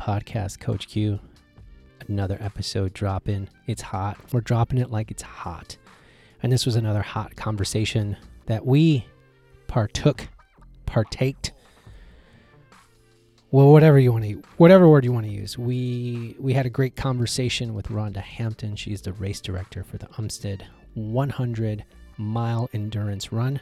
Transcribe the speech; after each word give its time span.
podcast, 0.00 0.60
Coach 0.60 0.88
Q. 0.88 1.20
Another 2.08 2.38
episode 2.40 2.94
dropping. 2.94 3.50
It's 3.66 3.82
hot. 3.82 4.16
We're 4.32 4.40
dropping 4.40 4.78
it 4.78 4.90
like 4.90 5.10
it's 5.10 5.22
hot. 5.22 5.76
And 6.42 6.50
this 6.50 6.64
was 6.64 6.76
another 6.76 7.02
hot 7.02 7.36
conversation 7.36 8.16
that 8.46 8.64
we 8.64 9.04
partook, 9.68 10.26
partaked. 10.86 11.52
Well, 13.50 13.72
whatever 13.72 13.98
you 13.98 14.10
want 14.10 14.24
to, 14.24 14.42
whatever 14.56 14.88
word 14.88 15.04
you 15.04 15.12
want 15.12 15.26
to 15.26 15.32
use. 15.32 15.58
We 15.58 16.34
we 16.40 16.54
had 16.54 16.64
a 16.64 16.70
great 16.70 16.96
conversation 16.96 17.74
with 17.74 17.88
Rhonda 17.88 18.22
Hampton. 18.22 18.76
She's 18.76 19.02
the 19.02 19.12
race 19.12 19.42
director 19.42 19.84
for 19.84 19.98
the 19.98 20.06
Umstead 20.06 20.62
100 20.94 21.84
mile 22.16 22.70
endurance 22.72 23.32
run, 23.32 23.60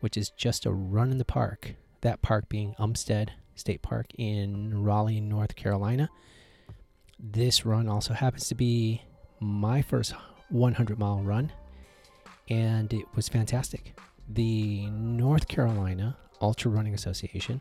which 0.00 0.16
is 0.16 0.30
just 0.30 0.66
a 0.66 0.72
run 0.72 1.12
in 1.12 1.18
the 1.18 1.24
park. 1.24 1.74
That 2.00 2.22
park 2.22 2.48
being 2.48 2.74
Umstead 2.80 3.28
State 3.54 3.82
Park 3.82 4.06
in 4.16 4.82
Raleigh, 4.82 5.20
North 5.20 5.56
Carolina. 5.56 6.08
This 7.18 7.64
run 7.64 7.88
also 7.88 8.14
happens 8.14 8.48
to 8.48 8.54
be 8.54 9.02
my 9.40 9.82
first 9.82 10.14
100 10.50 10.98
mile 10.98 11.20
run, 11.20 11.52
and 12.48 12.92
it 12.92 13.06
was 13.14 13.28
fantastic. 13.28 13.98
The 14.28 14.86
North 14.86 15.48
Carolina 15.48 16.16
Ultra 16.40 16.70
Running 16.70 16.94
Association 16.94 17.60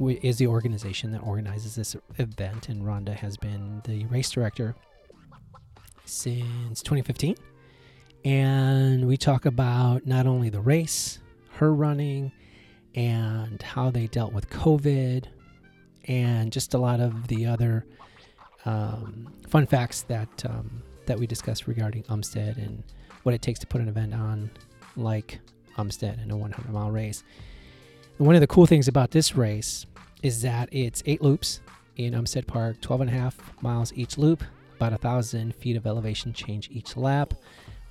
is 0.00 0.38
the 0.38 0.46
organization 0.46 1.12
that 1.12 1.20
organizes 1.20 1.74
this 1.76 1.96
event, 2.18 2.68
and 2.68 2.82
Rhonda 2.82 3.14
has 3.14 3.36
been 3.36 3.80
the 3.84 4.06
race 4.06 4.30
director 4.30 4.74
since 6.04 6.82
2015. 6.82 7.36
And 8.24 9.06
we 9.06 9.16
talk 9.16 9.44
about 9.44 10.06
not 10.06 10.26
only 10.26 10.48
the 10.48 10.60
race, 10.60 11.18
her 11.52 11.74
running, 11.74 12.32
and 12.94 13.60
how 13.62 13.90
they 13.90 14.06
dealt 14.06 14.32
with 14.32 14.48
COVID, 14.50 15.24
and 16.06 16.52
just 16.52 16.74
a 16.74 16.78
lot 16.78 17.00
of 17.00 17.28
the 17.28 17.46
other 17.46 17.86
um, 18.64 19.32
fun 19.48 19.66
facts 19.66 20.02
that 20.02 20.44
um, 20.46 20.82
that 21.06 21.18
we 21.18 21.26
discussed 21.26 21.66
regarding 21.66 22.02
Umstead 22.04 22.56
and 22.56 22.82
what 23.22 23.34
it 23.34 23.42
takes 23.42 23.58
to 23.60 23.66
put 23.66 23.80
an 23.80 23.88
event 23.88 24.14
on 24.14 24.50
like 24.96 25.40
Umstead 25.76 26.22
in 26.22 26.30
a 26.30 26.36
100 26.36 26.72
mile 26.72 26.90
race. 26.90 27.24
And 28.18 28.26
one 28.26 28.36
of 28.36 28.40
the 28.40 28.46
cool 28.46 28.66
things 28.66 28.88
about 28.88 29.10
this 29.10 29.34
race 29.34 29.86
is 30.22 30.42
that 30.42 30.68
it's 30.72 31.02
eight 31.06 31.20
loops 31.20 31.60
in 31.96 32.14
Umstead 32.14 32.46
Park, 32.46 32.80
12 32.80 33.02
and 33.02 33.10
a 33.10 33.12
half 33.12 33.62
miles 33.62 33.92
each 33.94 34.16
loop, 34.18 34.42
about 34.76 34.92
a 34.92 34.98
thousand 34.98 35.54
feet 35.54 35.76
of 35.76 35.86
elevation 35.86 36.32
change 36.32 36.68
each 36.70 36.96
lap 36.96 37.34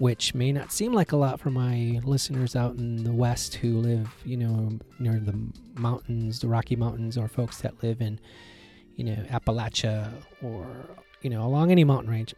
which 0.03 0.35
may 0.35 0.51
not 0.51 0.69
seem 0.69 0.91
like 0.91 1.13
a 1.13 1.15
lot 1.15 1.39
for 1.39 1.49
my 1.49 1.97
listeners 2.03 2.57
out 2.57 2.75
in 2.75 3.05
the 3.05 3.13
West 3.13 3.55
who 3.55 3.77
live, 3.77 4.13
you 4.25 4.35
know, 4.35 4.77
near 4.99 5.17
the 5.17 5.33
mountains, 5.75 6.41
the 6.41 6.47
Rocky 6.49 6.75
Mountains, 6.75 7.17
or 7.17 7.29
folks 7.29 7.61
that 7.61 7.81
live 7.81 8.01
in, 8.01 8.19
you 8.97 9.05
know, 9.05 9.15
Appalachia 9.29 10.11
or, 10.41 10.67
you 11.21 11.29
know, 11.29 11.45
along 11.45 11.71
any 11.71 11.85
mountain 11.85 12.11
range. 12.11 12.35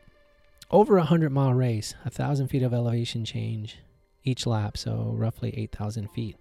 Over 0.70 1.00
a 1.00 1.06
hundred 1.06 1.32
mile 1.32 1.56
race, 1.56 1.96
a 2.06 2.12
thousand 2.12 2.50
feet 2.50 2.62
of 2.62 2.72
elevation 2.72 3.26
change 3.26 3.80
each 4.24 4.46
lap, 4.46 4.78
so 4.78 5.16
roughly 5.18 5.52
8,000 5.58 6.12
feet, 6.12 6.38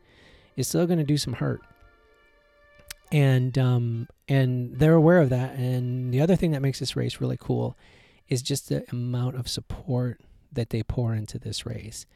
is 0.56 0.68
still 0.68 0.86
going 0.86 0.98
to 0.98 1.04
do 1.04 1.16
some 1.16 1.32
hurt. 1.32 1.62
And 3.10 3.56
um, 3.56 4.08
and 4.28 4.78
they're 4.78 4.92
aware 4.92 5.22
of 5.22 5.30
that. 5.30 5.54
And 5.54 6.12
the 6.12 6.20
other 6.20 6.36
thing 6.36 6.50
that 6.50 6.60
makes 6.60 6.80
this 6.80 6.96
race 6.96 7.18
really 7.18 7.38
cool 7.40 7.78
is 8.28 8.42
just 8.42 8.68
the 8.68 8.84
amount 8.90 9.36
of 9.36 9.48
support 9.48 10.20
that 10.54 10.70
they 10.70 10.82
pour 10.82 11.14
into 11.14 11.38
this 11.38 11.66
race. 11.66 12.06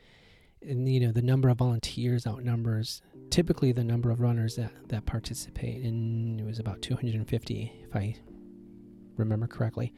And 0.60 0.88
you 0.88 1.00
know, 1.00 1.12
the 1.12 1.22
number 1.22 1.48
of 1.48 1.58
volunteers 1.58 2.26
outnumbers 2.26 3.02
typically 3.30 3.72
the 3.72 3.84
number 3.84 4.10
of 4.10 4.20
runners 4.20 4.56
that, 4.56 4.72
that 4.88 5.06
participate. 5.06 5.82
And 5.84 6.40
it 6.40 6.44
was 6.44 6.58
about 6.58 6.82
250, 6.82 7.72
if 7.88 7.96
I 7.96 8.16
remember 9.16 9.46
correctly. 9.46 9.92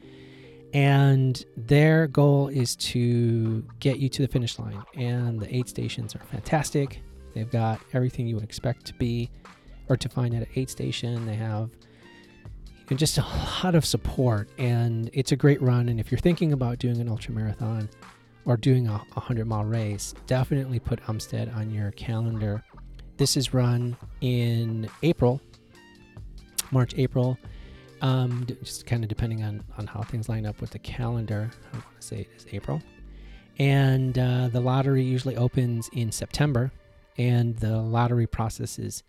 And 0.73 1.43
their 1.57 2.07
goal 2.07 2.47
is 2.47 2.75
to 2.77 3.65
get 3.79 3.99
you 3.99 4.09
to 4.09 4.21
the 4.21 4.27
finish 4.27 4.57
line. 4.57 4.83
And 4.95 5.39
the 5.39 5.53
aid 5.53 5.67
stations 5.67 6.15
are 6.15 6.19
fantastic. 6.19 7.01
They've 7.33 7.49
got 7.49 7.79
everything 7.93 8.27
you 8.27 8.35
would 8.35 8.43
expect 8.43 8.85
to 8.87 8.93
be 8.95 9.29
or 9.89 9.97
to 9.97 10.09
find 10.09 10.33
at 10.33 10.43
an 10.43 10.47
aid 10.55 10.69
station. 10.69 11.25
They 11.25 11.35
have 11.35 11.71
just 12.95 13.17
a 13.17 13.21
lot 13.21 13.73
of 13.73 13.85
support 13.85 14.49
and 14.57 15.09
it's 15.13 15.31
a 15.31 15.35
great 15.37 15.61
run. 15.61 15.87
And 15.87 15.97
if 15.97 16.11
you're 16.11 16.19
thinking 16.19 16.51
about 16.51 16.77
doing 16.77 16.99
an 16.99 17.07
ultra 17.07 17.33
marathon, 17.33 17.89
or 18.45 18.57
doing 18.57 18.87
a 18.87 18.97
100 18.97 19.45
mile 19.45 19.63
race, 19.63 20.13
definitely 20.27 20.79
put 20.79 21.01
Umstead 21.03 21.55
on 21.55 21.71
your 21.71 21.91
calendar. 21.91 22.63
This 23.17 23.37
is 23.37 23.53
run 23.53 23.95
in 24.21 24.89
April, 25.03 25.41
March, 26.71 26.93
April, 26.97 27.37
um, 28.01 28.47
just 28.63 28.85
kind 28.85 29.03
of 29.03 29.09
depending 29.09 29.43
on, 29.43 29.63
on 29.77 29.85
how 29.85 30.01
things 30.01 30.27
line 30.27 30.45
up 30.45 30.59
with 30.59 30.71
the 30.71 30.79
calendar. 30.79 31.51
I 31.71 31.77
want 31.77 31.99
to 31.99 32.07
say 32.07 32.21
it 32.21 32.29
is 32.35 32.45
April. 32.51 32.81
And 33.59 34.17
uh, 34.17 34.47
the 34.47 34.59
lottery 34.59 35.03
usually 35.03 35.37
opens 35.37 35.89
in 35.93 36.11
September. 36.11 36.71
And 37.17 37.55
the 37.57 37.77
lottery 37.77 38.25
process 38.25 38.79
is, 38.79 39.03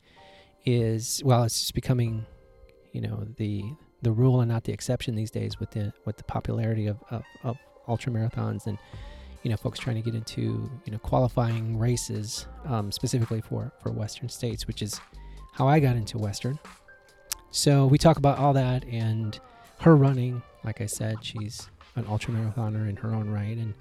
is 0.66 1.22
well, 1.24 1.44
it's 1.44 1.58
just 1.58 1.74
becoming, 1.74 2.26
you 2.92 3.00
know, 3.00 3.26
the 3.36 3.64
the 4.02 4.12
rule 4.12 4.40
and 4.40 4.50
not 4.50 4.64
the 4.64 4.72
exception 4.72 5.14
these 5.14 5.30
days 5.30 5.58
with 5.60 5.70
the 5.70 5.92
with 6.04 6.16
the 6.16 6.24
popularity 6.24 6.88
of, 6.88 6.98
of, 7.10 7.22
of 7.44 7.56
ultra 7.88 8.12
marathons 8.12 8.66
and 8.66 8.78
you 9.42 9.50
know 9.50 9.56
folks 9.56 9.78
trying 9.78 9.96
to 9.96 10.02
get 10.02 10.14
into 10.14 10.70
you 10.84 10.92
know 10.92 10.98
qualifying 10.98 11.78
races 11.78 12.46
um, 12.66 12.92
specifically 12.92 13.40
for 13.40 13.72
for 13.80 13.90
Western 13.90 14.28
states, 14.28 14.66
which 14.66 14.82
is 14.82 15.00
how 15.52 15.68
I 15.68 15.80
got 15.80 15.96
into 15.96 16.18
Western. 16.18 16.58
So 17.50 17.86
we 17.86 17.98
talk 17.98 18.16
about 18.16 18.38
all 18.38 18.52
that 18.54 18.84
and 18.86 19.38
her 19.80 19.96
running. 19.96 20.42
Like 20.64 20.80
I 20.80 20.86
said, 20.86 21.18
she's 21.22 21.68
an 21.96 22.06
ultra 22.08 22.32
marathoner 22.32 22.88
in 22.88 22.96
her 22.96 23.12
own 23.14 23.28
right 23.28 23.56
and 23.56 23.74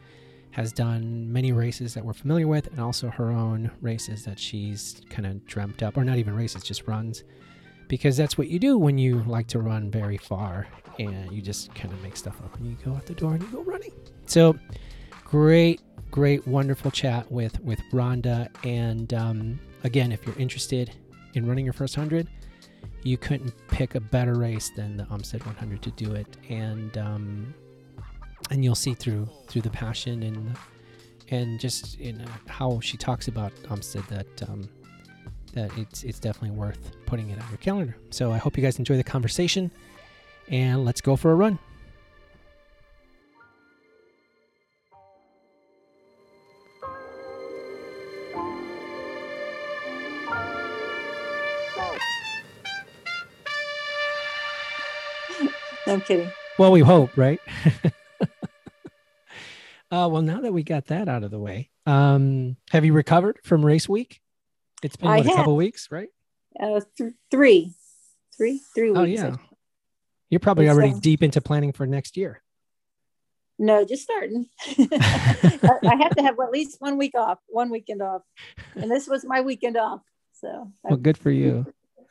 has 0.52 0.74
done 0.74 1.32
many 1.32 1.54
races 1.54 1.94
that 1.94 2.04
we're 2.04 2.14
familiar 2.14 2.48
with, 2.48 2.68
and 2.68 2.80
also 2.80 3.10
her 3.10 3.32
own 3.32 3.72
races 3.82 4.26
that 4.26 4.38
she's 4.38 5.02
kind 5.10 5.26
of 5.26 5.46
dreamt 5.46 5.82
up, 5.82 5.98
or 5.98 6.04
not 6.04 6.18
even 6.18 6.36
races, 6.36 6.64
just 6.64 6.88
runs. 6.88 7.24
Because 7.88 8.16
that's 8.16 8.38
what 8.38 8.48
you 8.48 8.60
do 8.60 8.78
when 8.78 8.98
you 8.98 9.24
like 9.24 9.48
to 9.48 9.60
run 9.60 9.92
very 9.92 10.18
far 10.18 10.68
and 11.00 11.32
you 11.32 11.42
just 11.42 11.74
kind 11.74 11.94
of 11.94 12.02
make 12.02 12.16
stuff 12.16 12.40
up 12.44 12.56
and 12.58 12.66
you 12.66 12.78
go 12.84 12.94
out 12.94 13.06
the 13.06 13.14
door 13.14 13.34
and 13.34 13.44
you 13.44 13.50
go 13.50 13.62
running. 13.64 13.92
So, 14.26 14.58
great, 15.32 15.80
great, 16.12 16.46
wonderful 16.46 16.92
chat 16.92 17.32
with 17.32 17.58
with 17.62 17.80
Rhonda. 17.92 18.50
And 18.66 19.14
um, 19.14 19.60
again, 19.86 20.12
if 20.12 20.26
you're 20.26 20.38
interested 20.38 20.92
in 21.34 21.48
running 21.48 21.64
your 21.64 21.74
first 21.74 21.96
hundred, 21.96 22.28
you 23.04 23.18
couldn't 23.18 23.54
pick 23.70 23.96
a 23.96 24.02
better 24.02 24.36
race 24.36 24.70
than 24.76 24.98
the 24.98 25.06
Umstead 25.06 25.46
100 25.46 25.82
to 25.82 25.92
do 25.92 26.14
it. 26.14 26.38
And 26.50 26.98
um, 26.98 27.54
and 28.52 28.64
you'll 28.64 28.76
see 28.76 28.94
through 28.94 29.30
through 29.48 29.62
the 29.62 29.70
passion 29.70 30.22
and 30.24 30.58
and 31.30 31.60
just 31.62 31.98
in 31.98 32.22
how 32.48 32.82
she 32.82 32.98
talks 32.98 33.30
about 33.30 33.54
Umstead 33.70 34.06
that 34.10 34.50
um, 34.50 34.70
that 35.54 35.72
it's 35.78 36.04
it's 36.04 36.20
definitely 36.20 36.58
worth 36.58 36.92
putting 37.06 37.30
it 37.30 37.42
on 37.42 37.48
your 37.48 37.58
calendar. 37.60 37.96
So 38.10 38.34
I 38.34 38.38
hope 38.38 38.58
you 38.58 38.64
guys 38.64 38.80
enjoy 38.80 38.98
the 38.98 39.04
conversation, 39.04 39.72
and 40.50 40.84
let's 40.84 41.00
go 41.00 41.16
for 41.16 41.32
a 41.32 41.36
run. 41.36 41.58
I'm 55.92 56.02
kidding. 56.02 56.32
Well, 56.58 56.72
we 56.72 56.80
hope, 56.80 57.18
right? 57.18 57.40
uh, 59.92 60.08
well, 60.10 60.22
now 60.22 60.42
that 60.42 60.54
we 60.54 60.64
got 60.64 60.88
that 60.88 61.10
out 61.10 61.24
of 61.24 61.32
the 61.32 61.40
way, 61.40 61.70
um, 61.86 62.56
have 62.72 62.86
you 62.86 62.94
recovered 62.94 63.40
from 63.44 63.66
race 63.66 63.90
week? 63.90 64.22
It's 64.84 64.96
been 64.96 65.10
what, 65.10 65.26
a 65.26 65.30
couple 65.30 65.56
weeks, 65.56 65.90
right? 65.92 66.10
Uh, 66.60 66.82
th- 66.98 67.14
three, 67.30 67.74
three, 68.38 68.62
three 68.74 68.92
oh, 68.92 69.04
weeks. 69.04 69.22
Oh 69.22 69.28
yeah, 69.28 69.36
you're 70.30 70.40
probably 70.40 70.68
it's, 70.68 70.76
already 70.76 70.94
deep 71.00 71.24
into 71.24 71.42
planning 71.42 71.74
for 71.74 71.86
next 71.86 72.16
year. 72.16 72.42
No, 73.60 73.86
just 73.86 74.04
starting. 74.04 74.48
I 74.68 75.98
have 76.02 76.16
to 76.16 76.24
have 76.24 76.40
at 76.40 76.52
least 76.52 76.78
one 76.80 76.98
week 76.98 77.14
off, 77.16 77.38
one 77.48 77.70
weekend 77.70 78.02
off, 78.02 78.22
and 78.76 78.90
this 78.90 79.08
was 79.08 79.24
my 79.26 79.42
weekend 79.42 79.78
off. 79.78 80.02
So, 80.34 80.72
well, 80.84 80.98
good 80.98 81.18
for 81.18 81.30
you. 81.30 81.66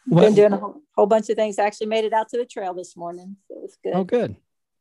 What? 0.06 0.22
Been 0.22 0.34
doing 0.34 0.52
a 0.52 0.56
whole, 0.56 0.82
whole, 0.96 1.06
bunch 1.06 1.28
of 1.28 1.36
things. 1.36 1.58
I 1.58 1.64
actually 1.64 1.88
made 1.88 2.04
it 2.04 2.12
out 2.12 2.28
to 2.30 2.38
the 2.38 2.46
trail 2.46 2.74
this 2.74 2.96
morning, 2.96 3.36
so 3.46 3.56
it 3.56 3.62
was 3.62 3.76
good. 3.82 3.92
Oh, 3.94 4.04
good. 4.04 4.36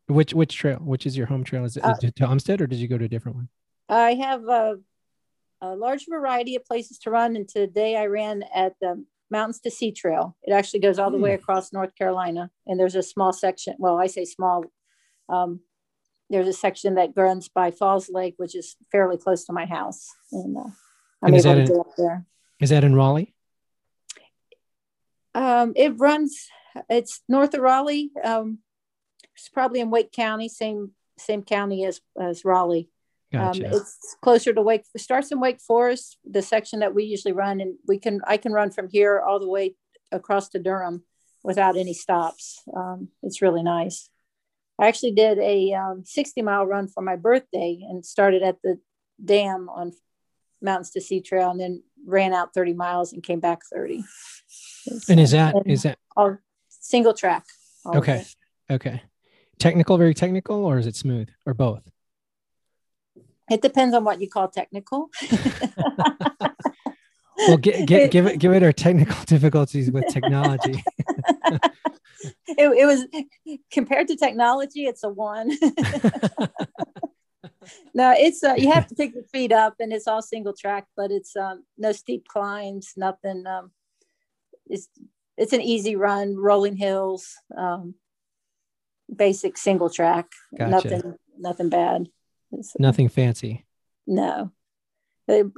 Which 0.07 0.33
which 0.33 0.55
trail? 0.55 0.77
Which 0.77 1.05
is 1.05 1.15
your 1.15 1.27
home 1.27 1.43
trail? 1.43 1.65
Is 1.65 1.77
it, 1.77 1.83
uh, 1.83 1.93
to 1.93 2.11
Umstead 2.11 2.61
or 2.61 2.67
did 2.67 2.79
you 2.79 2.87
go 2.87 2.97
to 2.97 3.05
a 3.05 3.09
different 3.09 3.35
one? 3.35 3.49
I 3.89 4.15
have 4.15 4.43
a, 4.47 4.77
a, 5.61 5.75
large 5.75 6.05
variety 6.09 6.55
of 6.55 6.65
places 6.65 6.97
to 6.99 7.11
run, 7.11 7.35
and 7.35 7.47
today 7.47 7.95
I 7.95 8.05
ran 8.05 8.43
at 8.53 8.73
the 8.81 9.03
Mountains 9.29 9.59
to 9.61 9.71
Sea 9.71 9.91
Trail. 9.91 10.35
It 10.43 10.51
actually 10.51 10.79
goes 10.79 10.97
all 10.97 11.11
the 11.11 11.17
way 11.17 11.35
hmm. 11.35 11.41
across 11.41 11.73
North 11.73 11.95
Carolina, 11.95 12.49
and 12.65 12.79
there's 12.79 12.95
a 12.95 13.03
small 13.03 13.33
section. 13.33 13.75
Well, 13.77 13.97
I 13.99 14.07
say 14.07 14.25
small. 14.25 14.65
Um, 15.27 15.61
there's 16.29 16.47
a 16.47 16.53
section 16.53 16.95
that 16.95 17.11
runs 17.15 17.49
by 17.49 17.71
Falls 17.71 18.09
Lake, 18.09 18.35
which 18.37 18.55
is 18.55 18.75
fairly 18.91 19.17
close 19.17 19.45
to 19.45 19.53
my 19.53 19.65
house, 19.65 20.07
and 20.31 20.57
uh, 20.57 20.61
I'm 21.21 21.33
and 21.33 21.45
able 21.45 21.65
to 21.65 21.73
in, 21.73 21.79
up 21.79 21.95
there. 21.97 22.25
Is 22.59 22.69
that 22.69 22.83
in 22.83 22.95
Raleigh? 22.95 23.33
Um, 25.35 25.73
it 25.75 25.97
runs 25.97 26.47
It's 26.89 27.21
north 27.27 27.53
of 27.53 27.61
Raleigh. 27.61 28.11
Um, 28.23 28.59
it's 29.35 29.49
probably 29.49 29.79
in 29.79 29.89
Wake 29.89 30.11
County, 30.11 30.49
same 30.49 30.91
same 31.17 31.43
county 31.43 31.85
as 31.85 32.01
as 32.19 32.45
Raleigh. 32.45 32.89
Gotcha. 33.31 33.67
Um, 33.67 33.73
it's 33.73 34.17
closer 34.21 34.53
to 34.53 34.61
Wake. 34.61 34.83
It 34.95 35.01
starts 35.01 35.31
in 35.31 35.39
Wake 35.39 35.61
Forest, 35.61 36.17
the 36.29 36.41
section 36.41 36.79
that 36.79 36.95
we 36.95 37.03
usually 37.03 37.33
run, 37.33 37.61
and 37.61 37.75
we 37.87 37.99
can 37.99 38.21
I 38.25 38.37
can 38.37 38.51
run 38.51 38.71
from 38.71 38.89
here 38.89 39.19
all 39.19 39.39
the 39.39 39.49
way 39.49 39.75
across 40.11 40.49
to 40.49 40.59
Durham 40.59 41.03
without 41.43 41.77
any 41.77 41.93
stops. 41.93 42.61
Um, 42.75 43.09
it's 43.23 43.41
really 43.41 43.63
nice. 43.63 44.09
I 44.79 44.87
actually 44.87 45.11
did 45.11 45.37
a 45.39 45.73
um, 45.73 46.03
60 46.05 46.41
mile 46.41 46.65
run 46.65 46.87
for 46.87 47.01
my 47.01 47.17
birthday 47.17 47.79
and 47.87 48.05
started 48.05 48.41
at 48.43 48.61
the 48.63 48.79
dam 49.23 49.69
on 49.69 49.91
Mountains 50.61 50.91
to 50.91 51.01
Sea 51.01 51.21
Trail, 51.21 51.51
and 51.51 51.59
then 51.59 51.83
ran 52.05 52.33
out 52.33 52.53
30 52.53 52.73
miles 52.73 53.13
and 53.13 53.23
came 53.23 53.39
back 53.39 53.59
30. 53.71 54.03
And 55.09 55.19
is 55.19 55.31
that 55.31 55.55
is 55.65 55.83
that 55.83 55.97
all 56.15 56.37
single 56.69 57.13
track? 57.13 57.45
all 57.85 57.97
okay? 57.97 58.23
Okay. 58.69 59.01
Technical, 59.57 59.97
very 59.97 60.13
technical, 60.13 60.65
or 60.65 60.77
is 60.77 60.87
it 60.87 60.95
smooth, 60.95 61.29
or 61.45 61.53
both? 61.53 61.89
It 63.51 63.61
depends 63.61 63.93
on 63.95 64.03
what 64.03 64.21
you 64.21 64.29
call 64.29 64.47
technical. 64.47 65.09
Well, 67.47 67.57
gi- 67.57 67.85
gi- 67.85 68.07
give 68.09 68.25
it 68.25 68.37
give 68.37 68.53
it 68.53 68.63
our 68.63 68.73
technical 68.73 69.15
difficulties 69.25 69.89
with 69.91 70.07
technology. 70.07 70.83
it, 72.47 72.57
it 72.57 72.85
was 72.85 73.05
compared 73.71 74.07
to 74.09 74.15
technology 74.17 74.85
it's 74.85 75.03
a 75.03 75.09
one 75.09 75.49
no 77.93 78.13
it's 78.17 78.43
uh, 78.43 78.55
you 78.57 78.69
have 78.69 78.85
to 78.87 78.95
pick 78.95 79.13
your 79.13 79.23
feet 79.23 79.53
up 79.53 79.75
and 79.79 79.93
it's 79.93 80.05
all 80.07 80.21
single 80.21 80.53
track 80.53 80.85
but 80.97 81.11
it's 81.11 81.35
um, 81.37 81.63
no 81.77 81.93
steep 81.93 82.27
climbs 82.27 82.93
nothing 82.97 83.47
um, 83.47 83.71
it's 84.69 84.87
it's 85.37 85.53
an 85.53 85.61
easy 85.61 85.95
run 85.95 86.35
rolling 86.37 86.75
hills 86.75 87.35
um, 87.57 87.95
basic 89.13 89.57
single 89.57 89.89
track 89.89 90.27
Gotcha. 90.57 90.69
nothing 90.71 91.15
nothing 91.37 91.69
bad 91.69 92.01
It's- 92.51 92.75
Nothing 92.79 93.09
fancy. 93.09 93.65
no 94.07 94.51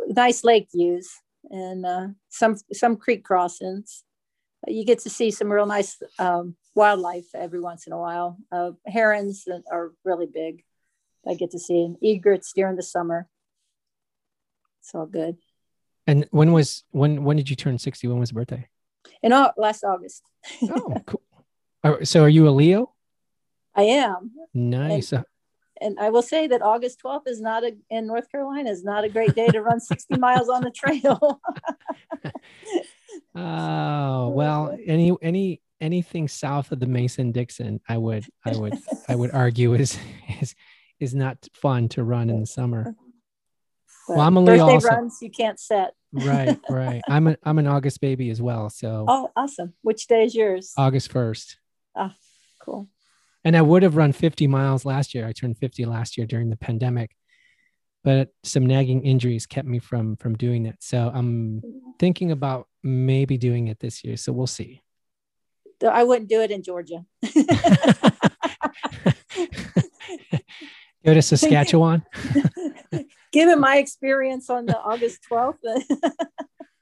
nice 0.08 0.44
lake 0.44 0.68
views 0.76 1.10
and 1.50 1.86
uh, 1.86 2.08
some 2.30 2.56
some 2.74 2.98
creek 2.98 3.24
crossings 3.24 4.04
you 4.68 4.86
get 4.86 5.00
to 5.00 5.10
see 5.10 5.32
some 5.32 5.52
real 5.52 5.66
nice 5.66 5.98
um, 6.20 6.56
wildlife 6.76 7.26
every 7.34 7.60
once 7.60 7.88
in 7.88 7.94
a 7.94 7.98
while. 7.98 8.38
Uh, 8.52 8.72
herons 8.86 9.44
that 9.46 9.64
are 9.72 9.92
really 10.06 10.28
big. 10.32 10.64
I 11.28 11.34
get 11.34 11.50
to 11.52 11.60
see 11.60 11.82
and 11.84 11.98
egrets 12.02 12.54
during 12.54 12.76
the 12.76 12.84
summer. 12.84 13.28
It's 14.80 14.94
all 14.94 15.08
good. 15.08 15.38
And 16.06 16.28
when 16.30 16.52
was 16.52 16.84
when 16.92 17.24
when 17.24 17.38
did 17.38 17.50
you 17.50 17.56
turn 17.56 17.80
sixty? 17.80 18.08
When 18.08 18.20
was 18.20 18.30
the 18.30 18.36
birthday? 18.36 18.68
And 19.24 19.34
all, 19.34 19.52
last 19.58 19.84
August, 19.84 20.24
Oh, 20.64 20.96
cool. 21.06 21.22
So, 22.04 22.24
are 22.24 22.30
you 22.30 22.48
a 22.48 22.52
Leo? 22.52 22.94
I 23.76 23.84
am. 23.84 24.32
Nice. 24.54 25.14
Uh, 25.14 25.24
And 25.82 25.98
I 26.00 26.10
will 26.10 26.22
say 26.22 26.46
that 26.48 26.62
August 26.62 27.02
12th 27.04 27.28
is 27.28 27.42
not 27.42 27.64
a 27.64 27.76
in 27.90 28.06
North 28.08 28.30
Carolina 28.32 28.70
is 28.70 28.84
not 28.84 29.04
a 29.04 29.10
great 29.10 29.34
day 29.36 29.48
to 29.48 29.62
run 29.62 29.80
60 29.94 30.18
miles 30.18 30.50
on 30.50 30.62
the 30.64 30.72
trail. 30.72 31.42
Oh 33.36 34.30
well, 34.30 34.78
any 34.86 35.12
any 35.22 35.62
anything 35.80 36.28
south 36.28 36.72
of 36.72 36.80
the 36.80 36.86
Mason 36.88 37.32
Dixon, 37.32 37.80
I 37.88 37.98
would 37.98 38.26
I 38.46 38.56
would 38.56 38.78
I 39.08 39.16
would 39.16 39.32
argue 39.32 39.74
is 39.74 39.98
is 40.42 40.56
is 41.00 41.16
not 41.16 41.38
fun 41.54 41.88
to 41.90 42.04
run 42.04 42.30
in 42.30 42.42
the 42.42 42.46
summer. 42.46 42.94
But 44.16 44.22
I'm 44.22 44.38
a 44.38 44.42
Leo 44.42 44.58
birthday 44.58 44.74
also. 44.74 44.88
runs 44.88 45.18
you 45.22 45.30
can't 45.30 45.60
set. 45.60 45.94
Right, 46.12 46.60
right. 46.70 47.02
I'm 47.08 47.28
a 47.28 47.38
I'm 47.44 47.60
an 47.60 47.68
August 47.68 48.02
baby 48.02 48.30
as 48.30 48.42
well, 48.42 48.70
so 48.70 49.06
Oh, 49.08 49.30
awesome. 49.36 49.74
Which 49.82 50.08
day 50.08 50.26
is 50.26 50.36
yours? 50.36 50.74
August 50.78 51.12
first. 51.12 51.58
Ah, 51.96 52.16
cool. 52.62 52.90
And 53.44 53.58
I 53.58 53.62
would 53.62 53.84
have 53.84 53.96
run 53.96 54.12
50 54.12 54.48
miles 54.48 54.86
last 54.86 55.16
year. 55.16 55.26
I 55.26 55.32
turned 55.32 55.58
50 55.58 55.86
last 55.86 56.18
year 56.18 56.28
during 56.28 56.50
the 56.50 56.58
pandemic, 56.58 57.16
but 58.04 58.30
some 58.44 58.66
nagging 58.66 59.04
injuries 59.04 59.46
kept 59.46 59.68
me 59.68 59.80
from 59.80 60.16
from 60.18 60.36
doing 60.36 60.66
it. 60.66 60.78
So 60.80 61.12
I'm 61.14 61.62
thinking 62.00 62.32
about 62.32 62.68
maybe 62.84 63.38
doing 63.38 63.68
it 63.68 63.80
this 63.80 64.04
year. 64.04 64.18
So 64.18 64.32
we'll 64.32 64.48
see. 64.48 64.84
I 65.84 66.04
wouldn't 66.04 66.30
do 66.30 66.42
it 66.42 66.52
in 66.52 66.62
Georgia. 66.62 67.06
Go 71.04 71.16
to 71.16 71.22
Saskatchewan. 71.22 72.04
Given 73.32 73.60
my 73.60 73.78
experience 73.78 74.50
on 74.50 74.66
the 74.66 74.78
August 74.78 75.20
12th, 75.32 75.56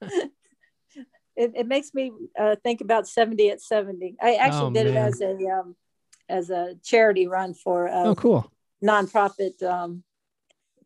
it, 0.02 1.52
it 1.56 1.68
makes 1.68 1.94
me 1.94 2.12
uh, 2.38 2.56
think 2.64 2.82
about 2.82 3.08
70 3.08 3.50
at 3.52 3.62
70. 3.62 4.16
I 4.22 4.36
actually 4.36 4.70
Oh, 4.70 4.74
did 4.74 4.88
it 4.88 4.96
as 4.96 5.22
a 5.22 5.36
um, 5.48 5.76
as 6.28 6.50
a 6.50 6.76
charity 6.84 7.28
run 7.28 7.54
for 7.54 7.88
a 7.88 8.04
Oh, 8.10 8.16
cool. 8.16 8.52
nonprofit 8.84 9.62
um, 9.64 10.04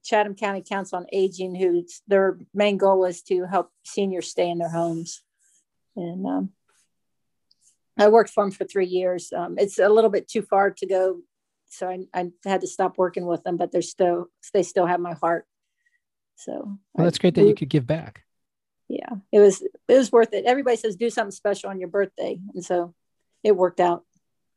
Chatham 0.03 0.35
County 0.35 0.61
Council 0.61 0.99
on 0.99 1.05
Aging, 1.11 1.55
whose 1.55 2.01
their 2.07 2.37
main 2.53 2.77
goal 2.77 2.99
was 2.99 3.21
to 3.23 3.45
help 3.45 3.71
seniors 3.83 4.29
stay 4.29 4.49
in 4.49 4.57
their 4.59 4.69
homes. 4.69 5.23
And 5.95 6.25
um, 6.25 6.49
I 7.97 8.07
worked 8.09 8.31
for 8.31 8.43
them 8.43 8.51
for 8.51 8.65
three 8.65 8.87
years. 8.87 9.31
Um, 9.31 9.55
it's 9.57 9.79
a 9.79 9.89
little 9.89 10.09
bit 10.09 10.27
too 10.27 10.41
far 10.41 10.71
to 10.71 10.85
go, 10.87 11.21
so 11.69 11.87
I, 11.89 11.99
I 12.13 12.31
had 12.45 12.61
to 12.61 12.67
stop 12.67 12.97
working 12.97 13.25
with 13.25 13.43
them. 13.43 13.57
But 13.57 13.71
they're 13.71 13.81
still 13.81 14.27
they 14.53 14.63
still 14.63 14.85
have 14.85 14.99
my 14.99 15.13
heart. 15.13 15.45
So 16.43 16.77
Well, 16.93 17.05
that's 17.05 17.17
great 17.17 17.35
that 17.35 17.43
you 17.43 17.55
could 17.55 17.69
give 17.69 17.87
back. 17.87 18.23
yeah, 18.87 19.09
it 19.31 19.39
was 19.39 19.61
it 19.61 19.97
was 19.97 20.11
worth 20.11 20.33
it. 20.33 20.45
Everybody 20.45 20.77
says 20.77 20.95
do 20.95 21.09
something 21.09 21.31
special 21.31 21.69
on 21.69 21.79
your 21.79 21.89
birthday, 21.89 22.39
and 22.53 22.63
so 22.63 22.93
it 23.43 23.55
worked 23.55 23.79
out. 23.79 24.03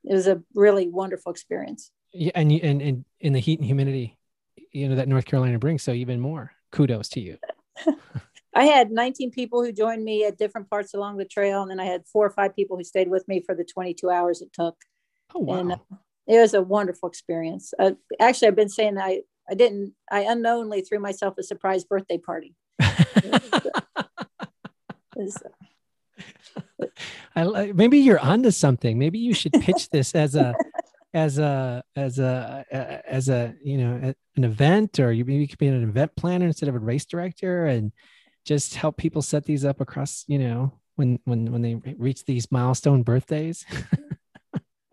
It 0.05 0.15
was 0.15 0.27
a 0.27 0.43
really 0.55 0.89
wonderful 0.89 1.33
experience. 1.33 1.91
Yeah, 2.13 2.33
and 2.35 2.53
you 2.53 2.61
and, 2.63 2.83
and 2.83 3.05
in 3.21 3.33
the 3.33 3.41
heat 3.41 3.59
and 3.59 3.67
humidity, 3.67 4.17
you 4.73 4.89
know, 4.89 4.97
that 4.97 5.09
North 5.09 5.25
Carolina 5.25 5.59
brings. 5.59 5.83
So 5.83 5.93
even 5.93 6.21
more 6.21 6.53
kudos 6.73 7.09
to 7.11 7.21
you. 7.21 7.39
I 8.55 8.65
had 8.65 8.91
19 8.91 9.33
people 9.33 9.63
who 9.63 9.71
joined 9.71 10.03
me 10.03 10.25
at 10.25 10.39
different 10.39 10.71
parts 10.71 10.95
along 10.95 11.19
the 11.19 11.27
trail, 11.27 11.63
and 11.63 11.71
then 11.71 11.79
I 11.79 11.85
had 11.85 12.07
four 12.07 12.25
or 12.25 12.31
five 12.31 12.57
people 12.57 12.77
who 12.77 12.85
stayed 12.85 13.09
with 13.09 13.29
me 13.29 13.41
for 13.45 13.55
the 13.55 13.65
22 13.65 14.09
hours 14.09 14.41
it 14.41 14.53
took. 14.53 14.77
Oh 15.35 15.41
wow. 15.41 15.59
And 15.59 15.73
uh, 15.73 15.77
it 16.27 16.39
was 16.39 16.55
a 16.55 16.63
wonderful 16.63 17.09
experience. 17.09 17.75
Uh, 17.79 17.93
actually, 18.19 18.49
I've 18.49 18.57
been 18.57 18.69
saying 18.69 18.95
that 18.95 19.05
I, 19.05 19.21
I 19.49 19.55
didn't, 19.55 19.95
I 20.11 20.21
unknowingly 20.23 20.83
threw 20.83 20.99
myself 20.99 21.39
a 21.39 21.43
surprise 21.43 21.85
birthday 21.85 22.19
party. 22.19 22.55
I 27.35 27.73
maybe 27.75 27.99
you're 27.99 28.19
onto 28.19 28.51
something. 28.51 28.99
Maybe 28.99 29.19
you 29.19 29.35
should 29.35 29.53
pitch 29.53 29.91
this 29.91 30.15
as 30.15 30.35
a 30.35 30.55
as 31.15 31.39
a 31.39 31.83
as 31.95 32.19
a 32.19 32.65
as 33.07 33.29
a 33.29 33.55
you 33.63 33.79
know 33.79 34.15
an 34.37 34.45
event, 34.45 34.99
or 35.01 35.13
you 35.13 35.25
maybe 35.25 35.43
you 35.43 35.49
could 35.49 35.59
be 35.59 35.69
an 35.69 35.83
event 35.83 36.13
planner 36.17 36.47
instead 36.47 36.69
of 36.69 36.75
a 36.75 36.79
race 36.79 37.05
director, 37.05 37.67
and 37.67 37.93
just 38.45 38.75
help 38.75 38.97
people 38.97 39.23
set 39.23 39.45
these 39.45 39.65
up 39.65 39.81
across. 39.81 40.25
You 40.29 40.39
know, 40.39 40.73
when 40.97 41.19
when 41.25 41.53
when 41.53 41.63
they 41.63 41.75
reach 41.75 42.25
these 42.25 42.51
milestone 42.51 43.03
birthdays. 43.03 43.65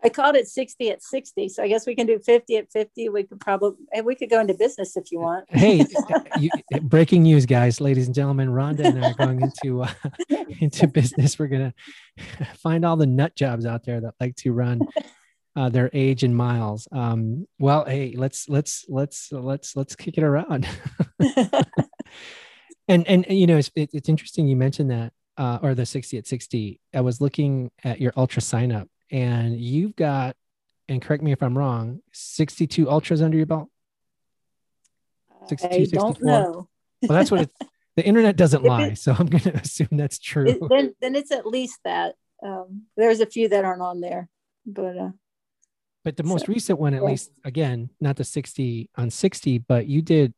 I 0.04 0.10
called 0.10 0.36
it 0.36 0.46
60 0.46 0.90
at 0.90 1.02
60. 1.02 1.48
So 1.48 1.62
I 1.62 1.68
guess 1.68 1.86
we 1.86 1.94
can 1.94 2.06
do 2.06 2.18
50 2.18 2.56
at 2.58 2.70
50. 2.70 3.08
We 3.08 3.24
could 3.24 3.40
probably, 3.40 3.78
and 3.92 4.04
we 4.04 4.14
could 4.14 4.28
go 4.28 4.38
into 4.38 4.54
business 4.54 4.96
if 4.96 5.10
you 5.10 5.20
want. 5.20 5.46
hey, 5.48 5.86
you, 6.38 6.50
breaking 6.82 7.22
news, 7.22 7.46
guys, 7.46 7.80
ladies 7.80 8.06
and 8.06 8.14
gentlemen. 8.14 8.50
Rhonda 8.50 8.84
and 8.84 9.02
I 9.02 9.10
are 9.10 9.14
going 9.14 9.40
into 9.40 9.82
uh, 9.82 9.92
into 10.60 10.86
business. 10.86 11.38
We're 11.38 11.48
gonna 11.48 11.74
find 12.58 12.84
all 12.84 12.96
the 12.96 13.06
nut 13.06 13.34
jobs 13.34 13.64
out 13.64 13.84
there 13.84 14.00
that 14.02 14.14
like 14.20 14.36
to 14.36 14.52
run 14.52 14.80
uh, 15.56 15.68
their 15.68 15.90
age 15.92 16.24
in 16.24 16.34
miles. 16.34 16.88
Um, 16.92 17.46
well, 17.58 17.84
hey, 17.84 18.14
let's 18.16 18.48
let's 18.48 18.84
let's 18.88 19.30
let's 19.32 19.76
let's 19.76 19.96
kick 19.96 20.18
it 20.18 20.24
around. 20.24 20.68
and 22.88 23.06
and 23.06 23.26
you 23.28 23.46
know, 23.46 23.58
it's 23.58 23.70
it, 23.74 23.90
it's 23.92 24.08
interesting 24.08 24.48
you 24.48 24.56
mentioned 24.56 24.90
that 24.90 25.12
uh, 25.36 25.58
or 25.62 25.74
the 25.74 25.86
sixty 25.86 26.18
at 26.18 26.26
sixty. 26.26 26.80
I 26.92 27.00
was 27.00 27.20
looking 27.20 27.70
at 27.82 28.00
your 28.00 28.12
ultra 28.16 28.42
sign 28.42 28.72
up, 28.72 28.88
and 29.14 29.58
you've 29.58 29.94
got. 29.94 30.36
And 30.86 31.00
correct 31.00 31.22
me 31.22 31.32
if 31.32 31.42
I'm 31.42 31.56
wrong. 31.56 32.00
62 32.12 32.90
ultras 32.90 33.22
under 33.22 33.38
your 33.38 33.46
belt. 33.46 33.70
62, 35.46 35.74
I 35.74 35.78
don't 35.78 36.14
64. 36.16 36.26
know. 36.26 36.68
Well, 37.02 37.18
that's 37.18 37.30
what 37.30 37.42
it, 37.42 37.50
the 37.96 38.04
internet 38.04 38.36
doesn't 38.36 38.64
it- 38.64 38.68
lie. 38.68 38.94
So 38.94 39.14
I'm 39.18 39.26
going 39.26 39.44
to 39.44 39.54
assume 39.56 39.88
that's 39.92 40.18
true. 40.18 40.46
It, 40.46 40.58
then, 40.68 40.94
then 41.00 41.14
it's 41.14 41.30
at 41.30 41.46
least 41.46 41.78
that. 41.84 42.16
Um, 42.42 42.82
there's 42.96 43.20
a 43.20 43.26
few 43.26 43.48
that 43.48 43.64
aren't 43.64 43.80
on 43.80 44.00
there, 44.00 44.28
but 44.66 44.98
uh, 44.98 45.10
but 46.02 46.18
the 46.18 46.22
most 46.22 46.48
recent 46.48 46.78
one, 46.78 46.92
at 46.92 47.00
yeah. 47.00 47.08
least, 47.08 47.30
again, 47.44 47.88
not 47.98 48.16
the 48.16 48.24
60 48.24 48.90
on 48.96 49.08
60, 49.08 49.58
but 49.58 49.86
you 49.86 50.02
did 50.02 50.34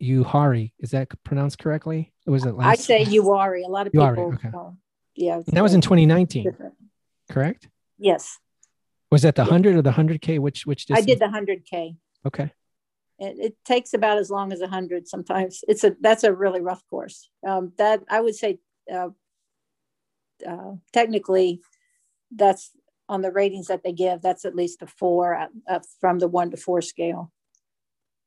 Uhari. 0.00 0.70
Is 0.78 0.92
that 0.92 1.08
pronounced 1.24 1.58
correctly? 1.58 2.12
Or 2.28 2.32
was 2.32 2.46
it 2.46 2.54
last? 2.54 2.68
I 2.68 2.74
say 2.76 3.04
Uwharrie. 3.06 3.64
A 3.64 3.68
lot 3.68 3.88
of 3.88 3.92
Uwharrie, 3.94 4.40
people, 4.40 4.68
okay. 4.68 4.76
yeah. 5.16 5.34
And 5.34 5.56
that 5.56 5.62
was 5.62 5.74
in 5.74 5.80
2019, 5.80 6.44
different. 6.44 6.74
correct? 7.28 7.68
Yes, 8.02 8.38
Was 9.12 9.22
that 9.22 9.36
the 9.36 9.42
100 9.42 9.76
or 9.76 9.82
the 9.82 9.92
100K? 9.92 10.40
Which, 10.40 10.66
which 10.66 10.86
I 10.90 11.00
did 11.00 11.20
the 11.20 11.26
100K. 11.26 11.96
Okay. 12.26 12.52
It, 13.20 13.36
it 13.38 13.56
takes 13.64 13.94
about 13.94 14.18
as 14.18 14.28
long 14.28 14.52
as 14.52 14.60
a 14.60 14.66
hundred 14.66 15.06
sometimes. 15.06 15.62
It's 15.68 15.84
a 15.84 15.94
that's 16.00 16.24
a 16.24 16.32
really 16.34 16.60
rough 16.60 16.82
course. 16.90 17.30
Um, 17.46 17.72
that 17.78 18.02
I 18.10 18.20
would 18.20 18.34
say, 18.34 18.58
uh, 18.92 19.10
uh, 20.48 20.72
technically, 20.92 21.60
that's 22.34 22.72
on 23.08 23.22
the 23.22 23.30
ratings 23.30 23.68
that 23.68 23.84
they 23.84 23.92
give, 23.92 24.22
that's 24.22 24.44
at 24.44 24.56
least 24.56 24.82
a 24.82 24.88
four 24.88 25.36
uh, 25.36 25.46
uh, 25.68 25.80
from 26.00 26.18
the 26.18 26.26
one 26.26 26.50
to 26.50 26.56
four 26.56 26.80
scale. 26.80 27.30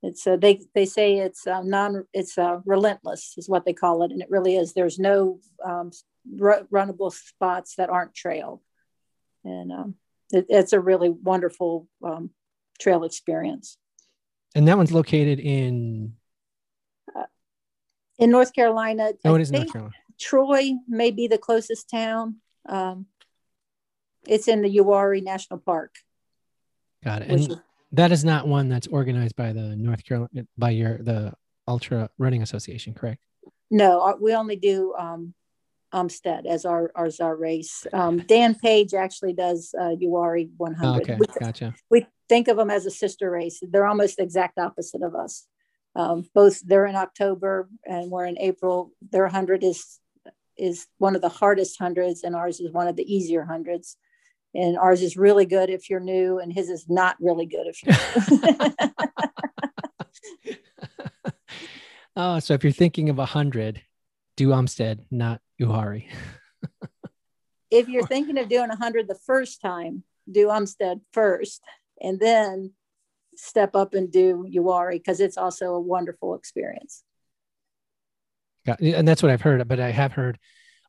It's 0.01 0.25
uh, 0.25 0.37
they 0.37 0.61
they 0.73 0.85
say 0.85 1.17
it's 1.17 1.45
uh, 1.45 1.61
non 1.61 2.05
it's 2.13 2.37
uh, 2.37 2.59
relentless 2.65 3.33
is 3.37 3.49
what 3.49 3.65
they 3.65 3.73
call 3.73 4.03
it, 4.03 4.11
and 4.11 4.21
it 4.21 4.29
really 4.29 4.55
is. 4.55 4.73
There's 4.73 4.99
no 4.99 5.39
um, 5.65 5.91
r- 6.39 6.67
runnable 6.71 7.11
spots 7.11 7.75
that 7.75 7.89
aren't 7.89 8.13
trail, 8.13 8.61
and 9.45 9.71
um, 9.71 9.95
it, 10.31 10.45
it's 10.49 10.73
a 10.73 10.79
really 10.79 11.09
wonderful 11.09 11.87
um, 12.03 12.31
trail 12.79 13.03
experience. 13.03 13.77
And 14.55 14.67
that 14.67 14.77
one's 14.77 14.91
located 14.91 15.39
in 15.39 16.13
uh, 17.15 17.23
in 18.17 18.31
North 18.31 18.53
Carolina. 18.53 19.11
Oh, 19.23 19.35
it 19.35 19.41
is 19.41 19.51
North 19.51 19.71
Carolina. 19.71 19.95
Troy 20.19 20.71
may 20.87 21.11
be 21.11 21.27
the 21.27 21.37
closest 21.37 21.89
town. 21.89 22.37
Um, 22.67 23.07
it's 24.27 24.47
in 24.47 24.61
the 24.61 24.77
Uwharrie 24.77 25.23
National 25.23 25.59
Park. 25.59 25.95
Got 27.03 27.21
it. 27.21 27.29
And 27.29 27.61
that 27.91 28.11
is 28.11 28.25
not 28.25 28.47
one 28.47 28.69
that's 28.69 28.87
organized 28.87 29.35
by 29.35 29.53
the 29.53 29.75
North 29.75 30.03
Carolina 30.03 30.47
by 30.57 30.71
your 30.71 30.97
the 30.97 31.33
Ultra 31.67 32.09
Running 32.17 32.41
Association, 32.41 32.93
correct? 32.93 33.21
No, 33.71 34.01
uh, 34.01 34.13
we 34.19 34.33
only 34.33 34.55
do 34.55 34.93
um, 34.97 35.33
Umstead 35.95 36.45
as 36.45 36.65
our 36.65 36.91
as 36.97 37.21
our 37.21 37.35
race. 37.35 37.87
Um, 37.93 38.19
Dan 38.19 38.53
Page 38.53 38.93
actually 38.93 39.33
does 39.33 39.73
uh, 39.79 39.95
Uwharrie 40.01 40.49
100. 40.57 40.87
Oh, 40.87 40.97
okay, 40.97 41.15
we, 41.17 41.25
gotcha. 41.39 41.73
We 41.89 42.05
think 42.27 42.49
of 42.49 42.57
them 42.57 42.69
as 42.69 42.85
a 42.85 42.91
sister 42.91 43.31
race. 43.31 43.61
They're 43.61 43.87
almost 43.87 44.17
the 44.17 44.23
exact 44.23 44.57
opposite 44.57 45.01
of 45.01 45.15
us. 45.15 45.47
Um, 45.95 46.25
both 46.33 46.59
they're 46.59 46.85
in 46.85 46.97
October 46.97 47.69
and 47.85 48.11
we're 48.11 48.25
in 48.25 48.37
April. 48.37 48.91
Their 49.09 49.23
100 49.23 49.63
is 49.63 49.99
is 50.57 50.87
one 50.97 51.15
of 51.15 51.21
the 51.21 51.29
hardest 51.29 51.79
hundreds, 51.79 52.23
and 52.23 52.35
ours 52.35 52.59
is 52.59 52.73
one 52.73 52.89
of 52.89 52.97
the 52.97 53.13
easier 53.15 53.45
hundreds 53.45 53.97
and 54.55 54.77
ours 54.77 55.01
is 55.01 55.17
really 55.17 55.45
good 55.45 55.69
if 55.69 55.89
you're 55.89 55.99
new 55.99 56.39
and 56.39 56.53
his 56.53 56.69
is 56.69 56.85
not 56.87 57.17
really 57.19 57.45
good 57.45 57.67
if 57.67 57.83
you're 57.83 57.93
oh 62.15 62.39
so 62.39 62.53
if 62.53 62.63
you're 62.63 62.71
thinking 62.71 63.09
of 63.09 63.19
a 63.19 63.25
hundred 63.25 63.81
do 64.37 64.49
umstead 64.49 65.05
not 65.11 65.41
uwharrie 65.59 66.05
if 67.71 67.87
you're 67.87 68.07
thinking 68.07 68.37
of 68.37 68.49
doing 68.49 68.69
a 68.69 68.75
hundred 68.75 69.07
the 69.07 69.19
first 69.25 69.61
time 69.61 70.03
do 70.29 70.47
umstead 70.47 71.01
first 71.13 71.61
and 72.01 72.19
then 72.19 72.71
step 73.35 73.75
up 73.75 73.93
and 73.93 74.11
do 74.11 74.47
uwharrie 74.53 74.93
because 74.93 75.19
it's 75.19 75.37
also 75.37 75.73
a 75.73 75.79
wonderful 75.79 76.35
experience. 76.35 77.03
Yeah, 78.65 78.97
and 78.97 79.07
that's 79.07 79.21
what 79.21 79.31
i've 79.31 79.41
heard 79.41 79.67
but 79.67 79.79
i 79.79 79.91
have 79.91 80.13
heard 80.13 80.39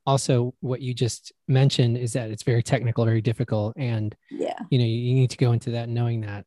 also 0.06 0.54
what 0.60 0.80
you 0.80 0.94
just 0.94 1.32
mentioned 1.48 1.98
is 1.98 2.14
that 2.14 2.30
it's 2.30 2.42
very 2.42 2.62
technical 2.62 3.04
very 3.04 3.20
difficult 3.20 3.74
and 3.76 4.16
yeah. 4.30 4.58
you 4.70 4.78
know 4.78 4.84
you 4.84 5.14
need 5.14 5.30
to 5.30 5.36
go 5.36 5.52
into 5.52 5.72
that 5.72 5.88
knowing 5.88 6.22
that. 6.22 6.46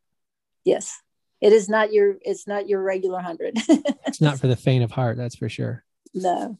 Yes. 0.63 1.01
It 1.41 1.53
is 1.53 1.69
not 1.69 1.93
your 1.93 2.15
it's 2.21 2.47
not 2.47 2.67
your 2.67 2.81
regular 2.81 3.21
hundred. 3.21 3.57
It's 4.07 4.21
not 4.21 4.39
for 4.39 4.47
the 4.47 4.55
faint 4.55 4.83
of 4.83 4.91
heart 4.91 5.17
that's 5.17 5.35
for 5.35 5.49
sure. 5.49 5.83
No 6.13 6.57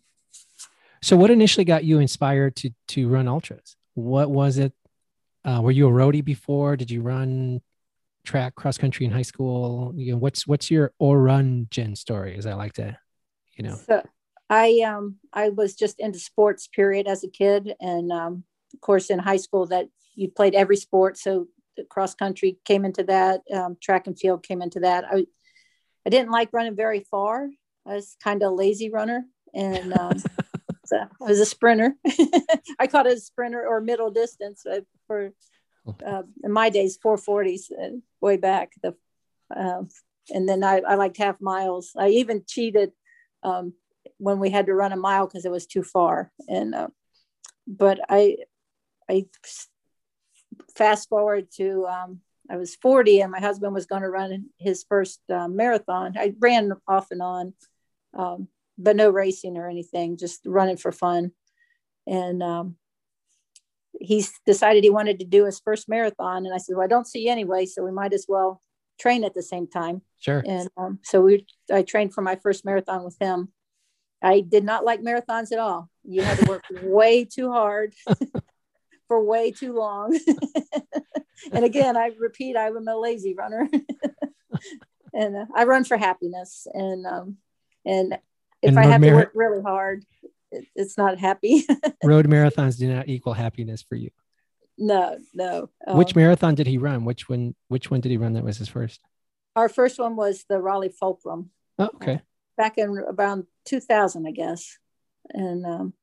so 1.02 1.16
what 1.18 1.32
initially 1.32 1.66
got 1.66 1.84
you 1.84 2.00
inspired 2.00 2.56
to 2.58 2.72
to 2.90 3.08
run 3.08 3.28
ultras? 3.28 3.76
What 3.94 4.30
was 4.30 4.58
it? 4.58 4.74
Uh, 5.46 5.62
were 5.62 5.72
you 5.72 5.88
a 5.88 5.92
roadie 5.92 6.24
before? 6.24 6.76
Did 6.76 6.92
you 6.92 7.02
run 7.02 7.62
track 8.26 8.56
cross 8.56 8.78
country 8.78 9.06
in 9.06 9.12
high 9.12 9.24
school? 9.24 9.94
You 9.96 10.14
know 10.14 10.18
what's 10.18 10.46
what's 10.46 10.70
your 10.70 10.92
origin 11.00 11.96
story 11.96 12.38
as 12.38 12.46
i 12.46 12.54
like 12.54 12.74
to 12.74 12.98
you 13.60 13.64
know? 13.64 13.76
So 13.76 14.02
I 14.50 14.82
um 14.86 15.18
I 15.34 15.50
was 15.50 15.76
just 15.76 16.00
into 16.00 16.18
sports 16.18 16.68
period 16.68 17.08
as 17.08 17.24
a 17.24 17.30
kid, 17.30 17.76
and 17.80 18.12
um, 18.12 18.44
of 18.74 18.82
course 18.82 19.10
in 19.10 19.20
high 19.20 19.38
school 19.38 19.68
that 19.68 19.88
you 20.16 20.30
played 20.30 20.56
every 20.56 20.78
sport. 20.78 21.18
So 21.18 21.48
cross 21.90 22.16
country 22.16 22.58
came 22.66 22.84
into 22.84 23.04
that, 23.04 23.42
um, 23.54 23.78
track 23.82 24.08
and 24.08 24.18
field 24.18 24.44
came 24.44 24.62
into 24.62 24.80
that. 24.80 25.06
I 25.12 25.26
I 26.06 26.10
didn't 26.10 26.32
like 26.32 26.50
running 26.54 26.76
very 26.76 27.02
far. 27.12 27.50
I 27.86 27.96
was 27.96 28.16
kind 28.24 28.42
of 28.42 28.52
a 28.52 28.56
lazy 28.56 28.90
runner, 28.90 29.26
and 29.54 29.94
um, 29.94 30.24
so 30.90 30.98
I 30.98 31.24
was 31.26 31.40
a 31.40 31.46
sprinter. 31.46 31.96
I 32.80 32.88
caught 32.88 33.08
it 33.08 33.18
a 33.18 33.22
sprinter 33.22 33.66
or 33.66 33.80
middle 33.80 34.12
distance 34.12 34.66
uh, 34.66 34.82
for 35.08 35.32
uh, 36.06 36.24
in 36.44 36.52
my 36.52 36.70
days 36.70 36.98
440s 36.98 37.72
uh, 37.72 37.98
way 38.22 38.38
back 38.38 38.74
the 38.82 38.96
uh, 39.56 39.84
and 40.32 40.48
then 40.48 40.64
I, 40.64 40.82
I 40.88 40.96
liked 40.96 41.18
half 41.18 41.42
miles. 41.42 41.92
I 41.98 42.10
even 42.10 42.44
cheated 42.48 42.92
um, 43.44 43.74
when 44.18 44.40
we 44.40 44.50
had 44.50 44.68
to 44.68 44.74
run 44.74 44.92
a 44.92 44.98
mile 44.98 45.26
because 45.26 45.46
it 45.46 45.52
was 45.52 45.66
too 45.66 45.84
far. 45.84 46.32
And 46.48 46.76
uh, 46.76 46.88
but 47.68 48.00
I 48.10 48.38
I 49.10 49.26
fast 50.76 51.10
forward 51.10 51.48
to 51.58 51.86
um, 51.88 52.22
I 52.50 52.58
was 52.58 52.76
40 52.76 53.22
and 53.22 53.32
my 53.32 53.40
husband 53.40 53.74
was 53.74 53.86
going 53.86 54.02
to 54.02 54.10
run 54.10 54.50
his 54.58 54.84
first 54.88 55.20
uh, 55.30 55.48
marathon. 55.48 56.16
I 56.18 56.34
ran 56.40 56.74
off 56.88 57.12
and 57.12 57.22
on, 57.22 57.54
um, 58.14 58.48
but 58.80 58.96
no 58.96 59.10
racing 59.10 59.58
or 59.58 59.70
anything, 59.70 60.18
just 60.18 60.42
running 60.46 60.78
for 60.78 60.92
fun. 60.92 61.32
And 62.08 62.42
um, 62.42 62.78
he 64.00 64.26
decided 64.46 64.84
he 64.84 64.90
wanted 64.90 65.20
to 65.20 65.26
do 65.26 65.46
his 65.46 65.60
first 65.60 65.90
marathon. 65.90 66.46
And 66.46 66.56
I 66.56 66.58
said, 66.58 66.76
Well, 66.76 66.86
I 66.86 66.88
don't 66.88 67.06
see 67.06 67.26
you 67.26 67.32
anyway, 67.32 67.66
so 67.66 67.84
we 67.84 67.92
might 67.92 68.14
as 68.14 68.26
well 68.28 68.62
train 69.00 69.24
at 69.24 69.36
the 69.36 69.44
same 69.44 69.68
time. 69.68 70.02
Sure. 70.20 70.44
And 70.46 70.70
um, 70.78 71.00
so 71.04 71.22
we, 71.22 71.46
I 71.72 71.84
trained 71.84 72.14
for 72.14 72.22
my 72.22 72.38
first 72.38 72.66
marathon 72.66 73.04
with 73.04 73.18
him. 73.20 73.52
I 74.22 74.42
did 74.42 74.64
not 74.64 74.84
like 74.84 75.02
marathons 75.02 75.52
at 75.52 75.60
all. 75.60 75.90
You 76.04 76.24
had 76.24 76.40
to 76.40 76.46
work 76.46 76.64
way 76.84 77.26
too 77.26 77.52
hard 77.52 77.94
for 79.08 79.24
way 79.24 79.52
too 79.52 79.74
long. 79.74 80.18
and 81.52 81.66
again, 81.66 81.96
I 81.96 82.12
repeat, 82.18 82.58
I'm 82.58 82.88
a 82.88 82.98
lazy 82.98 83.34
runner, 83.34 83.70
and 85.14 85.38
uh, 85.38 85.46
I 85.56 85.64
run 85.64 85.86
for 85.86 85.98
happiness. 85.98 86.68
And 86.74 87.06
um, 87.06 87.38
and 87.86 88.18
if 88.62 88.70
and 88.70 88.80
I 88.80 88.86
have 88.86 89.02
mar- 89.02 89.10
to 89.10 89.16
work 89.16 89.32
really 89.34 89.62
hard, 89.62 90.06
it, 90.52 90.66
it's 90.76 90.98
not 90.98 91.18
happy. 91.18 91.66
road 92.04 92.28
marathons 92.28 92.78
do 92.78 92.94
not 92.94 93.08
equal 93.08 93.34
happiness 93.34 93.84
for 93.88 93.96
you. 93.96 94.10
No, 94.78 95.18
no. 95.34 95.70
Um, 95.86 95.98
which 95.98 96.16
marathon 96.16 96.56
did 96.56 96.68
he 96.68 96.78
run? 96.78 97.04
Which 97.04 97.28
one? 97.28 97.56
Which 97.68 97.92
one 97.92 98.02
did 98.02 98.12
he 98.12 98.18
run? 98.18 98.34
That 98.34 98.44
was 98.44 98.58
his 98.58 98.70
first. 98.70 99.02
Our 99.56 99.68
first 99.68 100.00
one 100.00 100.16
was 100.16 100.46
the 100.48 100.62
Raleigh 100.62 100.90
Fulcrum. 100.90 101.52
Oh, 101.78 101.90
okay 101.96 102.22
back 102.60 102.78
in 102.78 102.90
around 102.90 103.46
2000, 103.66 104.28
I 104.28 104.32
guess. 104.32 104.78
And 105.30 105.66
um, 105.66 105.94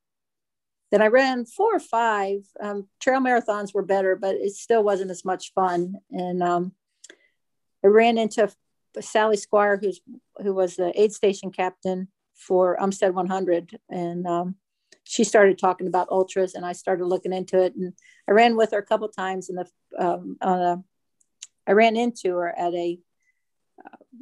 then 0.91 1.03
I 1.03 1.09
ran 1.09 1.45
four 1.45 1.77
or 1.77 1.81
five. 1.81 2.41
Um, 2.59 2.89
trail 2.99 3.21
marathons 3.21 3.75
were 3.75 3.83
better, 3.83 4.17
but 4.17 4.37
it 4.37 4.55
still 4.55 4.83
wasn't 4.83 5.11
as 5.11 5.25
much 5.25 5.53
fun. 5.53 5.97
And 6.11 6.43
um, 6.43 6.73
I 7.85 7.89
ran 7.89 8.17
into 8.17 8.51
Sally 8.99 9.37
Squire, 9.37 9.77
who's 9.77 10.01
who 10.43 10.55
was 10.55 10.77
the 10.77 10.99
aid 10.99 11.13
station 11.13 11.51
captain 11.51 12.09
for 12.37 12.77
Umstead 12.81 13.15
100, 13.15 13.79
and 13.89 14.27
um, 14.27 14.55
she 15.05 15.25
started 15.25 15.59
talking 15.59 15.87
about 15.87 16.09
ultras, 16.11 16.55
and 16.55 16.65
I 16.65 16.73
started 16.73 17.07
looking 17.07 17.33
into 17.33 17.63
it. 17.63 17.75
And 17.75 17.93
I 18.29 18.33
ran 18.33 18.57
with 18.57 18.73
her 18.73 18.79
a 18.79 18.87
couple 18.87 19.09
times, 19.09 19.49
and 19.49 19.59
the 19.59 20.05
um, 20.05 20.37
on 20.41 20.85
ran 21.69 21.97
into 21.97 22.37
her 22.37 22.49
at 22.57 22.75
a 22.75 22.99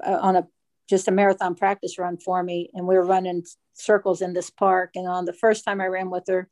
uh, 0.05 0.19
on 0.21 0.37
a 0.37 0.49
just 0.89 1.09
a 1.09 1.11
marathon 1.11 1.55
practice 1.55 1.99
run 1.99 2.19
for 2.19 2.43
me. 2.43 2.71
And 2.75 2.87
we 2.87 2.95
were 2.95 3.05
running 3.05 3.45
circles 3.73 4.21
in 4.21 4.33
this 4.35 4.51
park. 4.51 4.91
And 4.95 5.09
on 5.09 5.25
the 5.25 5.33
first 5.33 5.65
time 5.65 5.81
I 5.81 5.87
ran 5.87 6.11
with 6.11 6.25
her, 6.29 6.49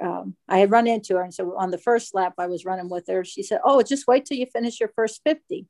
um, 0.00 0.34
I 0.48 0.58
had 0.58 0.70
run 0.70 0.86
into 0.86 1.16
her. 1.16 1.22
And 1.22 1.34
so 1.34 1.56
on 1.58 1.70
the 1.70 1.78
first 1.78 2.14
lap, 2.14 2.34
I 2.38 2.46
was 2.46 2.64
running 2.64 2.88
with 2.88 3.06
her. 3.08 3.24
She 3.24 3.42
said, 3.42 3.60
Oh, 3.64 3.82
just 3.82 4.06
wait 4.06 4.24
till 4.24 4.38
you 4.38 4.46
finish 4.46 4.80
your 4.80 4.90
first 4.94 5.20
50. 5.24 5.66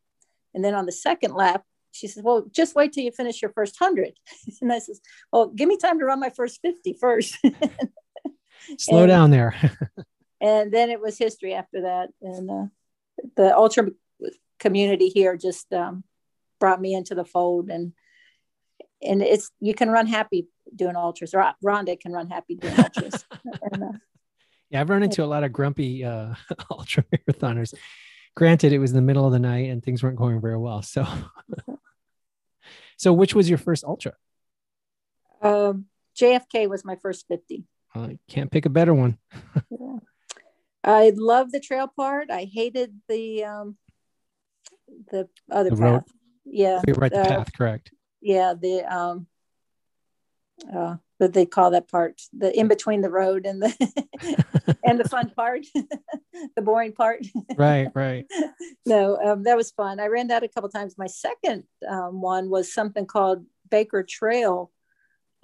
And 0.55 0.65
then 0.65 0.75
on 0.75 0.87
the 0.87 0.93
second 0.93 1.35
lap, 1.35 1.65
she 1.93 2.07
says, 2.07 2.23
Well, 2.23 2.47
just 2.51 2.75
wait 2.75 2.93
till 2.93 3.05
you 3.05 3.13
finish 3.13 3.43
your 3.43 3.53
first 3.53 3.81
100. 3.81 4.15
and 4.61 4.73
I 4.73 4.79
says, 4.79 5.01
Well, 5.33 5.49
give 5.49 5.69
me 5.69 5.77
time 5.77 5.99
to 5.99 6.05
run 6.05 6.21
my 6.21 6.31
first 6.31 6.61
50 6.63 6.97
first. 7.01 7.39
Slow 8.79 9.03
and, 9.03 9.09
down 9.09 9.31
there. 9.31 9.55
and 10.41 10.73
then 10.73 10.91
it 10.91 11.01
was 11.01 11.19
history 11.19 11.55
after 11.55 11.83
that. 11.83 12.11
And 12.23 12.51
uh, 12.51 12.67
the 13.37 13.57
ultra 13.57 13.91
community 14.59 15.09
here 15.09 15.37
just 15.37 15.73
um, 15.73 16.05
brought 16.59 16.81
me 16.81 16.95
into 16.95 17.15
the 17.15 17.25
fold 17.25 17.71
and 17.71 17.93
and 19.03 19.23
it's 19.23 19.51
you 19.61 19.73
can 19.73 19.89
run 19.89 20.07
happy 20.07 20.49
doing 20.77 20.95
ultras. 20.95 21.33
Rhonda 21.33 21.99
can 21.99 22.13
run 22.13 22.29
happy 22.29 22.57
doing 22.57 22.75
ultras. 22.79 23.25
and, 23.73 23.83
uh, 23.83 23.93
yeah, 24.69 24.81
I've 24.81 24.91
run 24.91 25.03
into 25.03 25.25
a 25.25 25.27
lot 25.27 25.43
of 25.43 25.53
grumpy 25.53 26.05
uh, 26.05 26.35
ultra 26.71 27.05
marathoners. 27.05 27.75
Granted, 28.37 28.73
it 28.73 28.79
was 28.79 28.91
in 28.91 28.97
the 28.97 29.03
middle 29.03 29.27
of 29.27 29.33
the 29.33 29.39
night 29.39 29.71
and 29.71 29.83
things 29.83 30.03
weren't 30.03 30.17
going 30.17 30.41
very 30.41 30.57
well. 30.57 30.83
So, 30.83 31.07
so 33.01 33.13
which 33.13 33.35
was 33.35 33.49
your 33.49 33.59
first 33.59 33.85
ultra? 33.85 34.13
Um, 35.43 35.87
JFK 36.17 36.69
was 36.69 36.85
my 36.85 36.97
first 36.97 37.27
fifty. 37.29 37.65
I 37.95 38.19
can't 38.29 38.51
pick 38.51 38.67
a 38.67 38.71
better 38.71 38.95
one. 38.95 39.19
yeah. 39.71 39.97
I 40.85 41.13
love 41.15 41.51
the 41.51 41.61
trail 41.61 41.89
part. 41.89 42.31
I 42.31 42.45
hated 42.45 42.95
the 43.09 43.45
um, 43.45 43.77
the 45.11 45.29
other 45.51 45.71
the 45.71 45.77
path. 45.77 45.81
Road 45.81 46.05
yeah 46.51 46.81
right 46.97 47.13
the 47.13 47.21
uh, 47.21 47.29
path 47.29 47.53
correct 47.53 47.93
yeah 48.21 48.55
the 48.61 48.83
um 48.93 49.27
uh 50.75 50.97
but 51.21 51.35
they 51.35 51.45
call 51.45 51.71
that 51.71 51.87
part 51.87 52.23
the 52.33 52.59
in 52.59 52.67
between 52.67 53.03
the 53.03 53.11
road 53.11 53.45
and 53.45 53.63
the 53.63 54.77
and 54.85 54.99
the 54.99 55.09
fun 55.09 55.31
part 55.37 55.67
the 56.57 56.63
boring 56.63 56.93
part. 56.93 57.25
right, 57.57 57.89
right. 57.95 58.27
no, 58.87 59.17
um, 59.19 59.45
that 59.45 59.57
was 59.57 59.71
fun. 59.71 60.01
I 60.01 60.07
ran 60.07 60.29
that 60.29 60.43
a 60.43 60.49
couple 60.49 60.71
times. 60.71 60.97
My 60.99 61.07
second 61.07 61.65
um, 61.89 62.21
one 62.23 62.49
was 62.49 62.73
something 62.73 63.07
called 63.07 63.45
Baker 63.71 64.03
Trail 64.03 64.73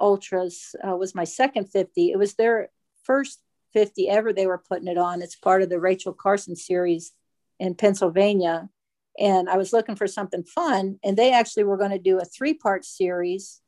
Ultras. 0.00 0.74
Uh, 0.82 0.96
was 0.96 1.14
my 1.14 1.24
second 1.24 1.66
50. 1.66 2.10
It 2.10 2.18
was 2.18 2.34
their 2.34 2.70
first 3.04 3.42
50 3.74 4.08
ever 4.08 4.32
they 4.32 4.46
were 4.46 4.62
putting 4.66 4.88
it 4.88 4.96
on. 4.96 5.20
It's 5.20 5.36
part 5.36 5.60
of 5.60 5.68
the 5.68 5.78
Rachel 5.78 6.14
Carson 6.14 6.56
series 6.56 7.12
in 7.60 7.74
Pennsylvania. 7.74 8.70
And 9.18 9.50
I 9.50 9.58
was 9.58 9.72
looking 9.72 9.96
for 9.96 10.06
something 10.06 10.44
fun. 10.44 10.98
And 11.04 11.16
they 11.16 11.32
actually 11.32 11.64
were 11.64 11.76
going 11.76 11.90
to 11.90 11.98
do 11.98 12.18
a 12.18 12.24
three 12.24 12.54
part 12.54 12.86
series. 12.86 13.60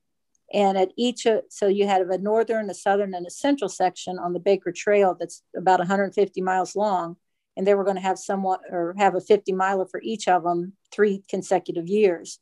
And 0.53 0.79
at 0.79 0.93
each, 0.97 1.27
so 1.51 1.67
you 1.67 1.87
had 1.87 2.03
a 2.03 2.19
northern, 2.19 2.71
a 2.71 2.75
southern, 2.75 3.15
and 3.15 3.27
a 3.27 3.31
central 3.31 3.69
section 3.69 4.19
on 4.19 4.33
the 4.33 4.41
Baker 4.41 4.73
Trail 4.73 5.15
that's 5.19 5.43
about 5.57 5.79
150 5.79 6.41
miles 6.41 6.75
long. 6.75 7.17
And 7.57 7.67
they 7.67 7.75
were 7.75 7.85
going 7.85 7.97
to 7.97 8.03
have 8.03 8.19
somewhat 8.19 8.61
or 8.71 8.95
have 8.99 9.15
a 9.15 9.21
50 9.21 9.53
miler 9.53 9.85
for 9.87 10.01
each 10.03 10.29
of 10.29 10.45
them 10.45 10.75
three 10.93 11.23
consecutive 11.29 11.89
years. 11.89 12.39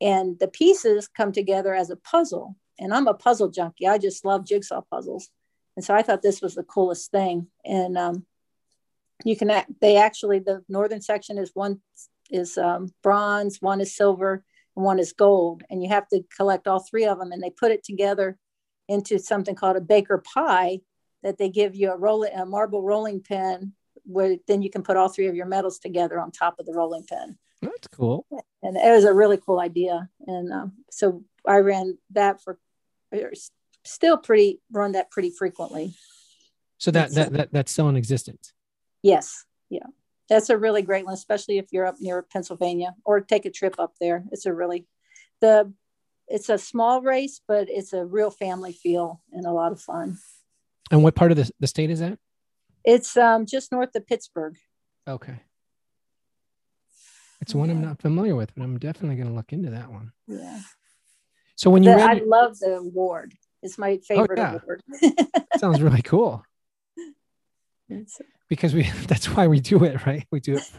And 0.00 0.38
the 0.38 0.48
pieces 0.48 1.08
come 1.08 1.32
together 1.32 1.74
as 1.74 1.90
a 1.90 1.96
puzzle. 1.96 2.56
And 2.78 2.92
I'm 2.92 3.06
a 3.06 3.14
puzzle 3.14 3.48
junkie. 3.48 3.86
I 3.86 3.98
just 3.98 4.24
love 4.24 4.46
jigsaw 4.46 4.82
puzzles. 4.90 5.30
And 5.76 5.84
so 5.84 5.94
I 5.94 6.02
thought 6.02 6.22
this 6.22 6.42
was 6.42 6.54
the 6.54 6.62
coolest 6.62 7.10
thing. 7.10 7.46
And 7.64 7.96
um, 7.96 8.26
you 9.24 9.36
can, 9.36 9.64
they 9.80 9.96
actually, 9.96 10.40
the 10.40 10.62
northern 10.68 11.00
section 11.00 11.38
is 11.38 11.52
one 11.54 11.80
is 12.30 12.58
um, 12.58 12.92
bronze, 13.02 13.60
one 13.60 13.80
is 13.80 13.94
silver, 13.94 14.44
one 14.82 14.98
is 14.98 15.12
gold. 15.12 15.62
And 15.70 15.82
you 15.82 15.88
have 15.88 16.08
to 16.08 16.22
collect 16.36 16.66
all 16.66 16.80
three 16.80 17.04
of 17.04 17.18
them. 17.18 17.32
And 17.32 17.42
they 17.42 17.50
put 17.50 17.72
it 17.72 17.84
together 17.84 18.38
into 18.88 19.18
something 19.18 19.54
called 19.54 19.76
a 19.76 19.80
baker 19.80 20.22
pie 20.34 20.80
that 21.22 21.38
they 21.38 21.48
give 21.48 21.76
you 21.76 21.92
a 21.92 21.96
roll 21.96 22.24
a 22.24 22.46
marble 22.46 22.82
rolling 22.82 23.20
pin 23.20 23.72
where 24.04 24.36
then 24.48 24.62
you 24.62 24.70
can 24.70 24.82
put 24.82 24.96
all 24.96 25.08
three 25.08 25.28
of 25.28 25.34
your 25.34 25.46
medals 25.46 25.78
together 25.78 26.18
on 26.18 26.30
top 26.30 26.58
of 26.58 26.66
the 26.66 26.72
rolling 26.72 27.04
pin. 27.04 27.36
That's 27.62 27.88
cool. 27.88 28.26
And 28.62 28.76
it 28.76 28.90
was 28.90 29.04
a 29.04 29.12
really 29.12 29.36
cool 29.36 29.60
idea. 29.60 30.08
And 30.26 30.52
um, 30.52 30.72
so 30.90 31.24
I 31.46 31.58
ran 31.58 31.98
that 32.10 32.42
for 32.42 32.58
still 33.84 34.16
pretty 34.16 34.60
run 34.72 34.92
that 34.92 35.10
pretty 35.10 35.30
frequently. 35.30 35.94
So 36.78 36.90
that 36.92 37.12
that, 37.14 37.32
that 37.32 37.52
that's 37.52 37.72
still 37.72 37.88
in 37.88 37.96
existence. 37.96 38.52
Yes. 39.02 39.44
Yeah. 39.68 39.86
That's 40.30 40.48
a 40.48 40.56
really 40.56 40.80
great 40.80 41.04
one, 41.04 41.12
especially 41.12 41.58
if 41.58 41.66
you're 41.72 41.84
up 41.84 41.96
near 42.00 42.22
Pennsylvania 42.22 42.94
or 43.04 43.20
take 43.20 43.44
a 43.44 43.50
trip 43.50 43.74
up 43.78 43.94
there. 44.00 44.24
It's 44.30 44.46
a 44.46 44.54
really 44.54 44.86
the 45.40 45.74
it's 46.28 46.48
a 46.48 46.56
small 46.56 47.02
race, 47.02 47.40
but 47.46 47.68
it's 47.68 47.92
a 47.92 48.06
real 48.06 48.30
family 48.30 48.72
feel 48.72 49.20
and 49.32 49.44
a 49.44 49.50
lot 49.50 49.72
of 49.72 49.80
fun. 49.80 50.18
And 50.92 51.02
what 51.02 51.16
part 51.16 51.32
of 51.32 51.36
the, 51.36 51.50
the 51.58 51.66
state 51.66 51.90
is 51.90 51.98
that? 51.98 52.18
It's 52.84 53.16
um, 53.16 53.44
just 53.44 53.72
north 53.72 53.94
of 53.96 54.06
Pittsburgh. 54.06 54.56
Okay. 55.08 55.40
It's 57.40 57.54
one 57.54 57.68
yeah. 57.68 57.74
I'm 57.74 57.82
not 57.82 58.00
familiar 58.00 58.36
with, 58.36 58.54
but 58.54 58.62
I'm 58.62 58.78
definitely 58.78 59.16
going 59.16 59.28
to 59.28 59.34
look 59.34 59.52
into 59.52 59.70
that 59.70 59.90
one. 59.90 60.12
Yeah. 60.28 60.60
So 61.56 61.70
when 61.70 61.82
you 61.82 61.90
the, 61.90 61.96
read, 61.96 62.22
I 62.22 62.24
love 62.24 62.58
the 62.60 62.76
award. 62.76 63.34
It's 63.62 63.76
my 63.76 63.92
oh, 63.92 64.04
favorite 64.06 64.38
oh, 64.38 64.42
yeah. 64.42 64.58
award. 64.62 64.82
Sounds 65.58 65.82
really 65.82 66.02
cool. 66.02 66.44
because 68.50 68.74
we 68.74 68.82
that's 69.06 69.26
why 69.34 69.46
we 69.46 69.60
do 69.60 69.82
it, 69.84 70.04
right? 70.04 70.26
We 70.30 70.40
do 70.40 70.56
it 70.56 70.70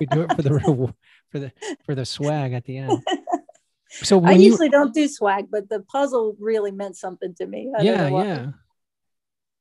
we 0.00 0.06
do 0.06 0.22
it 0.22 0.34
for 0.34 0.42
the 0.42 0.54
real 0.66 0.96
for 1.30 1.38
the 1.38 1.52
for 1.86 1.94
the 1.94 2.04
swag 2.04 2.52
at 2.54 2.64
the 2.64 2.78
end. 2.78 3.04
So 3.90 4.22
I 4.22 4.32
usually 4.32 4.66
you, 4.66 4.70
don't 4.70 4.92
do 4.92 5.08
swag, 5.08 5.46
but 5.50 5.70
the 5.70 5.80
puzzle 5.80 6.36
really 6.38 6.70
meant 6.70 6.94
something 6.94 7.34
to 7.36 7.46
me. 7.46 7.72
I 7.76 7.82
yeah, 7.82 8.08
yeah. 8.08 8.46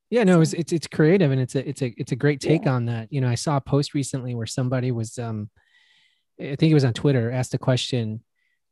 Yeah, 0.10 0.26
no, 0.26 0.42
it's, 0.42 0.52
it's 0.52 0.74
it's 0.74 0.86
creative 0.86 1.32
and 1.32 1.40
it's 1.40 1.56
a 1.56 1.68
it's 1.68 1.82
a 1.82 1.94
it's 1.98 2.12
a 2.12 2.18
great 2.18 2.42
take 2.42 2.66
yeah. 2.66 2.74
on 2.74 2.88
that. 2.88 3.08
You 3.10 3.22
know, 3.22 3.30
I 3.30 3.36
saw 3.36 3.56
a 3.56 3.62
post 3.62 3.94
recently 3.94 4.36
where 4.36 4.46
somebody 4.46 4.92
was 4.92 5.18
um 5.18 5.50
I 6.42 6.58
think 6.58 6.72
it 6.72 6.74
was 6.74 6.84
on 6.84 6.92
Twitter, 6.92 7.32
asked 7.32 7.54
a 7.54 7.58
question, 7.58 8.22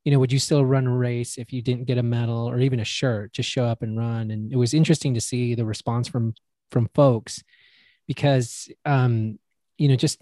you 0.04 0.12
know, 0.12 0.20
would 0.20 0.34
you 0.34 0.40
still 0.40 0.66
run 0.66 0.88
a 0.88 0.94
race 0.94 1.38
if 1.38 1.54
you 1.54 1.62
didn't 1.62 1.86
get 1.86 1.98
a 1.98 2.04
medal 2.04 2.50
or 2.50 2.60
even 2.60 2.82
a 2.82 2.86
shirt? 2.86 3.32
Just 3.32 3.50
show 3.50 3.64
up 3.64 3.82
and 3.82 3.98
run. 3.98 4.32
And 4.32 4.52
it 4.52 4.58
was 4.58 4.74
interesting 4.74 5.14
to 5.14 5.22
see 5.22 5.56
the 5.56 5.66
response 5.66 6.10
from 6.10 6.34
from 6.70 6.90
folks 6.94 7.42
because 8.08 8.70
um, 8.86 9.40
you 9.78 9.88
know, 9.88 9.96
just 9.96 10.22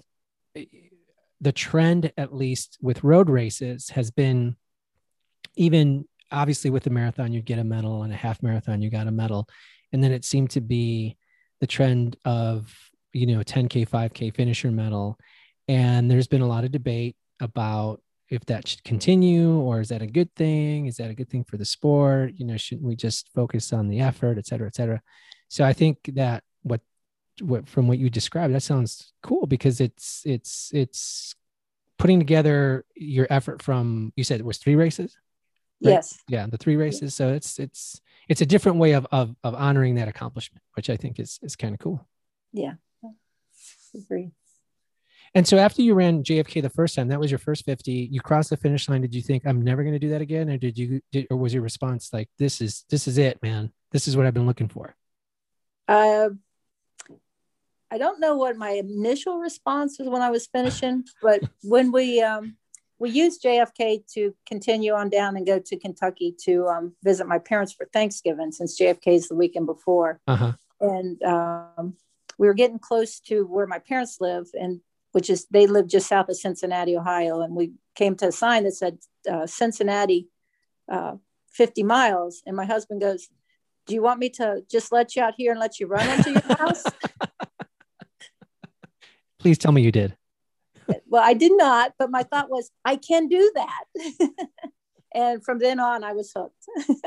the 1.41 1.51
trend, 1.51 2.11
at 2.17 2.33
least 2.33 2.77
with 2.81 3.03
road 3.03 3.29
races, 3.29 3.89
has 3.89 4.11
been 4.11 4.55
even 5.55 6.05
obviously 6.31 6.69
with 6.71 6.83
the 6.83 6.89
marathon, 6.89 7.31
you 7.31 7.41
get 7.41 7.59
a 7.59 7.63
medal, 7.63 8.03
and 8.03 8.11
a 8.11 8.15
half 8.15 8.41
marathon, 8.41 8.81
you 8.81 8.89
got 8.89 9.07
a 9.07 9.11
medal. 9.11 9.47
And 9.91 10.03
then 10.03 10.11
it 10.11 10.25
seemed 10.25 10.49
to 10.51 10.61
be 10.61 11.15
the 11.61 11.67
trend 11.67 12.17
of, 12.25 12.73
you 13.13 13.27
know, 13.27 13.41
10K, 13.41 13.87
5K 13.87 14.35
finisher 14.35 14.71
medal. 14.71 15.19
And 15.67 16.09
there's 16.09 16.27
been 16.27 16.41
a 16.41 16.47
lot 16.47 16.63
of 16.63 16.71
debate 16.71 17.15
about 17.39 18.01
if 18.29 18.43
that 18.45 18.67
should 18.67 18.83
continue 18.83 19.59
or 19.59 19.79
is 19.79 19.89
that 19.89 20.01
a 20.01 20.07
good 20.07 20.33
thing 20.35 20.87
is 20.87 20.97
that 20.97 21.11
a 21.11 21.13
good 21.13 21.29
thing 21.29 21.43
for 21.43 21.57
the 21.57 21.65
sport 21.65 22.31
you 22.37 22.45
know 22.45 22.57
shouldn't 22.57 22.87
we 22.87 22.95
just 22.95 23.29
focus 23.35 23.73
on 23.73 23.89
the 23.89 23.99
effort 23.99 24.37
et 24.37 24.47
cetera 24.47 24.65
et 24.65 24.75
cetera 24.75 25.01
so 25.49 25.63
i 25.63 25.73
think 25.73 25.97
that 26.15 26.41
what 27.41 27.67
from 27.67 27.87
what 27.87 27.97
you 27.97 28.09
described 28.09 28.53
that 28.53 28.61
sounds 28.61 29.13
cool 29.21 29.45
because 29.45 29.81
it's 29.81 30.21
it's 30.25 30.71
it's 30.73 31.35
putting 31.97 32.19
together 32.19 32.85
your 32.95 33.27
effort 33.29 33.61
from 33.61 34.13
you 34.15 34.23
said 34.23 34.39
it 34.39 34.45
was 34.45 34.57
three 34.57 34.75
races 34.75 35.17
right? 35.83 35.93
yes 35.93 36.19
yeah 36.27 36.45
the 36.47 36.57
three 36.57 36.75
races 36.75 37.15
so 37.15 37.33
it's 37.33 37.59
it's 37.59 37.99
it's 38.29 38.41
a 38.41 38.45
different 38.45 38.77
way 38.77 38.91
of 38.91 39.07
of, 39.11 39.35
of 39.43 39.55
honoring 39.55 39.95
that 39.95 40.07
accomplishment 40.07 40.61
which 40.75 40.89
i 40.89 40.97
think 40.97 41.19
is 41.19 41.39
is 41.41 41.55
kind 41.55 41.73
of 41.73 41.79
cool 41.79 42.07
yeah 42.51 42.73
agree 43.95 44.31
and 45.35 45.47
so 45.47 45.57
after 45.57 45.81
you 45.81 45.95
ran 45.95 46.23
JFK 46.23 46.61
the 46.61 46.69
first 46.69 46.95
time, 46.95 47.07
that 47.07 47.19
was 47.19 47.31
your 47.31 47.39
first 47.39 47.65
50, 47.65 47.91
you 47.91 48.21
crossed 48.21 48.51
the 48.51 48.57
finish 48.57 48.87
line. 48.87 49.01
Did 49.01 49.15
you 49.15 49.21
think 49.21 49.47
I'm 49.47 49.63
never 49.63 49.81
going 49.81 49.93
to 49.93 49.99
do 49.99 50.09
that 50.09 50.21
again? 50.21 50.49
Or 50.49 50.57
did 50.57 50.77
you, 50.77 51.01
did, 51.11 51.25
or 51.31 51.37
was 51.37 51.53
your 51.53 51.63
response 51.63 52.13
like, 52.13 52.29
this 52.37 52.61
is, 52.61 52.85
this 52.89 53.07
is 53.07 53.17
it, 53.17 53.41
man. 53.41 53.71
This 53.91 54.07
is 54.07 54.15
what 54.15 54.27
I've 54.27 54.33
been 54.35 54.45
looking 54.45 54.69
for. 54.69 54.95
Uh, 55.87 56.29
I 57.93 57.99
don't 57.99 58.19
know 58.19 58.35
what 58.35 58.57
my 58.57 58.71
initial 58.71 59.37
response 59.37 59.99
was 59.99 60.09
when 60.09 60.23
I 60.23 60.31
was 60.31 60.47
finishing, 60.47 61.03
but 61.21 61.41
when 61.61 61.91
we, 61.91 62.23
um, 62.23 62.57
we 62.97 63.11
used 63.11 63.43
JFK 63.43 64.01
to 64.15 64.33
continue 64.47 64.93
on 64.93 65.09
down 65.09 65.37
and 65.37 65.45
go 65.45 65.59
to 65.59 65.77
Kentucky 65.77 66.35
to 66.45 66.65
um, 66.69 66.95
visit 67.03 67.27
my 67.27 67.37
parents 67.37 67.71
for 67.71 67.85
Thanksgiving 67.93 68.51
since 68.51 68.81
JFK 68.81 69.09
is 69.09 69.27
the 69.27 69.35
weekend 69.35 69.67
before. 69.67 70.19
Uh-huh. 70.25 70.53
And 70.81 71.21
um, 71.21 71.93
we 72.39 72.47
were 72.47 72.55
getting 72.55 72.79
close 72.79 73.19
to 73.27 73.45
where 73.45 73.67
my 73.67 73.77
parents 73.77 74.17
live. 74.19 74.47
And 74.55 74.81
which 75.11 75.29
is 75.29 75.45
they 75.51 75.67
live 75.67 75.87
just 75.87 76.07
south 76.07 76.29
of 76.29 76.35
Cincinnati, 76.35 76.97
Ohio. 76.97 77.41
And 77.41 77.55
we 77.55 77.73
came 77.93 78.15
to 78.15 78.29
a 78.29 78.31
sign 78.31 78.63
that 78.63 78.73
said 78.73 78.97
uh, 79.31 79.45
Cincinnati, 79.45 80.29
uh, 80.91 81.17
50 81.51 81.83
miles. 81.83 82.41
And 82.47 82.55
my 82.55 82.65
husband 82.65 83.01
goes, 83.01 83.27
Do 83.85 83.93
you 83.93 84.01
want 84.01 84.19
me 84.19 84.29
to 84.31 84.63
just 84.71 84.91
let 84.91 85.15
you 85.15 85.21
out 85.21 85.35
here 85.37 85.51
and 85.51 85.59
let 85.59 85.79
you 85.79 85.85
run 85.85 86.09
into 86.09 86.31
your 86.31 86.41
house? 86.57 86.83
Please 89.43 89.57
tell 89.57 89.73
me 89.73 89.81
you 89.81 89.91
did. 89.91 90.15
Well, 91.05 91.21
I 91.21 91.33
did 91.33 91.51
not, 91.53 91.91
but 91.99 92.09
my 92.09 92.23
thought 92.23 92.49
was, 92.49 92.71
I 92.85 92.95
can 92.95 93.27
do 93.27 93.51
that. 93.55 94.29
and 95.13 95.43
from 95.43 95.59
then 95.59 95.81
on, 95.81 96.01
I 96.01 96.13
was 96.13 96.31
hooked. 96.33 96.65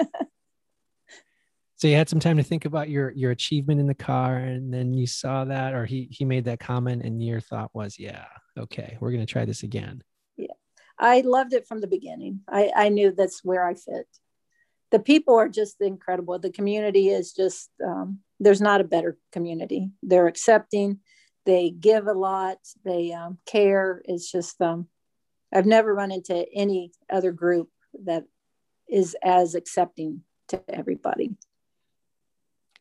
so 1.77 1.89
you 1.89 1.95
had 1.95 2.11
some 2.11 2.21
time 2.21 2.37
to 2.37 2.43
think 2.43 2.67
about 2.67 2.91
your 2.91 3.11
your 3.13 3.31
achievement 3.31 3.81
in 3.81 3.87
the 3.87 3.95
car 3.95 4.37
and 4.37 4.73
then 4.73 4.93
you 4.93 5.07
saw 5.07 5.47
that 5.47 5.73
or 5.73 5.87
he 5.87 6.09
he 6.11 6.27
made 6.27 6.45
that 6.45 6.61
comment 6.61 7.05
and 7.05 7.25
your 7.25 7.41
thought 7.41 7.71
was 7.73 7.99
yeah 7.99 8.27
okay 8.59 8.99
we're 9.01 9.13
going 9.13 9.25
to 9.25 9.33
try 9.33 9.47
this 9.47 9.63
again. 9.63 10.03
Yeah. 10.37 10.53
I 10.99 11.23
loved 11.23 11.55
it 11.55 11.67
from 11.67 11.81
the 11.81 11.87
beginning. 11.87 12.41
I 12.47 12.71
i 12.77 12.91
knew 12.91 13.13
that's 13.13 13.43
where 13.43 13.67
i 13.67 13.73
fit. 13.73 14.09
The 14.91 14.99
people 14.99 15.37
are 15.37 15.49
just 15.49 15.81
incredible. 15.81 16.39
The 16.39 16.53
community 16.53 17.09
is 17.09 17.33
just 17.33 17.71
um, 17.83 18.19
there's 18.41 18.61
not 18.61 18.83
a 18.83 18.85
better 18.85 19.17
community. 19.33 19.91
They're 20.03 20.29
accepting 20.29 21.01
they 21.47 21.71
give 21.71 22.07
a 22.07 22.13
lot 22.13 22.59
they 22.85 23.13
um, 23.13 23.39
care 23.47 24.03
it's 24.05 24.31
just 24.31 24.61
um, 24.61 24.89
i've 25.55 25.67
never 25.67 25.95
run 25.95 26.13
into 26.13 26.47
any 26.55 26.93
other 27.11 27.33
group 27.33 27.71
that 28.05 28.25
is 28.89 29.17
as 29.23 29.55
accepting 29.55 30.23
to 30.49 30.63
everybody 30.69 31.37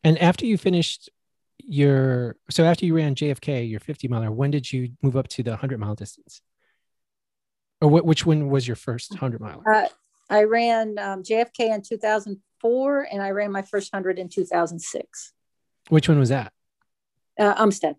and 0.04 0.20
after 0.20 0.46
you 0.46 0.58
finished 0.58 1.10
your, 1.58 2.38
so 2.50 2.64
after 2.64 2.86
you 2.86 2.96
ran 2.96 3.16
JFK, 3.16 3.70
your 3.70 3.80
50 3.80 4.08
miler, 4.08 4.32
when 4.32 4.52
did 4.52 4.72
you 4.72 4.92
move 5.02 5.18
up 5.18 5.28
to 5.30 5.44
the 5.44 5.52
100 5.52 5.80
mile 5.80 5.96
distance? 5.96 6.42
Or 7.82 7.90
wh- 7.90 8.06
which 8.06 8.26
one 8.26 8.50
was 8.50 8.68
your 8.68 8.76
first 8.76 9.12
100 9.12 9.42
miler? 9.42 9.68
Uh, 9.68 9.88
I 10.30 10.44
ran 10.44 11.00
um, 11.00 11.24
JFK 11.24 11.74
in 11.74 11.82
2004 11.82 13.08
and 13.12 13.22
I 13.22 13.32
ran 13.32 13.52
my 13.52 13.64
first 13.64 13.92
100 13.92 14.20
in 14.20 14.30
2006. 14.30 15.34
Which 15.90 16.08
one 16.08 16.20
was 16.20 16.30
that? 16.30 16.54
Uh, 17.40 17.56
Umstead. 17.56 17.96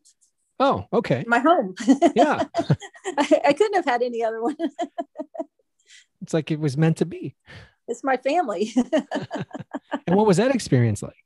Oh, 0.59 0.87
okay. 0.93 1.25
My 1.27 1.39
home. 1.39 1.75
Yeah. 2.15 2.45
I, 3.19 3.41
I, 3.49 3.53
couldn't 3.53 3.75
have 3.75 3.85
had 3.85 4.03
any 4.03 4.23
other 4.25 4.43
one. 4.43 4.57
it's 6.23 6.33
like 6.33 6.51
it 6.51 6.59
was 6.59 6.77
meant 6.77 6.97
to 6.99 7.05
be. 7.05 7.37
It's 7.89 8.03
my 8.03 8.17
family. 8.17 8.73
and 10.07 10.17
what 10.17 10.27
was 10.27 10.39
that 10.39 10.55
experience 10.55 11.03
like? 11.03 11.17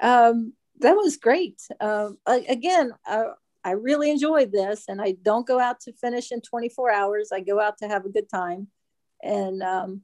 um, 0.00 0.52
that 0.80 0.94
was 0.94 1.16
great. 1.16 1.60
Uh, 1.80 2.10
again, 2.26 2.92
uh, 3.06 3.32
I 3.64 3.72
really 3.72 4.10
enjoyed 4.10 4.52
this, 4.52 4.84
and 4.88 5.00
I 5.00 5.16
don't 5.22 5.46
go 5.46 5.58
out 5.58 5.80
to 5.80 5.92
finish 5.92 6.32
in 6.32 6.40
24 6.40 6.90
hours. 6.90 7.30
I 7.32 7.40
go 7.40 7.60
out 7.60 7.78
to 7.78 7.88
have 7.88 8.04
a 8.04 8.10
good 8.10 8.28
time, 8.28 8.68
and 9.22 9.62
um, 9.62 10.02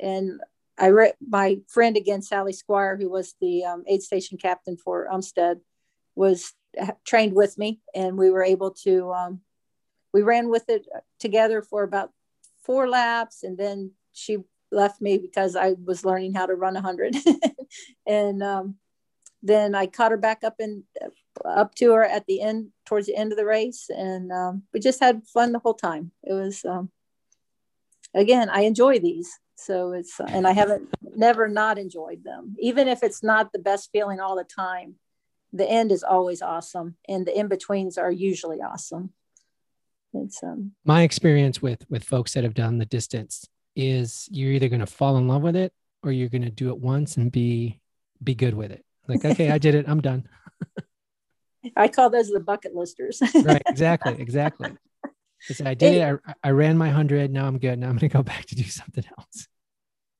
and 0.00 0.40
I 0.78 0.86
re- 0.86 1.12
my 1.26 1.58
friend 1.68 1.96
again, 1.96 2.22
Sally 2.22 2.52
Squire, 2.52 2.96
who 2.96 3.10
was 3.10 3.34
the 3.40 3.64
um, 3.64 3.84
aid 3.86 4.02
station 4.02 4.38
captain 4.38 4.76
for 4.76 5.08
Umstead, 5.12 5.60
was 6.14 6.54
trained 7.04 7.34
with 7.34 7.58
me, 7.58 7.80
and 7.94 8.16
we 8.16 8.30
were 8.30 8.42
able 8.42 8.72
to. 8.82 9.12
Um, 9.12 9.40
we 10.12 10.22
ran 10.22 10.48
with 10.48 10.68
it 10.68 10.86
together 11.20 11.62
for 11.62 11.82
about 11.82 12.10
four 12.64 12.88
laps, 12.88 13.42
and 13.42 13.58
then 13.58 13.92
she 14.12 14.38
left 14.70 15.00
me 15.00 15.18
because 15.18 15.56
I 15.56 15.74
was 15.84 16.04
learning 16.04 16.34
how 16.34 16.46
to 16.46 16.54
run 16.54 16.74
100, 16.74 17.16
and 18.06 18.42
um, 18.42 18.76
then 19.42 19.74
I 19.74 19.86
caught 19.86 20.10
her 20.10 20.16
back 20.16 20.44
up 20.44 20.56
and 20.58 20.84
up 21.44 21.74
to 21.76 21.92
her 21.92 22.04
at 22.04 22.26
the 22.26 22.40
end, 22.40 22.68
towards 22.86 23.06
the 23.06 23.16
end 23.16 23.32
of 23.32 23.38
the 23.38 23.46
race, 23.46 23.86
and 23.88 24.32
um, 24.32 24.62
we 24.72 24.80
just 24.80 25.00
had 25.00 25.26
fun 25.26 25.52
the 25.52 25.58
whole 25.58 25.74
time. 25.74 26.10
It 26.24 26.32
was, 26.32 26.64
um, 26.64 26.90
again, 28.14 28.48
I 28.50 28.62
enjoy 28.62 28.98
these, 28.98 29.38
so 29.56 29.92
it's, 29.92 30.20
and 30.20 30.46
I 30.46 30.52
haven't 30.52 30.88
never 31.16 31.48
not 31.48 31.78
enjoyed 31.78 32.24
them, 32.24 32.56
even 32.58 32.88
if 32.88 33.02
it's 33.02 33.22
not 33.22 33.52
the 33.52 33.58
best 33.58 33.90
feeling 33.92 34.20
all 34.20 34.36
the 34.36 34.44
time. 34.44 34.96
The 35.52 35.68
end 35.68 35.92
is 35.92 36.02
always 36.02 36.42
awesome, 36.42 36.96
and 37.08 37.26
the 37.26 37.38
in 37.38 37.48
betweens 37.48 37.96
are 37.96 38.10
usually 38.10 38.58
awesome. 38.58 39.12
It's 40.12 40.42
um 40.42 40.72
my 40.84 41.02
experience 41.02 41.60
with 41.62 41.84
with 41.88 42.04
folks 42.04 42.34
that 42.34 42.44
have 42.44 42.54
done 42.54 42.78
the 42.78 42.86
distance 42.86 43.46
is 43.76 44.28
you're 44.30 44.52
either 44.52 44.68
going 44.68 44.80
to 44.80 44.86
fall 44.86 45.16
in 45.18 45.28
love 45.28 45.42
with 45.42 45.54
it 45.54 45.72
or 46.02 46.10
you're 46.10 46.28
going 46.28 46.42
to 46.42 46.50
do 46.50 46.70
it 46.70 46.78
once 46.78 47.16
and 47.16 47.30
be 47.30 47.80
be 48.22 48.34
good 48.34 48.54
with 48.54 48.72
it 48.72 48.84
like, 49.08 49.24
okay, 49.24 49.50
I 49.50 49.58
did 49.58 49.74
it. 49.74 49.88
I'm 49.88 50.00
done. 50.00 50.28
I 51.76 51.88
call 51.88 52.10
those 52.10 52.28
the 52.28 52.40
bucket 52.40 52.74
listers. 52.74 53.20
right. 53.42 53.62
Exactly. 53.66 54.16
Exactly. 54.20 54.72
I 55.64 55.74
did 55.74 55.94
it. 55.94 56.20
I, 56.26 56.34
I 56.44 56.50
ran 56.50 56.76
my 56.76 56.90
hundred. 56.90 57.32
Now 57.32 57.46
I'm 57.46 57.58
good. 57.58 57.78
Now 57.78 57.86
I'm 57.88 57.96
going 57.96 58.10
to 58.10 58.16
go 58.16 58.22
back 58.34 58.46
to 58.46 58.54
do 58.54 58.64
something 58.64 59.04
else. 59.18 59.48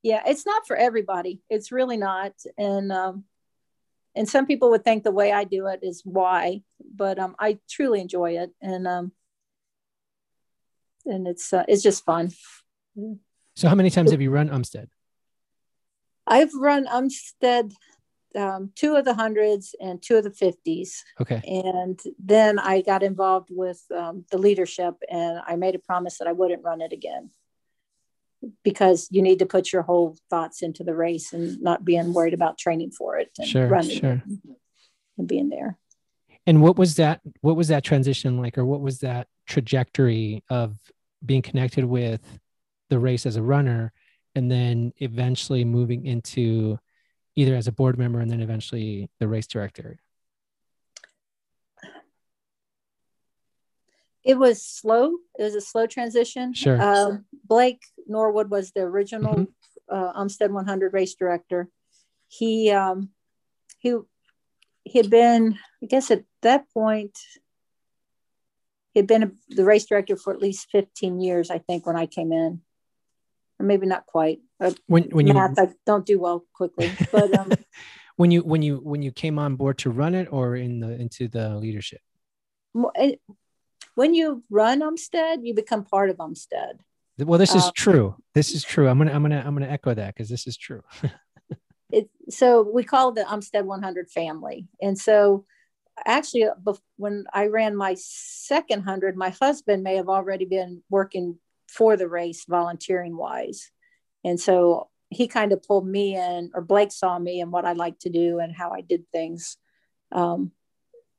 Yeah, 0.03 0.23
it's 0.27 0.47
not 0.47 0.67
for 0.67 0.77
everybody. 0.77 1.41
It's 1.51 1.71
really 1.71 1.97
not. 1.97 2.33
And 2.57 2.91
um, 2.91 3.25
and 4.19 4.29
some 4.29 4.47
people 4.47 4.71
would 4.71 4.83
think 4.83 5.05
the 5.05 5.13
way 5.13 5.33
I 5.33 5.45
do 5.45 5.69
it 5.69 5.79
is 5.81 6.03
why, 6.05 6.63
but 6.95 7.21
um, 7.21 7.37
I 7.39 7.59
truly 7.71 8.01
enjoy 8.01 8.33
it, 8.33 8.51
and 8.61 8.87
um, 8.87 9.13
and 11.07 11.29
it's 11.29 11.53
uh, 11.53 11.65
it's 11.69 11.85
just 11.85 12.05
fun. 12.05 12.33
So, 13.55 13.69
how 13.69 13.77
many 13.77 13.91
times 13.91 14.11
have 14.11 14.21
you 14.21 14.33
run 14.33 14.49
Umstead? 14.49 14.89
I've 16.27 16.53
run 16.53 16.87
Umstead 16.87 17.73
um, 18.35 18.73
two 18.75 18.97
of 18.97 19.05
the 19.05 19.15
hundreds 19.15 19.77
and 19.81 20.03
two 20.03 20.17
of 20.17 20.25
the 20.25 20.33
fifties. 20.33 21.05
Okay. 21.21 21.41
And 21.47 22.01
then 22.19 22.59
I 22.59 22.83
got 22.83 23.05
involved 23.05 23.51
with 23.53 23.81
um, 23.97 24.25
the 24.33 24.39
leadership, 24.39 24.95
and 25.09 25.41
I 25.47 25.55
made 25.55 25.77
a 25.77 25.79
promise 25.79 26.19
that 26.19 26.27
I 26.27 26.33
wouldn't 26.33 26.65
run 26.65 26.81
it 26.81 26.93
again 26.93 27.31
because 28.63 29.09
you 29.11 29.23
need 29.23 29.41
to 29.41 29.47
put 29.47 29.73
your 29.73 29.83
whole 29.83 30.17
thoughts 30.31 30.63
into 30.63 30.85
the 30.85 30.95
race 30.95 31.33
and 31.33 31.61
not 31.61 31.85
being 31.85 32.13
worried 32.13 32.35
about 32.35 32.59
training 32.59 32.91
for 32.91 33.19
it 33.19 33.31
and 33.39 33.49
sure, 33.49 33.67
running 33.67 34.01
sure. 34.01 34.23
and 35.17 35.29
being 35.29 35.49
there. 35.49 35.79
And 36.47 36.63
what 36.63 36.79
was 36.79 36.97
that? 36.97 37.21
What 37.41 37.57
was 37.57 37.69
that 37.69 37.85
transition 37.85 38.41
like, 38.41 38.57
or 38.57 38.65
what 38.65 38.81
was 38.81 39.01
that 39.01 39.27
trajectory 39.47 40.45
of 40.49 40.79
being 41.25 41.43
connected 41.43 41.85
with 41.85 42.23
the 42.91 42.99
race 42.99 43.27
as 43.27 43.37
a 43.37 43.43
runner, 43.43 43.93
and 44.35 44.51
then 44.51 44.93
eventually 44.99 45.65
moving 45.65 46.07
into 46.07 46.79
either 47.37 47.55
as 47.55 47.67
a 47.67 47.73
board 47.73 47.99
member 47.99 48.21
and 48.21 48.31
then 48.31 48.41
eventually 48.41 49.11
the 49.19 49.29
race 49.29 49.47
director? 49.47 49.99
It 54.25 54.39
was 54.39 54.63
slow. 54.63 55.13
It 55.39 55.43
was 55.43 55.55
a 55.55 55.61
slow 55.61 55.87
transition. 55.87 56.53
Sure. 56.53 56.81
Uh, 56.81 57.19
Blake 57.45 57.83
Norwood 58.07 58.51
was 58.51 58.73
the 58.73 58.83
original 58.83 59.35
mm-hmm. 59.35 59.95
uh, 59.95 60.13
Umstead 60.23 60.51
100 60.51 60.93
race 60.93 61.15
director. 61.15 61.69
He 62.29 62.71
um, 62.71 63.11
he 63.79 63.97
he 64.85 64.99
had 64.99 65.11
been, 65.11 65.59
I 65.83 65.87
guess, 65.87 66.11
at 66.11 66.25
that 66.43 66.69
point, 66.73 67.17
he 68.93 69.01
had 69.01 69.07
been 69.07 69.23
a, 69.23 69.31
the 69.51 69.65
race 69.65 69.87
director 69.87 70.17
for 70.17 70.33
at 70.33 70.41
least 70.41 70.69
15 70.73 71.21
years, 71.21 71.51
I 71.51 71.59
think, 71.59 71.87
when 71.87 71.97
I 71.97 72.07
came 72.07 72.33
in 72.33 72.63
or 73.59 73.67
maybe 73.67 73.87
not 73.87 74.07
quite. 74.07 74.41
When 74.87 75.05
when 75.11 75.27
math, 75.33 75.57
you 75.57 75.65
I 75.65 75.69
don't 75.87 76.07
do 76.07 76.19
well 76.19 76.45
quickly, 76.53 76.91
but 77.13 77.37
um, 77.39 77.53
when 78.17 78.31
you 78.31 78.43
when 78.43 78.63
you 78.63 78.79
when 78.79 79.03
you 79.03 79.13
came 79.13 79.39
on 79.39 79.57
board 79.57 79.79
to 79.79 79.91
run 79.91 80.15
it 80.15 80.29
or 80.31 80.57
in 80.57 80.81
the 80.81 80.91
into 81.01 81.29
the 81.29 81.57
leadership. 81.57 82.01
When 83.99 84.15
you 84.15 84.45
run 84.49 84.81
Umstead, 84.81 85.39
you 85.43 85.55
become 85.55 85.83
part 85.85 86.09
of 86.09 86.19
Umstead. 86.19 86.79
Well, 87.19 87.37
this 87.37 87.57
is 87.57 87.65
um, 87.65 87.73
true. 87.75 88.15
This 88.33 88.55
is 88.55 88.63
true. 88.63 88.87
I'm 88.87 88.97
gonna 88.97 89.11
I'm 89.11 89.23
gonna 89.23 89.43
I'm 89.45 89.55
gonna 89.55 89.67
echo 89.67 89.93
that 89.93 90.15
because 90.15 90.29
this 90.29 90.47
is 90.47 90.57
true. 90.57 90.83
it, 91.91 92.09
so 92.29 92.63
we 92.63 92.85
call 92.85 93.09
it 93.09 93.17
the 93.17 93.23
Umstead 93.23 93.65
100 93.65 94.09
family, 94.09 94.69
and 94.81 94.97
so 94.97 95.47
actually 96.07 96.47
when 96.97 97.25
I 97.35 97.47
ran 97.49 97.75
my 97.75 97.97
second 97.99 98.85
hundred, 98.85 99.17
my 99.17 99.31
husband 99.31 99.83
may 99.83 99.97
have 99.97 100.09
already 100.09 100.45
been 100.45 100.81
working 100.89 101.41
for 101.69 101.97
the 101.97 102.07
race 102.07 102.45
volunteering 102.49 103.17
wise. 103.17 103.73
And 104.25 104.39
so 104.39 104.91
he 105.11 105.27
kind 105.27 105.51
of 105.51 105.65
pulled 105.65 105.89
me 105.89 106.15
in, 106.15 106.53
or 106.55 106.63
Blake 106.63 106.93
saw 106.93 107.19
me 107.19 107.41
and 107.41 107.51
what 107.51 107.65
I 107.65 107.73
like 107.73 107.99
to 108.03 108.11
do 108.11 108.39
and 108.39 108.55
how 108.55 108.71
I 108.71 108.81
did 108.81 109.11
things. 109.11 109.57
Um, 110.13 110.53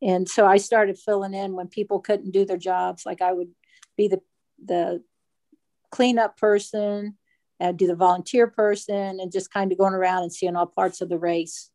and 0.01 0.27
so 0.27 0.45
I 0.45 0.57
started 0.57 0.97
filling 0.97 1.33
in 1.33 1.53
when 1.53 1.67
people 1.67 1.99
couldn't 1.99 2.31
do 2.31 2.45
their 2.45 2.57
jobs. 2.57 3.05
Like 3.05 3.21
I 3.21 3.33
would 3.33 3.49
be 3.97 4.07
the 4.07 4.21
the 4.63 5.03
cleanup 5.91 6.37
person, 6.37 7.17
and 7.59 7.77
do 7.77 7.87
the 7.87 7.95
volunteer 7.95 8.47
person, 8.47 9.19
and 9.19 9.31
just 9.31 9.53
kind 9.53 9.71
of 9.71 9.77
going 9.77 9.93
around 9.93 10.23
and 10.23 10.33
seeing 10.33 10.55
all 10.55 10.65
parts 10.65 11.01
of 11.01 11.09
the 11.09 11.17
race. 11.17 11.69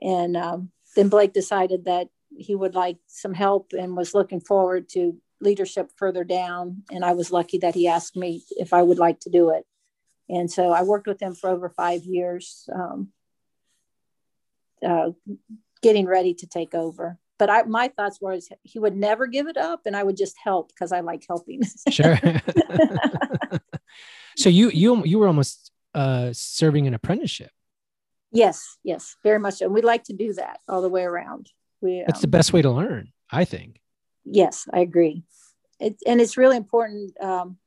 And 0.00 0.36
um, 0.36 0.70
then 0.96 1.08
Blake 1.08 1.32
decided 1.32 1.84
that 1.84 2.08
he 2.36 2.54
would 2.54 2.74
like 2.74 2.96
some 3.06 3.34
help 3.34 3.72
and 3.78 3.96
was 3.96 4.14
looking 4.14 4.40
forward 4.40 4.88
to 4.90 5.16
leadership 5.40 5.90
further 5.96 6.24
down. 6.24 6.82
And 6.90 7.04
I 7.04 7.12
was 7.12 7.30
lucky 7.30 7.58
that 7.58 7.74
he 7.74 7.88
asked 7.88 8.16
me 8.16 8.44
if 8.50 8.72
I 8.72 8.82
would 8.82 8.98
like 8.98 9.20
to 9.20 9.30
do 9.30 9.50
it. 9.50 9.66
And 10.28 10.50
so 10.50 10.70
I 10.70 10.82
worked 10.82 11.06
with 11.06 11.20
him 11.20 11.34
for 11.34 11.50
over 11.50 11.68
five 11.68 12.04
years, 12.04 12.68
um, 12.72 13.08
uh, 14.86 15.10
getting 15.82 16.06
ready 16.06 16.34
to 16.34 16.46
take 16.46 16.74
over. 16.74 17.18
But 17.40 17.50
I, 17.50 17.64
my 17.64 17.88
thoughts 17.88 18.20
were 18.20 18.38
he 18.62 18.78
would 18.78 18.96
never 18.96 19.26
give 19.26 19.48
it 19.48 19.56
up, 19.56 19.80
and 19.86 19.96
I 19.96 20.04
would 20.04 20.16
just 20.16 20.36
help 20.42 20.68
because 20.68 20.92
I 20.92 21.00
like 21.00 21.24
helping. 21.26 21.62
sure. 21.90 22.16
so 24.36 24.48
you 24.48 24.70
you 24.70 25.04
you 25.04 25.18
were 25.18 25.26
almost 25.26 25.72
uh, 25.92 26.32
serving 26.32 26.86
an 26.86 26.94
apprenticeship. 26.94 27.50
Yes, 28.30 28.78
yes, 28.84 29.16
very 29.24 29.40
much, 29.40 29.60
and 29.60 29.74
we 29.74 29.82
like 29.82 30.04
to 30.04 30.12
do 30.12 30.34
that 30.34 30.60
all 30.68 30.82
the 30.82 30.88
way 30.88 31.02
around. 31.02 31.50
We, 31.80 32.04
That's 32.06 32.20
um, 32.20 32.22
the 32.22 32.28
best 32.28 32.52
way 32.52 32.62
to 32.62 32.70
learn, 32.70 33.10
I 33.32 33.44
think 33.44 33.80
yes, 34.24 34.66
I 34.72 34.80
agree. 34.80 35.22
It, 35.78 35.96
and 36.06 36.20
it's 36.20 36.36
really 36.36 36.56
important 36.56 37.20
um, 37.22 37.58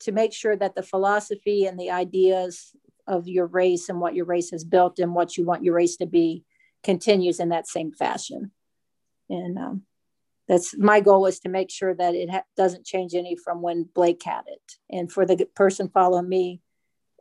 to 0.00 0.12
make 0.12 0.32
sure 0.32 0.56
that 0.56 0.74
the 0.74 0.82
philosophy 0.82 1.66
and 1.66 1.78
the 1.78 1.90
ideas 1.90 2.72
of 3.06 3.28
your 3.28 3.46
race 3.46 3.88
and 3.88 4.00
what 4.00 4.14
your 4.14 4.26
race 4.26 4.50
has 4.50 4.64
built 4.64 4.98
and 4.98 5.14
what 5.14 5.36
you 5.36 5.44
want 5.44 5.64
your 5.64 5.74
race 5.74 5.96
to 5.96 6.06
be 6.06 6.44
continues 6.82 7.40
in 7.40 7.50
that 7.50 7.66
same 7.66 7.92
fashion. 7.92 8.50
And 9.30 9.58
um, 9.58 9.82
that's 10.48 10.76
my 10.76 11.00
goal 11.00 11.26
is 11.26 11.40
to 11.40 11.48
make 11.48 11.70
sure 11.70 11.94
that 11.94 12.14
it 12.14 12.30
ha- 12.30 12.44
doesn't 12.56 12.86
change 12.86 13.14
any 13.14 13.36
from 13.36 13.62
when 13.62 13.88
Blake 13.94 14.22
had 14.22 14.42
it. 14.46 14.72
And 14.90 15.10
for 15.10 15.26
the 15.26 15.46
person 15.54 15.88
following 15.88 16.28
me, 16.28 16.60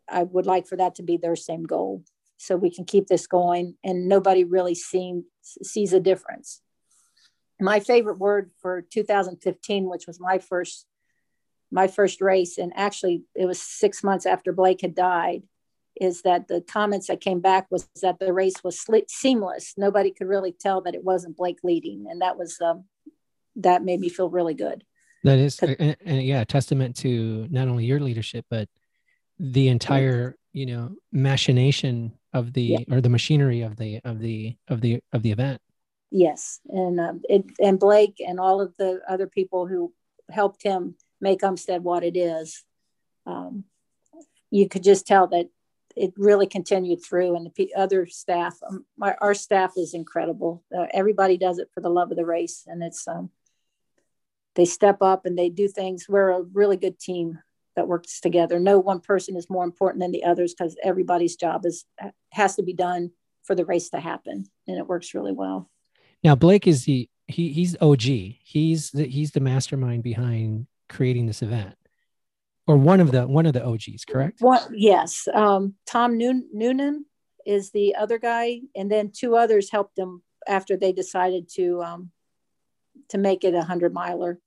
I 0.10 0.24
would 0.24 0.46
like 0.46 0.68
for 0.68 0.78
that 0.78 0.96
to 0.96 1.04
be 1.04 1.18
their 1.18 1.36
same 1.36 1.64
goal 1.64 2.04
so 2.38 2.56
we 2.56 2.72
can 2.74 2.86
keep 2.86 3.08
this 3.08 3.28
going 3.28 3.76
and 3.84 4.08
nobody 4.08 4.44
really 4.44 4.76
seem, 4.76 5.26
sees 5.42 5.92
a 5.92 6.00
difference 6.00 6.62
my 7.60 7.80
favorite 7.80 8.20
word 8.20 8.52
for 8.62 8.82
2015, 8.82 9.90
which 9.90 10.08
was 10.08 10.20
my 10.20 10.40
first 10.40 10.86
my 11.70 11.88
first 11.88 12.22
race, 12.22 12.58
and 12.58 12.72
actually 12.78 13.24
it 13.36 13.46
was 13.46 13.62
six 13.62 14.02
months 14.02 14.26
after 14.26 14.54
Blake 14.54 14.80
had 14.80 14.96
died, 14.96 15.44
is 16.02 16.22
that 16.24 16.48
the 16.48 16.62
comments 16.62 17.08
that 17.08 17.22
came 17.22 17.40
back 17.40 17.68
was 17.70 17.88
that 18.02 18.20
the 18.20 18.34
race 18.34 18.64
was 18.64 18.86
seamless. 19.08 19.74
Nobody 19.78 20.12
could 20.12 20.28
really 20.28 20.52
tell 20.52 20.82
that 20.82 20.96
it 20.96 21.04
wasn't 21.04 21.38
Blake 21.38 21.60
leading, 21.64 22.06
and 22.10 22.22
that 22.22 22.38
was 22.38 22.60
um, 22.62 22.86
that 23.58 23.84
made 23.84 24.00
me 24.00 24.10
feel 24.10 24.30
really 24.30 24.54
good. 24.54 24.84
That 25.24 25.40
is, 25.40 25.60
and, 25.60 25.98
and 26.06 26.24
yeah, 26.24 26.44
testament 26.44 26.96
to 26.98 27.48
not 27.50 27.68
only 27.68 27.86
your 27.86 28.00
leadership 28.00 28.46
but 28.50 28.70
the 29.40 29.68
entire 29.68 30.36
you 30.54 30.66
know 30.66 30.96
machination 31.12 32.14
of 32.34 32.54
the 32.54 32.62
yeah. 32.62 32.80
or 32.90 33.02
the 33.02 33.10
machinery 33.10 33.62
of 33.62 33.76
the 33.76 34.00
of 34.04 34.20
the 34.20 34.56
of 34.68 34.82
the 34.82 35.02
of 35.12 35.22
the 35.22 35.32
event 35.32 35.62
Yes, 36.12 36.60
and 36.70 37.00
uh, 37.00 37.14
it, 37.28 37.46
and 37.60 37.80
Blake 37.80 38.22
and 38.26 38.40
all 38.40 38.62
of 38.62 38.74
the 38.78 39.02
other 39.08 39.28
people 39.28 39.68
who 39.68 39.94
helped 40.30 40.64
him 40.64 40.96
make 41.20 41.42
Umstead 41.42 41.82
what 41.82 42.04
it 42.04 42.16
is. 42.16 42.64
Um, 43.26 43.66
you 44.50 44.70
could 44.70 44.84
just 44.84 45.06
tell 45.06 45.28
that 45.28 45.50
it 45.98 46.14
really 46.18 46.48
continued 46.48 47.04
through, 47.04 47.36
and 47.36 47.52
the 47.56 47.74
other 47.76 48.06
staff, 48.06 48.58
um, 48.68 48.86
my, 48.98 49.16
our 49.20 49.34
staff 49.34 49.74
is 49.78 49.94
incredible. 49.94 50.64
Uh, 50.76 50.86
everybody 50.94 51.38
does 51.38 51.60
it 51.60 51.70
for 51.74 51.82
the 51.82 51.90
love 51.90 52.12
of 52.12 52.18
the 52.18 52.26
race, 52.26 52.64
and 52.68 52.84
it's 52.84 53.08
um, 53.08 53.30
they 54.56 54.66
step 54.66 55.02
up 55.02 55.26
and 55.26 55.38
they 55.38 55.50
do 55.50 55.68
things. 55.68 56.08
We're 56.10 56.32
a 56.32 56.42
really 56.42 56.78
good 56.78 57.00
team 57.00 57.40
that 57.76 57.88
works 57.88 58.20
together. 58.20 58.60
No 58.60 58.80
one 58.80 59.00
person 59.00 59.38
is 59.38 59.50
more 59.50 59.64
important 59.64 60.02
than 60.02 60.12
the 60.12 60.24
others 60.24 60.54
because 60.54 60.76
everybody's 60.84 61.36
job 61.36 61.66
is 61.66 61.86
has 62.34 62.56
to 62.56 62.64
be 62.64 62.74
done 62.74 63.12
for 63.44 63.56
the 63.56 63.66
race 63.66 63.90
to 63.92 64.00
happen, 64.00 64.46
and 64.68 64.78
it 64.78 64.88
works 64.88 65.14
really 65.14 65.32
well. 65.32 65.70
Now 66.24 66.36
Blake 66.36 66.68
is 66.68 66.86
the 66.86 67.10
he 67.28 67.54
he's 67.54 67.76
OG. 67.80 68.02
He's 68.02 68.92
the 68.92 69.06
he's 69.06 69.32
the 69.32 69.40
mastermind 69.40 70.04
behind 70.04 70.68
creating 70.90 71.28
this 71.28 71.42
event, 71.42 71.76
or 72.68 72.76
one 72.78 73.00
of 73.00 73.12
the 73.12 73.26
one 73.26 73.46
of 73.46 73.54
the 73.54 73.66
OGs, 73.66 74.06
correct? 74.06 74.42
Yes. 74.72 75.28
Um, 75.34 75.76
Tom 75.86 76.18
Noon, 76.18 76.48
Noonan 76.54 77.06
is 77.46 77.72
the 77.72 77.96
other 77.96 78.20
guy, 78.20 78.62
and 78.76 78.92
then 78.92 79.12
two 79.12 79.36
others 79.36 79.72
helped 79.72 79.98
him 79.98 80.22
after 80.48 80.76
they 80.76 80.92
decided 80.92 81.50
to 81.56 81.82
um, 81.82 82.12
to 83.10 83.18
make 83.18 83.44
it 83.44 83.56
a 83.56 83.64
hundred 83.64 83.94
miler. 83.94 84.40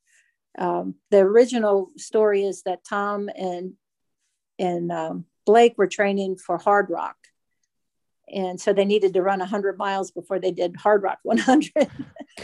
Um, 0.58 0.96
the 1.10 1.18
original 1.18 1.90
story 1.96 2.44
is 2.44 2.62
that 2.64 2.84
Tom 2.84 3.30
and 3.34 3.74
and 4.58 4.92
um, 4.92 5.24
Blake 5.46 5.78
were 5.78 5.88
training 5.88 6.36
for 6.36 6.58
Hardrock, 6.58 7.14
and 8.28 8.60
so 8.60 8.72
they 8.72 8.84
needed 8.84 9.14
to 9.14 9.22
run 9.22 9.38
100 9.38 9.78
miles 9.78 10.10
before 10.10 10.38
they 10.38 10.50
did 10.50 10.74
Hardrock 10.74 11.18
100 11.22 11.70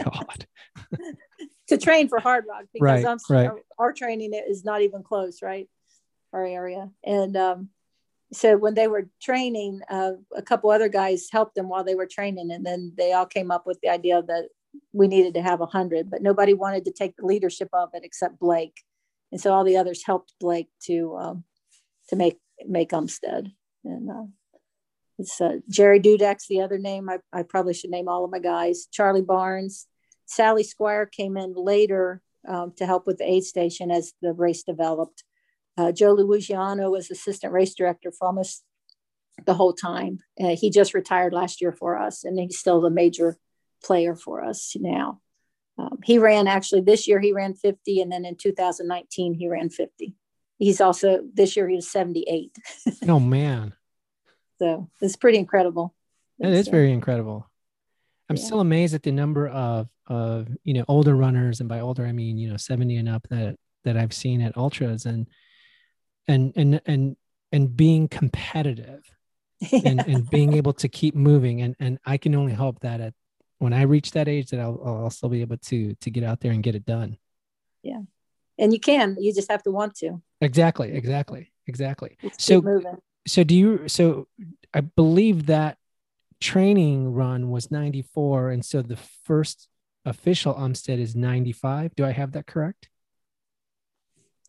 god 0.05 0.47
to 1.69 1.79
train 1.79 2.09
for 2.09 2.19
hardrock 2.19 2.65
because 2.73 3.05
right, 3.05 3.19
right. 3.31 3.47
Our, 3.47 3.61
our, 3.79 3.93
training 3.93 4.33
is 4.35 4.65
not 4.65 4.83
even 4.83 5.03
close 5.03 5.43
right 5.43 5.69
our 6.33 6.45
area 6.45 6.91
and 7.05 7.37
um, 7.37 7.69
so 8.33 8.57
when 8.57 8.75
they 8.75 8.89
were 8.89 9.09
training 9.23 9.81
uh, 9.91 10.13
a 10.35 10.43
couple 10.43 10.71
other 10.71 10.89
guys 10.89 11.29
helped 11.31 11.55
them 11.55 11.69
while 11.69 11.85
they 11.85 11.95
were 11.95 12.07
training 12.07 12.51
and 12.51 12.65
then 12.65 12.93
they 12.97 13.13
all 13.13 13.27
came 13.27 13.51
up 13.51 13.67
with 13.67 13.81
the 13.81 13.89
idea 13.89 14.23
that 14.23 14.49
we 14.93 15.09
needed 15.09 15.35
to 15.35 15.43
have 15.43 15.61
a 15.61 15.65
100 15.65 16.11
but 16.11 16.23
nobody 16.23 16.55
wanted 16.55 16.85
to 16.85 16.93
take 16.93 17.17
the 17.17 17.27
leadership 17.27 17.69
of 17.73 17.91
it 17.95 18.05
except 18.05 18.39
blake 18.39 18.83
and 19.33 19.41
so 19.41 19.53
all 19.53 19.65
the 19.65 19.77
others 19.77 20.05
helped 20.05 20.35
blake 20.41 20.69
to 20.83 21.17
um, 21.17 21.45
to 22.09 22.17
make 22.17 22.39
make 22.67 22.91
umstead 22.91 23.53
and 23.85 24.11
uh, 24.11 24.25
it's 25.19 25.41
uh, 25.41 25.59
Jerry 25.69 26.01
Dudek's 26.01 26.47
the 26.47 26.61
other 26.61 26.79
name. 26.79 27.09
I, 27.09 27.19
I 27.33 27.43
probably 27.43 27.75
should 27.75 27.91
name 27.91 28.09
all 28.09 28.25
of 28.25 28.31
my 28.31 28.39
guys. 28.39 28.87
Charlie 28.93 29.23
Barnes, 29.23 29.87
Sally 30.27 30.65
Squire 30.65 31.07
came 31.07 31.37
in 31.37 31.55
later 31.55 32.21
um, 32.47 32.73
to 32.77 32.87
help 32.87 33.07
with 33.07 33.19
the 33.19 33.31
aid 33.31 33.45
station 33.45 33.91
as 33.91 34.13
the 34.21 34.33
race 34.33 34.63
developed. 34.63 35.25
Uh, 35.79 35.93
Joe 35.93 36.15
Lugiano 36.15 36.91
was 36.91 37.11
assistant 37.11 37.53
race 37.53 37.75
director 37.75 38.13
for 38.13 38.27
almost 38.27 38.65
the 39.45 39.55
whole 39.55 39.73
time. 39.73 40.19
Uh, 40.41 40.57
he 40.57 40.71
just 40.71 40.95
retired 40.95 41.33
last 41.33 41.61
year 41.61 41.73
for 41.73 41.99
us, 41.99 42.25
and 42.25 42.39
he's 42.39 42.59
still 42.59 42.81
the 42.81 42.91
major 42.91 43.37
player 43.85 44.15
for 44.15 44.45
us 44.45 44.75
now. 44.79 45.21
Um, 45.79 45.99
he 46.03 46.19
ran 46.19 46.49
actually 46.49 46.81
this 46.81 47.07
year, 47.07 47.21
he 47.21 47.33
ran 47.33 47.55
50, 47.55 48.01
and 48.01 48.11
then 48.11 48.25
in 48.25 48.37
2019, 48.37 49.35
he 49.35 49.49
ran 49.49 49.69
50. 49.69 50.15
He's 50.59 50.81
also 50.81 51.21
this 51.35 51.55
year, 51.55 51.69
he 51.69 51.77
was 51.77 51.91
78. 51.91 52.57
oh, 53.09 53.21
man. 53.21 53.75
So 54.59 54.89
it's 55.03 55.17
pretty 55.17 55.37
incredible. 55.37 55.95
It 56.39 56.53
is 56.53 56.69
very 56.69 56.93
incredible. 56.93 57.47
I'm 58.31 58.37
yeah. 58.37 58.43
still 58.43 58.61
amazed 58.61 58.95
at 58.95 59.03
the 59.03 59.13
number 59.13 59.49
of 59.49 59.89
of 60.07 60.49
you 60.65 60.75
know 60.75 60.85
older 60.89 61.15
runners, 61.15 61.61
and 61.61 61.69
by 61.69 61.81
older 61.81 62.07
I 62.07 62.13
mean 62.13 62.39
you 62.39 62.51
know 62.51 62.57
70 62.57 62.97
and 62.97 63.09
up 63.09 63.27
that 63.31 63.57
that 63.85 63.97
I've 63.97 64.13
seen 64.13 64.41
at 64.41 64.57
ultras, 64.57 65.07
and 65.07 65.27
and 66.29 66.53
and 66.57 66.81
and 66.87 67.17
and 67.53 67.77
being 67.77 68.09
competitive, 68.09 69.05
yeah. 69.61 69.81
and 69.85 70.01
and 70.07 70.31
being 70.31 70.55
able 70.55 70.73
to 70.75 70.89
keep 70.89 71.15
moving, 71.15 71.63
and 71.63 71.77
and 71.79 71.99
I 72.05 72.17
can 72.17 72.35
only 72.35 72.53
hope 72.53 72.81
that 72.81 73.01
at 73.01 73.15
when 73.59 73.73
I 73.73 73.83
reach 73.83 74.13
that 74.13 74.29
age 74.29 74.51
that 74.51 74.61
I'll, 74.61 74.81
I'll 74.85 75.11
still 75.11 75.29
be 75.29 75.41
able 75.41 75.57
to 75.57 75.95
to 75.95 76.11
get 76.11 76.25
out 76.25 76.41
there 76.41 76.53
and 76.53 76.63
get 76.63 76.75
it 76.75 76.85
done. 76.85 77.19
Yeah, 77.83 78.01
and 78.59 78.73
you 78.73 78.81
can. 78.81 79.17
You 79.19 79.35
just 79.35 79.51
have 79.51 79.63
to 79.65 79.71
want 79.71 79.95
to. 79.97 80.23
Exactly. 80.41 80.93
Exactly. 80.93 81.53
Exactly. 81.67 82.17
so 82.39 82.63
so 83.27 83.43
do 83.43 83.55
you 83.55 83.89
so 83.89 84.29
i 84.73 84.81
believe 84.81 85.47
that 85.47 85.79
training 86.41 87.13
run 87.13 87.51
was 87.51 87.71
94 87.71 88.51
and 88.51 88.65
so 88.65 88.83
the 88.83 88.99
first 89.25 89.69
official 90.07 90.55
umstead 90.55 90.99
is 90.99 91.15
95 91.15 91.95
do 91.95 92.05
i 92.05 92.11
have 92.11 92.33
that 92.33 92.47
correct 92.47 92.89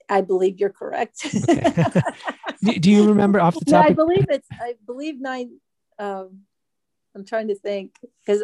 i 0.09 0.21
believe 0.21 0.59
you're 0.59 0.69
correct 0.69 1.25
okay. 1.49 2.01
do, 2.79 2.91
you 2.91 3.07
remember 3.07 3.39
off 3.39 3.55
the 3.55 3.65
top 3.65 3.83
yeah, 3.85 3.91
i 3.91 3.93
believe 3.93 4.25
it's 4.29 4.47
i 4.61 4.75
believe 4.85 5.19
nine 5.19 5.59
um, 5.99 6.41
i'm 7.15 7.25
trying 7.25 7.49
to 7.49 7.55
think 7.55 7.95
because 8.25 8.43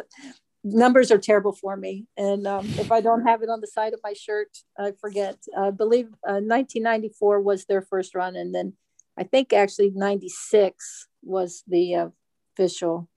numbers 0.66 1.12
are 1.12 1.18
terrible 1.18 1.54
for 1.54 1.78
me 1.78 2.08
and 2.18 2.48
um, 2.48 2.66
if 2.78 2.92
i 2.92 3.00
don't 3.00 3.26
have 3.26 3.42
it 3.42 3.50
on 3.50 3.62
the 3.62 3.68
side 3.68 3.94
of 3.94 4.00
my 4.04 4.14
shirt 4.14 4.50
i 4.78 4.92
forget 5.00 5.38
i 5.58 5.70
believe 5.70 6.08
uh, 6.28 6.42
1994 6.42 7.40
was 7.40 7.66
their 7.66 7.82
first 7.82 8.16
run 8.16 8.36
and 8.36 8.54
then 8.54 8.74
I 9.18 9.24
think 9.24 9.54
actually 9.54 9.92
96 9.94 11.08
was 11.22 11.64
the 11.68 11.96
uh, 11.96 12.08
official. 12.56 13.10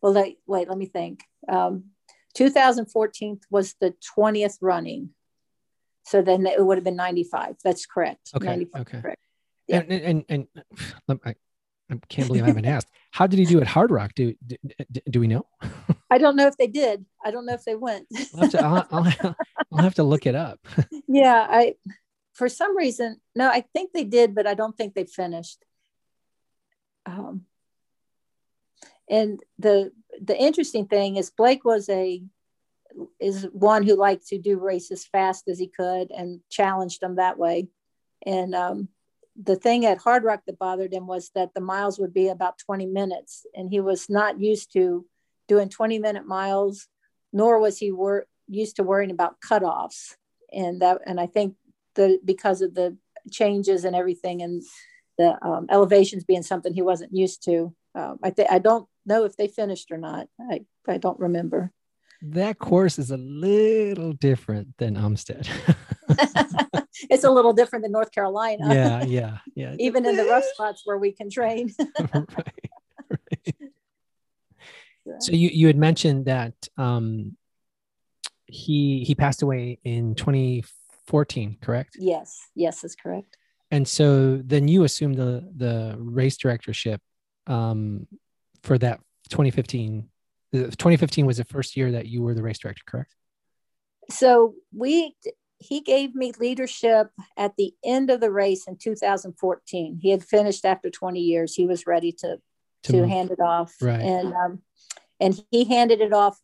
Well, 0.00 0.14
wait, 0.14 0.38
wait, 0.46 0.68
let 0.68 0.78
me 0.78 0.86
think. 0.86 1.22
Um, 1.48 1.90
2014 2.34 3.40
was 3.50 3.74
the 3.80 3.94
20th 4.16 4.58
running. 4.60 5.10
So 6.04 6.20
then 6.20 6.46
it 6.46 6.64
would 6.64 6.76
have 6.76 6.84
been 6.84 6.96
95. 6.96 7.56
That's 7.64 7.86
correct. 7.86 8.30
Okay. 8.34 8.46
95, 8.46 8.80
okay. 8.82 9.00
Correct. 9.00 9.22
Yeah. 9.66 9.80
And, 9.80 9.92
and, 9.92 10.24
and, 10.28 10.46
and 11.08 11.20
I, 11.24 11.34
can't 12.08 12.26
believe 12.26 12.44
I 12.44 12.48
haven't 12.48 12.66
asked. 12.66 12.88
How 13.12 13.26
did 13.26 13.38
he 13.38 13.44
do 13.44 13.60
at 13.60 13.66
Hardrock? 13.66 14.14
Do, 14.14 14.34
do, 14.46 14.56
do 15.08 15.20
we 15.20 15.28
know? 15.28 15.46
I 16.10 16.18
don't 16.18 16.36
know 16.36 16.46
if 16.46 16.56
they 16.56 16.66
did. 16.66 17.04
I 17.24 17.30
don't 17.30 17.46
know 17.46 17.54
if 17.54 17.64
they 17.64 17.74
went. 17.74 18.06
I'll, 18.34 18.40
have 18.42 18.50
to, 18.50 18.64
I'll, 18.64 18.86
I'll, 18.90 19.36
I'll 19.72 19.84
have 19.84 19.94
to 19.94 20.02
look 20.02 20.26
it 20.26 20.34
up. 20.34 20.60
yeah. 21.08 21.46
I, 21.48 21.74
for 22.34 22.48
some 22.48 22.76
reason, 22.76 23.20
no, 23.34 23.48
I 23.48 23.64
think 23.72 23.92
they 23.92 24.04
did, 24.04 24.34
but 24.34 24.46
I 24.46 24.54
don't 24.54 24.76
think 24.76 24.94
they 24.94 25.04
finished. 25.04 25.64
Um, 27.06 27.42
and 29.08 29.40
the 29.58 29.92
the 30.22 30.36
interesting 30.36 30.86
thing 30.86 31.16
is 31.16 31.30
Blake 31.30 31.64
was 31.64 31.88
a 31.88 32.22
is 33.20 33.46
one 33.52 33.82
who 33.82 33.96
liked 33.96 34.28
to 34.28 34.38
do 34.38 34.58
races 34.58 35.04
fast 35.04 35.48
as 35.48 35.58
he 35.58 35.66
could 35.66 36.10
and 36.10 36.40
challenged 36.48 37.00
them 37.00 37.16
that 37.16 37.38
way. 37.38 37.68
And 38.24 38.54
um, 38.54 38.88
the 39.40 39.56
thing 39.56 39.84
at 39.84 39.98
Hardrock 39.98 40.40
that 40.46 40.58
bothered 40.58 40.92
him 40.92 41.06
was 41.06 41.30
that 41.34 41.54
the 41.54 41.60
miles 41.60 41.98
would 41.98 42.14
be 42.14 42.28
about 42.28 42.58
20 42.58 42.86
minutes, 42.86 43.46
and 43.54 43.68
he 43.68 43.80
was 43.80 44.08
not 44.08 44.40
used 44.40 44.72
to 44.74 45.04
doing 45.48 45.68
20 45.68 45.98
minute 45.98 46.26
miles, 46.26 46.86
nor 47.32 47.58
was 47.58 47.78
he 47.78 47.90
wor- 47.90 48.26
used 48.48 48.76
to 48.76 48.84
worrying 48.84 49.10
about 49.10 49.40
cutoffs. 49.40 50.14
And 50.52 50.80
that, 50.82 51.00
and 51.04 51.20
I 51.20 51.26
think 51.26 51.56
the 51.96 52.20
because 52.24 52.62
of 52.62 52.74
the 52.74 52.96
changes 53.30 53.84
and 53.84 53.96
everything 53.96 54.42
and 54.42 54.62
the 55.18 55.36
um, 55.44 55.66
elevations 55.70 56.24
being 56.24 56.42
something 56.42 56.72
he 56.72 56.82
wasn't 56.82 57.14
used 57.14 57.44
to. 57.44 57.74
Um, 57.94 58.18
I 58.22 58.30
think 58.30 58.50
I 58.50 58.58
don't 58.58 58.88
know 59.06 59.24
if 59.24 59.36
they 59.36 59.48
finished 59.48 59.90
or 59.90 59.98
not. 59.98 60.28
I 60.40 60.64
I 60.88 60.98
don't 60.98 61.18
remember. 61.18 61.72
That 62.22 62.58
course 62.58 62.98
is 62.98 63.10
a 63.10 63.16
little 63.16 64.14
different 64.14 64.78
than 64.78 64.96
Umstead. 64.96 65.46
it's 67.10 67.24
a 67.24 67.30
little 67.30 67.52
different 67.52 67.82
than 67.82 67.92
North 67.92 68.12
Carolina. 68.12 68.72
Yeah, 68.74 69.02
yeah, 69.02 69.38
yeah. 69.54 69.76
Even 69.78 70.06
in 70.06 70.16
the 70.16 70.24
rough 70.24 70.44
spots 70.54 70.82
where 70.84 70.96
we 70.96 71.12
can 71.12 71.28
train. 71.28 71.74
right, 71.98 72.26
right. 75.04 75.22
So 75.22 75.32
you 75.32 75.50
you 75.52 75.66
had 75.66 75.76
mentioned 75.76 76.24
that 76.26 76.54
um, 76.78 77.36
he 78.46 79.04
he 79.04 79.14
passed 79.14 79.42
away 79.42 79.78
in 79.84 80.14
2014, 80.14 81.58
correct? 81.60 81.96
Yes, 81.98 82.48
yes, 82.54 82.80
that's 82.80 82.94
correct. 82.94 83.36
And 83.70 83.86
so 83.86 84.36
then 84.36 84.68
you 84.68 84.84
assumed 84.84 85.16
the 85.16 85.50
the 85.56 85.96
race 85.98 86.36
directorship 86.36 87.00
um, 87.46 88.06
for 88.64 88.78
that 88.78 89.00
2015. 89.28 90.08
2015 90.52 91.26
was 91.26 91.36
the 91.36 91.44
first 91.44 91.76
year 91.76 91.92
that 91.92 92.06
you 92.06 92.22
were 92.22 92.34
the 92.34 92.42
race 92.42 92.58
director, 92.58 92.82
correct? 92.86 93.14
So 94.10 94.54
we 94.74 95.14
he 95.58 95.80
gave 95.80 96.14
me 96.14 96.32
leadership 96.38 97.08
at 97.36 97.56
the 97.56 97.74
end 97.84 98.10
of 98.10 98.20
the 98.20 98.30
race 98.30 98.66
in 98.66 98.76
2014. 98.76 99.98
He 100.00 100.10
had 100.10 100.22
finished 100.22 100.64
after 100.64 100.90
20 100.90 101.20
years. 101.20 101.54
He 101.54 101.66
was 101.66 101.86
ready 101.86 102.12
to 102.12 102.38
to, 102.84 102.92
to 102.92 103.08
hand 103.08 103.30
it 103.30 103.40
off, 103.40 103.74
right? 103.80 104.00
And 104.00 104.32
um, 104.34 104.62
and 105.20 105.40
he 105.50 105.64
handed 105.64 106.00
it 106.00 106.12
off 106.12 106.38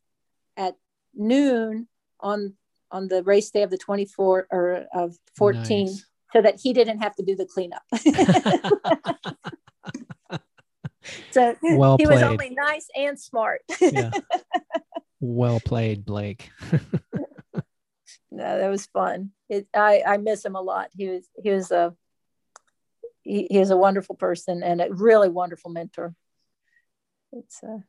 at 0.57 0.75
noon 1.15 1.89
on 2.21 2.55
on 2.91 3.09
the 3.09 3.23
race 3.23 3.51
day 3.51 3.63
of 3.63 3.71
the 3.71 3.79
24 3.79 4.49
or 4.51 4.87
of 4.93 5.17
14 5.37 5.87
nice. 5.87 6.05
so 6.33 6.43
that 6.43 6.59
he 6.61 6.73
didn't 6.73 6.99
have 6.99 7.15
to 7.17 7.23
do 7.23 7.37
the 7.37 7.47
cleanup. 7.47 7.83
so 11.31 11.57
well 11.63 11.97
he 11.97 12.07
played. 12.07 12.15
was 12.15 12.23
only 12.23 12.51
nice 12.51 12.89
and 12.97 13.19
smart. 13.19 13.63
yeah. 13.81 14.11
Well 15.23 15.61
played, 15.61 16.07
Blake. 16.07 16.51
no, 16.73 18.59
that 18.59 18.71
was 18.71 18.87
fun. 18.87 19.33
It, 19.51 19.67
I, 19.77 20.03
I 20.07 20.17
miss 20.17 20.43
him 20.43 20.55
a 20.55 20.63
lot. 20.63 20.89
He 20.97 21.11
was 21.11 21.29
he 21.43 21.51
was 21.51 21.71
a 21.71 21.95
he, 23.21 23.47
he 23.51 23.59
is 23.59 23.69
a 23.69 23.77
wonderful 23.77 24.15
person 24.15 24.63
and 24.63 24.81
a 24.81 24.89
really 24.91 25.29
wonderful 25.29 25.71
mentor. 25.71 26.15
It's 27.33 27.63
uh 27.63 27.81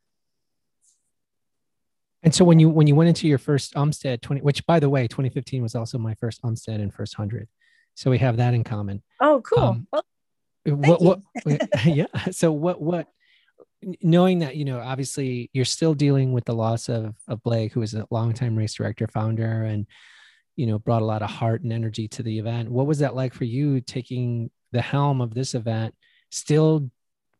And 2.21 2.35
so 2.35 2.43
when 2.43 2.59
you 2.59 2.69
when 2.69 2.87
you 2.87 2.95
went 2.95 3.07
into 3.07 3.29
your 3.29 3.37
first 3.37 3.75
Umstead 3.75 4.19
20, 4.21 4.41
which 4.41 4.65
by 4.65 4.81
the 4.81 4.89
way, 4.89 5.07
2015 5.07 5.63
was 5.63 5.73
also 5.73 5.97
my 5.97 6.15
first 6.15 6.41
Umstead 6.43 6.81
and 6.81 6.93
first 6.93 7.15
hundred. 7.15 7.47
So 7.95 8.11
we 8.11 8.17
have 8.17 8.37
that 8.37 8.53
in 8.53 8.63
common. 8.63 9.03
Oh, 9.19 9.41
cool. 9.41 9.63
Um, 9.63 9.87
well, 9.91 10.03
what 10.65 11.01
what 11.01 11.19
yeah. 11.85 12.05
So 12.31 12.51
what 12.51 12.81
what 12.81 13.07
knowing 14.01 14.39
that, 14.39 14.55
you 14.55 14.65
know, 14.65 14.79
obviously 14.79 15.49
you're 15.53 15.65
still 15.65 15.93
dealing 15.93 16.33
with 16.33 16.45
the 16.45 16.53
loss 16.53 16.89
of 16.89 17.15
of 17.27 17.41
Blake, 17.43 17.73
who 17.73 17.79
was 17.79 17.93
a 17.93 18.07
longtime 18.11 18.55
race 18.55 18.73
director, 18.73 19.07
founder, 19.07 19.63
and 19.63 19.87
you 20.55 20.67
know, 20.67 20.77
brought 20.77 21.01
a 21.01 21.05
lot 21.05 21.21
of 21.21 21.29
heart 21.29 21.63
and 21.63 21.73
energy 21.73 22.07
to 22.09 22.23
the 22.23 22.37
event. 22.37 22.69
What 22.69 22.85
was 22.85 22.99
that 22.99 23.15
like 23.15 23.33
for 23.33 23.45
you 23.45 23.81
taking 23.81 24.51
the 24.71 24.81
helm 24.81 25.21
of 25.21 25.33
this 25.33 25.55
event, 25.55 25.95
still 26.29 26.91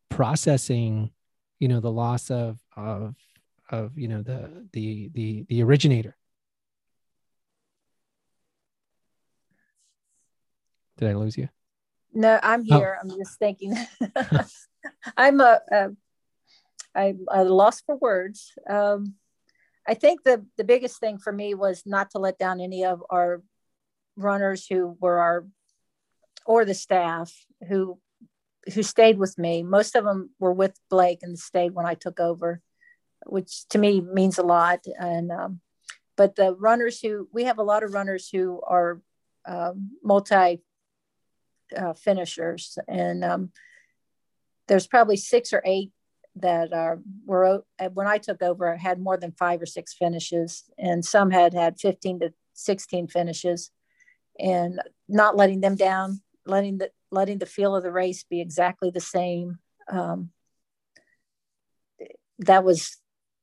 processing, 0.09 1.11
you 1.59 1.67
know, 1.67 1.79
the 1.79 1.91
loss 1.91 2.31
of 2.31 2.57
of 2.75 3.15
of 3.71 3.97
you 3.97 4.07
know 4.07 4.21
the 4.21 4.67
the 4.73 5.09
the 5.13 5.45
the 5.47 5.63
originator 5.63 6.15
did 10.97 11.09
i 11.09 11.13
lose 11.13 11.37
you 11.37 11.47
no 12.13 12.39
i'm 12.43 12.61
oh. 12.69 12.77
here 12.77 12.97
oh. 12.97 13.01
i'm 13.01 13.17
just 13.17 13.37
thinking 13.39 13.75
i'm 15.17 15.39
a, 15.39 15.59
a 15.71 15.89
i'm 16.95 17.25
a 17.31 17.43
loss 17.43 17.81
for 17.81 17.95
words 17.97 18.51
um 18.69 19.15
i 19.87 19.93
think 19.93 20.23
the 20.23 20.45
the 20.57 20.63
biggest 20.63 20.99
thing 20.99 21.17
for 21.17 21.31
me 21.31 21.53
was 21.53 21.83
not 21.85 22.11
to 22.11 22.19
let 22.19 22.37
down 22.37 22.59
any 22.59 22.85
of 22.85 23.03
our 23.09 23.41
runners 24.15 24.65
who 24.67 24.97
were 24.99 25.19
our 25.19 25.47
or 26.45 26.65
the 26.65 26.73
staff 26.73 27.33
who 27.67 27.99
who 28.73 28.83
stayed 28.83 29.17
with 29.17 29.37
me 29.37 29.63
most 29.63 29.95
of 29.95 30.03
them 30.03 30.29
were 30.39 30.53
with 30.53 30.77
blake 30.89 31.19
and 31.21 31.39
stayed 31.39 31.73
when 31.73 31.85
i 31.85 31.93
took 31.93 32.19
over 32.19 32.61
which 33.25 33.67
to 33.69 33.77
me 33.77 34.01
means 34.01 34.37
a 34.37 34.43
lot. 34.43 34.85
And 34.99 35.31
um, 35.31 35.59
but 36.17 36.35
the 36.35 36.55
runners 36.55 36.99
who 36.99 37.27
we 37.31 37.45
have 37.45 37.57
a 37.57 37.63
lot 37.63 37.83
of 37.83 37.93
runners 37.93 38.29
who 38.29 38.61
are 38.65 39.01
um, 39.45 39.91
multi 40.03 40.61
uh, 41.77 41.93
finishers, 41.93 42.77
and 42.87 43.23
um, 43.23 43.51
there's 44.67 44.87
probably 44.87 45.17
six 45.17 45.53
or 45.53 45.61
eight 45.65 45.91
that 46.35 46.71
are 46.71 46.99
were 47.25 47.63
when 47.93 48.07
I 48.07 48.17
took 48.17 48.41
over 48.41 48.75
had 48.77 48.99
more 48.99 49.17
than 49.17 49.31
five 49.33 49.61
or 49.61 49.65
six 49.65 49.93
finishes, 49.93 50.63
and 50.77 51.03
some 51.03 51.31
had 51.31 51.53
had 51.53 51.79
15 51.79 52.19
to 52.21 52.33
16 52.53 53.07
finishes, 53.07 53.71
and 54.39 54.79
not 55.09 55.35
letting 55.35 55.61
them 55.61 55.75
down, 55.75 56.21
letting 56.45 56.77
the 56.77 56.91
letting 57.11 57.39
the 57.39 57.45
feel 57.45 57.75
of 57.75 57.83
the 57.83 57.91
race 57.91 58.23
be 58.23 58.41
exactly 58.41 58.89
the 58.89 59.01
same. 59.01 59.59
Um, 59.89 60.31
that 62.39 62.63
was 62.63 62.97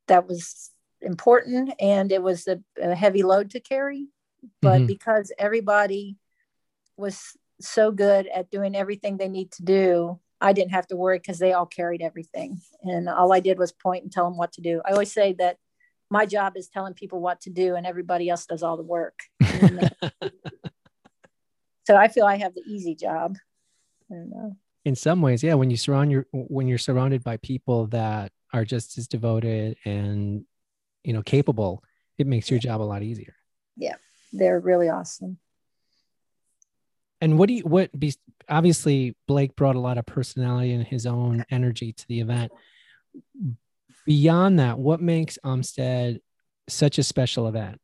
that 0.08 0.26
was 0.26 0.70
important 1.00 1.72
and 1.78 2.10
it 2.10 2.22
was 2.22 2.48
a, 2.48 2.58
a 2.80 2.94
heavy 2.94 3.22
load 3.22 3.50
to 3.50 3.60
carry 3.60 4.08
but 4.60 4.78
mm-hmm. 4.78 4.86
because 4.86 5.32
everybody 5.38 6.16
was 6.96 7.36
so 7.60 7.90
good 7.90 8.26
at 8.28 8.50
doing 8.50 8.76
everything 8.76 9.16
they 9.16 9.28
need 9.28 9.50
to 9.52 9.62
do 9.62 10.18
i 10.40 10.52
didn't 10.52 10.72
have 10.72 10.86
to 10.86 10.96
worry 10.96 11.18
because 11.18 11.38
they 11.38 11.52
all 11.52 11.66
carried 11.66 12.02
everything. 12.02 12.60
And 12.82 13.08
all 13.08 13.32
i 13.32 13.40
did 13.40 13.58
was 13.58 13.72
point 13.72 14.04
and 14.04 14.12
tell 14.12 14.24
them 14.24 14.36
what 14.36 14.52
to 14.52 14.60
do. 14.60 14.80
I 14.84 14.92
always 14.92 15.12
say 15.12 15.34
that 15.34 15.56
my 16.10 16.26
job 16.26 16.54
is 16.56 16.68
telling 16.68 16.94
people 16.94 17.20
what 17.20 17.42
to 17.42 17.50
do 17.50 17.74
and 17.74 17.86
everybody 17.86 18.28
else 18.30 18.46
does 18.46 18.62
all 18.62 18.76
the 18.76 18.82
work. 18.82 19.18
And, 19.40 19.90
uh, 20.02 20.28
so 21.86 21.96
i 21.96 22.08
feel 22.08 22.24
i 22.24 22.36
have 22.36 22.54
the 22.54 22.62
easy 22.66 22.94
job. 22.94 23.36
And, 24.10 24.32
uh, 24.32 24.54
in 24.84 24.94
some 24.94 25.20
ways 25.20 25.42
yeah 25.42 25.54
when 25.54 25.70
you 25.70 25.76
surround 25.76 26.10
your 26.10 26.26
when 26.32 26.68
you're 26.68 26.78
surrounded 26.78 27.22
by 27.22 27.36
people 27.38 27.88
that 27.88 28.32
are 28.52 28.64
just 28.64 28.96
as 28.96 29.06
devoted 29.06 29.76
and 29.84 30.44
you 31.02 31.12
know 31.12 31.22
capable 31.22 31.82
it 32.16 32.26
makes 32.26 32.50
your 32.50 32.58
job 32.60 32.80
a 32.80 32.84
lot 32.84 33.02
easier. 33.02 33.34
Yeah 33.76 33.96
they're 34.32 34.60
really 34.60 34.88
awesome 34.88 35.38
and 37.20 37.38
what 37.38 37.48
do 37.48 37.54
you 37.54 37.62
what 37.62 37.98
be 37.98 38.14
obviously 38.48 39.16
blake 39.26 39.54
brought 39.56 39.76
a 39.76 39.80
lot 39.80 39.98
of 39.98 40.06
personality 40.06 40.72
and 40.72 40.86
his 40.86 41.06
own 41.06 41.44
energy 41.50 41.92
to 41.92 42.06
the 42.08 42.20
event 42.20 42.52
beyond 44.06 44.58
that 44.58 44.78
what 44.78 45.00
makes 45.00 45.38
umstead 45.44 46.20
such 46.68 46.98
a 46.98 47.02
special 47.02 47.46
event 47.46 47.80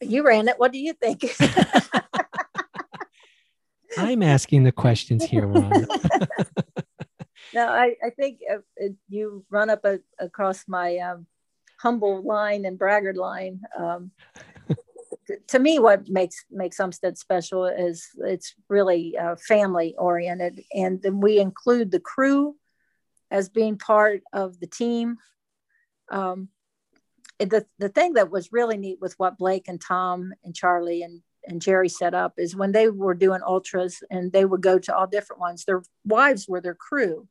you 0.00 0.24
ran 0.24 0.48
it 0.48 0.58
what 0.58 0.72
do 0.72 0.78
you 0.78 0.92
think 0.94 1.24
i'm 3.98 4.22
asking 4.22 4.64
the 4.64 4.72
questions 4.72 5.24
here 5.24 5.46
Ron. 5.46 5.86
no, 7.54 7.66
I, 7.68 7.96
I 8.04 8.10
think 8.10 8.38
if, 8.40 8.92
you 9.08 9.44
run 9.50 9.70
up 9.70 9.84
a, 9.84 10.00
across 10.18 10.64
my 10.68 10.98
um, 10.98 11.26
humble 11.80 12.22
line 12.22 12.64
and 12.64 12.78
braggart 12.78 13.16
line. 13.16 13.60
Um, 13.78 14.10
to 15.48 15.58
me, 15.58 15.78
what 15.78 16.08
makes 16.08 16.44
makes 16.50 16.78
Umstead 16.78 17.16
special 17.16 17.66
is 17.66 18.08
it's 18.18 18.54
really 18.68 19.16
uh, 19.16 19.36
family 19.36 19.94
oriented, 19.98 20.62
and 20.74 21.00
then 21.02 21.20
we 21.20 21.38
include 21.38 21.90
the 21.90 22.00
crew 22.00 22.56
as 23.30 23.48
being 23.48 23.78
part 23.78 24.22
of 24.32 24.58
the 24.60 24.66
team. 24.66 25.16
Um, 26.10 26.48
the 27.38 27.66
the 27.78 27.88
thing 27.88 28.14
that 28.14 28.30
was 28.30 28.52
really 28.52 28.76
neat 28.76 28.98
with 29.00 29.14
what 29.18 29.38
Blake 29.38 29.68
and 29.68 29.80
Tom 29.80 30.32
and 30.44 30.54
Charlie 30.54 31.02
and 31.02 31.22
and 31.46 31.62
Jerry 31.62 31.88
set 31.88 32.14
up 32.14 32.34
is 32.36 32.56
when 32.56 32.72
they 32.72 32.88
were 32.88 33.14
doing 33.14 33.40
ultras 33.44 34.02
and 34.10 34.32
they 34.32 34.44
would 34.44 34.60
go 34.60 34.78
to 34.78 34.94
all 34.94 35.06
different 35.06 35.40
ones, 35.40 35.64
their 35.64 35.82
wives 36.04 36.46
were 36.48 36.60
their 36.60 36.74
crew. 36.74 37.26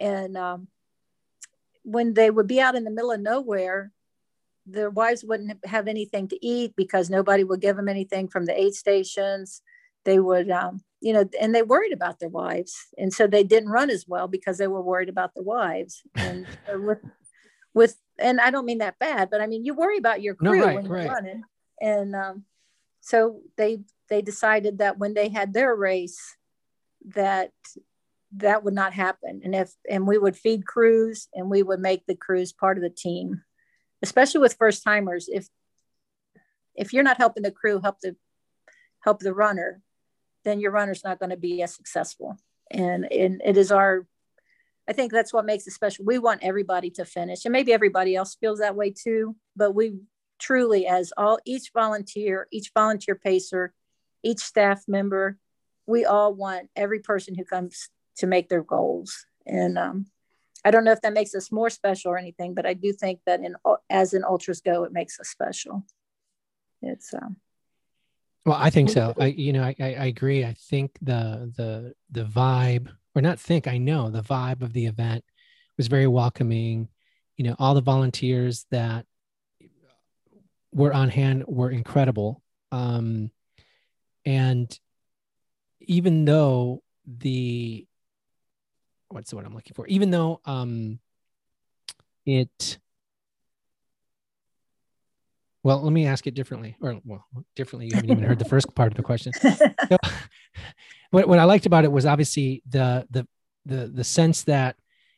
And 0.00 0.36
um, 0.36 0.68
when 1.82 2.14
they 2.14 2.30
would 2.30 2.46
be 2.46 2.60
out 2.60 2.74
in 2.74 2.84
the 2.84 2.90
middle 2.90 3.10
of 3.10 3.20
nowhere, 3.20 3.90
their 4.66 4.90
wives 4.90 5.24
wouldn't 5.24 5.64
have 5.66 5.88
anything 5.88 6.28
to 6.28 6.46
eat 6.46 6.74
because 6.76 7.10
nobody 7.10 7.44
would 7.44 7.60
give 7.60 7.76
them 7.76 7.88
anything 7.88 8.28
from 8.28 8.46
the 8.46 8.58
aid 8.58 8.74
stations. 8.74 9.62
They 10.04 10.18
would, 10.18 10.50
um, 10.50 10.82
you 11.00 11.12
know, 11.12 11.28
and 11.40 11.54
they 11.54 11.62
worried 11.62 11.92
about 11.92 12.20
their 12.20 12.28
wives. 12.28 12.74
And 12.96 13.12
so 13.12 13.26
they 13.26 13.44
didn't 13.44 13.70
run 13.70 13.90
as 13.90 14.06
well 14.06 14.28
because 14.28 14.58
they 14.58 14.66
were 14.68 14.82
worried 14.82 15.08
about 15.08 15.34
their 15.34 15.44
wives. 15.44 16.02
And 16.14 16.46
with, 16.86 16.98
with, 17.74 17.96
and 18.18 18.40
I 18.40 18.50
don't 18.50 18.66
mean 18.66 18.78
that 18.78 18.98
bad, 18.98 19.30
but 19.30 19.40
I 19.40 19.46
mean, 19.46 19.64
you 19.64 19.74
worry 19.74 19.98
about 19.98 20.22
your 20.22 20.34
crew 20.34 20.58
no, 20.58 20.66
right, 20.66 20.76
when 20.76 20.86
you're 20.86 20.94
right. 20.94 21.08
running. 21.08 21.42
And 21.80 22.14
um, 22.14 22.44
so 23.00 23.40
they, 23.56 23.80
they 24.08 24.22
decided 24.22 24.78
that 24.78 24.98
when 24.98 25.14
they 25.14 25.28
had 25.28 25.52
their 25.52 25.74
race, 25.74 26.20
that 27.14 27.50
that 28.36 28.64
would 28.64 28.72
not 28.72 28.94
happen 28.94 29.42
and 29.44 29.54
if 29.54 29.74
and 29.90 30.06
we 30.06 30.16
would 30.16 30.34
feed 30.34 30.64
crews 30.64 31.28
and 31.34 31.50
we 31.50 31.62
would 31.62 31.80
make 31.80 32.06
the 32.06 32.14
crews 32.14 32.50
part 32.50 32.78
of 32.78 32.82
the 32.82 32.88
team 32.88 33.42
especially 34.02 34.40
with 34.40 34.56
first 34.58 34.82
timers 34.82 35.28
if 35.32 35.48
if 36.74 36.92
you're 36.92 37.02
not 37.02 37.18
helping 37.18 37.42
the 37.42 37.50
crew 37.50 37.80
help 37.80 38.00
the 38.00 38.16
help 39.00 39.20
the 39.20 39.34
runner 39.34 39.80
then 40.44 40.60
your 40.60 40.70
runner's 40.70 41.04
not 41.04 41.18
going 41.18 41.30
to 41.30 41.36
be 41.36 41.62
as 41.62 41.74
successful 41.74 42.36
and 42.70 43.10
and 43.10 43.42
it 43.44 43.56
is 43.56 43.72
our 43.72 44.06
i 44.88 44.92
think 44.92 45.12
that's 45.12 45.32
what 45.32 45.46
makes 45.46 45.66
it 45.66 45.72
special 45.72 46.04
we 46.04 46.18
want 46.18 46.42
everybody 46.42 46.90
to 46.90 47.04
finish 47.04 47.44
and 47.44 47.52
maybe 47.52 47.72
everybody 47.72 48.14
else 48.14 48.36
feels 48.40 48.58
that 48.58 48.76
way 48.76 48.90
too 48.90 49.36
but 49.56 49.74
we 49.74 49.94
truly 50.38 50.86
as 50.86 51.12
all 51.16 51.38
each 51.44 51.70
volunteer 51.72 52.48
each 52.50 52.70
volunteer 52.74 53.14
pacer 53.14 53.72
each 54.22 54.40
staff 54.40 54.82
member 54.88 55.38
we 55.86 56.04
all 56.04 56.34
want 56.34 56.68
every 56.76 57.00
person 57.00 57.34
who 57.34 57.44
comes 57.44 57.88
to 58.16 58.26
make 58.26 58.48
their 58.48 58.62
goals. 58.62 59.26
And 59.46 59.78
um, 59.78 60.06
I 60.64 60.70
don't 60.70 60.84
know 60.84 60.92
if 60.92 61.00
that 61.02 61.12
makes 61.12 61.34
us 61.34 61.50
more 61.50 61.70
special 61.70 62.12
or 62.12 62.18
anything, 62.18 62.54
but 62.54 62.66
I 62.66 62.74
do 62.74 62.92
think 62.92 63.20
that 63.26 63.40
in 63.40 63.56
as 63.90 64.14
in 64.14 64.24
ultras 64.24 64.60
go, 64.60 64.84
it 64.84 64.92
makes 64.92 65.18
us 65.18 65.28
special. 65.28 65.84
It's 66.82 67.12
um, 67.14 67.36
well, 68.44 68.58
I 68.58 68.70
think 68.70 68.90
so. 68.90 69.14
I 69.18 69.26
you 69.26 69.52
know 69.52 69.62
I, 69.62 69.74
I 69.78 70.06
agree. 70.06 70.44
I 70.44 70.54
think 70.54 70.92
the 71.00 71.52
the 71.56 71.94
the 72.10 72.24
vibe, 72.24 72.88
or 73.14 73.22
not 73.22 73.40
think, 73.40 73.66
I 73.66 73.78
know 73.78 74.10
the 74.10 74.22
vibe 74.22 74.62
of 74.62 74.72
the 74.72 74.86
event 74.86 75.24
was 75.76 75.88
very 75.88 76.06
welcoming. 76.06 76.88
You 77.36 77.44
know, 77.44 77.56
all 77.58 77.74
the 77.74 77.80
volunteers 77.80 78.66
that 78.70 79.06
were 80.72 80.92
on 80.92 81.08
hand 81.08 81.44
were 81.46 81.70
incredible. 81.70 82.42
Um, 82.70 83.30
and 84.24 84.78
even 85.80 86.24
though 86.24 86.82
the 87.06 87.86
what's 89.12 89.30
the 89.30 89.36
word 89.36 89.46
I'm 89.46 89.54
looking 89.54 89.74
for? 89.74 89.86
Even 89.86 90.10
though 90.10 90.40
um, 90.44 90.98
it, 92.26 92.78
well, 95.62 95.82
let 95.82 95.92
me 95.92 96.06
ask 96.06 96.26
it 96.26 96.34
differently, 96.34 96.76
or 96.80 97.00
well, 97.04 97.24
differently. 97.54 97.86
You 97.86 97.94
haven't 97.94 98.10
even 98.10 98.24
heard 98.24 98.38
the 98.38 98.44
first 98.44 98.74
part 98.74 98.92
of 98.92 98.96
the 98.96 99.02
question. 99.02 99.32
So, 99.88 99.96
what 101.10 101.28
what 101.28 101.38
I 101.38 101.44
liked 101.44 101.66
about 101.66 101.84
it 101.84 101.92
was 101.92 102.06
obviously 102.06 102.62
the 102.68 103.06
the 103.10 103.26
the 103.66 103.86
the 103.88 104.04
sense 104.04 104.44
that 104.44 104.76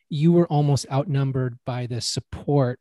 you 0.09 0.33
were 0.33 0.47
almost 0.49 0.87
outnumbered 0.91 1.59
by 1.65 1.87
the 1.87 2.01
support 2.01 2.81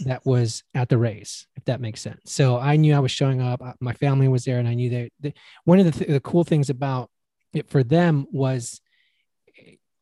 that 0.00 0.24
was 0.24 0.62
at 0.74 0.88
the 0.88 0.98
race, 0.98 1.46
if 1.56 1.64
that 1.64 1.80
makes 1.80 2.00
sense. 2.00 2.32
So 2.32 2.58
I 2.58 2.76
knew 2.76 2.94
I 2.94 3.00
was 3.00 3.10
showing 3.10 3.40
up. 3.40 3.62
Uh, 3.62 3.72
my 3.80 3.92
family 3.92 4.28
was 4.28 4.44
there, 4.44 4.58
and 4.58 4.68
I 4.68 4.74
knew 4.74 5.10
that, 5.20 5.34
one 5.64 5.78
of 5.78 5.84
the, 5.84 5.92
th- 5.92 6.10
the 6.10 6.20
cool 6.20 6.44
things 6.44 6.70
about 6.70 7.10
it 7.52 7.68
for 7.68 7.82
them 7.82 8.26
was 8.32 8.80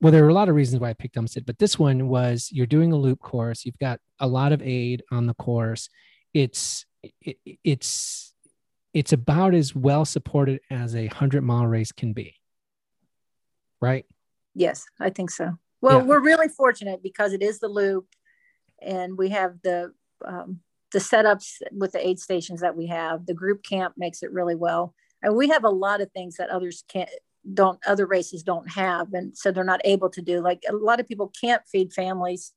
well, 0.03 0.11
there 0.11 0.25
were 0.25 0.31
a 0.31 0.35
lot 0.35 0.49
of 0.49 0.57
reasons 0.57 0.81
why 0.81 0.91
I 0.91 0.95
picked 0.95 1.15
Umstead, 1.15 1.47
but 1.47 1.61
this 1.61 1.79
one 1.79 2.09
was 2.09 2.49
you're 2.51 2.67
doing 2.67 2.93
a 2.93 2.97
loop 2.97 3.21
course. 3.21 3.65
You've 3.65 3.79
got 3.79 4.01
a 4.19 4.27
lot 4.27 4.53
of 4.53 4.61
aid 4.61 5.05
on 5.13 5.27
the 5.27 5.35
course. 5.35 5.89
It's 6.35 6.85
it, 7.21 7.37
it's 7.63 8.35
it's 8.93 9.13
about 9.13 9.55
as 9.55 9.77
well 9.77 10.05
supported 10.05 10.61
as 10.71 10.97
a 10.97 11.07
hundred 11.07 11.43
mile 11.43 11.69
race 11.69 11.93
can 11.93 12.15
be. 12.15 12.35
Right. 13.81 14.05
Yes, 14.57 14.85
I 14.99 15.11
think 15.11 15.31
so. 15.31 15.53
Well, 15.81 15.99
yeah. 15.99 16.05
we're 16.05 16.21
really 16.21 16.49
fortunate 16.49 17.01
because 17.01 17.33
it 17.33 17.43
is 17.43 17.61
the 17.61 17.69
loop, 17.69 18.07
and 18.81 19.17
we 19.17 19.29
have 19.29 19.55
the 19.63 19.93
um, 20.27 20.63
the 20.91 20.99
setups 20.99 21.59
with 21.71 21.93
the 21.93 22.05
aid 22.05 22.19
stations 22.19 22.61
that 22.61 22.77
we 22.77 22.89
have. 22.89 23.25
The 23.25 23.35
group 23.35 23.63
camp 23.63 23.95
makes 23.97 24.25
it 24.25 24.33
really 24.33 24.57
well, 24.57 24.95
and 25.23 25.37
we 25.37 25.51
have 25.51 25.63
a 25.63 25.71
lot 25.71 26.01
of 26.01 26.11
things 26.11 26.39
that 26.39 26.51
others 26.51 26.83
can't 26.89 27.09
don't 27.55 27.81
other 27.87 28.07
races 28.07 28.43
don't 28.43 28.71
have 28.71 29.13
and 29.13 29.37
so 29.37 29.51
they're 29.51 29.65
not 29.65 29.81
able 29.85 30.09
to 30.09 30.23
do 30.23 30.41
like 30.41 30.63
a 30.69 30.73
lot 30.73 31.01
of 31.01 31.09
people 31.09 31.33
can't 31.41 31.63
feed 31.67 31.93
families 31.93 32.53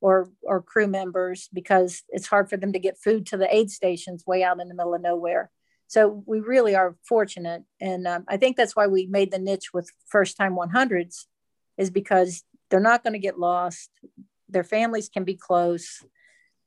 or 0.00 0.28
or 0.42 0.60
crew 0.60 0.86
members 0.86 1.48
because 1.52 2.02
it's 2.08 2.26
hard 2.26 2.48
for 2.50 2.56
them 2.56 2.72
to 2.72 2.78
get 2.78 2.98
food 2.98 3.24
to 3.24 3.36
the 3.36 3.54
aid 3.54 3.70
stations 3.70 4.24
way 4.26 4.42
out 4.42 4.60
in 4.60 4.68
the 4.68 4.74
middle 4.74 4.94
of 4.94 5.00
nowhere. 5.00 5.50
So 5.86 6.24
we 6.26 6.40
really 6.40 6.74
are 6.74 6.96
fortunate 7.08 7.62
and 7.80 8.06
um, 8.08 8.24
i 8.28 8.36
think 8.36 8.56
that's 8.56 8.74
why 8.74 8.88
we 8.88 9.06
made 9.06 9.30
the 9.30 9.38
niche 9.38 9.72
with 9.72 9.88
first 10.08 10.36
time 10.36 10.56
100s 10.56 11.26
is 11.78 11.90
because 11.90 12.42
they're 12.70 12.80
not 12.80 13.02
going 13.02 13.12
to 13.12 13.18
get 13.18 13.38
lost. 13.38 13.90
Their 14.48 14.64
families 14.64 15.08
can 15.08 15.24
be 15.24 15.34
close 15.34 16.02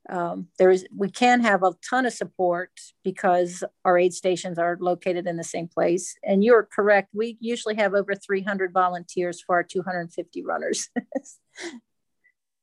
um, 0.08 0.48
there 0.58 0.70
is 0.70 0.86
we 0.96 1.10
can 1.10 1.40
have 1.40 1.62
a 1.62 1.72
ton 1.88 2.06
of 2.06 2.12
support 2.12 2.70
because 3.04 3.62
our 3.84 3.98
aid 3.98 4.14
stations 4.14 4.58
are 4.58 4.78
located 4.80 5.26
in 5.26 5.36
the 5.36 5.44
same 5.44 5.68
place. 5.68 6.16
And 6.24 6.42
you're 6.42 6.62
correct 6.62 7.10
we 7.14 7.36
usually 7.40 7.76
have 7.76 7.94
over 7.94 8.14
300 8.14 8.72
volunteers 8.72 9.42
for 9.42 9.56
our 9.56 9.62
250 9.62 10.42
runners. 10.42 10.88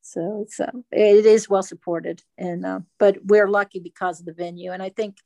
So 0.02 0.40
it's 0.42 0.58
uh, 0.62 0.72
it 0.90 1.26
is 1.26 1.50
well 1.50 1.64
supported 1.64 2.24
and 2.38 2.66
uh, 2.66 2.80
but 2.98 3.18
we're 3.26 3.50
lucky 3.50 3.82
because 3.82 4.22
of 4.22 4.26
the 4.26 4.32
venue. 4.32 4.72
And 4.72 4.82
i 4.82 4.88
think 4.88 5.18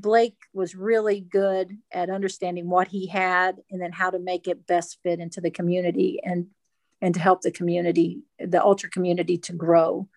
blake 0.00 0.36
was 0.52 0.74
really 0.74 1.20
good 1.20 1.76
at 1.92 2.10
understanding 2.10 2.68
what 2.68 2.88
he 2.88 3.06
had 3.06 3.56
and 3.70 3.80
then 3.80 3.92
how 3.92 4.10
to 4.10 4.18
make 4.18 4.48
it 4.48 4.66
best 4.66 4.98
fit 5.02 5.20
into 5.20 5.40
the 5.40 5.50
community 5.50 6.20
and 6.24 6.46
and 7.02 7.14
to 7.14 7.20
help 7.20 7.42
the 7.42 7.50
community 7.50 8.22
the 8.38 8.62
ultra 8.62 8.88
community 8.90 9.38
to 9.38 9.52
grow 9.52 10.08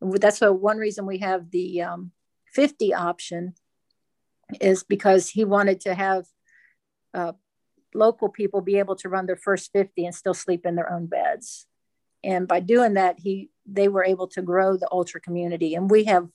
that's 0.00 0.42
a, 0.42 0.52
one 0.52 0.78
reason 0.78 1.06
we 1.06 1.18
have 1.18 1.50
the 1.50 1.82
um, 1.82 2.12
50 2.46 2.94
option 2.94 3.54
is 4.60 4.82
because 4.82 5.28
he 5.28 5.44
wanted 5.44 5.80
to 5.82 5.94
have 5.94 6.26
uh, 7.14 7.32
local 7.94 8.28
people 8.28 8.60
be 8.60 8.78
able 8.78 8.96
to 8.96 9.08
run 9.08 9.26
their 9.26 9.36
first 9.36 9.70
50 9.72 10.06
and 10.06 10.14
still 10.14 10.34
sleep 10.34 10.64
in 10.66 10.74
their 10.74 10.92
own 10.92 11.06
beds. 11.06 11.66
And 12.22 12.46
by 12.46 12.60
doing 12.60 12.94
that 12.94 13.18
he 13.18 13.50
they 13.66 13.88
were 13.88 14.04
able 14.04 14.26
to 14.26 14.42
grow 14.42 14.76
the 14.76 14.88
ultra 14.90 15.20
community. 15.20 15.74
And 15.74 15.90
we 15.90 16.04
have 16.04 16.28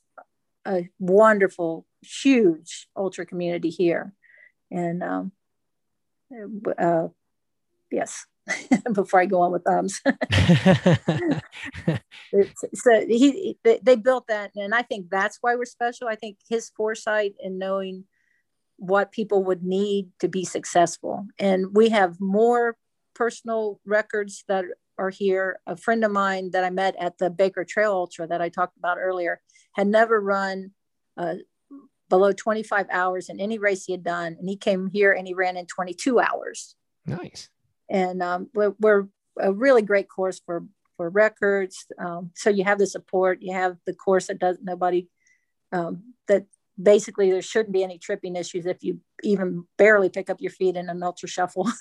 a 0.65 0.89
wonderful 0.99 1.85
huge 2.01 2.87
ultra 2.95 3.25
community 3.25 3.69
here. 3.69 4.13
And 4.71 5.03
um, 5.03 5.31
uh, 6.77 7.09
yes 7.91 8.25
before 8.93 9.19
I 9.19 9.25
go 9.25 9.41
on 9.41 9.51
with 9.51 9.67
ums. 9.67 10.01
so 12.73 13.05
he 13.07 13.57
they, 13.63 13.79
they 13.81 13.95
built 13.95 14.27
that, 14.27 14.51
and 14.55 14.73
I 14.73 14.81
think 14.81 15.09
that's 15.09 15.37
why 15.41 15.55
we're 15.55 15.65
special. 15.65 16.07
I 16.07 16.15
think 16.15 16.37
his 16.49 16.71
foresight 16.75 17.33
and 17.43 17.59
knowing 17.59 18.05
what 18.77 19.11
people 19.11 19.43
would 19.43 19.63
need 19.63 20.09
to 20.19 20.27
be 20.27 20.45
successful, 20.45 21.25
and 21.39 21.67
we 21.73 21.89
have 21.89 22.19
more 22.19 22.77
personal 23.13 23.79
records 23.85 24.43
that 24.47 24.65
are 24.97 25.09
here. 25.09 25.59
A 25.65 25.75
friend 25.75 26.03
of 26.03 26.11
mine 26.11 26.51
that 26.51 26.63
I 26.63 26.69
met 26.69 26.95
at 26.99 27.17
the 27.17 27.29
Baker 27.29 27.65
Trail 27.65 27.91
Ultra 27.91 28.27
that 28.27 28.41
I 28.41 28.49
talked 28.49 28.77
about 28.77 28.97
earlier 28.99 29.41
had 29.73 29.87
never 29.87 30.21
run. 30.21 30.71
Uh, 31.17 31.35
below 32.07 32.31
25 32.31 32.85
hours 32.91 33.29
in 33.29 33.39
any 33.39 33.57
race 33.57 33.85
he 33.85 33.91
had 33.91 34.03
done 34.03 34.35
and 34.37 34.47
he 34.47 34.55
came 34.55 34.87
here 34.87 35.11
and 35.11 35.27
he 35.27 35.33
ran 35.33 35.57
in 35.57 35.65
22 35.65 36.19
hours 36.19 36.75
nice 37.07 37.49
and 37.89 38.21
um, 38.21 38.49
we're, 38.53 38.75
we're, 38.79 39.07
a 39.37 39.51
really 39.51 39.81
great 39.81 40.07
course 40.07 40.39
for 40.45 40.63
for 40.97 41.09
records. 41.09 41.85
Um, 41.99 42.31
so 42.35 42.49
you 42.49 42.63
have 42.63 42.79
the 42.79 42.87
support, 42.87 43.41
you 43.41 43.53
have 43.53 43.77
the 43.85 43.93
course 43.93 44.27
that 44.27 44.39
does 44.39 44.57
nobody 44.61 45.07
um, 45.71 46.13
that 46.27 46.45
basically 46.81 47.31
there 47.31 47.41
shouldn't 47.41 47.73
be 47.73 47.83
any 47.83 47.97
tripping 47.97 48.35
issues 48.35 48.65
if 48.65 48.83
you 48.83 48.99
even 49.23 49.65
barely 49.77 50.09
pick 50.09 50.29
up 50.29 50.41
your 50.41 50.51
feet 50.51 50.75
in 50.75 50.89
an 50.89 51.03
ultra 51.03 51.27
shuffle. 51.27 51.69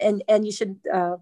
and 0.00 0.22
and 0.28 0.46
you 0.46 0.52
should 0.52 0.78
uh, 0.92 1.16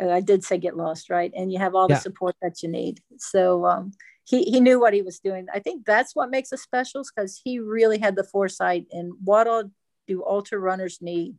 I 0.00 0.20
did 0.20 0.44
say 0.44 0.58
get 0.58 0.76
lost, 0.76 1.10
right? 1.10 1.32
And 1.34 1.52
you 1.52 1.58
have 1.58 1.74
all 1.74 1.88
the 1.88 1.96
support 1.96 2.36
that 2.42 2.62
you 2.62 2.68
need. 2.68 3.00
So 3.18 3.66
um, 3.66 3.92
he 4.24 4.44
he 4.44 4.60
knew 4.60 4.80
what 4.80 4.94
he 4.94 5.02
was 5.02 5.20
doing. 5.20 5.46
I 5.52 5.60
think 5.60 5.86
that's 5.86 6.14
what 6.14 6.30
makes 6.30 6.52
us 6.52 6.62
special 6.62 7.04
because 7.04 7.40
he 7.42 7.58
really 7.58 7.98
had 7.98 8.16
the 8.16 8.24
foresight 8.24 8.86
and 8.92 9.12
what 9.24 9.46
all 9.46 9.64
do 10.06 10.24
ultra 10.24 10.58
runners 10.58 10.98
need 11.00 11.36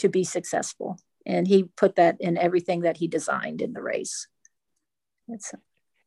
to 0.00 0.08
be 0.08 0.24
successful. 0.24 0.98
And 1.26 1.46
he 1.46 1.64
put 1.76 1.96
that 1.96 2.16
in 2.20 2.36
everything 2.36 2.80
that 2.80 2.96
he 2.96 3.08
designed 3.08 3.60
in 3.60 3.72
the 3.72 3.82
race. 3.82 4.26
It's, 5.28 5.52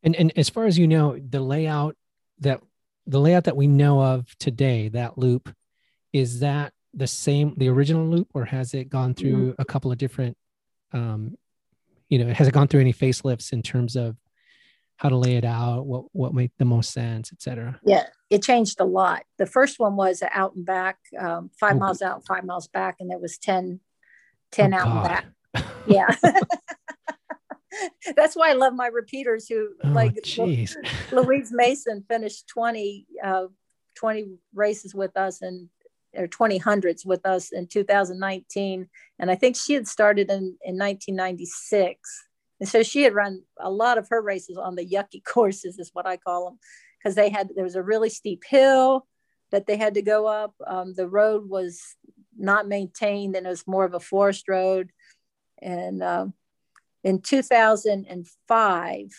and 0.02 0.16
and 0.16 0.34
as 0.36 0.50
far 0.50 0.66
as 0.66 0.78
you 0.78 0.88
know, 0.88 1.18
the 1.18 1.40
layout 1.40 1.96
that 2.40 2.62
the 3.08 3.20
layout 3.20 3.46
that 3.46 3.56
we 3.56 3.68
know 3.68 4.02
of 4.02 4.28
today, 4.38 4.90
that 4.90 5.18
loop, 5.18 5.54
is 6.12 6.42
that 6.42 6.74
the 6.94 7.08
same 7.08 7.54
the 7.58 7.70
original 7.70 8.06
loop, 8.06 8.28
or 8.34 8.46
has 8.46 8.74
it 8.74 8.90
gone 8.90 9.14
through 9.14 9.52
mm-hmm. 9.52 9.62
a 9.62 9.66
couple 9.66 9.92
of 9.92 9.98
different 9.98 10.36
um, 10.94 11.38
you 12.10 12.24
know, 12.24 12.32
has 12.34 12.48
it 12.48 12.54
gone 12.54 12.68
through 12.68 12.82
any 12.82 12.94
facelifts 12.94 13.54
in 13.54 13.64
terms 13.64 13.96
of 13.96 14.16
how 15.04 15.10
to 15.10 15.18
lay 15.18 15.36
it 15.36 15.44
out, 15.44 15.86
what 15.86 16.06
what 16.14 16.34
made 16.34 16.52
the 16.58 16.66
most 16.66 16.94
sense, 16.94 17.34
etc. 17.34 17.78
Yeah, 17.86 18.06
it 18.30 18.42
changed 18.42 18.80
a 18.80 18.86
lot. 18.86 19.24
The 19.38 19.46
first 19.46 19.78
one 19.78 19.98
was 19.98 20.24
out 20.32 20.56
and 20.56 20.66
back, 20.66 20.98
um, 21.20 21.52
five 21.60 21.76
oh, 21.76 21.80
miles 21.80 22.02
out, 22.02 22.26
five 22.26 22.46
miles 22.46 22.70
back, 22.70 22.96
and 23.02 23.12
there 23.12 23.20
was 23.20 23.38
10, 23.38 23.82
10 24.54 24.74
oh, 24.74 24.78
out 24.78 24.86
God. 24.86 24.96
and 24.96 25.04
back. 25.04 25.26
Yeah. 25.86 26.16
That's 28.16 28.36
why 28.36 28.52
I 28.52 28.54
love 28.54 28.74
my 28.74 28.88
repeaters 28.88 29.50
who 29.50 29.72
oh, 29.84 29.90
like 29.90 30.18
geez. 30.24 30.78
Louise 31.12 31.52
Mason 31.52 32.06
finished 32.08 32.48
20, 32.48 33.06
uh, 33.22 33.48
20 33.96 34.38
races 34.54 34.96
with 34.96 35.18
us 35.18 35.42
and 35.42 35.68
or 36.16 36.28
20 36.28 36.60
hundreds 36.60 37.06
with 37.06 37.26
us 37.26 37.52
in 37.52 37.68
2019. 37.68 38.88
And 39.20 39.32
I 39.32 39.36
think 39.36 39.58
she 39.58 39.74
had 39.74 39.88
started 39.88 40.30
in, 40.30 40.56
in 40.64 40.78
1996 40.78 42.00
and 42.64 42.70
so 42.70 42.82
she 42.82 43.04
had 43.04 43.14
run 43.14 43.44
a 43.60 43.70
lot 43.70 43.98
of 43.98 44.08
her 44.08 44.22
races 44.22 44.56
on 44.56 44.76
the 44.76 44.88
yucky 44.88 45.22
courses, 45.28 45.78
is 45.80 45.90
what 45.92 46.08
I 46.08 46.16
call 46.16 46.46
them, 46.46 46.60
because 46.98 47.14
they 47.14 47.28
had 47.28 47.50
there 47.54 47.66
was 47.66 47.76
a 47.76 47.84
really 47.84 48.10
steep 48.10 48.44
hill 48.48 49.06
that 49.52 49.68
they 49.68 49.76
had 49.76 49.96
to 49.96 50.02
go 50.02 50.28
up. 50.28 50.54
Um, 50.66 50.94
the 50.94 51.10
road 51.10 51.50
was 51.50 51.82
not 52.38 52.70
maintained, 52.70 53.36
and 53.36 53.46
it 53.46 53.50
was 53.50 53.68
more 53.68 53.84
of 53.84 53.94
a 53.94 54.00
forest 54.00 54.48
road. 54.48 54.92
And 55.62 56.02
um, 56.02 56.36
in 57.04 57.20
2005, 57.20 58.08
I 58.50 59.10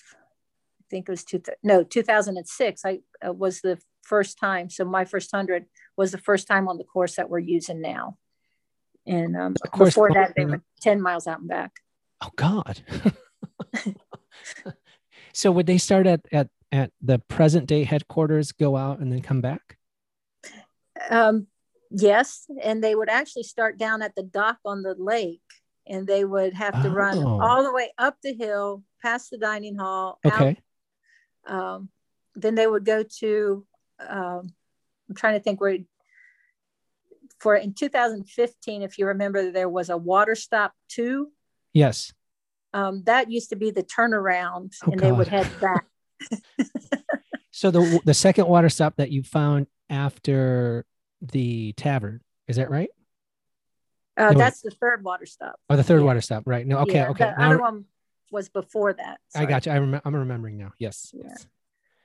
think 0.88 1.07
it 1.07 1.12
was 1.12 1.24
two 1.24 1.42
no 1.62 1.84
2006. 1.84 2.82
I 2.86 3.01
uh, 3.22 3.34
was 3.34 3.61
the 3.61 3.78
first 4.05 4.38
time. 4.38 4.70
So 4.70 4.86
my 4.86 5.05
first 5.05 5.30
hundred 5.30 5.66
was 5.99 6.12
the 6.12 6.18
first 6.18 6.47
time 6.49 6.66
on 6.66 6.78
the 6.78 6.84
course 6.84 7.16
that 7.16 7.28
we're 7.28 7.40
using 7.40 7.82
now. 7.82 8.16
And 9.07 9.36
um, 9.36 9.55
before 9.76 10.11
that, 10.14 10.32
they 10.34 10.47
were 10.47 10.62
10 10.80 11.03
miles 11.03 11.26
out 11.26 11.40
and 11.40 11.49
back. 11.49 11.72
Oh 12.22 12.30
God. 12.36 12.80
so 15.32 15.50
would 15.50 15.66
they 15.66 15.78
start 15.78 16.07
at, 16.07 16.20
at 16.32 16.48
at 16.74 16.90
the 17.00 17.20
present 17.20 17.66
day 17.66 17.84
headquarters, 17.84 18.50
go 18.50 18.76
out 18.76 18.98
and 18.98 19.12
then 19.12 19.22
come 19.22 19.40
back? 19.40 19.78
Um, 21.09 21.46
yes, 21.88 22.46
and 22.61 22.82
they 22.82 22.96
would 22.96 23.09
actually 23.09 23.44
start 23.44 23.78
down 23.78 24.02
at 24.02 24.16
the 24.16 24.24
dock 24.24 24.59
on 24.64 24.82
the 24.82 24.96
lake, 24.98 25.40
and 25.86 26.05
they 26.05 26.24
would 26.24 26.52
have 26.55 26.82
to 26.82 26.88
oh. 26.88 26.92
run 26.92 27.18
all 27.18 27.62
the 27.62 27.72
way 27.72 27.92
up 27.96 28.16
the 28.22 28.34
hill, 28.34 28.82
past 29.00 29.30
the 29.30 29.38
dining 29.38 29.76
hall. 29.76 30.18
Okay. 30.24 30.59
Out. 31.46 31.55
Um, 31.55 31.88
then 32.34 32.57
they 32.57 32.66
would 32.66 32.84
go 32.84 33.05
to. 33.20 33.64
Um, 34.00 34.52
I'm 35.09 35.14
trying 35.14 35.34
to 35.34 35.40
think 35.40 35.61
where. 35.61 35.78
For 37.38 37.55
in 37.55 37.74
2015, 37.74 38.82
if 38.82 38.98
you 38.98 39.07
remember, 39.07 39.52
there 39.52 39.68
was 39.68 39.90
a 39.90 39.96
water 39.96 40.34
stop 40.34 40.72
two. 40.88 41.30
Yes 41.72 42.12
um, 42.75 43.05
that 43.05 43.31
used 43.31 43.51
to 43.51 43.57
be 43.57 43.70
the 43.70 43.85
turnaround, 43.85 44.75
oh, 44.85 44.91
and 44.91 45.01
God. 45.01 45.07
they 45.07 45.12
would 45.12 45.29
head 45.29 45.49
back. 45.61 45.87
so 47.51 47.70
the 47.70 48.01
the 48.05 48.14
second 48.14 48.49
water 48.49 48.68
stop 48.68 48.97
that 48.97 49.11
you 49.11 49.22
found 49.22 49.68
after 49.89 50.85
the 51.22 51.72
tavern 51.72 52.20
is 52.49 52.57
that 52.57 52.70
right? 52.70 52.91
Uh, 54.16 54.33
no, 54.33 54.39
that's 54.39 54.61
the 54.61 54.70
third 54.70 55.03
water 55.03 55.27
stop. 55.27 55.59
Oh, 55.70 55.77
the 55.77 55.83
third 55.83 56.01
yeah. 56.01 56.07
water 56.07 56.20
stop, 56.20 56.43
right? 56.47 56.66
No, 56.66 56.79
okay, 56.79 56.95
yeah, 56.95 57.09
okay. 57.11 57.25
The 57.25 57.37
now, 57.39 57.51
other 57.51 57.59
one 57.61 57.85
was 58.31 58.49
before 58.49 58.93
that. 58.93 59.20
Sorry. 59.29 59.47
I 59.47 59.49
got 59.49 59.66
you. 59.66 59.72
I 59.72 59.79
rem- 59.79 60.01
I'm 60.05 60.14
remembering 60.14 60.59
now. 60.59 60.72
Yes. 60.79 61.12
Yeah. 61.14 61.22
yes. 61.29 61.47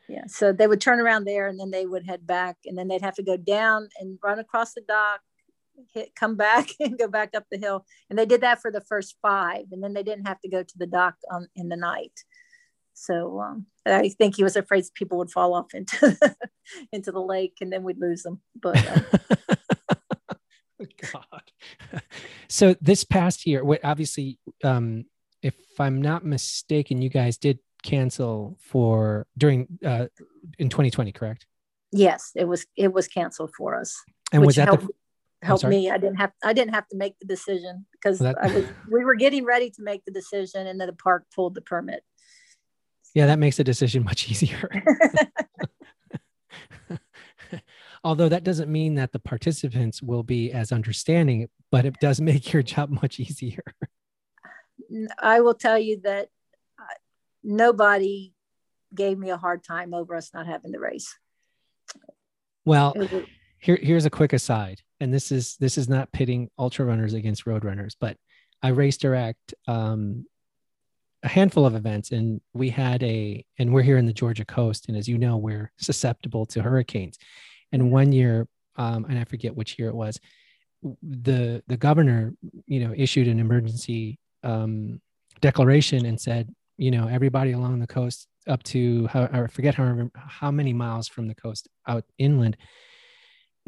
Yeah. 0.08 0.24
So 0.28 0.52
they 0.52 0.66
would 0.66 0.82
turn 0.82 1.00
around 1.00 1.26
there, 1.26 1.48
and 1.48 1.60
then 1.60 1.72
they 1.72 1.86
would 1.86 2.06
head 2.06 2.26
back, 2.26 2.58
and 2.66 2.78
then 2.78 2.88
they'd 2.88 3.02
have 3.02 3.16
to 3.16 3.24
go 3.24 3.38
down 3.38 3.90
and 4.00 4.18
run 4.24 4.40
across 4.40 4.74
the 4.74 4.82
dock, 4.82 5.22
hit, 5.94 6.16
come 6.16 6.36
back 6.36 6.70
and 6.80 6.98
go 6.98 7.08
back 7.08 7.36
up 7.36 7.46
the 7.52 7.58
hill. 7.58 7.86
And 8.10 8.18
they 8.18 8.26
did 8.26 8.42
that 8.42 8.62
for 8.62 8.72
the 8.72 8.82
first 8.82 9.16
five, 9.22 9.66
and 9.72 9.84
then 9.84 9.94
they 9.94 10.04
didn't 10.04 10.28
have 10.28 10.40
to 10.42 10.50
go 10.50 10.64
to 10.64 10.78
the 10.78 10.88
dock 10.88 11.16
on, 11.32 11.48
in 11.56 11.70
the 11.70 11.78
night. 11.78 12.14
So 12.94 13.40
um, 13.40 13.66
I 13.86 14.10
think 14.10 14.36
he 14.36 14.44
was 14.44 14.58
afraid 14.58 14.84
people 14.94 15.18
would 15.20 15.32
fall 15.32 15.54
off 15.54 15.74
into 15.74 15.98
the, 16.02 16.36
into 16.92 17.12
the 17.12 17.22
lake, 17.22 17.58
and 17.62 17.72
then 17.72 17.84
we'd 17.84 18.00
lose 18.00 18.24
them. 18.24 18.42
But 18.62 18.78
uh, 18.78 19.56
God. 21.14 21.44
so 22.50 22.76
this 22.82 23.04
past 23.04 23.46
year, 23.46 23.64
what 23.64 23.80
obviously, 23.84 24.38
um, 24.64 25.06
if 25.42 25.56
I'm 25.80 26.02
not 26.02 26.26
mistaken, 26.26 27.02
you 27.02 27.10
guys 27.10 27.38
did 27.38 27.60
cancel 27.84 28.58
for 28.60 29.28
during 29.38 29.68
uh, 29.86 30.08
in 30.58 30.70
2020, 30.70 31.12
correct? 31.14 31.46
Yes, 31.92 32.32
it 32.36 32.46
was 32.46 32.66
it 32.76 32.94
was 32.94 33.08
canceled 33.08 33.52
for 33.58 33.80
us. 33.80 33.96
And 34.32 34.46
was 34.46 34.58
that 34.58 34.68
helped, 34.68 34.88
the, 34.88 34.94
helped 35.42 35.66
me? 35.66 35.90
I 35.90 35.98
didn't 35.98 36.18
have 36.18 36.32
I 36.44 36.54
didn't 36.54 36.74
have 36.74 36.88
to 36.90 36.98
make 36.98 37.18
the 37.20 37.26
decision 37.26 37.86
because 37.92 38.20
that, 38.20 38.38
was 38.42 38.66
we 38.92 39.04
were 39.04 39.16
getting 39.16 39.46
ready 39.46 39.70
to 39.72 39.82
make 39.82 40.06
the 40.06 40.12
decision, 40.12 40.68
and 40.68 40.80
then 40.80 40.88
the 40.88 40.94
park 40.94 41.26
pulled 41.36 41.56
the 41.56 41.62
permit. 41.62 42.04
Yeah, 43.16 43.26
that 43.26 43.40
makes 43.40 43.58
the 43.58 43.64
decision 43.64 44.04
much 44.04 44.30
easier. 44.30 44.70
Although 48.04 48.30
that 48.30 48.44
doesn't 48.44 48.72
mean 48.72 48.96
that 48.96 49.12
the 49.12 49.20
participants 49.20 50.02
will 50.02 50.24
be 50.24 50.52
as 50.52 50.72
understanding, 50.72 51.50
but 51.72 51.86
it 51.86 51.96
does 52.00 52.22
make 52.22 52.54
your 52.54 52.64
job 52.64 52.90
much 52.90 53.20
easier. 53.20 53.64
I 55.20 55.42
will 55.42 55.54
tell 55.54 55.78
you 55.78 56.02
that 56.04 56.30
uh, 56.80 56.94
nobody 57.44 58.34
gave 58.94 59.18
me 59.18 59.30
a 59.30 59.38
hard 59.38 59.64
time 59.64 59.94
over 59.94 60.16
us 60.16 60.32
not 60.34 60.48
having 60.48 60.72
the 60.72 60.80
race. 60.80 61.16
Well, 62.66 62.94
here, 63.60 63.78
here's 63.82 64.06
a 64.06 64.10
quick 64.10 64.34
aside, 64.34 64.82
and 65.00 65.14
this 65.14 65.32
is 65.32 65.56
this 65.58 65.78
is 65.78 65.90
not 65.90 66.12
pitting 66.12 66.50
ultra 66.58 66.86
runners 66.86 67.14
against 67.14 67.46
road 67.46 67.66
runners, 67.66 67.96
but 68.00 68.18
I 68.62 68.70
race 68.70 68.98
direct 68.98 69.54
um, 69.68 70.26
a 71.24 71.28
handful 71.28 71.66
of 71.66 71.76
events, 71.76 72.12
and 72.12 72.42
we 72.54 72.70
had 72.70 73.04
a, 73.04 73.46
and 73.58 73.74
we're 73.74 73.84
here 73.84 73.98
in 73.98 74.06
the 74.06 74.14
Georgia 74.14 74.46
coast, 74.46 74.88
and 74.88 74.98
as 74.98 75.08
you 75.08 75.18
know, 75.18 75.38
we're 75.38 75.72
susceptible 75.78 76.46
to 76.48 76.62
hurricanes. 76.62 77.18
And 77.72 77.92
one 77.92 78.12
year, 78.12 78.48
um, 78.78 79.06
and 79.06 79.20
I 79.20 79.26
forget 79.26 79.56
which 79.56 79.78
year 79.78 79.90
it 79.90 79.96
was, 79.96 80.20
the 81.04 81.62
the 81.68 81.78
governor, 81.78 82.34
you 82.66 82.80
know, 82.80 82.94
issued 82.96 83.28
an 83.28 83.40
emergency 83.40 84.20
um, 84.44 85.02
declaration 85.42 86.06
and 86.06 86.20
said, 86.20 86.54
you 86.78 86.92
know, 86.92 87.08
everybody 87.08 87.52
along 87.52 87.80
the 87.80 87.88
coast 87.88 88.28
up 88.48 88.64
to 88.64 89.08
how 89.08 89.30
I 89.32 89.48
forget 89.48 89.76
how 89.76 90.10
how 90.16 90.52
many 90.52 90.74
miles 90.74 91.08
from 91.08 91.28
the 91.28 91.36
coast 91.36 91.68
out 91.88 92.06
inland. 92.18 92.56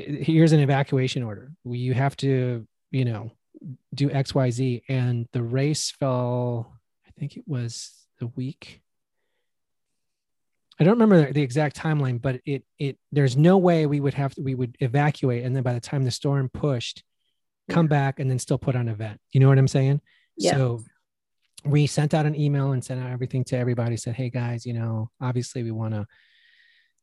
Here's 0.02 0.52
an 0.52 0.60
evacuation 0.60 1.24
order. 1.24 1.52
You 1.66 1.94
have 1.94 2.16
to, 2.18 2.68
you 2.92 3.06
know, 3.06 3.32
do 3.94 4.10
X 4.12 4.34
Y 4.36 4.50
Z, 4.50 4.84
and 4.90 5.28
the 5.34 5.44
race 5.44 5.92
fell. 5.92 6.80
I 7.08 7.12
think 7.20 7.38
it 7.38 7.44
was 7.48 7.92
the 8.20 8.28
week 8.28 8.82
I 10.82 10.84
don't 10.84 10.98
remember 10.98 11.32
the 11.32 11.44
exact 11.44 11.78
timeline, 11.78 12.20
but 12.20 12.42
it 12.44 12.64
it 12.80 12.98
there's 13.12 13.38
no 13.38 13.60
way 13.60 13.86
we 13.86 14.00
would 14.00 14.16
have 14.16 14.34
to, 14.34 14.42
we 14.42 14.56
would 14.56 14.76
evacuate 14.80 15.46
and 15.46 15.56
then 15.56 15.62
by 15.62 15.74
the 15.74 15.80
time 15.80 16.04
the 16.04 16.10
storm 16.10 16.50
pushed, 16.50 17.04
come 17.70 17.86
back 17.86 18.20
and 18.20 18.28
then 18.28 18.40
still 18.40 18.58
put 18.58 18.76
on 18.76 18.88
an 18.88 18.94
event. 18.94 19.20
You 19.32 19.42
know 19.42 19.48
what 19.48 19.60
I'm 19.60 19.68
saying? 19.68 20.02
Yeah. 20.38 20.54
So 20.54 20.80
we 21.64 21.86
sent 21.86 22.16
out 22.16 22.26
an 22.26 22.36
email 22.36 22.72
and 22.72 22.84
sent 22.84 23.00
out 23.00 23.12
everything 23.12 23.44
to 23.46 23.58
everybody. 23.58 23.96
Said, 23.96 24.16
hey 24.16 24.32
guys, 24.32 24.66
you 24.66 24.74
know, 24.74 25.12
obviously 25.22 25.62
we 25.62 25.70
want 25.70 25.94
to 25.94 26.08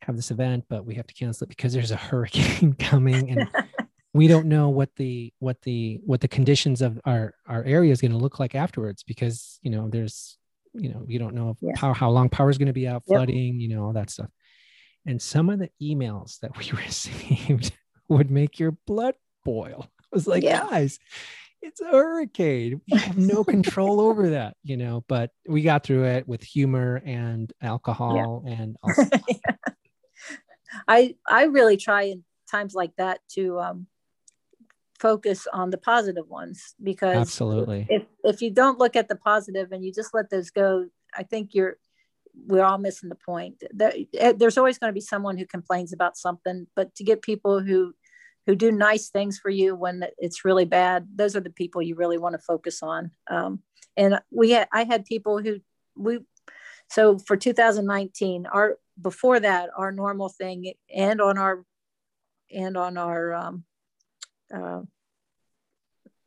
have 0.03 0.17
this 0.17 0.31
event, 0.31 0.65
but 0.69 0.85
we 0.85 0.95
have 0.95 1.07
to 1.07 1.15
cancel 1.15 1.45
it 1.45 1.49
because 1.49 1.73
there's 1.73 1.91
a 1.91 1.97
hurricane 2.09 2.75
coming 2.75 3.31
and 3.31 3.49
we 4.15 4.27
don't 4.27 4.47
know 4.47 4.69
what 4.69 4.95
the 4.97 5.33
what 5.39 5.61
the 5.63 6.01
what 6.05 6.21
the 6.21 6.29
conditions 6.29 6.83
of 6.83 7.01
our 7.05 7.35
our 7.47 7.63
area 7.65 7.93
is 7.93 8.01
going 8.01 8.13
to 8.13 8.19
look 8.19 8.41
like 8.41 8.55
afterwards 8.55 9.03
because 9.03 9.59
you 9.63 9.71
know 9.71 9.89
there's 9.89 10.39
you 10.75 10.89
know 10.89 11.05
you 11.07 11.19
don't 11.19 11.35
know 11.35 11.57
yeah. 11.61 11.73
power 11.77 11.95
how 11.95 12.11
long 12.11 12.29
power 12.29 12.51
is 12.51 12.59
going 12.59 12.67
to 12.67 12.73
be 12.73 12.89
out 12.89 13.05
flooding 13.07 13.55
yep. 13.55 13.63
you 13.63 13.69
know 13.69 13.85
all 13.85 13.93
that 13.93 14.11
stuff 14.11 14.29
and 15.07 15.21
some 15.21 15.49
of 15.51 15.59
the 15.59 15.71
emails 15.83 16.39
that 16.41 16.57
we 16.57 16.71
received 16.85 17.73
would 18.09 18.31
make 18.31 18.59
your 18.59 18.73
blood 18.87 19.15
boil 19.45 19.87
i 20.01 20.05
was 20.13 20.27
like 20.27 20.43
yeah. 20.43 20.67
guys 20.69 20.99
it's 21.61 21.81
a 21.81 21.87
hurricane 21.87 22.81
we 22.91 22.99
have 22.99 23.19
no 23.19 23.45
control 23.45 24.01
over 24.01 24.31
that 24.31 24.57
you 24.63 24.77
know 24.77 25.05
but 25.09 25.31
we 25.49 25.63
got 25.63 25.85
through 25.85 26.05
it 26.05 26.27
with 26.27 26.43
humor 26.43 27.03
and 27.05 27.53
alcohol 27.61 28.45
yeah. 28.47 28.53
and 28.53 28.77
i 30.87 31.14
i 31.26 31.45
really 31.45 31.76
try 31.76 32.03
in 32.03 32.24
times 32.51 32.74
like 32.74 32.95
that 32.97 33.20
to 33.29 33.59
um 33.59 33.87
focus 34.99 35.47
on 35.53 35.70
the 35.70 35.79
positive 35.79 36.29
ones 36.29 36.74
because 36.83 37.16
absolutely. 37.16 37.87
if 37.89 38.03
if 38.24 38.43
you 38.43 38.51
don't 38.51 38.79
look 38.79 38.97
at 38.97 39.09
the 39.09 39.16
positive 39.16 39.70
and 39.70 39.85
you 39.85 39.93
just 39.93 40.12
let 40.12 40.29
those 40.31 40.51
go 40.51 40.87
i 41.14 41.22
think 41.22 41.55
you're 41.55 41.76
we're 42.47 42.64
all 42.64 42.79
missing 42.79 43.09
the 43.09 43.16
point. 43.16 43.62
Eh, 43.81 44.33
there's 44.37 44.59
always 44.59 44.79
going 44.79 44.91
to 44.91 44.95
be 44.95 45.01
someone 45.01 45.37
who 45.37 45.47
complains 45.47 45.93
about 45.93 46.16
something 46.16 46.66
but 46.76 46.95
to 46.95 47.05
get 47.05 47.22
people 47.22 47.61
who 47.61 47.95
who 48.47 48.55
do 48.55 48.72
nice 48.72 49.11
things 49.11 49.39
for 49.39 49.51
you 49.51 49.74
when 49.74 50.07
it's 50.16 50.45
really 50.45 50.64
bad 50.64 51.07
those 51.14 51.37
are 51.37 51.41
the 51.41 51.51
people 51.51 51.83
you 51.83 51.95
really 51.95 52.18
want 52.18 52.35
to 52.35 52.39
focus 52.39 52.83
on. 52.83 53.11
Um, 53.29 53.62
and 53.97 54.20
we 54.31 54.51
had 54.51 54.68
i 54.72 54.85
had 54.85 55.05
people 55.05 55.39
who 55.39 55.59
we 55.97 56.20
so 56.89 57.18
for 57.18 57.37
2019 57.37 58.47
our 58.47 58.79
before 59.01 59.41
that 59.41 59.71
our 59.77 59.93
normal 59.93 60.29
thing 60.29 60.73
and 60.95 61.21
on 61.21 61.39
our 61.39 61.65
and 62.55 62.77
on 62.77 62.97
our 62.97 63.35
um, 63.35 63.65
uh, 64.55 64.81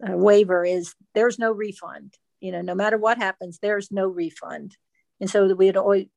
uh, 0.08 0.18
waiver 0.18 0.66
is 0.66 0.94
there's 1.14 1.40
no 1.40 1.52
refund. 1.52 2.16
You 2.40 2.52
know, 2.52 2.62
no 2.62 2.76
matter 2.76 2.98
what 2.98 3.18
happens, 3.18 3.60
there's 3.62 3.92
no 3.92 4.08
refund. 4.08 4.76
And 5.20 5.30
so 5.30 5.54
we 5.54 5.68
had 5.68 5.78
always 5.78 6.08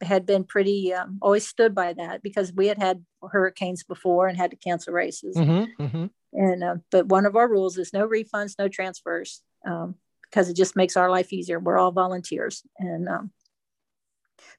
had 0.00 0.24
been 0.24 0.44
pretty 0.44 0.94
um, 0.94 1.18
always 1.20 1.46
stood 1.46 1.74
by 1.74 1.92
that 1.92 2.22
because 2.22 2.52
we 2.52 2.68
had 2.68 2.78
had 2.78 3.04
hurricanes 3.30 3.82
before 3.82 4.26
and 4.28 4.36
had 4.36 4.50
to 4.52 4.56
cancel 4.56 4.92
races. 4.92 5.36
Mm-hmm, 5.36 5.82
mm-hmm. 5.82 6.06
And 6.32 6.64
uh, 6.64 6.76
but 6.90 7.06
one 7.06 7.26
of 7.26 7.36
our 7.36 7.48
rules 7.48 7.78
is 7.78 7.92
no 7.92 8.06
refunds, 8.08 8.54
no 8.58 8.68
transfers, 8.68 9.42
um, 9.66 9.96
because 10.22 10.48
it 10.48 10.56
just 10.56 10.76
makes 10.76 10.96
our 10.96 11.10
life 11.10 11.32
easier. 11.32 11.58
We're 11.58 11.78
all 11.78 11.92
volunteers, 11.92 12.62
and 12.78 13.08
um, 13.08 13.32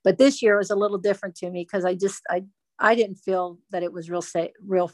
but 0.04 0.18
this 0.18 0.42
year 0.42 0.58
was 0.58 0.70
a 0.70 0.76
little 0.76 0.98
different 0.98 1.36
to 1.36 1.50
me 1.50 1.64
because 1.64 1.86
I 1.86 1.96
just 1.96 2.22
I 2.30 2.44
I 2.80 2.96
didn't 2.96 3.18
feel 3.18 3.60
that 3.72 3.84
it 3.84 3.92
was 3.92 4.10
real 4.10 4.22
say 4.22 4.54
real 4.66 4.92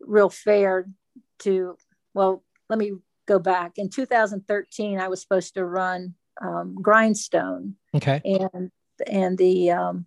real 0.00 0.30
fair 0.30 0.88
to 1.40 1.76
well 2.14 2.42
let 2.68 2.78
me 2.78 2.92
go 3.26 3.38
back. 3.38 3.72
In 3.76 3.88
2013 3.88 4.98
i 5.00 5.08
was 5.08 5.20
supposed 5.20 5.54
to 5.54 5.64
run 5.64 6.14
um, 6.40 6.76
grindstone. 6.80 7.76
Okay. 7.94 8.20
And 8.24 8.70
and 9.06 9.36
the 9.38 9.72
um 9.72 10.06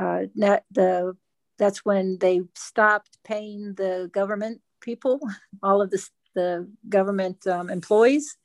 uh 0.00 0.22
that 0.36 0.64
the 0.70 1.16
that's 1.58 1.84
when 1.84 2.18
they 2.18 2.40
stopped 2.56 3.18
paying 3.24 3.74
the 3.74 4.10
government 4.12 4.60
people 4.80 5.20
all 5.62 5.80
of 5.80 5.90
the 5.90 6.08
the 6.34 6.68
government 6.88 7.46
um, 7.46 7.70
employees. 7.70 8.36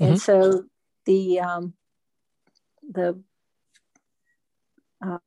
Mm-hmm. 0.00 0.12
and 0.12 0.20
so 0.20 0.64
the 1.06 1.40
um 1.40 1.74
the 2.90 3.20
um, 5.00 5.20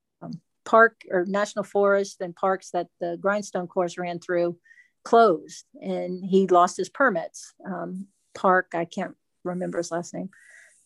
park 0.65 1.01
or 1.09 1.25
national 1.25 1.63
forest 1.63 2.21
and 2.21 2.35
parks 2.35 2.69
that 2.71 2.87
the 2.99 3.17
grindstone 3.19 3.67
course 3.67 3.97
ran 3.97 4.19
through 4.19 4.57
closed 5.03 5.65
and 5.81 6.23
he 6.23 6.47
lost 6.47 6.77
his 6.77 6.89
permits. 6.89 7.53
Um, 7.65 8.07
Clark, 8.35 8.73
I 8.73 8.85
can't 8.85 9.15
remember 9.43 9.79
his 9.79 9.91
last 9.91 10.13
name, 10.13 10.29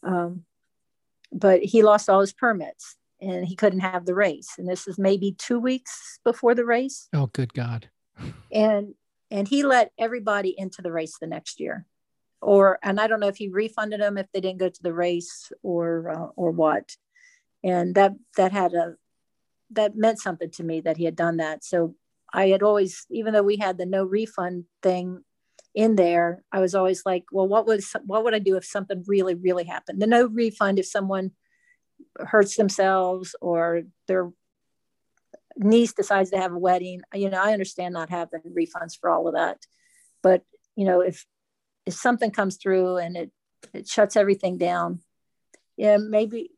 um, 0.03 0.45
but 1.31 1.61
he 1.63 1.83
lost 1.83 2.09
all 2.09 2.21
his 2.21 2.33
permits 2.33 2.95
and 3.19 3.45
he 3.45 3.55
couldn't 3.55 3.81
have 3.81 4.05
the 4.05 4.15
race. 4.15 4.53
And 4.57 4.67
this 4.67 4.87
is 4.87 4.97
maybe 4.97 5.35
two 5.37 5.59
weeks 5.59 6.19
before 6.23 6.55
the 6.55 6.65
race. 6.65 7.09
Oh, 7.13 7.27
good 7.27 7.53
God. 7.53 7.89
And 8.51 8.93
and 9.31 9.47
he 9.47 9.63
let 9.63 9.91
everybody 9.97 10.53
into 10.57 10.81
the 10.81 10.91
race 10.91 11.17
the 11.19 11.27
next 11.27 11.59
year 11.59 11.87
or 12.43 12.79
and 12.83 12.99
i 12.99 13.07
don't 13.07 13.19
know 13.19 13.27
if 13.27 13.37
he 13.37 13.47
refunded 13.47 14.01
them 14.01 14.17
if 14.17 14.27
they 14.33 14.41
didn't 14.41 14.59
go 14.59 14.69
to 14.69 14.83
the 14.83 14.93
race 14.93 15.51
or 15.63 16.09
uh, 16.09 16.27
or 16.35 16.51
what 16.51 16.95
and 17.63 17.95
that 17.95 18.13
that 18.37 18.51
had 18.51 18.73
a 18.73 18.95
that 19.71 19.95
meant 19.95 20.19
something 20.19 20.51
to 20.51 20.63
me 20.63 20.81
that 20.81 20.97
he 20.97 21.05
had 21.05 21.15
done 21.15 21.37
that 21.37 21.63
so 21.63 21.95
I 22.33 22.47
had 22.47 22.63
always, 22.63 23.05
even 23.11 23.33
though 23.33 23.43
we 23.43 23.57
had 23.57 23.77
the 23.77 23.85
no 23.85 24.03
refund 24.03 24.65
thing 24.81 25.23
in 25.75 25.95
there, 25.95 26.43
I 26.51 26.59
was 26.59 26.73
always 26.73 27.03
like, 27.05 27.25
well, 27.31 27.47
what 27.47 27.67
was 27.67 27.95
what 28.05 28.23
would 28.23 28.33
I 28.33 28.39
do 28.39 28.57
if 28.57 28.65
something 28.65 29.03
really, 29.07 29.35
really 29.35 29.65
happened? 29.65 30.01
The 30.01 30.07
no 30.07 30.25
refund 30.25 30.79
if 30.79 30.87
someone 30.87 31.31
hurts 32.17 32.55
themselves 32.55 33.35
or 33.39 33.83
their 34.07 34.31
niece 35.57 35.93
decides 35.93 36.31
to 36.31 36.37
have 36.37 36.51
a 36.51 36.57
wedding. 36.57 37.01
You 37.13 37.29
know, 37.29 37.41
I 37.41 37.53
understand 37.53 37.93
not 37.93 38.09
having 38.09 38.41
refunds 38.45 38.99
for 38.99 39.11
all 39.11 39.27
of 39.27 39.35
that, 39.35 39.59
but 40.23 40.43
you 40.75 40.85
know, 40.85 41.01
if 41.01 41.25
if 41.85 41.93
something 41.93 42.31
comes 42.31 42.57
through 42.57 42.97
and 42.97 43.17
it 43.17 43.31
it 43.73 43.87
shuts 43.87 44.15
everything 44.15 44.57
down, 44.57 44.99
yeah, 45.77 45.97
maybe 45.97 46.51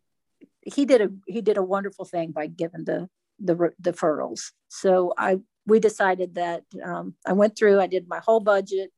he 0.61 0.85
did 0.85 1.01
a 1.01 1.09
he 1.27 1.41
did 1.41 1.57
a 1.57 1.63
wonderful 1.63 2.05
thing 2.05 2.31
by 2.31 2.47
giving 2.47 2.85
the 2.85 3.09
the 3.39 3.71
deferrals. 3.81 4.51
So 4.67 5.13
I 5.17 5.39
we 5.65 5.79
decided 5.79 6.35
that 6.35 6.63
um, 6.83 7.15
I 7.25 7.33
went 7.33 7.57
through, 7.57 7.79
I 7.79 7.87
did 7.87 8.07
my 8.07 8.19
whole 8.19 8.39
budget 8.39 8.91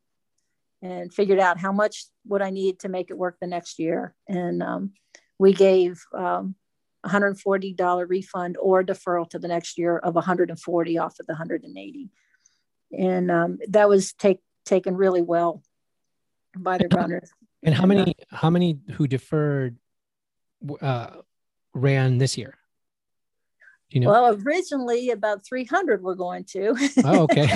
and 0.82 1.14
figured 1.14 1.40
out 1.40 1.60
how 1.60 1.72
much 1.72 2.06
would 2.26 2.42
I 2.42 2.50
need 2.50 2.80
to 2.80 2.90
make 2.90 3.10
it 3.10 3.18
work 3.18 3.38
the 3.40 3.48
next 3.48 3.80
year. 3.80 4.14
And 4.28 4.62
um, 4.62 4.94
we 5.40 5.54
gave 5.54 6.04
um, 6.14 6.56
$140 7.06 8.10
refund 8.10 8.58
or 8.60 8.84
deferral 8.84 9.30
to 9.30 9.40
the 9.40 9.48
next 9.48 9.78
year 9.78 9.98
of 9.98 10.16
140 10.16 10.98
off 10.98 11.20
of 11.20 11.26
the 11.26 11.34
180. 11.34 12.10
And 12.98 13.32
um, 13.32 13.60
that 13.70 13.90
was 13.90 14.14
take, 14.14 14.40
taken 14.66 14.96
really 14.96 15.22
well 15.22 15.64
by 16.64 16.78
the 16.78 16.88
runners. 16.94 17.32
And 17.64 17.74
how 17.74 17.86
many, 17.86 18.16
how 18.30 18.50
many 18.50 18.80
who 18.94 19.08
deferred 19.08 19.78
uh, 20.82 21.10
ran 21.74 22.18
this 22.18 22.38
year? 22.38 22.58
you 23.90 24.02
know? 24.02 24.10
Well, 24.10 24.38
originally 24.46 25.12
about 25.12 25.46
300 25.46 26.02
were 26.02 26.16
going 26.16 26.44
to. 26.46 26.76
Oh, 27.04 27.24
okay. 27.24 27.48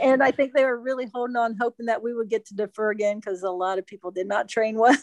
and 0.00 0.22
I 0.22 0.30
think 0.30 0.52
they 0.52 0.64
were 0.64 0.78
really 0.78 1.08
holding 1.12 1.36
on, 1.36 1.56
hoping 1.58 1.86
that 1.86 2.02
we 2.02 2.14
would 2.14 2.28
get 2.28 2.46
to 2.46 2.54
defer 2.54 2.90
again 2.90 3.20
because 3.20 3.42
a 3.42 3.50
lot 3.50 3.78
of 3.78 3.86
people 3.86 4.10
did 4.10 4.26
not 4.26 4.48
train 4.48 4.78
well. 4.78 4.96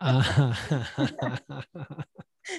uh-huh. 0.00 1.36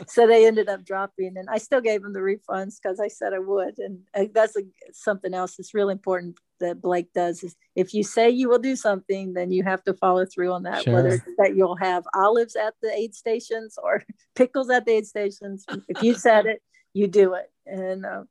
so 0.08 0.28
they 0.28 0.46
ended 0.46 0.70
up 0.70 0.84
dropping, 0.84 1.38
and 1.38 1.48
I 1.50 1.60
still 1.60 1.82
gave 1.82 2.02
them 2.02 2.14
the 2.14 2.20
refunds 2.20 2.76
because 2.82 3.00
I 3.00 3.08
said 3.08 3.34
I 3.34 3.40
would. 3.40 3.80
And 3.80 4.00
uh, 4.16 4.26
that's 4.34 4.56
a, 4.58 4.64
something 4.92 5.34
else 5.34 5.56
that's 5.56 5.74
really 5.74 5.94
important 5.94 6.38
that 6.60 6.82
Blake 6.82 7.12
does 7.14 7.44
is 7.44 7.56
if 7.76 7.94
you 7.94 8.04
say 8.04 8.30
you 8.30 8.50
will 8.50 8.60
do 8.60 8.76
something, 8.76 9.34
then 9.34 9.52
you 9.52 9.64
have 9.64 9.84
to 9.84 9.94
follow 9.94 10.26
through 10.26 10.52
on 10.54 10.64
that. 10.64 10.84
Sure. 10.84 10.94
Whether 10.94 11.10
it's 11.10 11.24
that 11.38 11.56
you'll 11.56 11.78
have 11.78 12.06
olives 12.14 12.56
at 12.56 12.74
the 12.82 12.92
aid 12.92 13.16
stations 13.16 13.78
or 13.82 14.04
pickles 14.36 14.70
at 14.70 14.86
the 14.86 14.94
aid 14.94 15.08
stations, 15.08 15.66
if 15.88 16.04
you 16.04 16.14
said 16.14 16.46
it, 16.46 16.62
you 16.94 17.08
do 17.08 17.34
it. 17.36 17.52
And 17.66 18.06
uh, 18.06 18.24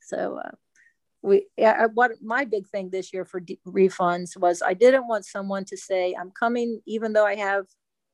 so 0.00 0.40
uh, 0.44 0.50
we, 1.22 1.46
yeah, 1.56 1.86
what 1.92 2.12
my 2.22 2.44
big 2.44 2.66
thing 2.68 2.90
this 2.90 3.12
year 3.12 3.24
for 3.24 3.40
de- 3.40 3.60
refunds 3.66 4.36
was 4.36 4.62
I 4.62 4.74
didn't 4.74 5.08
want 5.08 5.24
someone 5.24 5.64
to 5.66 5.76
say 5.76 6.14
I'm 6.18 6.30
coming, 6.30 6.80
even 6.86 7.12
though 7.12 7.26
I 7.26 7.36
have 7.36 7.66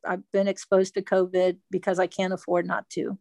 I've 0.06 0.22
been 0.32 0.48
exposed 0.48 0.94
to 0.94 1.02
COVID 1.02 1.58
because 1.70 1.98
I 1.98 2.06
can't 2.06 2.32
afford 2.32 2.66
not 2.66 2.88
to. 2.90 3.18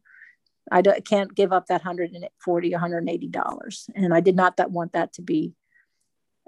I 0.71 0.81
can't 0.81 1.33
give 1.33 1.51
up 1.51 1.67
that 1.67 1.83
140 1.83 2.71
180 2.71 3.27
dollars 3.27 3.89
and 3.95 4.13
i 4.13 4.19
did 4.19 4.35
not 4.35 4.57
that 4.57 4.71
want 4.71 4.93
that 4.93 5.13
to 5.13 5.21
be 5.21 5.53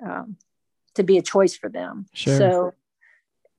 um, 0.05 0.37
to 0.95 1.03
be 1.03 1.17
a 1.17 1.21
choice 1.21 1.55
for 1.55 1.69
them. 1.69 2.05
Sure. 2.13 2.37
So, 2.37 2.71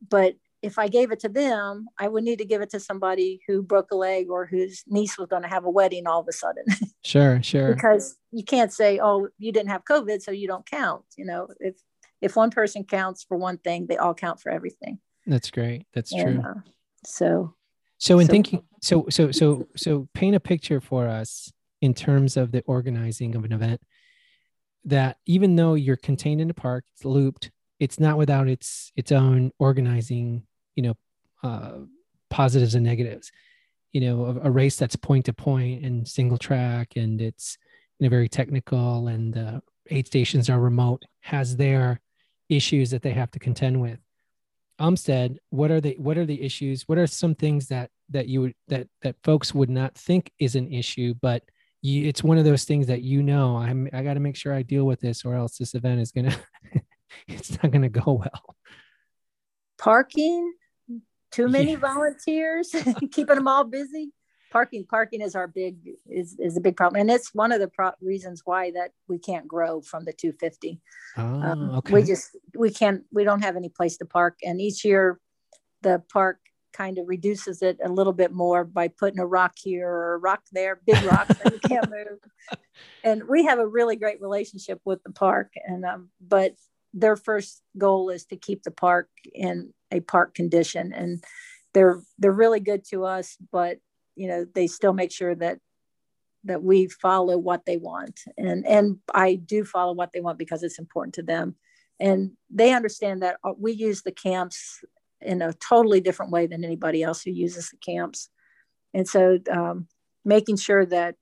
but 0.08 0.34
if 0.62 0.78
I 0.78 0.88
gave 0.88 1.10
it 1.10 1.20
to 1.20 1.28
them, 1.28 1.86
I 1.98 2.06
would 2.06 2.22
need 2.22 2.38
to 2.38 2.44
give 2.44 2.62
it 2.62 2.70
to 2.70 2.80
somebody 2.80 3.40
who 3.48 3.62
broke 3.62 3.90
a 3.90 3.96
leg 3.96 4.30
or 4.30 4.46
whose 4.46 4.84
niece 4.86 5.18
was 5.18 5.28
going 5.28 5.42
to 5.42 5.48
have 5.48 5.64
a 5.64 5.70
wedding 5.70 6.06
all 6.06 6.20
of 6.20 6.28
a 6.28 6.32
sudden. 6.32 6.64
Sure, 7.04 7.42
sure. 7.42 7.74
because 7.74 8.16
you 8.30 8.44
can't 8.44 8.72
say, 8.72 9.00
"Oh, 9.02 9.26
you 9.36 9.50
didn't 9.50 9.70
have 9.70 9.84
COVID, 9.84 10.22
so 10.22 10.30
you 10.30 10.46
don't 10.46 10.64
count." 10.64 11.04
You 11.18 11.24
know, 11.24 11.48
if 11.58 11.74
if 12.20 12.36
one 12.36 12.50
person 12.50 12.84
counts 12.84 13.24
for 13.24 13.36
one 13.36 13.58
thing, 13.58 13.88
they 13.88 13.96
all 13.96 14.14
count 14.14 14.40
for 14.40 14.52
everything. 14.52 15.00
That's 15.26 15.50
great. 15.50 15.84
That's 15.92 16.12
and, 16.12 16.40
true. 16.40 16.48
Uh, 16.48 16.60
so, 17.04 17.54
so 17.98 18.20
in 18.20 18.28
so, 18.28 18.30
thinking, 18.30 18.62
so 18.80 19.06
so 19.10 19.32
so 19.32 19.66
so 19.74 20.08
paint 20.14 20.36
a 20.36 20.40
picture 20.40 20.80
for 20.80 21.08
us 21.08 21.52
in 21.80 21.92
terms 21.92 22.36
of 22.36 22.52
the 22.52 22.62
organizing 22.66 23.34
of 23.34 23.44
an 23.44 23.52
event 23.52 23.80
that 24.84 25.18
even 25.26 25.56
though 25.56 25.74
you're 25.74 25.96
contained 25.96 26.40
in 26.40 26.50
a 26.50 26.54
park, 26.54 26.84
it's 26.94 27.04
looped, 27.04 27.50
it's 27.78 28.00
not 28.00 28.18
without 28.18 28.48
its 28.48 28.92
its 28.96 29.12
own 29.12 29.52
organizing, 29.58 30.44
you 30.76 30.82
know, 30.82 30.94
uh, 31.42 31.78
positives 32.30 32.74
and 32.74 32.84
negatives. 32.84 33.30
You 33.92 34.00
know, 34.00 34.24
a, 34.24 34.48
a 34.48 34.50
race 34.50 34.76
that's 34.76 34.96
point 34.96 35.26
to 35.26 35.32
point 35.32 35.84
and 35.84 36.06
single 36.06 36.38
track, 36.38 36.96
and 36.96 37.20
it's 37.20 37.58
you 37.98 38.06
know 38.06 38.10
very 38.10 38.28
technical, 38.28 39.08
and 39.08 39.36
uh, 39.36 39.60
aid 39.90 40.06
stations 40.06 40.48
are 40.48 40.60
remote, 40.60 41.04
has 41.20 41.56
their 41.56 42.00
issues 42.48 42.90
that 42.90 43.02
they 43.02 43.10
have 43.10 43.30
to 43.32 43.38
contend 43.38 43.80
with. 43.80 43.98
Umstead, 44.80 45.36
what 45.50 45.70
are 45.70 45.80
the 45.80 45.94
what 45.98 46.18
are 46.18 46.26
the 46.26 46.42
issues? 46.42 46.88
What 46.88 46.98
are 46.98 47.06
some 47.06 47.34
things 47.34 47.68
that 47.68 47.90
that 48.10 48.28
you 48.28 48.40
would 48.42 48.54
that 48.68 48.88
that 49.02 49.16
folks 49.22 49.54
would 49.54 49.70
not 49.70 49.94
think 49.94 50.32
is 50.38 50.54
an 50.56 50.72
issue, 50.72 51.14
but 51.20 51.42
you, 51.82 52.06
it's 52.08 52.22
one 52.22 52.38
of 52.38 52.44
those 52.44 52.64
things 52.64 52.86
that 52.86 53.02
you 53.02 53.22
know 53.22 53.56
I'm 53.56 53.88
I 53.92 54.02
got 54.02 54.14
to 54.14 54.20
make 54.20 54.36
sure 54.36 54.54
I 54.54 54.62
deal 54.62 54.84
with 54.84 55.00
this 55.00 55.24
or 55.24 55.34
else 55.34 55.58
this 55.58 55.74
event 55.74 56.00
is 56.00 56.12
gonna 56.12 56.34
it's 57.28 57.62
not 57.62 57.72
gonna 57.72 57.88
go 57.88 58.12
well. 58.12 58.56
Parking, 59.78 60.54
too 61.32 61.48
many 61.48 61.72
yeah. 61.72 61.78
volunteers, 61.78 62.74
keeping 63.10 63.34
them 63.34 63.48
all 63.48 63.64
busy. 63.64 64.12
Parking, 64.52 64.84
parking 64.84 65.22
is 65.22 65.34
our 65.34 65.48
big 65.48 65.76
is 66.08 66.36
is 66.38 66.56
a 66.56 66.60
big 66.60 66.76
problem, 66.76 67.00
and 67.00 67.10
it's 67.10 67.34
one 67.34 67.50
of 67.50 67.58
the 67.58 67.68
pro- 67.68 67.92
reasons 68.00 68.42
why 68.44 68.70
that 68.72 68.92
we 69.08 69.18
can't 69.18 69.48
grow 69.48 69.80
from 69.80 70.04
the 70.04 70.12
250. 70.12 70.80
Oh, 71.16 71.22
um, 71.22 71.70
okay. 71.78 71.94
We 71.94 72.02
just 72.04 72.36
we 72.56 72.70
can't 72.70 73.02
we 73.10 73.24
don't 73.24 73.42
have 73.42 73.56
any 73.56 73.70
place 73.70 73.96
to 73.96 74.04
park, 74.04 74.38
and 74.44 74.60
each 74.60 74.84
year 74.84 75.18
the 75.80 76.02
park 76.12 76.38
kind 76.72 76.98
of 76.98 77.08
reduces 77.08 77.62
it 77.62 77.78
a 77.84 77.88
little 77.88 78.12
bit 78.12 78.32
more 78.32 78.64
by 78.64 78.88
putting 78.88 79.18
a 79.18 79.26
rock 79.26 79.54
here 79.56 79.88
or 79.88 80.14
a 80.14 80.18
rock 80.18 80.42
there, 80.52 80.80
big 80.86 81.02
rocks 81.04 81.36
that 81.38 81.52
you 81.52 81.60
can't 81.60 81.90
move. 81.90 82.18
And 83.04 83.28
we 83.28 83.44
have 83.44 83.58
a 83.58 83.66
really 83.66 83.96
great 83.96 84.20
relationship 84.20 84.80
with 84.84 85.02
the 85.02 85.12
park, 85.12 85.52
and 85.64 85.84
um, 85.84 86.08
but 86.20 86.54
their 86.94 87.16
first 87.16 87.62
goal 87.78 88.10
is 88.10 88.26
to 88.26 88.36
keep 88.36 88.62
the 88.62 88.70
park 88.70 89.08
in 89.34 89.72
a 89.90 90.00
park 90.00 90.34
condition, 90.34 90.92
and 90.92 91.22
they're 91.74 92.02
they're 92.18 92.32
really 92.32 92.60
good 92.60 92.84
to 92.90 93.04
us, 93.04 93.36
but 93.50 93.78
you 94.14 94.28
know 94.28 94.46
they 94.54 94.66
still 94.66 94.92
make 94.92 95.12
sure 95.12 95.34
that 95.34 95.58
that 96.44 96.62
we 96.62 96.88
follow 96.88 97.38
what 97.38 97.64
they 97.66 97.76
want, 97.76 98.20
and 98.36 98.66
and 98.66 98.98
I 99.14 99.34
do 99.34 99.64
follow 99.64 99.92
what 99.92 100.12
they 100.12 100.20
want 100.20 100.38
because 100.38 100.62
it's 100.62 100.78
important 100.78 101.14
to 101.14 101.22
them 101.22 101.56
and 102.02 102.32
they 102.50 102.74
understand 102.74 103.22
that 103.22 103.36
uh, 103.44 103.52
we 103.56 103.72
use 103.72 104.02
the 104.02 104.10
camps 104.12 104.84
in 105.24 105.42
a 105.42 105.52
totally 105.54 106.00
different 106.00 106.32
way 106.32 106.46
than 106.46 106.64
anybody 106.64 107.02
else 107.02 107.22
who 107.22 107.30
uses 107.30 107.70
the 107.70 107.76
camps. 107.76 108.28
And 108.94 109.08
so 109.08 109.38
um, 109.50 109.86
making 110.24 110.56
sure 110.56 110.84
that 110.86 111.16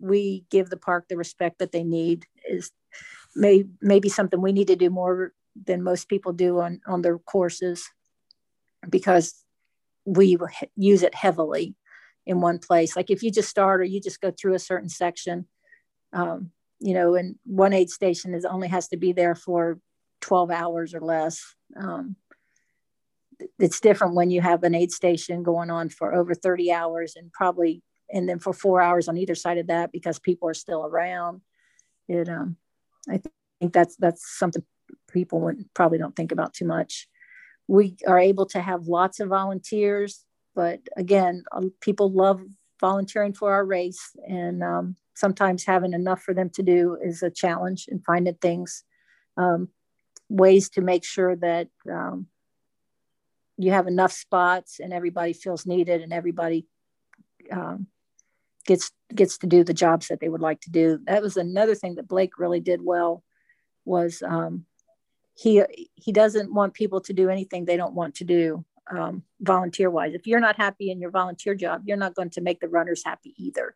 we 0.00 0.44
give 0.50 0.70
the 0.70 0.76
park 0.76 1.06
the 1.08 1.16
respect 1.16 1.58
that 1.58 1.72
they 1.72 1.84
need 1.84 2.26
is 2.48 2.70
may, 3.34 3.64
maybe 3.80 4.08
something 4.08 4.40
we 4.40 4.52
need 4.52 4.68
to 4.68 4.76
do 4.76 4.90
more 4.90 5.32
than 5.64 5.82
most 5.82 6.08
people 6.08 6.32
do 6.32 6.60
on, 6.60 6.80
on 6.86 7.02
their 7.02 7.18
courses 7.18 7.88
because 8.88 9.42
we 10.04 10.36
use 10.76 11.02
it 11.02 11.14
heavily 11.14 11.74
in 12.26 12.40
one 12.40 12.58
place. 12.58 12.96
Like 12.96 13.10
if 13.10 13.22
you 13.22 13.30
just 13.30 13.48
start 13.48 13.80
or 13.80 13.84
you 13.84 14.00
just 14.00 14.20
go 14.20 14.30
through 14.30 14.54
a 14.54 14.60
certain 14.60 14.88
section, 14.88 15.46
um, 16.12 16.50
you 16.78 16.94
know, 16.94 17.14
and 17.14 17.36
one 17.44 17.72
aid 17.72 17.90
station 17.90 18.34
is 18.34 18.44
only 18.44 18.68
has 18.68 18.88
to 18.88 18.96
be 18.96 19.12
there 19.12 19.34
for 19.34 19.78
12 20.20 20.50
hours 20.50 20.94
or 20.94 21.00
less. 21.00 21.54
Um, 21.76 22.16
it's 23.58 23.80
different 23.80 24.14
when 24.14 24.30
you 24.30 24.40
have 24.40 24.62
an 24.62 24.74
aid 24.74 24.90
station 24.92 25.42
going 25.42 25.70
on 25.70 25.88
for 25.88 26.14
over 26.14 26.34
30 26.34 26.72
hours 26.72 27.14
and 27.16 27.32
probably 27.32 27.82
and 28.12 28.28
then 28.28 28.38
for 28.38 28.52
four 28.52 28.80
hours 28.80 29.08
on 29.08 29.18
either 29.18 29.34
side 29.34 29.58
of 29.58 29.66
that 29.66 29.90
because 29.92 30.18
people 30.18 30.48
are 30.48 30.54
still 30.54 30.84
around. 30.84 31.40
It 32.08 32.28
um 32.28 32.56
i 33.10 33.20
think 33.60 33.72
that's 33.72 33.96
that's 33.96 34.38
something 34.38 34.62
people 35.10 35.40
would 35.40 35.64
probably 35.74 35.98
don't 35.98 36.14
think 36.14 36.32
about 36.32 36.54
too 36.54 36.66
much. 36.66 37.08
We 37.68 37.96
are 38.06 38.18
able 38.18 38.46
to 38.46 38.60
have 38.60 38.86
lots 38.86 39.20
of 39.20 39.28
volunteers 39.28 40.24
but 40.54 40.80
again 40.96 41.44
people 41.80 42.10
love 42.10 42.40
volunteering 42.80 43.32
for 43.32 43.52
our 43.52 43.64
race 43.64 44.10
and 44.28 44.62
um, 44.62 44.96
sometimes 45.14 45.64
having 45.64 45.92
enough 45.92 46.22
for 46.22 46.34
them 46.34 46.50
to 46.50 46.62
do 46.62 46.96
is 47.02 47.22
a 47.22 47.30
challenge 47.30 47.86
and 47.88 48.04
finding 48.04 48.34
things 48.34 48.84
um, 49.36 49.68
ways 50.28 50.68
to 50.70 50.80
make 50.80 51.04
sure 51.04 51.36
that 51.36 51.68
um, 51.90 52.26
you 53.58 53.72
have 53.72 53.86
enough 53.86 54.12
spots 54.12 54.80
and 54.80 54.92
everybody 54.92 55.32
feels 55.32 55.66
needed 55.66 56.02
and 56.02 56.12
everybody 56.12 56.66
um, 57.50 57.86
gets 58.66 58.90
gets 59.14 59.38
to 59.38 59.46
do 59.46 59.64
the 59.64 59.74
jobs 59.74 60.08
that 60.08 60.20
they 60.20 60.28
would 60.28 60.40
like 60.40 60.60
to 60.62 60.70
do. 60.70 60.98
That 61.06 61.22
was 61.22 61.36
another 61.36 61.74
thing 61.74 61.94
that 61.94 62.08
Blake 62.08 62.38
really 62.38 62.60
did 62.60 62.80
well 62.82 63.22
was 63.84 64.22
um, 64.22 64.66
he 65.34 65.62
he 65.94 66.12
doesn't 66.12 66.52
want 66.52 66.74
people 66.74 67.00
to 67.02 67.12
do 67.12 67.30
anything 67.30 67.64
they 67.64 67.76
don't 67.76 67.94
want 67.94 68.16
to 68.16 68.24
do 68.24 68.64
um, 68.90 69.22
volunteer 69.40 69.90
wise. 69.90 70.14
If 70.14 70.26
you're 70.26 70.40
not 70.40 70.56
happy 70.56 70.90
in 70.90 71.00
your 71.00 71.10
volunteer 71.10 71.54
job, 71.54 71.82
you're 71.86 71.96
not 71.96 72.14
going 72.14 72.30
to 72.30 72.40
make 72.40 72.60
the 72.60 72.68
runners 72.68 73.02
happy 73.04 73.34
either. 73.36 73.74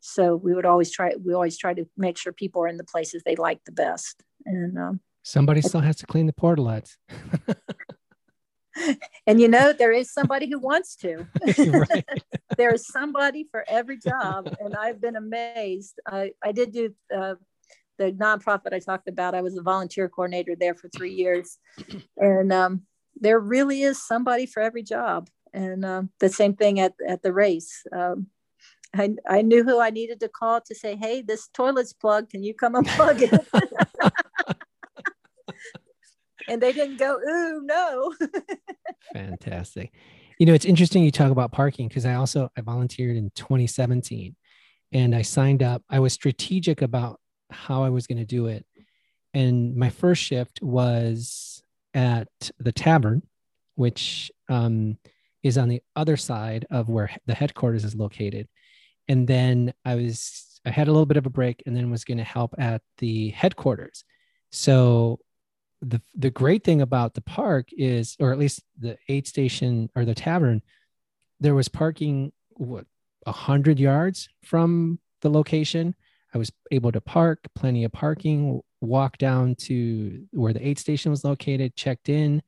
So 0.00 0.34
we 0.34 0.54
would 0.54 0.66
always 0.66 0.90
try 0.90 1.14
we 1.22 1.34
always 1.34 1.58
try 1.58 1.74
to 1.74 1.84
make 1.96 2.18
sure 2.18 2.32
people 2.32 2.62
are 2.62 2.68
in 2.68 2.76
the 2.76 2.84
places 2.84 3.22
they 3.24 3.36
like 3.36 3.62
the 3.64 3.72
best. 3.72 4.22
And 4.46 4.78
um, 4.78 5.00
somebody 5.22 5.60
still 5.60 5.80
has 5.80 5.96
to 5.96 6.06
clean 6.06 6.26
the 6.26 6.32
portalets. 6.32 6.96
and 9.26 9.40
you 9.40 9.48
know 9.48 9.72
there 9.72 9.92
is 9.92 10.12
somebody 10.12 10.48
who 10.48 10.58
wants 10.58 10.96
to. 10.96 11.26
There 12.58 12.74
is 12.74 12.86
somebody 12.86 13.48
for 13.50 13.64
every 13.66 13.98
job 13.98 14.54
and 14.60 14.74
i've 14.76 15.00
been 15.00 15.16
amazed. 15.16 15.98
I, 16.06 16.32
I 16.44 16.52
did 16.52 16.70
do 16.72 16.94
uh, 17.14 17.36
the 17.98 18.12
nonprofit 18.12 18.72
i 18.72 18.78
talked 18.78 19.08
about. 19.08 19.34
I 19.34 19.42
was 19.42 19.56
a 19.56 19.62
volunteer 19.62 20.08
coordinator 20.08 20.54
there 20.54 20.74
for 20.74 20.88
three 20.88 21.14
years. 21.14 21.58
And 22.16 22.52
um, 22.52 22.82
there 23.16 23.38
really 23.38 23.82
is 23.82 24.06
somebody 24.06 24.46
for 24.46 24.60
every 24.62 24.82
job. 24.82 25.28
And 25.52 25.84
um, 25.84 26.10
the 26.20 26.28
same 26.28 26.54
thing 26.54 26.80
at, 26.80 26.94
at 27.06 27.22
the 27.22 27.32
race. 27.32 27.84
Um, 27.94 28.28
I, 28.94 29.14
I 29.28 29.42
knew 29.42 29.64
who 29.64 29.80
I 29.80 29.90
needed 29.90 30.20
to 30.20 30.28
call 30.28 30.60
to 30.60 30.74
say, 30.74 30.96
hey, 30.96 31.22
this 31.22 31.48
toilet's 31.48 31.92
plugged. 31.92 32.30
Can 32.30 32.42
you 32.42 32.54
come 32.54 32.74
unplug 32.74 33.22
it? 33.22 33.88
and 36.48 36.60
they 36.60 36.72
didn't 36.72 36.98
go, 36.98 37.16
ooh, 37.16 37.60
no. 37.62 38.14
Fantastic. 39.12 39.92
You 40.38 40.46
know, 40.46 40.54
it's 40.54 40.64
interesting 40.64 41.04
you 41.04 41.10
talk 41.10 41.30
about 41.30 41.52
parking 41.52 41.88
because 41.88 42.06
I 42.06 42.14
also 42.14 42.50
I 42.56 42.62
volunteered 42.62 43.16
in 43.16 43.30
2017 43.34 44.34
and 44.92 45.14
I 45.14 45.22
signed 45.22 45.62
up. 45.62 45.82
I 45.88 46.00
was 46.00 46.12
strategic 46.12 46.82
about 46.82 47.20
how 47.50 47.82
I 47.82 47.90
was 47.90 48.06
going 48.06 48.18
to 48.18 48.24
do 48.24 48.46
it. 48.46 48.66
And 49.34 49.76
my 49.76 49.90
first 49.90 50.22
shift 50.22 50.60
was 50.62 51.62
at 51.94 52.28
the 52.58 52.72
tavern, 52.72 53.22
which 53.74 54.30
um, 54.48 54.98
is 55.42 55.58
on 55.58 55.68
the 55.68 55.82
other 55.96 56.16
side 56.16 56.66
of 56.70 56.88
where 56.88 57.10
the 57.26 57.34
headquarters 57.34 57.84
is 57.84 57.94
located. 57.94 58.48
And 59.08 59.26
then 59.26 59.72
I 59.84 59.96
was, 59.96 60.60
I 60.64 60.70
had 60.70 60.88
a 60.88 60.92
little 60.92 61.06
bit 61.06 61.16
of 61.16 61.26
a 61.26 61.30
break 61.30 61.62
and 61.66 61.74
then 61.74 61.90
was 61.90 62.04
going 62.04 62.18
to 62.18 62.24
help 62.24 62.54
at 62.58 62.82
the 62.98 63.30
headquarters. 63.30 64.04
So 64.50 65.18
the, 65.82 66.00
the 66.14 66.30
great 66.30 66.62
thing 66.62 66.80
about 66.80 67.14
the 67.14 67.20
park 67.20 67.68
is, 67.72 68.16
or 68.20 68.32
at 68.32 68.38
least 68.38 68.62
the 68.78 68.96
aid 69.08 69.26
station 69.26 69.90
or 69.96 70.04
the 70.04 70.14
tavern, 70.14 70.62
there 71.40 71.56
was 71.56 71.68
parking, 71.68 72.32
what, 72.52 72.86
a 73.26 73.32
hundred 73.32 73.78
yards 73.78 74.28
from 74.44 75.00
the 75.20 75.30
location. 75.30 75.94
I 76.34 76.38
was 76.38 76.52
able 76.70 76.92
to 76.92 77.00
park, 77.00 77.40
plenty 77.54 77.84
of 77.84 77.92
parking, 77.92 78.62
walk 78.80 79.18
down 79.18 79.56
to 79.56 80.24
where 80.30 80.52
the 80.52 80.66
aid 80.66 80.78
station 80.78 81.10
was 81.10 81.24
located, 81.24 81.76
checked 81.76 82.08
in, 82.08 82.42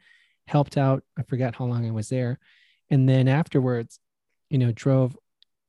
helped 0.47 0.77
out. 0.77 1.03
I 1.19 1.23
forgot 1.23 1.57
how 1.57 1.65
long 1.65 1.87
I 1.87 1.91
was 1.91 2.09
there. 2.09 2.39
And 2.91 3.09
then 3.09 3.29
afterwards, 3.29 3.99
you 4.49 4.59
know, 4.59 4.73
drove 4.73 5.17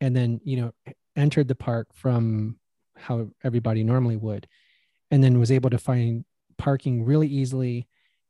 and 0.01 0.15
then, 0.15 0.39
you 0.43 0.57
know, 0.57 0.73
entered 1.15 1.47
the 1.47 1.55
park 1.55 1.87
from 1.93 2.57
how 2.95 3.29
everybody 3.43 3.83
normally 3.83 4.17
would. 4.17 4.47
And 5.11 5.23
then 5.23 5.39
was 5.39 5.51
able 5.51 5.69
to 5.69 5.77
find 5.77 6.25
parking 6.57 7.03
really 7.03 7.27
easily 7.27 7.87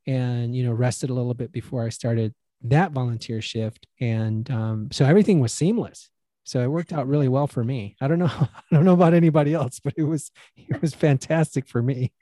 and, 0.08 0.56
you 0.56 0.64
know, 0.64 0.74
rested 0.74 1.10
a 1.10 1.14
little 1.14 1.34
bit 1.34 1.52
before 1.52 1.86
I 1.86 1.90
started 1.90 2.34
that 2.62 2.92
volunteer 2.92 3.42
shift. 3.42 3.88
And 4.00 4.50
um, 4.50 4.90
so 4.92 5.06
everything 5.06 5.40
was 5.40 5.54
seamless. 5.54 6.10
So 6.44 6.62
it 6.62 6.68
worked 6.68 6.94
out 6.94 7.08
really 7.08 7.28
well 7.28 7.48
for 7.48 7.64
me. 7.64 7.96
I 8.00 8.08
don't 8.08 8.20
know. 8.20 8.26
I 8.32 8.48
don't 8.72 8.86
know 8.86 8.94
about 8.94 9.14
anybody 9.14 9.54
else, 9.54 9.80
but 9.84 9.94
it 9.98 10.04
was 10.04 10.32
it 10.56 10.82
was 10.82 10.94
fantastic 10.94 11.68
for 11.68 11.82
me. 11.82 12.14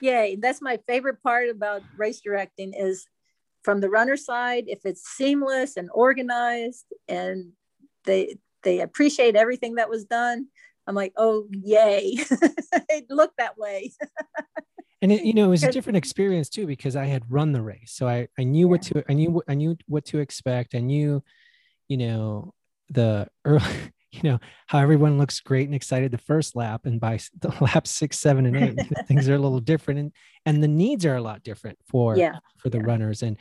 Yay. 0.00 0.36
That's 0.40 0.62
my 0.62 0.78
favorite 0.86 1.22
part 1.22 1.48
about 1.48 1.82
race 1.96 2.20
directing 2.20 2.72
is 2.72 3.06
from 3.64 3.80
the 3.80 3.90
runner 3.90 4.16
side, 4.16 4.64
if 4.68 4.86
it's 4.86 5.02
seamless 5.02 5.76
and 5.76 5.90
organized 5.92 6.86
and 7.08 7.52
they 8.04 8.36
they 8.62 8.80
appreciate 8.80 9.36
everything 9.36 9.74
that 9.74 9.90
was 9.90 10.04
done, 10.04 10.46
I'm 10.86 10.94
like, 10.94 11.12
oh 11.16 11.46
yay. 11.50 12.14
it 12.88 13.06
looked 13.10 13.38
that 13.38 13.58
way. 13.58 13.92
and 15.00 15.12
it, 15.12 15.24
you 15.24 15.32
know, 15.32 15.46
it 15.46 15.50
was 15.50 15.64
a 15.64 15.72
different 15.72 15.96
experience 15.96 16.48
too, 16.48 16.66
because 16.66 16.96
I 16.96 17.06
had 17.06 17.30
run 17.30 17.52
the 17.52 17.62
race. 17.62 17.92
So 17.92 18.08
I, 18.08 18.28
I 18.38 18.44
knew 18.44 18.66
yeah. 18.66 18.70
what 18.70 18.82
to 18.82 19.04
I 19.08 19.12
knew 19.12 19.42
I 19.48 19.54
knew 19.54 19.76
what 19.86 20.04
to 20.06 20.18
expect. 20.18 20.74
I 20.74 20.80
knew, 20.80 21.22
you 21.88 21.96
know, 21.96 22.54
the 22.90 23.28
early 23.44 23.64
you 24.10 24.22
know 24.22 24.38
how 24.66 24.78
everyone 24.78 25.18
looks 25.18 25.40
great 25.40 25.66
and 25.66 25.74
excited 25.74 26.10
the 26.10 26.18
first 26.18 26.56
lap 26.56 26.86
and 26.86 26.98
by 26.98 27.18
the 27.40 27.54
lap 27.60 27.86
six 27.86 28.18
seven 28.18 28.46
and 28.46 28.56
eight 28.56 28.78
things 29.06 29.28
are 29.28 29.34
a 29.34 29.38
little 29.38 29.60
different 29.60 30.00
and 30.00 30.12
and 30.46 30.62
the 30.62 30.68
needs 30.68 31.04
are 31.04 31.16
a 31.16 31.20
lot 31.20 31.42
different 31.42 31.78
for 31.86 32.16
yeah 32.16 32.38
for 32.56 32.70
the 32.70 32.78
yeah. 32.78 32.84
runners 32.84 33.22
and 33.22 33.36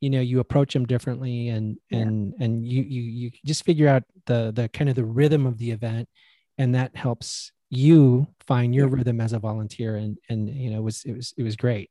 you 0.00 0.10
know 0.10 0.20
you 0.20 0.40
approach 0.40 0.74
them 0.74 0.84
differently 0.84 1.48
and 1.48 1.78
and 1.90 2.34
and 2.40 2.66
you 2.66 2.82
you 2.82 3.02
you 3.02 3.30
just 3.46 3.64
figure 3.64 3.88
out 3.88 4.02
the 4.26 4.52
the 4.54 4.68
kind 4.68 4.90
of 4.90 4.96
the 4.96 5.04
rhythm 5.04 5.46
of 5.46 5.56
the 5.58 5.70
event 5.70 6.08
and 6.58 6.74
that 6.74 6.94
helps 6.94 7.52
you 7.74 8.26
find 8.46 8.74
your 8.74 8.86
yeah. 8.86 8.96
rhythm 8.96 9.18
as 9.18 9.32
a 9.32 9.38
volunteer 9.38 9.96
and 9.96 10.18
and 10.28 10.48
you 10.48 10.70
know 10.70 10.78
it 10.78 10.82
was 10.82 11.04
it 11.04 11.16
was 11.16 11.32
it 11.38 11.42
was 11.42 11.56
great 11.56 11.90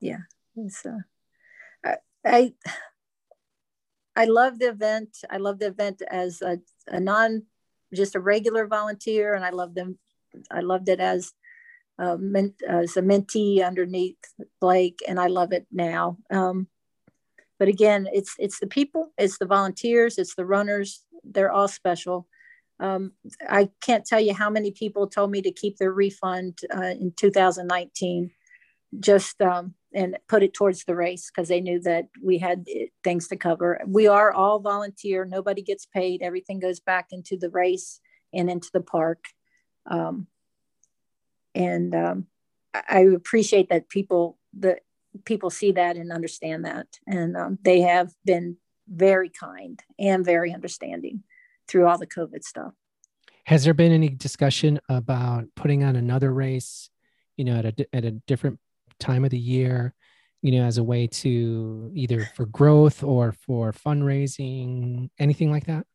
yeah 0.00 0.20
so 0.68 0.98
uh, 1.86 1.96
I, 2.24 2.52
I 2.64 2.72
I 4.16 4.24
love 4.24 4.58
the 4.58 4.68
event. 4.68 5.18
I 5.30 5.38
love 5.38 5.58
the 5.58 5.68
event 5.68 6.02
as 6.10 6.42
a, 6.42 6.58
a 6.88 7.00
non, 7.00 7.44
just 7.94 8.14
a 8.14 8.20
regular 8.20 8.66
volunteer, 8.66 9.34
and 9.34 9.44
I 9.44 9.50
love 9.50 9.74
them. 9.74 9.98
I 10.50 10.60
loved 10.60 10.88
it 10.88 11.00
as 11.00 11.32
a, 11.98 12.18
as 12.68 12.96
a 12.96 13.02
mentee 13.02 13.64
underneath 13.64 14.18
Blake, 14.60 15.00
and 15.08 15.18
I 15.18 15.28
love 15.28 15.52
it 15.52 15.66
now. 15.72 16.18
Um, 16.30 16.66
but 17.58 17.68
again, 17.68 18.08
it's 18.12 18.34
it's 18.38 18.58
the 18.58 18.66
people, 18.66 19.12
it's 19.16 19.38
the 19.38 19.46
volunteers, 19.46 20.18
it's 20.18 20.34
the 20.34 20.46
runners. 20.46 21.04
They're 21.24 21.52
all 21.52 21.68
special. 21.68 22.26
Um, 22.80 23.12
I 23.48 23.68
can't 23.82 24.06
tell 24.06 24.20
you 24.20 24.34
how 24.34 24.50
many 24.50 24.70
people 24.70 25.06
told 25.06 25.30
me 25.30 25.42
to 25.42 25.52
keep 25.52 25.76
their 25.76 25.92
refund 25.92 26.58
uh, 26.74 26.94
in 26.98 27.12
2019. 27.16 28.30
Just 28.98 29.40
um, 29.40 29.74
and 29.92 30.16
put 30.28 30.42
it 30.42 30.54
towards 30.54 30.84
the 30.84 30.94
race 30.94 31.30
because 31.30 31.48
they 31.48 31.60
knew 31.60 31.80
that 31.80 32.08
we 32.22 32.38
had 32.38 32.66
eh, 32.74 32.86
things 33.04 33.28
to 33.28 33.36
cover. 33.36 33.80
We 33.86 34.06
are 34.06 34.32
all 34.32 34.60
volunteer, 34.60 35.24
nobody 35.24 35.62
gets 35.62 35.86
paid, 35.86 36.22
everything 36.22 36.58
goes 36.58 36.80
back 36.80 37.08
into 37.10 37.36
the 37.36 37.50
race 37.50 38.00
and 38.32 38.50
into 38.50 38.70
the 38.72 38.80
park. 38.80 39.24
Um, 39.86 40.26
and 41.54 41.94
um, 41.94 42.26
I 42.74 43.00
appreciate 43.00 43.68
that 43.70 43.88
people 43.88 44.38
the 44.56 44.78
people 45.24 45.50
see 45.50 45.72
that 45.72 45.96
and 45.96 46.12
understand 46.12 46.64
that, 46.64 46.86
and 47.06 47.36
um, 47.36 47.58
they 47.62 47.80
have 47.80 48.12
been 48.24 48.56
very 48.88 49.28
kind 49.28 49.80
and 49.98 50.24
very 50.24 50.52
understanding 50.52 51.22
through 51.70 51.86
all 51.86 51.96
the 51.98 52.06
COVID 52.06 52.42
stuff. 52.42 52.72
Has 53.44 53.64
there 53.64 53.74
been 53.74 53.92
any 53.92 54.08
discussion 54.08 54.80
about 54.88 55.44
putting 55.56 55.84
on 55.84 55.96
another 55.96 56.32
race, 56.32 56.90
you 57.36 57.44
know, 57.44 57.56
at 57.56 57.64
a 57.64 57.86
at 57.94 58.04
a 58.04 58.10
different 58.10 58.58
time 58.98 59.24
of 59.24 59.30
the 59.30 59.38
year 59.38 59.94
you 60.42 60.52
know 60.52 60.64
as 60.64 60.78
a 60.78 60.84
way 60.84 61.06
to 61.06 61.90
either 61.94 62.28
for 62.34 62.46
growth 62.46 63.02
or 63.02 63.32
for 63.32 63.72
fundraising 63.72 65.10
anything 65.18 65.50
like 65.50 65.66
that 65.66 65.86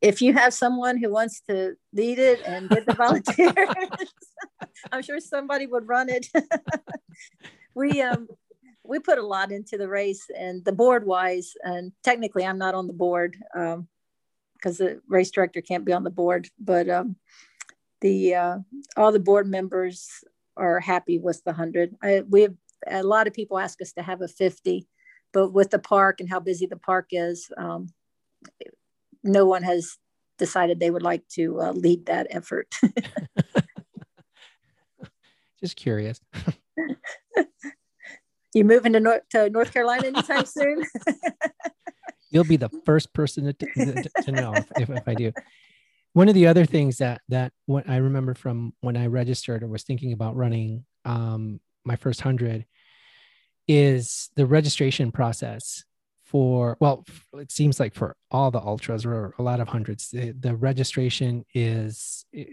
if 0.00 0.20
you 0.20 0.32
have 0.32 0.52
someone 0.52 0.96
who 0.96 1.10
wants 1.10 1.42
to 1.48 1.74
lead 1.92 2.18
it 2.18 2.42
and 2.44 2.68
get 2.68 2.84
the 2.86 2.94
volunteers 3.04 3.52
i'm 4.92 5.02
sure 5.02 5.20
somebody 5.20 5.66
would 5.66 5.88
run 5.88 6.08
it 6.08 6.26
we 7.74 8.02
um 8.02 8.26
we 8.84 8.98
put 8.98 9.18
a 9.18 9.26
lot 9.26 9.52
into 9.52 9.78
the 9.78 9.88
race 9.88 10.26
and 10.36 10.64
the 10.64 10.72
board 10.72 11.06
wise 11.06 11.54
and 11.62 11.92
technically 12.02 12.44
i'm 12.44 12.58
not 12.58 12.74
on 12.74 12.86
the 12.86 12.92
board 12.92 13.36
um 13.54 13.88
because 14.62 14.78
the 14.78 15.00
race 15.08 15.30
director 15.30 15.60
can't 15.60 15.84
be 15.84 15.92
on 15.92 16.04
the 16.04 16.10
board 16.10 16.48
but 16.58 16.88
um 16.88 17.16
the 18.02 18.34
uh, 18.34 18.58
all 18.96 19.12
the 19.12 19.18
board 19.18 19.46
members 19.46 20.22
are 20.56 20.80
happy 20.80 21.18
with 21.18 21.42
the 21.44 21.52
100. 21.52 21.96
We 22.28 22.42
have 22.42 22.54
a 22.86 23.02
lot 23.02 23.26
of 23.26 23.32
people 23.32 23.58
ask 23.58 23.80
us 23.80 23.94
to 23.94 24.02
have 24.02 24.20
a 24.20 24.28
50, 24.28 24.86
but 25.32 25.52
with 25.52 25.70
the 25.70 25.78
park 25.78 26.20
and 26.20 26.28
how 26.28 26.40
busy 26.40 26.66
the 26.66 26.76
park 26.76 27.06
is, 27.12 27.50
um, 27.56 27.88
no 29.24 29.46
one 29.46 29.62
has 29.62 29.96
decided 30.36 30.78
they 30.78 30.90
would 30.90 31.02
like 31.02 31.26
to 31.28 31.58
uh, 31.60 31.72
lead 31.72 32.04
that 32.06 32.26
effort. 32.30 32.74
Just 35.60 35.76
curious. 35.76 36.20
you 38.52 38.64
moving 38.64 38.92
to 38.94 39.00
North, 39.00 39.22
to 39.30 39.48
North 39.48 39.72
Carolina 39.72 40.08
anytime 40.08 40.44
soon? 40.44 40.82
You'll 42.32 42.44
be 42.44 42.56
the 42.56 42.68
first 42.84 43.12
person 43.12 43.44
to, 43.44 43.52
to, 43.52 44.10
to 44.24 44.32
know 44.32 44.54
if, 44.76 44.90
if 44.90 45.06
I 45.06 45.14
do. 45.14 45.32
One 46.14 46.28
of 46.28 46.34
the 46.34 46.46
other 46.46 46.66
things 46.66 46.98
that 46.98 47.22
that 47.28 47.52
what 47.66 47.88
I 47.88 47.96
remember 47.96 48.34
from 48.34 48.74
when 48.80 48.96
I 48.96 49.06
registered 49.06 49.62
or 49.62 49.68
was 49.68 49.84
thinking 49.84 50.12
about 50.12 50.36
running 50.36 50.84
um, 51.04 51.60
my 51.84 51.96
first 51.96 52.20
hundred 52.20 52.66
is 53.68 54.30
the 54.36 54.46
registration 54.46 55.12
process 55.12 55.84
for 56.24 56.76
well 56.80 57.04
it 57.34 57.52
seems 57.52 57.78
like 57.78 57.94
for 57.94 58.16
all 58.30 58.50
the 58.50 58.60
ultras 58.60 59.04
or 59.04 59.34
a 59.38 59.42
lot 59.42 59.60
of 59.60 59.68
hundreds 59.68 60.08
the, 60.10 60.32
the 60.32 60.56
registration 60.56 61.44
is 61.54 62.24
eh, 62.34 62.44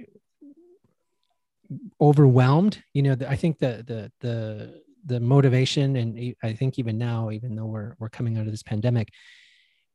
overwhelmed. 2.01 2.84
You 2.93 3.03
know 3.03 3.15
i 3.27 3.36
think 3.36 3.57
the 3.59 3.84
the 3.88 4.11
the 4.19 4.82
the 5.05 5.19
motivation 5.19 5.95
and 5.95 6.36
i 6.43 6.53
think 6.53 6.77
even 6.77 6.97
now 6.97 7.32
even 7.32 7.55
though 7.55 7.65
we're 7.65 7.95
we're 7.99 8.09
coming 8.09 8.38
out 8.38 8.45
of 8.45 8.51
this 8.51 8.63
pandemic 8.63 9.09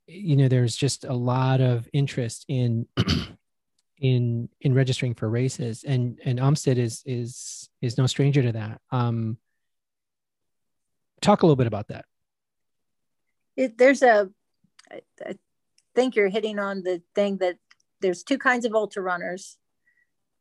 you 0.06 0.36
know 0.36 0.48
there's 0.48 0.76
just 0.76 1.04
a 1.04 1.12
lot 1.12 1.60
of 1.60 1.88
interest 1.92 2.44
in 2.48 2.86
in 3.98 4.48
in 4.60 4.74
registering 4.74 5.14
for 5.14 5.28
races. 5.28 5.84
And 5.84 6.18
and 6.24 6.38
Umstead 6.38 6.76
is 6.76 7.02
is 7.06 7.68
is 7.80 7.98
no 7.98 8.06
stranger 8.06 8.42
to 8.42 8.52
that. 8.52 8.80
Um 8.90 9.38
talk 11.20 11.42
a 11.42 11.46
little 11.46 11.56
bit 11.56 11.66
about 11.66 11.88
that. 11.88 12.04
It, 13.56 13.78
there's 13.78 14.02
a 14.02 14.30
I, 14.90 15.00
I 15.24 15.34
think 15.94 16.16
you're 16.16 16.28
hitting 16.28 16.58
on 16.58 16.82
the 16.82 17.02
thing 17.14 17.38
that 17.38 17.56
there's 18.00 18.22
two 18.22 18.38
kinds 18.38 18.64
of 18.64 18.74
ultra 18.74 19.02
runners. 19.02 19.56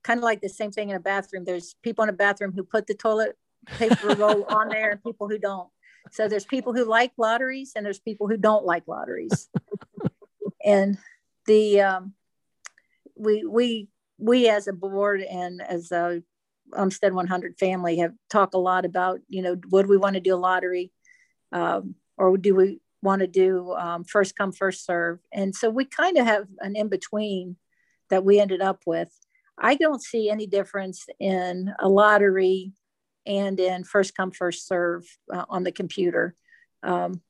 Kind 0.03 0.17
of 0.17 0.23
like 0.25 0.41
the 0.41 0.49
same 0.49 0.71
thing 0.71 0.89
in 0.89 0.97
a 0.97 0.99
bathroom. 0.99 1.45
There's 1.45 1.75
people 1.81 2.03
in 2.03 2.09
a 2.09 2.13
bathroom 2.13 2.51
who 2.53 2.63
put 2.63 2.87
the 2.87 2.93
toilet 2.93 3.37
paper 3.65 4.15
roll 4.15 4.43
on 4.45 4.67
there 4.67 4.91
and 4.91 5.01
people 5.01 5.29
who 5.29 5.39
don't 5.39 5.69
so 6.13 6.27
there's 6.27 6.45
people 6.45 6.73
who 6.73 6.85
like 6.85 7.11
lotteries 7.17 7.73
and 7.75 7.83
there's 7.83 7.99
people 7.99 8.27
who 8.27 8.37
don't 8.37 8.65
like 8.65 8.83
lotteries 8.87 9.49
and 10.63 10.97
the 11.47 11.81
um, 11.81 12.13
we 13.17 13.43
we 13.45 13.89
we 14.19 14.47
as 14.47 14.67
a 14.67 14.73
board 14.73 15.21
and 15.21 15.61
as 15.61 15.91
a 15.91 16.21
Umstead 16.71 17.11
100 17.11 17.57
family 17.59 17.97
have 17.97 18.13
talked 18.29 18.53
a 18.53 18.59
lot 18.59 18.85
about, 18.85 19.19
you 19.27 19.41
know, 19.41 19.57
would 19.71 19.87
we 19.87 19.97
want 19.97 20.13
to 20.15 20.19
do 20.19 20.35
a 20.35 20.37
lottery 20.37 20.91
um, 21.51 21.95
or 22.17 22.37
do 22.37 22.55
we 22.55 22.79
want 23.01 23.19
to 23.19 23.27
do 23.27 23.73
um, 23.73 24.03
first 24.03 24.35
come, 24.35 24.51
first 24.51 24.85
serve? 24.85 25.19
And 25.31 25.55
so 25.55 25.69
we 25.69 25.85
kind 25.85 26.17
of 26.17 26.25
have 26.25 26.47
an 26.59 26.75
in 26.75 26.87
between 26.87 27.57
that 28.09 28.23
we 28.23 28.39
ended 28.39 28.61
up 28.61 28.83
with. 28.85 29.09
I 29.57 29.75
don't 29.75 30.01
see 30.01 30.29
any 30.29 30.47
difference 30.47 31.05
in 31.19 31.73
a 31.79 31.89
lottery 31.89 32.71
and 33.25 33.59
in 33.59 33.83
first 33.83 34.15
come, 34.15 34.31
first 34.31 34.67
serve 34.67 35.05
uh, 35.33 35.45
on 35.49 35.63
the 35.63 35.71
computer. 35.71 36.35
Um, 36.81 37.21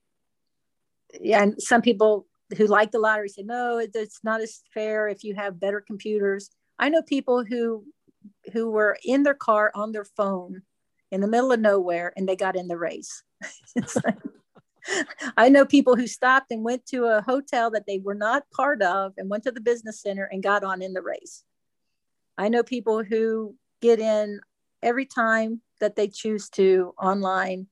yeah, 1.19 1.43
and 1.43 1.61
some 1.61 1.81
people 1.81 2.25
who 2.57 2.65
like 2.67 2.91
the 2.91 2.99
lottery 2.99 3.29
say, 3.29 3.43
no, 3.43 3.77
it's 3.77 4.19
not 4.23 4.41
as 4.41 4.61
fair 4.73 5.07
if 5.07 5.23
you 5.23 5.35
have 5.35 5.59
better 5.59 5.81
computers. 5.81 6.49
I 6.79 6.89
know 6.89 7.01
people 7.01 7.43
who 7.43 7.85
who 8.53 8.69
were 8.71 8.97
in 9.03 9.23
their 9.23 9.33
car 9.33 9.71
on 9.75 9.91
their 9.91 10.05
phone 10.05 10.63
in 11.11 11.21
the 11.21 11.27
middle 11.27 11.51
of 11.51 11.59
nowhere 11.59 12.13
and 12.15 12.27
they 12.27 12.35
got 12.35 12.55
in 12.55 12.67
the 12.67 12.77
race. 12.77 13.23
I 15.37 15.49
know 15.49 15.65
people 15.65 15.95
who 15.95 16.07
stopped 16.07 16.51
and 16.51 16.63
went 16.63 16.85
to 16.87 17.05
a 17.05 17.21
hotel 17.21 17.71
that 17.71 17.85
they 17.85 17.99
were 17.99 18.15
not 18.15 18.49
part 18.51 18.81
of 18.81 19.13
and 19.17 19.29
went 19.29 19.43
to 19.43 19.51
the 19.51 19.61
business 19.61 20.01
center 20.01 20.25
and 20.25 20.43
got 20.43 20.63
on 20.63 20.81
in 20.81 20.93
the 20.93 21.01
race. 21.01 21.43
I 22.37 22.49
know 22.49 22.63
people 22.63 23.03
who 23.03 23.55
get 23.81 23.99
in 23.99 24.39
every 24.81 25.05
time 25.05 25.61
that 25.79 25.95
they 25.95 26.07
choose 26.07 26.49
to 26.51 26.93
online. 27.01 27.67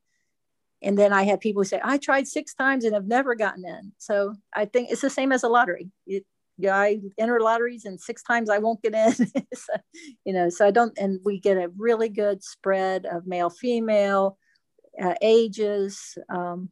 And 0.82 0.98
then 0.98 1.14
I 1.14 1.24
have 1.24 1.40
people 1.40 1.62
who 1.62 1.68
say, 1.68 1.80
I 1.84 1.98
tried 1.98 2.28
six 2.28 2.54
times 2.54 2.86
and 2.86 2.94
have 2.94 3.08
never 3.08 3.36
gotten 3.36 3.66
in. 3.66 3.92
So 3.98 4.36
I 4.54 4.66
think 4.66 4.90
it's 4.90 5.02
the 5.02 5.10
same 5.10 5.32
as 5.32 5.44
a 5.44 5.50
lottery. 5.50 5.92
It, 6.08 6.26
yeah, 6.58 6.78
I 6.78 7.00
enter 7.18 7.40
lotteries 7.40 7.86
and 7.86 8.00
six 8.00 8.24
times 8.24 8.50
I 8.50 8.60
won't 8.60 8.82
get 8.82 8.94
in. 8.94 9.14
so, 9.54 9.74
you 10.26 10.34
know, 10.34 10.50
so 10.50 10.66
I 10.68 10.72
don't, 10.72 10.98
and 10.98 11.20
we 11.24 11.40
get 11.40 11.58
a 11.58 11.72
really 11.78 12.10
good 12.10 12.44
spread 12.44 13.06
of 13.06 13.26
male, 13.26 13.50
female, 13.50 14.38
uh, 15.02 15.16
ages. 15.22 16.18
Um, 16.30 16.70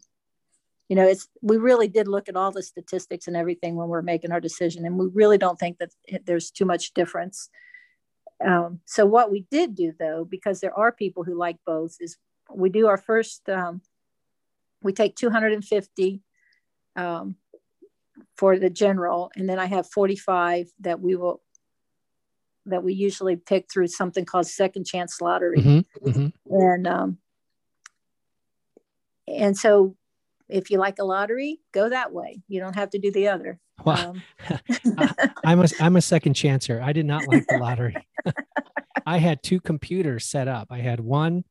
you 0.90 0.96
know, 0.96 1.08
it's 1.08 1.28
we 1.42 1.58
really 1.58 1.88
did 1.88 2.08
look 2.08 2.30
at 2.30 2.36
all 2.36 2.52
the 2.52 2.64
statistics 2.64 3.28
and 3.28 3.38
everything 3.38 3.76
when 3.76 3.88
we're 3.88 4.02
making 4.02 4.32
our 4.32 4.42
decision, 4.42 4.86
and 4.86 4.98
we 4.98 5.08
really 5.14 5.38
don't 5.38 5.60
think 5.60 5.78
that 5.78 5.92
there's 6.26 6.50
too 6.50 6.66
much 6.66 6.94
difference. 6.94 7.50
Um, 8.46 8.80
so 8.86 9.06
what 9.06 9.32
we 9.32 9.46
did 9.52 9.76
do 9.76 9.94
though, 9.98 10.26
because 10.26 10.60
there 10.60 10.78
are 10.78 10.92
people 10.92 11.24
who 11.24 11.36
like 11.36 11.58
both, 11.66 11.98
is 12.00 12.18
we 12.54 12.70
do 12.70 12.88
our 12.88 12.98
first. 12.98 13.48
Um, 13.50 13.82
we 14.82 14.94
take 14.94 15.16
250 15.16 16.22
um, 16.96 17.36
for 18.38 18.58
the 18.58 18.70
general, 18.70 19.32
and 19.36 19.48
then 19.48 19.60
I 19.60 19.66
have 19.66 19.90
45 19.92 20.70
that 20.80 21.02
we 21.02 21.16
will 21.16 21.42
that 22.66 22.84
we 22.84 22.94
usually 22.94 23.36
pick 23.36 23.72
through 23.72 23.88
something 23.88 24.26
called 24.26 24.46
second 24.46 24.86
chance 24.86 25.22
lottery, 25.22 25.60
mm-hmm, 25.60 26.10
mm-hmm. 26.10 26.54
and 26.54 26.88
um, 26.88 27.18
and 29.28 29.58
so 29.58 29.96
if 30.48 30.72
you 30.72 30.78
like 30.78 31.00
a 31.00 31.06
lottery, 31.06 31.60
go 31.72 31.90
that 31.90 32.12
way. 32.12 32.42
You 32.48 32.60
don't 32.60 32.76
have 32.76 32.90
to 32.92 33.00
do 33.00 33.12
the 33.12 33.28
other. 33.28 33.60
Well, 33.86 34.16
um, 34.50 34.60
I'm 35.46 35.62
a 35.62 35.68
I'm 35.80 35.96
a 35.96 36.02
second 36.02 36.34
chancer. 36.36 36.82
I 36.82 36.94
did 36.94 37.06
not 37.06 37.28
like 37.28 37.46
the 37.48 37.58
lottery. 37.58 37.96
I 39.06 39.18
had 39.18 39.42
two 39.42 39.60
computers 39.60 40.26
set 40.26 40.48
up. 40.48 40.68
I 40.70 40.80
had 40.80 41.00
one 41.00 41.44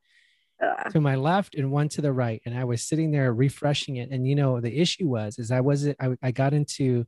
uh, 0.63 0.91
to 0.91 1.01
my 1.01 1.15
left 1.15 1.55
and 1.55 1.71
one 1.71 1.89
to 1.89 2.01
the 2.01 2.13
right 2.13 2.43
and 2.45 2.59
i 2.59 2.65
was 2.65 2.83
sitting 2.83 3.13
there 3.13 3.33
refreshing 3.33 3.97
it 3.97 4.11
and 4.11 4.27
you 4.27 4.35
know 4.35 4.61
the 4.61 4.81
issue 4.81 5.07
was 5.07 5.39
is 5.39 5.53
i 5.53 5.61
wasn't 5.61 5.97
i, 6.01 6.17
I 6.21 6.33
got 6.33 6.53
into 6.53 7.07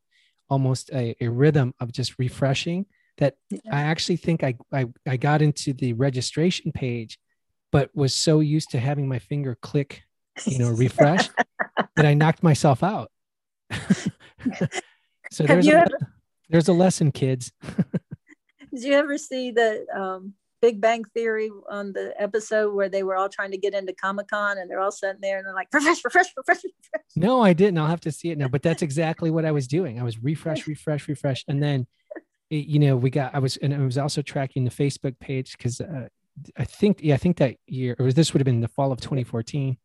almost 0.48 0.90
a, 0.92 1.16
a 1.20 1.26
rhythm 1.26 1.74
of 1.80 1.90
just 1.90 2.16
refreshing 2.18 2.86
that 3.18 3.34
yeah. 3.50 3.58
i 3.72 3.80
actually 3.80 4.18
think 4.18 4.44
I, 4.44 4.56
I 4.72 4.86
i 5.04 5.16
got 5.16 5.42
into 5.42 5.72
the 5.72 5.94
registration 5.94 6.70
page 6.70 7.18
but 7.72 7.90
was 7.92 8.14
so 8.14 8.38
used 8.38 8.70
to 8.70 8.78
having 8.78 9.08
my 9.08 9.18
finger 9.18 9.58
click 9.60 10.02
you 10.46 10.58
know 10.58 10.70
refresh 10.76 11.28
that 11.96 12.06
i 12.06 12.14
knocked 12.14 12.44
myself 12.44 12.84
out 12.84 13.10
so 15.30 15.44
there's 15.44 15.66
a, 15.66 15.76
ever, 15.76 15.98
there's 16.48 16.68
a 16.68 16.72
lesson 16.72 17.12
kids 17.12 17.52
did 18.74 18.82
you 18.82 18.92
ever 18.92 19.16
see 19.18 19.50
the 19.50 19.86
um 19.94 20.34
Big 20.60 20.80
Bang 20.80 21.04
Theory 21.04 21.50
on 21.68 21.92
the 21.92 22.14
episode 22.20 22.74
where 22.74 22.88
they 22.88 23.02
were 23.02 23.16
all 23.16 23.28
trying 23.28 23.50
to 23.52 23.56
get 23.56 23.74
into 23.74 23.92
Comic 23.92 24.28
Con 24.28 24.58
and 24.58 24.70
they're 24.70 24.80
all 24.80 24.92
sitting 24.92 25.20
there 25.20 25.38
and 25.38 25.46
they're 25.46 25.54
like, 25.54 25.68
refresh, 25.72 26.04
refresh, 26.04 26.26
refresh, 26.36 26.62
refresh. 26.64 27.04
No, 27.16 27.42
I 27.42 27.52
didn't. 27.52 27.78
I'll 27.78 27.86
have 27.86 28.00
to 28.02 28.12
see 28.12 28.30
it 28.30 28.38
now. 28.38 28.48
But 28.48 28.62
that's 28.62 28.82
exactly 28.82 29.30
what 29.30 29.44
I 29.44 29.52
was 29.52 29.66
doing. 29.66 29.98
I 29.98 30.02
was 30.02 30.22
refresh, 30.22 30.66
refresh, 30.66 31.08
refresh. 31.08 31.44
And 31.48 31.62
then, 31.62 31.86
you 32.50 32.78
know, 32.78 32.96
we 32.96 33.10
got, 33.10 33.34
I 33.34 33.38
was, 33.38 33.56
and 33.58 33.72
I 33.72 33.78
was 33.78 33.98
also 33.98 34.22
tracking 34.22 34.64
the 34.64 34.70
Facebook 34.70 35.18
page 35.18 35.56
because 35.56 35.80
uh, 35.80 36.08
I 36.56 36.64
think, 36.64 37.00
yeah, 37.02 37.14
I 37.14 37.18
think 37.18 37.38
that 37.38 37.56
year, 37.66 37.96
or 37.98 38.12
this 38.12 38.32
would 38.32 38.40
have 38.40 38.46
been 38.46 38.60
the 38.60 38.68
fall 38.68 38.92
of 38.92 39.00
2014. 39.00 39.78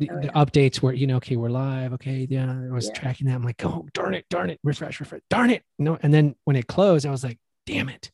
The, 0.00 0.10
oh, 0.10 0.14
yeah. 0.16 0.20
the, 0.22 0.32
updates 0.32 0.82
were, 0.82 0.92
you 0.92 1.06
know, 1.06 1.16
okay, 1.16 1.36
we're 1.36 1.50
live. 1.50 1.92
Okay. 1.94 2.26
Yeah. 2.28 2.50
I 2.50 2.72
was 2.72 2.88
yeah. 2.88 2.94
tracking 2.94 3.28
that. 3.28 3.34
I'm 3.34 3.44
like, 3.44 3.64
oh, 3.64 3.86
darn 3.94 4.14
it, 4.14 4.26
darn 4.28 4.50
it, 4.50 4.58
refresh, 4.64 4.98
refresh, 4.98 5.20
darn 5.30 5.50
it. 5.50 5.62
No. 5.78 5.98
And 6.02 6.12
then 6.12 6.34
when 6.44 6.56
it 6.56 6.66
closed, 6.66 7.06
I 7.06 7.10
was 7.10 7.22
like, 7.22 7.38
damn 7.66 7.88
it 7.88 8.10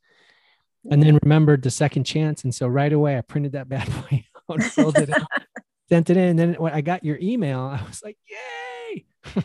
and 0.90 1.02
then 1.02 1.18
remembered 1.22 1.62
the 1.62 1.70
second 1.70 2.04
chance. 2.04 2.44
And 2.44 2.54
so 2.54 2.66
right 2.66 2.92
away 2.92 3.18
I 3.18 3.20
printed 3.20 3.52
that 3.52 3.68
bad 3.68 3.88
boy 3.88 4.24
out, 4.50 4.62
filled 4.62 4.98
it 4.98 5.10
out, 5.10 5.26
sent 5.88 6.10
it 6.10 6.16
in. 6.16 6.30
And 6.30 6.38
then 6.38 6.54
when 6.54 6.72
I 6.72 6.80
got 6.80 7.04
your 7.04 7.18
email, 7.20 7.60
I 7.60 7.82
was 7.86 8.02
like, 8.02 8.18
yay. 8.28 9.04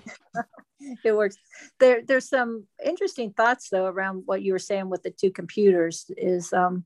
it 1.03 1.15
works. 1.15 1.37
There, 1.79 2.01
there's 2.05 2.29
some 2.29 2.65
interesting 2.83 3.33
thoughts 3.33 3.69
though 3.69 3.85
around 3.85 4.23
what 4.25 4.41
you 4.41 4.53
were 4.53 4.59
saying 4.59 4.89
with 4.89 5.03
the 5.03 5.11
two 5.11 5.31
computers 5.31 6.09
is 6.17 6.53
um 6.53 6.85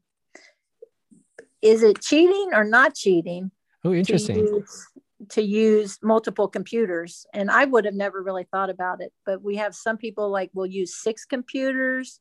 is 1.62 1.82
it 1.82 2.02
cheating 2.02 2.52
or 2.54 2.64
not 2.64 2.94
cheating? 2.94 3.52
Oh, 3.84 3.94
interesting. 3.94 4.36
To 4.36 4.42
use, 4.42 4.88
to 5.30 5.42
use 5.42 5.98
multiple 6.04 6.48
computers. 6.48 7.26
And 7.34 7.50
I 7.50 7.66
would 7.66 7.86
have 7.86 7.94
never 7.94 8.22
really 8.22 8.48
thought 8.52 8.70
about 8.70 9.02
it, 9.02 9.14
but 9.26 9.42
we 9.42 9.56
have 9.56 9.74
some 9.74 9.98
people 9.98 10.30
like 10.30 10.52
will 10.54 10.66
use 10.66 11.02
six 11.02 11.26
computers 11.26 12.20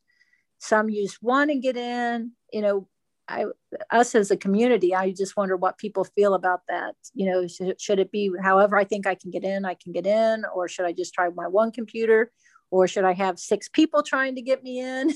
some 0.61 0.89
use 0.89 1.19
one 1.21 1.51
and 1.51 1.63
get 1.63 1.77
in 1.77 2.31
you 2.51 2.63
know 2.63 2.89
I, 3.29 3.47
us 3.91 4.15
as 4.15 4.31
a 4.31 4.37
community, 4.37 4.95
I 4.95 5.13
just 5.13 5.37
wonder 5.37 5.57
what 5.57 5.79
people 5.79 6.05
feel 6.05 6.35
about 6.35 6.61
that. 6.69 6.95
You 7.15 7.31
know, 7.31 7.47
should, 7.47 7.81
should, 7.81 7.99
it 7.99 8.13
be 8.13 8.31
however 8.43 8.77
I 8.77 8.85
think 8.85 9.07
I 9.07 9.15
can 9.15 9.31
get 9.31 9.45
in, 9.45 9.65
I 9.65 9.75
can 9.75 9.93
get 9.93 10.07
in, 10.07 10.45
or 10.55 10.69
should 10.69 10.85
I 10.85 10.93
just 10.93 11.15
try 11.15 11.29
my 11.31 11.49
one 11.49 11.73
computer, 11.73 12.31
or 12.71 12.87
should 12.87 13.05
I 13.05 13.13
have 13.13 13.39
six 13.39 13.69
people 13.69 14.03
trying 14.03 14.35
to 14.35 14.43
get 14.43 14.63
me 14.63 14.81
in? 14.81 15.11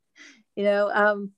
you 0.56 0.64
know, 0.64 0.90
um, 0.92 1.32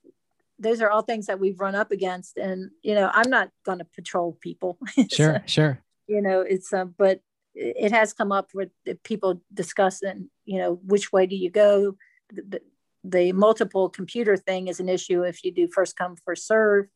those 0.59 0.81
are 0.81 0.91
all 0.91 1.03
things 1.03 1.27
that 1.27 1.39
we've 1.39 1.61
run 1.61 1.75
up 1.75 1.93
against, 1.93 2.37
and 2.39 2.71
you 2.83 2.95
know, 2.95 3.11
I'm 3.13 3.31
not 3.31 3.51
going 3.65 3.79
to 3.79 3.87
patrol 3.95 4.37
people. 4.41 4.79
sure, 5.13 5.43
sure. 5.47 5.81
You 6.07 6.23
know, 6.23 6.41
it's 6.41 6.73
uh, 6.73 6.85
but 6.85 7.21
it 7.55 7.93
has 7.93 8.13
come 8.13 8.33
up 8.33 8.51
with 8.55 8.71
people 9.03 9.41
discussing, 9.53 10.31
you 10.45 10.59
know, 10.59 10.81
which 10.85 11.13
way 11.13 11.27
do 11.27 11.37
you 11.37 11.51
go? 11.51 11.97
The, 12.31 12.61
the 13.03 13.33
multiple 13.33 13.89
computer 13.89 14.37
thing 14.37 14.69
is 14.69 14.81
an 14.81 14.89
issue 14.89 15.23
if 15.23 15.45
you 15.45 15.53
do 15.53 15.69
first 15.69 15.97
come 15.97 16.17
first 16.25 16.47
serve 16.47 16.87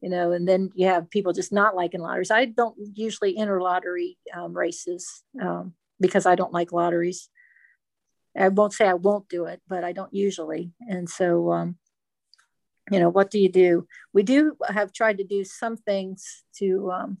you 0.00 0.08
know 0.08 0.32
and 0.32 0.48
then 0.48 0.70
you 0.74 0.86
have 0.86 1.10
people 1.10 1.32
just 1.32 1.52
not 1.52 1.76
liking 1.76 2.00
lotteries. 2.00 2.30
I 2.30 2.46
don't 2.46 2.76
usually 2.94 3.36
enter 3.36 3.60
lottery 3.60 4.18
um, 4.34 4.56
races 4.56 5.22
um, 5.40 5.74
because 6.00 6.26
i 6.26 6.34
don't 6.34 6.52
like 6.52 6.72
lotteries. 6.72 7.28
I 8.36 8.48
won't 8.48 8.72
say 8.72 8.86
i 8.86 8.94
won't 8.94 9.28
do 9.28 9.46
it 9.46 9.60
but 9.68 9.84
i 9.84 9.92
don't 9.92 10.12
usually. 10.12 10.72
And 10.80 11.08
so 11.08 11.52
um, 11.52 11.76
you 12.90 12.98
know 12.98 13.10
what 13.10 13.30
do 13.30 13.38
you 13.38 13.50
do? 13.50 13.86
We 14.12 14.22
do 14.22 14.56
have 14.68 14.92
tried 14.92 15.18
to 15.18 15.24
do 15.24 15.44
some 15.44 15.76
things 15.76 16.44
to 16.58 16.90
um, 16.92 17.18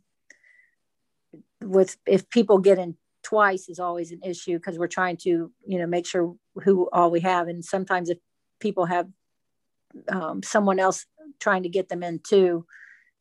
with 1.62 1.96
if 2.06 2.28
people 2.30 2.58
get 2.58 2.78
in 2.78 2.96
twice 3.22 3.68
is 3.68 3.78
always 3.78 4.12
an 4.12 4.20
issue 4.24 4.56
because 4.56 4.78
we're 4.78 4.86
trying 4.86 5.16
to 5.16 5.52
you 5.66 5.78
know 5.78 5.86
make 5.86 6.06
sure 6.06 6.34
who 6.62 6.88
all 6.92 7.10
we 7.10 7.20
have. 7.20 7.48
And 7.48 7.64
sometimes 7.64 8.10
if 8.10 8.18
people 8.60 8.86
have 8.86 9.08
um, 10.08 10.42
someone 10.42 10.78
else 10.78 11.06
trying 11.38 11.62
to 11.62 11.68
get 11.68 11.88
them 11.88 12.02
in 12.02 12.20
too 12.20 12.66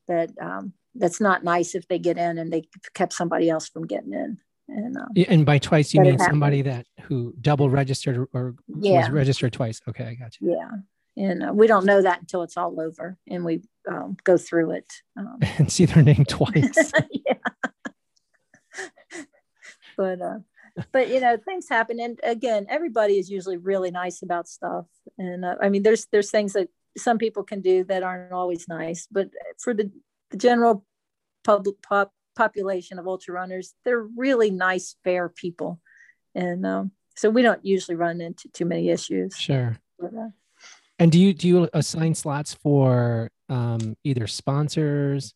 that 0.08 0.32
um, 0.42 0.74
that's 0.96 1.22
not 1.22 1.44
nice 1.44 1.76
if 1.76 1.88
they 1.88 2.00
get 2.00 2.18
in 2.18 2.38
and 2.38 2.52
they 2.52 2.64
kept 2.94 3.14
somebody 3.14 3.50
else 3.50 3.70
from 3.70 3.86
getting 3.86 4.14
in. 4.14 4.38
And 4.68 4.98
um, 4.98 5.08
and 5.28 5.46
by 5.46 5.58
twice 5.58 5.94
you 5.94 6.02
mean 6.02 6.20
somebody 6.20 6.62
that 6.62 6.86
who 7.04 7.34
double 7.42 7.70
registered 7.70 8.18
or, 8.18 8.30
or 8.34 8.56
yeah. 8.80 9.00
was 9.00 9.10
registered 9.10 9.52
twice. 9.54 9.82
Okay 9.88 10.06
i 10.06 10.14
got 10.14 10.40
you 10.40 10.56
yeah. 10.56 10.70
And 11.18 11.44
uh, 11.44 11.52
we 11.54 11.68
don't 11.68 11.86
know 11.86 12.02
that 12.02 12.22
until 12.22 12.44
it's 12.44 12.56
all 12.56 12.80
over 12.80 13.18
and 13.28 13.44
we 13.44 13.64
um, 13.90 14.16
go 14.24 14.38
through 14.38 14.72
it 14.72 14.94
um, 15.18 15.40
and 15.58 15.72
see 15.72 15.86
their 15.86 16.04
name 16.04 16.24
twice. 16.28 16.92
Yeah 17.12 17.34
but 20.00 20.22
uh, 20.22 20.40
but 20.94 21.10
you 21.10 21.20
know 21.20 21.36
things 21.38 21.68
happen 21.68 22.00
and 22.00 22.20
again 22.24 22.66
everybody 22.70 23.20
is 23.20 23.30
usually 23.30 23.58
really 23.58 23.92
nice 23.92 24.22
about 24.22 24.48
stuff 24.48 24.86
and 25.18 25.44
uh, 25.44 25.56
i 25.62 25.68
mean 25.68 25.84
there's 25.84 26.08
there's 26.12 26.32
things 26.32 26.54
that 26.54 26.70
some 26.98 27.18
people 27.18 27.44
can 27.44 27.62
do 27.62 27.84
that 27.84 28.04
aren't 28.04 28.32
always 28.32 28.68
nice 28.68 29.08
but 29.12 29.30
for 29.64 29.74
the, 29.74 29.92
the 30.32 30.38
general 30.38 30.86
public 31.44 31.76
pop, 31.82 32.14
population 32.36 32.98
of 32.98 33.08
ultra 33.08 33.34
runners 33.34 33.74
they're 33.84 34.08
really 34.16 34.52
nice 34.52 34.96
fair 35.04 35.28
people 35.28 35.80
and 36.36 36.66
um, 36.66 36.92
so 37.20 37.30
we 37.30 37.42
don't 37.42 37.66
usually 37.66 37.96
run 37.96 38.22
into 38.22 38.48
too 38.48 38.64
many 38.64 38.90
issues. 38.90 39.36
Sure. 39.36 39.78
And 41.00 41.12
do 41.12 41.20
you 41.20 41.34
do 41.34 41.50
you 41.50 41.70
assign 41.74 42.16
slots 42.16 42.54
for 42.54 43.30
um, 43.50 43.98
either 44.06 44.26
sponsors, 44.26 45.34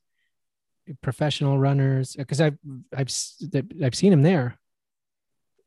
professional 1.01 1.57
runners? 1.59 2.15
Because 2.15 2.41
I've 2.41 2.57
I've 2.95 3.11
I've 3.83 3.95
seen 3.95 4.11
them 4.11 4.23
there. 4.23 4.57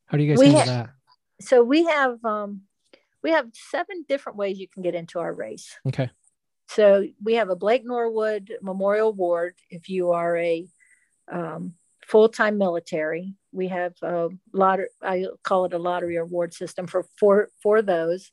How 0.06 0.16
do 0.16 0.24
you 0.24 0.30
guys 0.30 0.38
we 0.38 0.52
handle 0.52 0.66
that? 0.66 0.90
So 1.40 1.62
we 1.62 1.84
have 1.84 2.24
um, 2.24 2.62
we 3.22 3.30
have 3.30 3.48
seven 3.52 4.04
different 4.08 4.38
ways 4.38 4.58
you 4.58 4.68
can 4.68 4.82
get 4.82 4.94
into 4.94 5.18
our 5.18 5.32
race. 5.32 5.76
Okay. 5.86 6.10
So 6.68 7.06
we 7.22 7.34
have 7.34 7.50
a 7.50 7.56
Blake 7.56 7.84
Norwood 7.84 8.52
Memorial 8.62 9.08
Award 9.08 9.54
if 9.70 9.88
you 9.88 10.10
are 10.10 10.36
a 10.36 10.66
um, 11.30 11.74
full-time 12.06 12.58
military. 12.58 13.34
We 13.52 13.68
have 13.68 13.94
a 14.02 14.28
lottery. 14.52 14.88
I 15.02 15.26
call 15.42 15.64
it 15.66 15.74
a 15.74 15.78
lottery 15.78 16.16
award 16.16 16.54
system 16.54 16.86
for 16.86 17.06
for 17.18 17.50
for 17.62 17.82
those. 17.82 18.30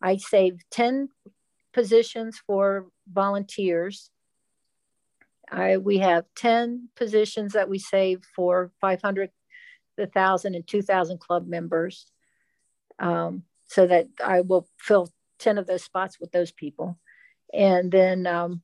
I 0.00 0.16
save 0.16 0.58
ten 0.70 1.08
positions 1.72 2.40
for 2.46 2.88
volunteers. 3.12 4.10
I 5.50 5.76
we 5.78 5.98
have 5.98 6.24
ten 6.36 6.88
positions 6.96 7.52
that 7.52 7.68
we 7.68 7.78
save 7.78 8.22
for 8.34 8.70
500, 8.80 9.30
the 9.96 10.06
thousand 10.06 10.54
and 10.54 10.66
two 10.66 10.82
thousand 10.82 11.20
club 11.20 11.46
members, 11.46 12.06
um, 12.98 13.42
so 13.66 13.86
that 13.86 14.08
I 14.24 14.40
will 14.42 14.68
fill 14.78 15.08
ten 15.38 15.58
of 15.58 15.66
those 15.66 15.84
spots 15.84 16.18
with 16.20 16.32
those 16.32 16.52
people. 16.52 16.98
And 17.52 17.92
then 17.92 18.26
um, 18.26 18.62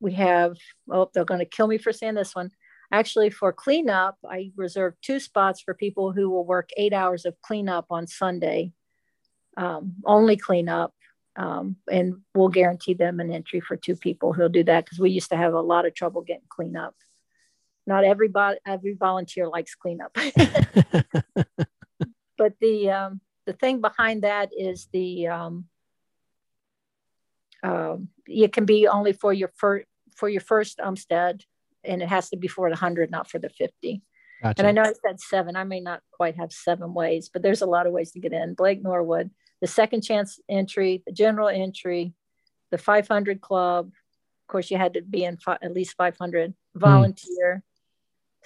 we 0.00 0.12
have, 0.14 0.56
oh, 0.90 1.10
they're 1.14 1.24
going 1.24 1.40
to 1.40 1.46
kill 1.46 1.66
me 1.66 1.78
for 1.78 1.92
saying 1.92 2.14
this 2.14 2.34
one. 2.34 2.50
Actually, 2.92 3.30
for 3.30 3.52
cleanup, 3.52 4.16
I 4.24 4.52
reserve 4.56 4.94
two 5.02 5.18
spots 5.18 5.60
for 5.60 5.74
people 5.74 6.12
who 6.12 6.30
will 6.30 6.44
work 6.44 6.70
eight 6.76 6.92
hours 6.92 7.24
of 7.24 7.34
cleanup 7.42 7.86
on 7.90 8.06
Sunday, 8.06 8.72
um, 9.56 9.94
only 10.04 10.36
cleanup. 10.36 10.94
Um, 11.36 11.76
and 11.90 12.22
we'll 12.34 12.48
guarantee 12.48 12.94
them 12.94 13.20
an 13.20 13.30
entry 13.30 13.60
for 13.60 13.76
two 13.76 13.94
people 13.94 14.32
who'll 14.32 14.48
do 14.48 14.64
that 14.64 14.84
because 14.84 14.98
we 14.98 15.10
used 15.10 15.30
to 15.30 15.36
have 15.36 15.52
a 15.52 15.60
lot 15.60 15.86
of 15.86 15.94
trouble 15.94 16.22
getting 16.22 16.46
cleanup. 16.48 16.94
Not 17.86 18.04
everybody, 18.04 18.58
every 18.66 18.94
volunteer 18.94 19.46
likes 19.46 19.74
cleanup. 19.74 20.12
but 22.38 22.54
the 22.60 22.90
um, 22.90 23.20
the 23.44 23.52
thing 23.52 23.80
behind 23.80 24.22
that 24.22 24.50
is 24.56 24.88
the 24.92 25.28
um, 25.28 25.66
um, 27.62 28.08
it 28.26 28.52
can 28.52 28.64
be 28.64 28.88
only 28.88 29.12
for 29.12 29.32
your 29.32 29.52
first 29.56 29.86
for 30.16 30.28
your 30.28 30.40
first 30.40 30.78
Umstead, 30.78 31.42
and 31.84 32.02
it 32.02 32.08
has 32.08 32.30
to 32.30 32.36
be 32.36 32.48
for 32.48 32.70
the 32.70 32.76
hundred, 32.76 33.10
not 33.10 33.30
for 33.30 33.38
the 33.38 33.50
fifty. 33.50 34.02
Gotcha. 34.42 34.54
And 34.58 34.66
I 34.66 34.72
know 34.72 34.82
I 34.82 34.92
said 35.06 35.20
seven. 35.20 35.56
I 35.56 35.64
may 35.64 35.80
not 35.80 36.02
quite 36.10 36.36
have 36.36 36.52
seven 36.52 36.92
ways, 36.92 37.30
but 37.32 37.42
there's 37.42 37.62
a 37.62 37.66
lot 37.66 37.86
of 37.86 37.92
ways 37.92 38.12
to 38.12 38.20
get 38.20 38.32
in. 38.32 38.54
Blake 38.54 38.82
Norwood, 38.82 39.30
the 39.60 39.66
second 39.66 40.02
chance 40.02 40.38
entry, 40.48 41.02
the 41.06 41.12
general 41.12 41.48
entry, 41.48 42.12
the 42.70 42.78
500 42.78 43.40
club. 43.40 43.86
Of 43.86 44.46
course, 44.48 44.70
you 44.70 44.76
had 44.76 44.94
to 44.94 45.02
be 45.02 45.24
in 45.24 45.38
fi- 45.38 45.58
at 45.62 45.72
least 45.72 45.96
500 45.96 46.54
hmm. 46.74 46.78
volunteer. 46.78 47.62
Mm. 47.62 47.62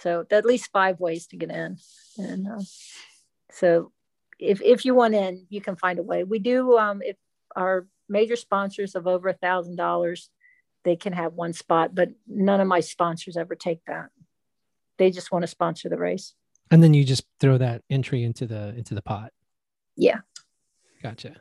So 0.02 0.24
at 0.30 0.46
least 0.46 0.70
five 0.72 0.98
ways 0.98 1.26
to 1.26 1.36
get 1.36 1.50
in. 1.50 1.76
And 2.16 2.48
uh, 2.48 2.60
so 3.50 3.92
if, 4.38 4.62
if 4.62 4.86
you 4.86 4.94
want 4.94 5.14
in, 5.14 5.46
you 5.50 5.60
can 5.60 5.76
find 5.76 5.98
a 5.98 6.02
way. 6.02 6.24
We 6.24 6.38
do, 6.38 6.78
um, 6.78 7.02
if 7.02 7.16
our 7.54 7.86
major 8.08 8.36
sponsors 8.36 8.94
of 8.94 9.06
over 9.06 9.28
a 9.28 9.34
thousand 9.34 9.76
dollars, 9.76 10.30
they 10.84 10.96
can 10.96 11.12
have 11.12 11.34
one 11.34 11.52
spot, 11.52 11.94
but 11.94 12.10
none 12.26 12.60
of 12.60 12.66
my 12.66 12.80
sponsors 12.80 13.36
ever 13.36 13.54
take 13.54 13.84
that. 13.86 14.08
They 14.96 15.10
just 15.10 15.30
want 15.30 15.42
to 15.42 15.46
sponsor 15.46 15.90
the 15.90 15.98
race. 15.98 16.34
And 16.70 16.82
then 16.82 16.94
you 16.94 17.04
just 17.04 17.24
throw 17.38 17.58
that 17.58 17.82
entry 17.90 18.22
into 18.22 18.46
the 18.46 18.74
into 18.76 18.94
the 18.94 19.02
pot. 19.02 19.32
Yeah. 19.96 20.20
Gotcha. 21.02 21.36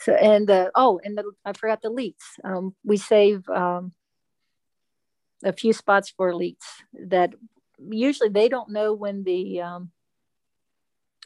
So 0.00 0.14
and 0.14 0.46
the 0.46 0.70
oh 0.74 1.00
and 1.02 1.18
the 1.18 1.24
I 1.44 1.52
forgot 1.52 1.82
the 1.82 1.90
elites. 1.90 2.44
Um, 2.44 2.74
we 2.84 2.96
save 2.96 3.48
um, 3.48 3.92
a 5.44 5.52
few 5.52 5.72
spots 5.72 6.12
for 6.16 6.32
elites 6.32 6.64
that 7.08 7.34
usually 7.78 8.28
they 8.28 8.48
don't 8.48 8.70
know 8.70 8.94
when 8.94 9.24
the 9.24 9.60
um, 9.60 9.90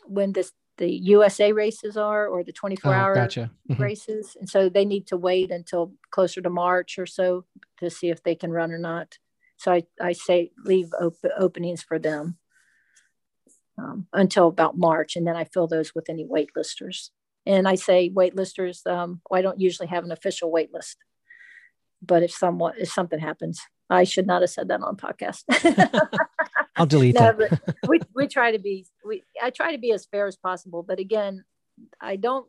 when 0.06 0.32
this 0.32 0.52
the 0.78 0.90
USA 0.90 1.52
races 1.52 1.96
are 1.96 2.26
or 2.26 2.42
the 2.42 2.52
24 2.52 2.94
hour 2.94 3.14
gotcha. 3.14 3.50
mm-hmm. 3.70 3.82
races. 3.82 4.36
And 4.38 4.48
so 4.48 4.68
they 4.68 4.84
need 4.84 5.06
to 5.08 5.16
wait 5.16 5.50
until 5.50 5.92
closer 6.10 6.40
to 6.40 6.50
March 6.50 6.98
or 6.98 7.06
so 7.06 7.44
to 7.78 7.90
see 7.90 8.08
if 8.08 8.22
they 8.22 8.34
can 8.34 8.50
run 8.50 8.72
or 8.72 8.78
not. 8.78 9.18
So 9.58 9.72
I, 9.72 9.84
I 10.00 10.12
say 10.12 10.50
leave 10.64 10.90
op- 11.00 11.14
openings 11.38 11.82
for 11.82 11.98
them 11.98 12.38
um, 13.78 14.06
until 14.12 14.48
about 14.48 14.78
March. 14.78 15.14
And 15.14 15.26
then 15.26 15.36
I 15.36 15.44
fill 15.44 15.66
those 15.66 15.94
with 15.94 16.08
any 16.08 16.24
waitlisters. 16.24 17.10
And 17.44 17.66
I 17.66 17.74
say 17.74 18.10
waitlisters, 18.10 18.86
um, 18.86 19.20
well, 19.28 19.38
I 19.38 19.42
don't 19.42 19.60
usually 19.60 19.88
have 19.88 20.04
an 20.04 20.12
official 20.12 20.52
waitlist. 20.52 20.96
But 22.00 22.22
if 22.22 22.32
someone 22.32 22.74
if 22.78 22.90
something 22.90 23.18
happens, 23.18 23.60
I 23.90 24.04
should 24.04 24.26
not 24.26 24.42
have 24.42 24.50
said 24.50 24.68
that 24.68 24.80
on 24.80 24.96
podcast. 24.96 25.44
I'll 26.76 26.86
delete 26.86 27.14
no, 27.20 27.32
that. 27.32 27.60
we 27.86 28.00
we 28.14 28.26
try 28.26 28.52
to 28.52 28.58
be 28.58 28.86
we 29.04 29.22
I 29.40 29.50
try 29.50 29.72
to 29.72 29.78
be 29.78 29.92
as 29.92 30.06
fair 30.06 30.26
as 30.26 30.36
possible, 30.36 30.82
but 30.82 30.98
again, 30.98 31.44
I 32.00 32.16
don't 32.16 32.46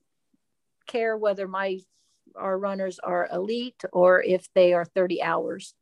care 0.87 1.17
whether 1.17 1.47
my 1.47 1.79
our 2.35 2.57
runners 2.57 2.99
are 2.99 3.29
elite 3.31 3.81
or 3.91 4.23
if 4.23 4.47
they 4.55 4.73
are 4.73 4.85
30 4.85 5.21
hours. 5.21 5.75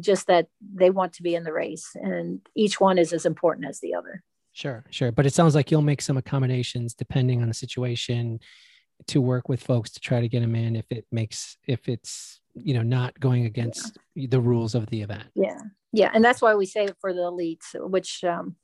Just 0.00 0.26
that 0.26 0.48
they 0.60 0.90
want 0.90 1.14
to 1.14 1.22
be 1.22 1.34
in 1.34 1.44
the 1.44 1.52
race 1.52 1.92
and 1.94 2.40
each 2.54 2.78
one 2.78 2.98
is 2.98 3.14
as 3.14 3.24
important 3.24 3.66
as 3.66 3.80
the 3.80 3.94
other. 3.94 4.22
Sure, 4.58 4.84
sure. 4.90 5.12
But 5.12 5.24
it 5.24 5.32
sounds 5.32 5.54
like 5.54 5.70
you'll 5.70 5.82
make 5.82 6.02
some 6.02 6.16
accommodations 6.16 6.92
depending 6.92 7.42
on 7.42 7.48
the 7.48 7.54
situation 7.54 8.40
to 9.06 9.20
work 9.20 9.48
with 9.48 9.62
folks 9.62 9.88
to 9.90 10.00
try 10.00 10.20
to 10.20 10.28
get 10.28 10.40
them 10.40 10.56
in 10.56 10.74
if 10.74 10.90
it 10.90 11.06
makes 11.12 11.56
if 11.68 11.88
it's 11.88 12.40
you 12.54 12.74
know 12.74 12.82
not 12.82 13.18
going 13.20 13.44
against 13.44 13.96
yeah. 14.16 14.26
the 14.28 14.40
rules 14.40 14.74
of 14.74 14.86
the 14.86 15.00
event 15.00 15.22
yeah 15.36 15.60
yeah 15.92 16.10
and 16.12 16.24
that's 16.24 16.42
why 16.42 16.56
we 16.56 16.66
say 16.66 16.88
for 17.00 17.12
the 17.12 17.20
elites 17.20 17.66
which 17.88 18.24
um, 18.24 18.56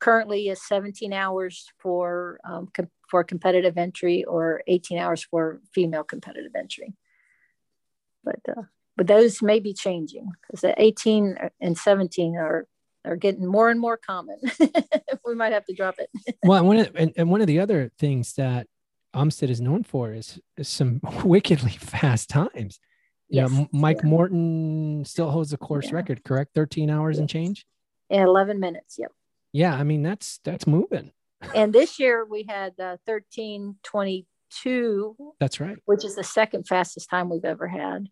currently 0.00 0.48
is 0.48 0.66
17 0.66 1.12
hours 1.12 1.68
for 1.78 2.40
um, 2.44 2.68
com- 2.74 2.90
for 3.08 3.22
competitive 3.22 3.78
entry 3.78 4.24
or 4.24 4.62
18 4.66 4.98
hours 4.98 5.22
for 5.22 5.60
female 5.72 6.02
competitive 6.02 6.56
entry 6.58 6.92
but 8.24 8.40
uh, 8.48 8.62
but 8.96 9.06
those 9.06 9.40
may 9.40 9.60
be 9.60 9.72
changing 9.72 10.28
because 10.42 10.62
the 10.62 10.74
18 10.82 11.36
and 11.60 11.78
17 11.78 12.34
are 12.34 12.66
are 13.06 13.16
getting 13.16 13.46
more 13.46 13.70
and 13.70 13.80
more 13.80 13.96
common 13.96 14.38
we 15.24 15.34
might 15.34 15.52
have 15.52 15.64
to 15.64 15.74
drop 15.74 15.96
it 15.98 16.36
well 16.44 16.64
one 16.64 16.78
of, 16.78 16.90
and, 16.94 17.12
and 17.16 17.30
one 17.30 17.40
of 17.40 17.46
the 17.46 17.60
other 17.60 17.90
things 17.98 18.34
that 18.34 18.66
Umstead 19.16 19.48
is 19.48 19.60
known 19.60 19.82
for 19.82 20.12
is, 20.12 20.38
is 20.56 20.68
some 20.68 21.00
wickedly 21.24 21.72
fast 21.72 22.28
times. 22.28 22.78
Yeah, 23.28 23.48
Mike 23.72 24.02
yeah. 24.04 24.08
Morton 24.08 25.04
still 25.04 25.32
holds 25.32 25.50
the 25.50 25.56
course 25.56 25.86
yeah. 25.86 25.96
record, 25.96 26.22
correct? 26.22 26.54
13 26.54 26.88
hours 26.90 27.16
yes. 27.16 27.20
and 27.20 27.28
change? 27.28 27.66
In 28.08 28.22
11 28.22 28.60
minutes, 28.60 29.00
yep. 29.00 29.10
Yeah, 29.52 29.74
I 29.74 29.82
mean 29.82 30.02
that's 30.02 30.38
that's 30.44 30.64
moving. 30.66 31.10
and 31.54 31.72
this 31.72 31.98
year 31.98 32.24
we 32.24 32.44
had 32.48 32.74
uh, 32.78 32.98
1322. 33.06 35.16
That's 35.40 35.58
right. 35.58 35.76
Which 35.86 36.04
is 36.04 36.14
the 36.14 36.22
second 36.22 36.68
fastest 36.68 37.10
time 37.10 37.28
we've 37.30 37.44
ever 37.44 37.66
had. 37.66 38.06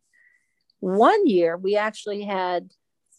One 0.81 1.29
year 1.29 1.57
we 1.57 1.77
actually 1.77 2.23
had 2.23 2.73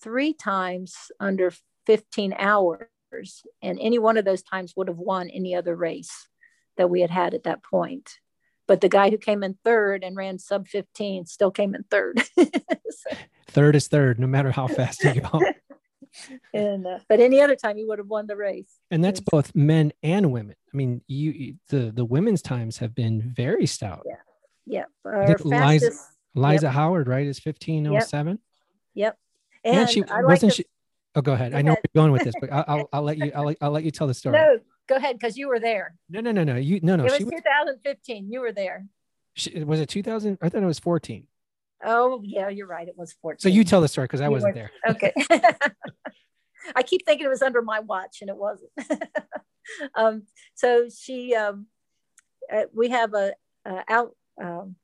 three 0.06 0.34
times 0.34 0.95
under 1.20 1.51
15 1.88 2.36
hours, 2.38 3.41
and 3.64 3.80
any 3.82 3.97
one 3.97 4.18
of 4.18 4.24
those 4.24 4.43
times 4.43 4.76
would 4.78 4.88
have 4.88 4.99
won 4.99 5.30
any 5.32 5.56
other 5.56 5.76
race 5.76 6.28
that 6.78 6.91
we 6.91 7.01
had 7.01 7.10
had 7.10 7.34
at 7.34 7.43
that 7.45 7.64
point. 7.64 8.20
But 8.68 8.82
the 8.82 8.89
guy 8.89 9.10
who 9.10 9.18
came 9.18 9.43
in 9.43 9.58
third 9.66 10.03
and 10.03 10.16
ran 10.16 10.38
sub 10.38 10.68
15 10.68 11.26
still 11.26 11.49
came 11.49 11.74
in 11.74 11.86
third. 11.89 12.22
so. 12.38 13.18
Third 13.47 13.76
is 13.76 13.88
third, 13.88 14.20
no 14.20 14.28
matter 14.28 14.51
how 14.51 14.68
fast 14.68 15.03
you 15.03 15.22
go. 15.22 15.41
and 16.53 16.86
uh, 16.86 16.99
but 17.10 17.20
any 17.20 17.41
other 17.41 17.56
time 17.56 17.78
you 17.78 17.88
would 17.88 17.97
have 17.97 18.08
won 18.08 18.28
the 18.28 18.36
race. 18.36 18.80
And 18.91 19.03
that's 19.03 19.20
both 19.20 19.56
men 19.56 19.91
and 20.03 20.32
women. 20.32 20.56
I 20.72 20.78
mean, 20.78 21.01
you 21.08 21.56
the 21.70 21.91
the 21.91 22.06
women's 22.06 22.43
times 22.43 22.78
have 22.78 22.93
been 22.93 23.22
very 23.22 23.66
stout. 23.66 24.03
Yeah, 24.06 24.86
yeah. 25.03 25.10
Our 25.10 25.36
Liza, 25.43 25.91
Liza 26.36 26.66
yep. 26.68 26.74
Howard, 26.74 27.08
right, 27.08 27.26
is 27.26 27.39
fifteen 27.39 27.88
oh 27.88 27.99
seven. 27.99 28.39
Yep. 28.93 29.18
And, 29.66 29.89
she 29.89 30.01
like 30.01 30.24
wasn't 30.24 30.51
to, 30.53 30.57
she. 30.57 30.66
Oh, 31.16 31.22
go 31.22 31.34
ahead. 31.34 31.51
Go 31.51 31.57
I 31.57 31.61
know 31.61 31.72
ahead. 31.72 31.84
you're 31.93 32.03
going 32.03 32.11
with 32.11 32.24
this, 32.24 32.36
but 32.39 32.51
I'll, 32.51 32.66
I'll, 32.68 32.89
I'll 32.93 33.01
let 33.01 33.18
you. 33.18 33.32
I'll, 33.36 33.53
I'll 33.61 33.72
let 33.72 33.84
you 33.84 33.91
tell 33.91 34.07
the 34.07 34.13
story. 34.13 34.38
No, 34.38 34.59
Go 34.88 34.95
ahead, 34.95 35.18
because 35.18 35.36
you 35.38 35.47
were 35.47 35.59
there. 35.59 35.95
No, 36.09 36.22
no, 36.22 36.32
no, 36.32 36.43
no. 36.43 36.55
You 36.55 36.80
no, 36.84 36.95
no. 36.95 37.05
It 37.05 37.11
was 37.11 37.32
2015. 37.32 38.32
You 38.32 38.41
were 38.41 38.51
there. 38.51 38.86
She, 39.34 39.63
was 39.63 39.80
it 39.80 39.89
2000? 39.89 40.38
I 40.41 40.49
thought 40.49 40.61
it 40.61 40.66
was 40.66 40.80
14. 40.80 41.28
Oh 41.84 42.22
yeah, 42.24 42.49
you're 42.49 42.68
right. 42.68 42.88
It 42.88 42.97
was 42.97 43.13
14. 43.22 43.39
So 43.39 43.49
you 43.49 43.63
tell 43.63 43.82
the 43.82 43.88
story 43.88 44.05
because 44.05 44.22
I 44.22 44.26
you 44.26 44.32
wasn't 44.32 44.55
were, 44.55 44.61
there. 44.61 44.72
Okay. 44.91 45.13
I 46.76 46.82
keep 46.84 47.05
thinking 47.05 47.26
it 47.26 47.30
was 47.30 47.43
under 47.43 47.61
my 47.61 47.80
watch, 47.80 48.20
and 48.22 48.30
it 48.30 48.38
wasn't. 48.38 48.72
um, 49.93 50.24
so 50.55 50.88
she, 50.89 51.36
um, 51.36 51.68
uh, 52.51 52.63
we 52.74 52.89
have 52.89 53.13
a, 53.13 53.34
a 53.66 53.84
out 53.88 54.16
um, 54.41 54.76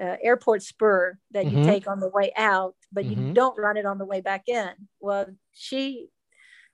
uh, 0.00 0.16
airport 0.22 0.62
spur 0.62 1.18
that 1.32 1.46
you 1.46 1.58
mm-hmm. 1.58 1.68
take 1.68 1.86
on 1.86 2.00
the 2.00 2.08
way 2.08 2.32
out, 2.36 2.74
but 2.92 3.04
mm-hmm. 3.04 3.28
you 3.28 3.34
don't 3.34 3.58
run 3.58 3.76
it 3.76 3.86
on 3.86 3.98
the 3.98 4.04
way 4.04 4.20
back 4.20 4.48
in. 4.48 4.70
Well, 5.00 5.26
she 5.52 6.08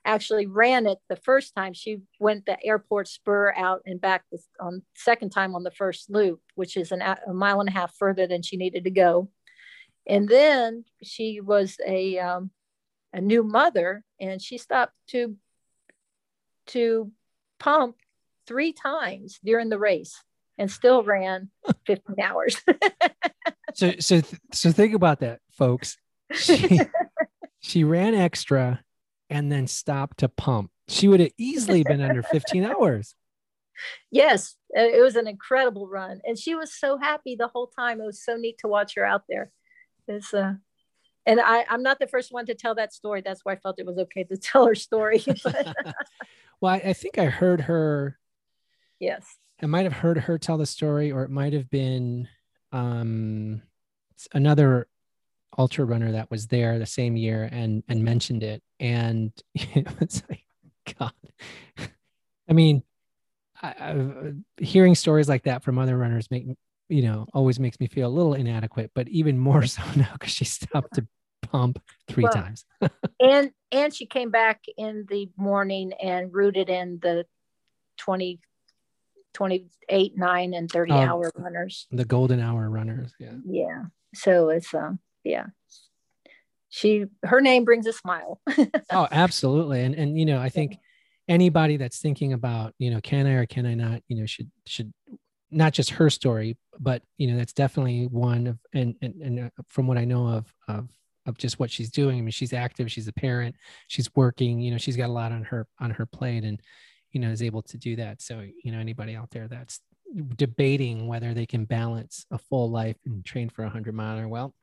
actually 0.05 0.47
ran 0.47 0.87
it 0.87 0.99
the 1.09 1.17
first 1.17 1.55
time. 1.55 1.75
She 1.75 2.01
went 2.19 2.47
the 2.47 2.63
airport 2.65 3.09
spur 3.09 3.53
out 3.55 3.83
and 3.85 4.01
back 4.01 4.25
the, 4.31 4.39
on 4.61 4.83
second 4.95 5.31
time 5.31 5.55
on 5.55 5.63
the 5.63 5.71
first 5.71 6.11
loop, 6.11 6.41
which 6.55 6.77
is 6.77 6.93
an, 6.93 7.03
a 7.03 7.33
mile 7.33 7.61
and 7.61 7.69
a 7.69 7.73
half 7.73 7.95
further 7.97 8.27
than 8.27 8.43
she 8.43 8.57
needed 8.57 8.85
to 8.85 8.91
go. 8.91 9.29
And 10.07 10.29
then 10.29 10.85
she 11.03 11.41
was 11.41 11.77
a 11.87 12.19
um, 12.19 12.51
a 13.13 13.21
new 13.21 13.43
mother, 13.43 14.05
and 14.21 14.41
she 14.41 14.59
stopped 14.59 14.95
to 15.09 15.37
to 16.69 17.13
pump 17.59 17.97
three 18.47 18.73
times 18.73 19.39
during 19.45 19.69
the 19.69 19.79
race 19.79 20.23
and 20.59 20.71
still 20.71 21.03
ran 21.03 21.51
15 21.87 22.21
hours. 22.21 22.61
so 23.75 23.93
so 24.01 24.21
so 24.53 24.73
think 24.73 24.95
about 24.95 25.21
that, 25.21 25.41
folks. 25.51 25.97
She 26.33 26.81
she 27.61 27.85
ran 27.85 28.15
extra 28.15 28.83
and 29.31 29.51
then 29.51 29.67
stopped 29.67 30.19
to 30.19 30.29
pump. 30.29 30.71
She 30.89 31.07
would 31.07 31.21
have 31.21 31.33
easily 31.39 31.85
been 31.85 32.01
under 32.01 32.23
15 32.23 32.65
hours. 32.81 33.15
Yes, 34.11 34.57
it 34.71 35.01
was 35.01 35.15
an 35.15 35.29
incredible 35.29 35.87
run. 35.87 36.21
And 36.25 36.37
she 36.37 36.57
was 36.57 36.75
so 36.75 36.99
happy 36.99 37.37
the 37.37 37.49
whole 37.49 37.69
time. 37.69 38.01
It 38.01 38.07
was 38.07 38.25
so 38.25 38.37
neat 38.37 38.59
to 38.59 38.69
watch 38.69 38.95
her 38.97 39.05
out 39.05 39.23
there. 39.29 39.53
It's 40.09 40.35
uh 40.35 40.55
and 41.27 41.41
I, 41.41 41.67
I'm 41.69 41.83
not 41.83 41.99
the 41.99 42.07
first 42.07 42.33
one 42.33 42.47
to 42.47 42.55
tell 42.55 42.75
that 42.77 42.95
story. 42.95 43.21
That's 43.21 43.45
why 43.45 43.53
I 43.53 43.57
felt 43.57 43.79
it 43.79 43.85
was 43.87 43.99
okay 43.99 44.25
to 44.25 44.37
tell 44.39 44.67
her 44.67 44.75
story. 44.75 45.23
well, 46.61 46.73
I, 46.73 46.77
I 46.87 46.93
think 46.95 47.19
I 47.19 47.27
heard 47.27 47.63
her. 47.63 48.19
Yes. 48.99 49.27
I 49.63 49.67
might 49.67 49.85
have 49.85 49.93
heard 49.93 50.19
her 50.19 50.39
tell 50.39 50.59
the 50.59 50.67
story, 50.67 51.11
or 51.11 51.25
it 51.25 51.31
might 51.31 51.53
have 51.53 51.69
been 51.69 52.29
um, 52.73 53.63
another 54.33 54.89
ultra 55.57 55.85
runner 55.85 56.13
that 56.13 56.31
was 56.31 56.47
there 56.47 56.79
the 56.79 56.87
same 56.87 57.17
year 57.17 57.49
and 57.51 57.83
and 57.89 58.05
mentioned 58.05 58.43
it. 58.43 58.63
And 58.79 59.33
it's 59.55 60.23
like 60.29 60.45
god. 60.99 61.13
I 62.49 62.53
mean 62.53 62.83
I, 63.61 63.69
I, 63.69 64.33
hearing 64.59 64.95
stories 64.95 65.29
like 65.29 65.45
that 65.45 65.65
from 65.65 65.79
other 65.79 65.97
runners 65.97 66.31
make 66.31 66.47
you 66.89 67.03
know 67.03 67.27
always 67.35 67.59
makes 67.59 67.81
me 67.81 67.89
feel 67.89 68.09
a 68.09 68.11
little 68.13 68.35
inadequate 68.35 68.93
but 68.95 69.09
even 69.09 69.39
more 69.39 69.63
so 69.67 69.83
now 69.97 70.11
because 70.13 70.33
she 70.33 70.45
stopped 70.45 70.95
to 70.95 71.07
pump 71.43 71.83
three 72.09 72.25
well, 72.25 72.33
times. 72.33 72.65
and 73.21 73.51
and 73.73 73.95
she 73.95 74.07
came 74.07 74.31
back 74.31 74.63
in 74.77 75.07
the 75.09 75.29
morning 75.37 75.93
and 75.95 76.33
rooted 76.33 76.69
in 76.69 76.99
the 77.03 77.25
20 77.99 78.41
28 79.35 80.17
9 80.17 80.55
and 80.55 80.71
30 80.71 80.93
um, 80.93 80.99
hour 81.09 81.33
runners. 81.37 81.87
the 81.91 82.05
golden 82.05 82.41
hour 82.41 82.69
runners 82.69 83.13
yeah. 83.21 83.35
Yeah. 83.47 83.83
So 84.15 84.49
it's 84.49 84.73
um 84.75 84.99
yeah. 85.25 85.47
She 86.71 87.07
her 87.25 87.41
name 87.41 87.65
brings 87.65 87.87
a 87.87 87.93
smile. 87.93 88.41
Oh 88.91 89.07
absolutely. 89.11 89.83
And 89.85 89.95
and 89.95 90.19
you 90.19 90.27
know 90.27 90.41
i 90.41 90.49
think 90.49 90.77
anybody 91.29 91.77
that's 91.77 91.99
thinking 91.99 92.33
about 92.33 92.75
you 92.79 92.91
know 92.91 93.01
can 93.01 93.27
i 93.27 93.33
or 93.33 93.47
can 93.47 93.67
i 93.67 93.75
not 93.75 94.03
you 94.09 94.17
know 94.17 94.27
should 94.27 94.51
should 94.67 94.93
not 95.51 95.73
just 95.73 95.91
her 95.91 96.09
story 96.11 96.57
but 96.81 97.03
you 97.19 97.27
know 97.31 97.37
that's 97.37 97.53
definitely 97.53 98.07
one 98.07 98.47
of 98.47 98.59
and 98.73 98.95
and, 99.03 99.15
and 99.23 99.41
uh, 99.41 99.51
from 99.69 99.87
what 99.87 99.99
i 99.99 100.05
know 100.05 100.27
of 100.27 100.53
of 100.69 100.89
of 101.27 101.37
just 101.37 101.59
what 101.59 101.71
she's 101.71 101.91
doing 101.91 102.19
i 102.19 102.21
mean 102.23 102.31
she's 102.31 102.55
active 102.55 102.91
she's 102.91 103.09
a 103.09 103.13
parent 103.13 103.55
she's 103.89 104.09
working 104.17 104.59
you 104.59 104.71
know 104.71 104.79
she's 104.79 104.97
got 104.97 105.11
a 105.11 105.13
lot 105.13 105.33
on 105.33 105.45
her 105.45 105.67
on 105.79 105.91
her 105.91 106.07
plate. 106.07 106.45
And 106.45 106.61
you 107.19 107.27
know 107.27 107.33
is 107.33 107.43
able 107.43 107.63
to 107.63 107.77
do 107.77 107.97
that 107.97 108.23
so 108.23 108.45
you 108.63 108.71
know 108.71 108.79
anybody 108.79 109.17
out 109.17 109.31
there 109.31 109.49
that's 109.49 109.81
debating 110.37 111.07
whether 111.07 111.35
they 111.35 111.45
can 111.45 111.65
balance 111.65 112.25
a 112.31 112.39
full 112.39 112.71
life 112.71 112.97
and 113.05 113.25
train 113.25 113.49
for 113.49 113.63
a 113.63 113.67
100 113.67 113.95
miler 113.95 114.29
well 114.29 114.55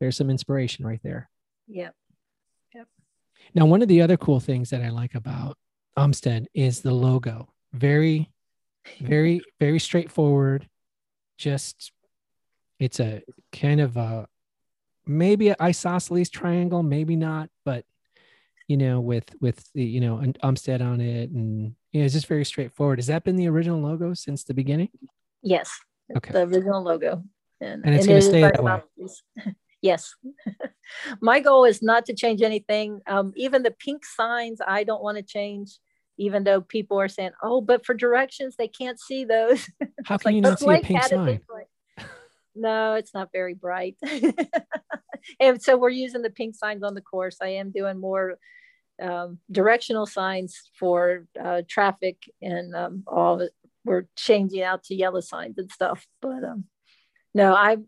there's 0.00 0.16
some 0.16 0.30
inspiration 0.30 0.86
right 0.86 1.00
there. 1.02 1.28
Yep. 1.68 1.94
Yep. 2.74 2.88
Now, 3.54 3.66
one 3.66 3.82
of 3.82 3.88
the 3.88 4.00
other 4.00 4.16
cool 4.16 4.40
things 4.40 4.70
that 4.70 4.82
I 4.82 4.88
like 4.88 5.14
about 5.14 5.56
Umstead 5.96 6.46
is 6.54 6.80
the 6.80 6.92
logo. 6.92 7.52
Very, 7.72 8.30
very, 8.98 9.42
very 9.60 9.78
straightforward. 9.78 10.68
Just, 11.36 11.92
it's 12.78 12.98
a 12.98 13.22
kind 13.52 13.80
of 13.80 13.96
a 13.96 14.26
maybe 15.06 15.50
an 15.50 15.56
isosceles 15.60 16.30
triangle, 16.30 16.82
maybe 16.82 17.16
not, 17.16 17.50
but 17.64 17.84
you 18.70 18.76
know, 18.76 19.00
with 19.00 19.24
with 19.40 19.68
the 19.74 19.82
you 19.82 20.00
know 20.00 20.18
an 20.18 20.34
Umstead 20.44 20.80
on 20.80 21.00
it, 21.00 21.30
and 21.30 21.74
yeah, 21.90 22.04
it's 22.04 22.14
just 22.14 22.28
very 22.28 22.44
straightforward. 22.44 23.00
Has 23.00 23.08
that 23.08 23.24
been 23.24 23.34
the 23.34 23.48
original 23.48 23.80
logo 23.80 24.14
since 24.14 24.44
the 24.44 24.54
beginning? 24.54 24.90
Yes. 25.42 25.76
Okay. 26.16 26.32
The 26.32 26.42
original 26.42 26.80
logo. 26.80 27.24
And, 27.60 27.84
and 27.84 27.94
it's 27.94 28.06
going 28.06 28.20
to 28.20 28.26
stay 28.26 28.40
that 28.42 28.62
way. 28.62 28.80
Yes. 29.82 30.14
My 31.22 31.40
goal 31.40 31.64
is 31.64 31.80
not 31.80 32.04
to 32.06 32.14
change 32.14 32.42
anything. 32.42 33.00
Um, 33.06 33.32
even 33.34 33.62
the 33.62 33.70
pink 33.70 34.04
signs, 34.04 34.60
I 34.64 34.84
don't 34.84 35.02
want 35.02 35.16
to 35.16 35.22
change, 35.22 35.78
even 36.18 36.44
though 36.44 36.60
people 36.60 37.00
are 37.00 37.08
saying, 37.08 37.30
oh, 37.42 37.62
but 37.62 37.86
for 37.86 37.94
directions, 37.94 38.56
they 38.56 38.68
can't 38.68 39.00
see 39.00 39.24
those. 39.24 39.66
How 40.04 40.18
can 40.18 40.26
like, 40.26 40.34
you 40.34 40.40
not 40.42 40.60
see 40.60 40.68
a 40.68 40.80
pink 40.80 41.02
sign? 41.04 41.40
No, 42.54 42.92
it's 42.92 43.14
not 43.14 43.30
very 43.32 43.54
bright. 43.54 43.96
and 45.40 45.62
so 45.62 45.78
we're 45.78 45.88
using 45.88 46.20
the 46.20 46.28
pink 46.28 46.56
signs 46.56 46.82
on 46.82 46.92
the 46.92 47.00
course. 47.00 47.38
I 47.40 47.48
am 47.48 47.70
doing 47.70 47.98
more 47.98 48.36
um, 49.00 49.38
directional 49.50 50.06
signs 50.06 50.70
for 50.78 51.26
uh, 51.42 51.62
traffic 51.68 52.18
and 52.42 52.74
um, 52.74 53.04
all. 53.06 53.46
We're 53.84 54.06
changing 54.14 54.62
out 54.62 54.84
to 54.84 54.94
yellow 54.94 55.20
signs 55.20 55.56
and 55.58 55.70
stuff. 55.70 56.06
But 56.20 56.44
um, 56.44 56.64
no, 57.34 57.54
I 57.54 57.78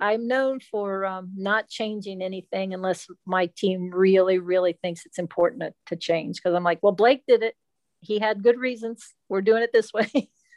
I'm 0.00 0.26
known 0.26 0.60
for 0.60 1.04
um, 1.04 1.32
not 1.36 1.68
changing 1.68 2.22
anything 2.22 2.72
unless 2.72 3.06
my 3.26 3.50
team 3.54 3.90
really, 3.90 4.38
really 4.38 4.72
thinks 4.72 5.04
it's 5.04 5.18
important 5.18 5.62
to, 5.62 5.74
to 5.86 5.96
change. 5.96 6.36
Because 6.36 6.54
I'm 6.54 6.64
like, 6.64 6.78
well, 6.82 6.92
Blake 6.92 7.22
did 7.28 7.42
it. 7.42 7.54
He 8.00 8.18
had 8.18 8.42
good 8.42 8.58
reasons. 8.58 9.14
We're 9.28 9.42
doing 9.42 9.62
it 9.62 9.70
this 9.72 9.92
way. 9.92 10.08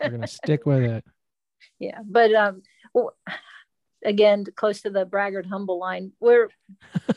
We're 0.02 0.10
going 0.10 0.22
to 0.22 0.28
stick 0.28 0.66
with 0.66 0.84
it. 0.84 1.06
Yeah. 1.80 2.00
But 2.06 2.34
um, 2.34 2.62
well, 2.94 3.16
again, 4.06 4.46
close 4.56 4.82
to 4.82 4.90
the 4.90 5.06
braggart 5.06 5.46
humble 5.46 5.80
line, 5.80 6.12
we're, 6.20 6.50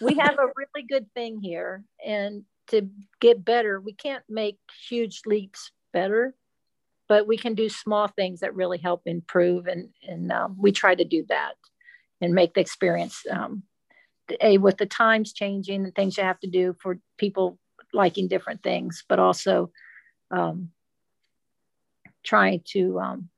we 0.00 0.14
have 0.14 0.38
a 0.38 0.46
really 0.56 0.86
good 0.88 1.12
thing 1.14 1.40
here. 1.40 1.82
And 2.04 2.44
to 2.68 2.88
get 3.20 3.44
better, 3.44 3.80
we 3.80 3.92
can't 3.92 4.24
make 4.28 4.58
huge 4.88 5.22
leaps 5.26 5.70
better 5.92 6.34
but 7.08 7.26
we 7.26 7.36
can 7.36 7.54
do 7.54 7.68
small 7.68 8.08
things 8.08 8.40
that 8.40 8.54
really 8.54 8.78
help 8.78 9.02
improve. 9.06 9.66
And 9.66 9.90
and 10.06 10.32
um, 10.32 10.56
we 10.58 10.72
try 10.72 10.94
to 10.94 11.04
do 11.04 11.24
that 11.28 11.54
and 12.20 12.34
make 12.34 12.54
the 12.54 12.60
experience 12.60 13.22
um, 13.30 13.62
a 14.40 14.58
with 14.58 14.78
the 14.78 14.86
times 14.86 15.32
changing 15.32 15.84
and 15.84 15.94
things 15.94 16.16
you 16.16 16.24
have 16.24 16.40
to 16.40 16.50
do 16.50 16.74
for 16.80 16.98
people 17.18 17.58
liking 17.92 18.28
different 18.28 18.62
things, 18.62 19.04
but 19.08 19.18
also 19.18 19.70
um, 20.30 20.70
trying 22.24 22.62
to 22.72 22.98
um, 22.98 23.28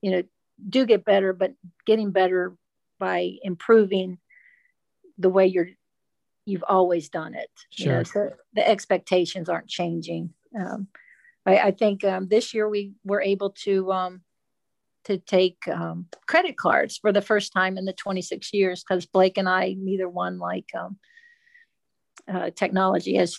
you 0.00 0.10
know 0.10 0.22
do 0.68 0.86
get 0.86 1.04
better, 1.04 1.32
but 1.32 1.52
getting 1.84 2.10
better 2.12 2.56
by 2.98 3.32
improving 3.42 4.18
the 5.18 5.28
way 5.28 5.46
you're 5.46 5.68
you've 6.46 6.64
always 6.66 7.08
done 7.10 7.34
it. 7.34 7.50
Sure. 7.70 7.86
You 7.86 7.92
know, 7.92 8.02
so 8.04 8.30
the 8.54 8.66
expectations 8.66 9.48
aren't 9.48 9.68
changing. 9.68 10.32
Um, 10.58 10.88
I, 11.44 11.58
I, 11.58 11.70
think 11.72 12.04
um, 12.04 12.28
this 12.28 12.54
year 12.54 12.68
we 12.68 12.92
were 13.04 13.20
able 13.20 13.50
to 13.64 13.92
um, 13.92 14.22
to 15.04 15.18
take 15.18 15.58
um, 15.68 16.06
credit 16.26 16.56
cards 16.56 16.96
for 16.96 17.12
the 17.12 17.20
first 17.20 17.52
time 17.52 17.76
in 17.76 17.84
the 17.84 17.92
26 17.92 18.54
years 18.54 18.82
because 18.82 19.06
Blake 19.06 19.36
and 19.36 19.48
I 19.48 19.74
neither 19.78 20.08
one 20.08 20.38
like 20.38 20.70
um, 20.78 20.98
uh, 22.32 22.50
technology 22.54 23.18
as 23.18 23.38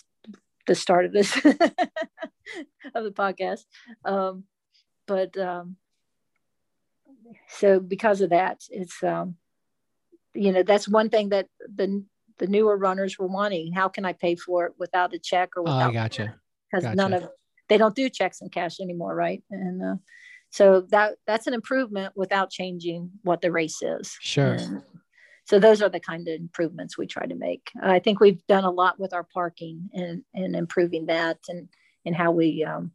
the 0.66 0.74
start 0.74 1.06
of 1.06 1.12
this 1.12 1.34
of 1.44 3.04
the 3.04 3.12
podcast. 3.12 3.64
Um, 4.04 4.44
but 5.06 5.36
um, 5.36 5.76
so 7.48 7.80
because 7.80 8.20
of 8.20 8.30
that, 8.30 8.62
it's 8.70 9.02
um, 9.02 9.36
you 10.34 10.52
know 10.52 10.62
that's 10.62 10.88
one 10.88 11.08
thing 11.08 11.30
that 11.30 11.48
the 11.74 12.04
the 12.38 12.46
newer 12.46 12.76
runners 12.76 13.18
were 13.18 13.26
wanting. 13.26 13.72
How 13.72 13.88
can 13.88 14.04
I 14.04 14.12
pay 14.12 14.36
for 14.36 14.66
it 14.66 14.72
without 14.78 15.14
a 15.14 15.18
check 15.18 15.50
or 15.56 15.62
without? 15.62 15.86
Oh, 15.86 15.90
I 15.90 15.92
gotcha. 15.92 16.34
Because 16.70 16.84
gotcha. 16.84 16.96
none 16.96 17.12
of 17.12 17.28
they 17.68 17.76
don't 17.76 17.94
do 17.94 18.08
checks 18.08 18.40
and 18.40 18.50
cash 18.50 18.80
anymore, 18.80 19.14
right? 19.14 19.42
And 19.50 19.82
uh, 19.82 19.96
so 20.50 20.82
that 20.90 21.16
that's 21.26 21.46
an 21.46 21.54
improvement 21.54 22.14
without 22.16 22.50
changing 22.50 23.10
what 23.22 23.40
the 23.40 23.52
race 23.52 23.82
is. 23.82 24.16
Sure. 24.20 24.54
And 24.54 24.82
so 25.44 25.58
those 25.58 25.80
are 25.82 25.88
the 25.88 26.00
kind 26.00 26.28
of 26.28 26.34
improvements 26.34 26.98
we 26.98 27.06
try 27.06 27.26
to 27.26 27.34
make. 27.34 27.70
I 27.82 27.98
think 27.98 28.20
we've 28.20 28.46
done 28.46 28.64
a 28.64 28.70
lot 28.70 28.98
with 28.98 29.12
our 29.12 29.24
parking 29.24 29.90
and 29.92 30.22
and 30.34 30.56
improving 30.56 31.06
that 31.06 31.38
and 31.48 31.68
and 32.04 32.16
how 32.16 32.32
we 32.32 32.64
um, 32.64 32.92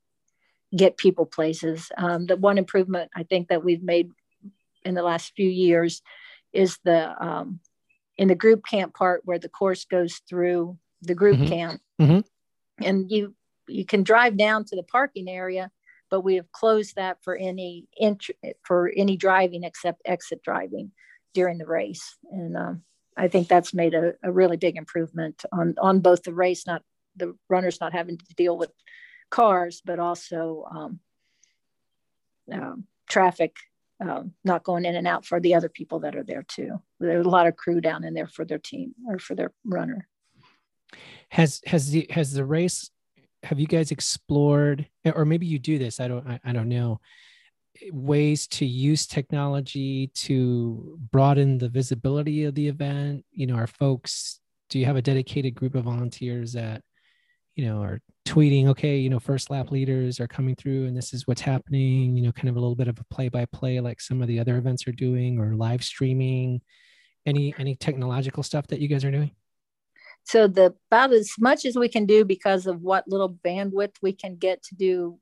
get 0.76 0.98
people 0.98 1.26
places. 1.26 1.92
Um, 1.98 2.26
the 2.26 2.36
one 2.36 2.58
improvement 2.58 3.12
I 3.16 3.24
think 3.24 3.50
that 3.50 3.64
we've 3.64 3.84
made 3.84 4.10
in 4.84 4.96
the 4.96 5.04
last 5.04 5.34
few 5.36 5.50
years 5.50 6.02
is 6.52 6.78
the 6.84 7.24
um, 7.24 7.60
in 8.18 8.28
the 8.28 8.36
group 8.36 8.64
camp 8.66 8.94
part 8.94 9.22
where 9.26 9.40
the 9.40 9.50
course 9.50 9.86
goes 9.86 10.22
through 10.30 10.78
the 11.02 11.16
group 11.16 11.38
mm-hmm. 11.38 11.48
camp, 11.48 11.82
mm-hmm. 12.02 12.20
and 12.84 13.12
you 13.12 13.36
you 13.68 13.86
can 13.86 14.04
drive 14.04 14.38
down 14.38 14.66
to 14.66 14.76
the 14.76 14.84
parking 14.84 15.28
area 15.30 15.72
but 16.14 16.22
we 16.22 16.36
have 16.36 16.52
closed 16.52 16.96
that 16.96 17.18
for 17.24 17.36
any 17.36 17.88
int- 17.98 18.30
for 18.62 18.92
any 18.96 19.18
driving 19.18 19.64
except 19.64 20.00
exit 20.06 20.44
driving 20.44 20.92
during 21.34 21.58
the 21.58 21.66
race. 21.66 22.18
And 22.32 22.56
um, 22.56 22.84
I 23.18 23.28
think 23.30 23.48
that's 23.48 23.74
made 23.74 23.96
a, 23.96 24.14
a, 24.22 24.32
really 24.32 24.58
big 24.58 24.78
improvement 24.78 25.44
on 25.52 25.74
on 25.82 26.02
both 26.02 26.22
the 26.22 26.32
race, 26.32 26.68
not 26.68 26.84
the 27.16 27.36
runners 27.50 27.82
not 27.82 27.94
having 27.94 28.20
to 28.20 28.36
deal 28.36 28.56
with 28.56 28.70
cars, 29.32 29.82
but 29.84 29.98
also 29.98 30.68
um, 30.70 31.00
um, 32.52 32.84
traffic 33.10 33.56
um, 34.04 34.34
not 34.44 34.64
going 34.64 34.86
in 34.86 34.96
and 34.96 35.08
out 35.08 35.26
for 35.26 35.40
the 35.40 35.56
other 35.56 35.70
people 35.70 36.00
that 36.00 36.16
are 36.16 36.24
there 36.24 36.44
too. 36.44 36.82
There's 37.00 37.26
a 37.26 37.30
lot 37.30 37.48
of 37.48 37.56
crew 37.56 37.82
down 37.82 38.04
in 38.04 38.14
there 38.14 38.28
for 38.28 38.46
their 38.46 38.60
team 38.60 38.94
or 39.08 39.20
for 39.20 39.36
their 39.36 39.52
runner. 39.64 40.08
Has 41.30 41.62
has 41.66 41.92
the 41.92 42.08
has 42.10 42.34
the 42.34 42.46
race? 42.46 42.90
Have 43.44 43.60
you 43.60 43.68
guys 43.68 43.92
explored, 43.92 44.88
or 45.06 45.26
maybe 45.26 45.46
you 45.46 45.60
do 45.60 45.80
this? 45.80 46.00
I 46.00 46.08
don't 46.08 46.28
I, 46.28 46.40
I 46.44 46.54
don't 46.54 46.70
know 46.70 47.00
ways 47.92 48.48
to 48.48 48.66
use 48.66 49.08
technology 49.08 50.08
to 50.14 50.98
broaden 51.12 51.58
the 51.58 51.70
visibility 51.70 52.44
of 52.44 52.54
the 52.54 52.68
event 52.68 53.26
you 53.32 53.48
know 53.48 53.56
are 53.56 53.68
folks 53.68 54.40
do 54.70 54.78
you 54.78 54.86
have 54.86 54.96
a 54.96 55.02
dedicated 55.02 55.56
group 55.56 55.74
of 55.74 55.86
volunteers 55.86 56.54
that 56.54 56.84
you 57.56 57.66
know 57.66 57.82
are 57.82 58.00
tweeting 58.26 58.68
okay 58.68 58.98
you 58.98 59.10
know 59.10 59.20
first 59.20 59.50
lap 59.50 59.70
leaders 59.70 60.20
are 60.20 60.28
coming 60.28 60.56
through 60.56 60.86
and 60.86 60.96
this 60.96 61.14
is 61.14 61.28
what's 61.28 61.42
happening 61.42 62.16
you 62.16 62.24
know 62.24 62.32
kind 62.32 62.48
of 62.48 62.56
a 62.56 62.60
little 62.60 62.76
bit 62.76 62.88
of 62.88 62.98
a 63.00 63.04
play 63.06 63.28
by 63.28 63.44
play 63.46 63.80
like 63.82 64.00
some 64.00 64.22
of 64.22 64.28
the 64.28 64.40
other 64.40 64.58
events 64.58 64.88
are 64.88 64.94
doing 64.94 65.40
or 65.40 65.56
live 65.56 65.84
streaming 65.84 66.62
any 67.26 67.54
any 67.58 67.76
technological 67.76 68.42
stuff 68.42 68.66
that 68.68 68.80
you 68.80 68.88
guys 68.88 69.04
are 69.04 69.12
doing 69.12 69.32
so 70.24 70.48
the 70.48 70.74
about 70.90 71.12
as 71.12 71.32
much 71.38 71.66
as 71.66 71.76
we 71.76 71.90
can 71.90 72.06
do 72.06 72.24
because 72.24 72.66
of 72.66 72.82
what 72.82 73.06
little 73.10 73.30
bandwidth 73.46 73.96
we 74.02 74.14
can 74.14 74.38
get 74.38 74.64
to 74.64 74.76
do 74.76 75.20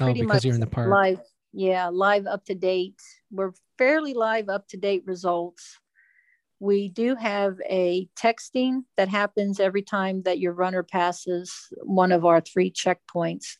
oh, 0.00 0.04
pretty 0.04 0.20
oh, 0.20 0.24
because 0.24 0.34
much 0.34 0.44
you're 0.44 0.54
in 0.54 0.60
the 0.60 0.66
park 0.66 0.90
live 0.90 1.20
yeah, 1.52 1.88
live 1.88 2.26
up 2.26 2.44
to 2.46 2.54
date. 2.54 3.00
We're 3.30 3.52
fairly 3.78 4.14
live 4.14 4.48
up 4.48 4.68
to 4.68 4.76
date 4.76 5.02
results. 5.06 5.78
We 6.60 6.88
do 6.88 7.16
have 7.16 7.58
a 7.68 8.08
texting 8.16 8.84
that 8.96 9.08
happens 9.08 9.60
every 9.60 9.82
time 9.82 10.22
that 10.22 10.38
your 10.38 10.52
runner 10.52 10.82
passes 10.82 11.52
one 11.82 12.12
of 12.12 12.24
our 12.24 12.40
three 12.40 12.70
checkpoints. 12.70 13.56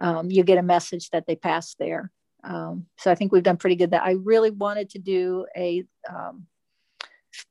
Um, 0.00 0.30
you 0.30 0.42
get 0.42 0.58
a 0.58 0.62
message 0.62 1.10
that 1.10 1.26
they 1.26 1.36
passed 1.36 1.78
there. 1.78 2.10
Um, 2.42 2.86
so 2.98 3.10
I 3.10 3.14
think 3.14 3.30
we've 3.30 3.42
done 3.42 3.56
pretty 3.56 3.76
good. 3.76 3.92
That 3.92 4.02
I 4.02 4.12
really 4.12 4.50
wanted 4.50 4.90
to 4.90 4.98
do 4.98 5.46
a 5.56 5.84
um, 6.12 6.46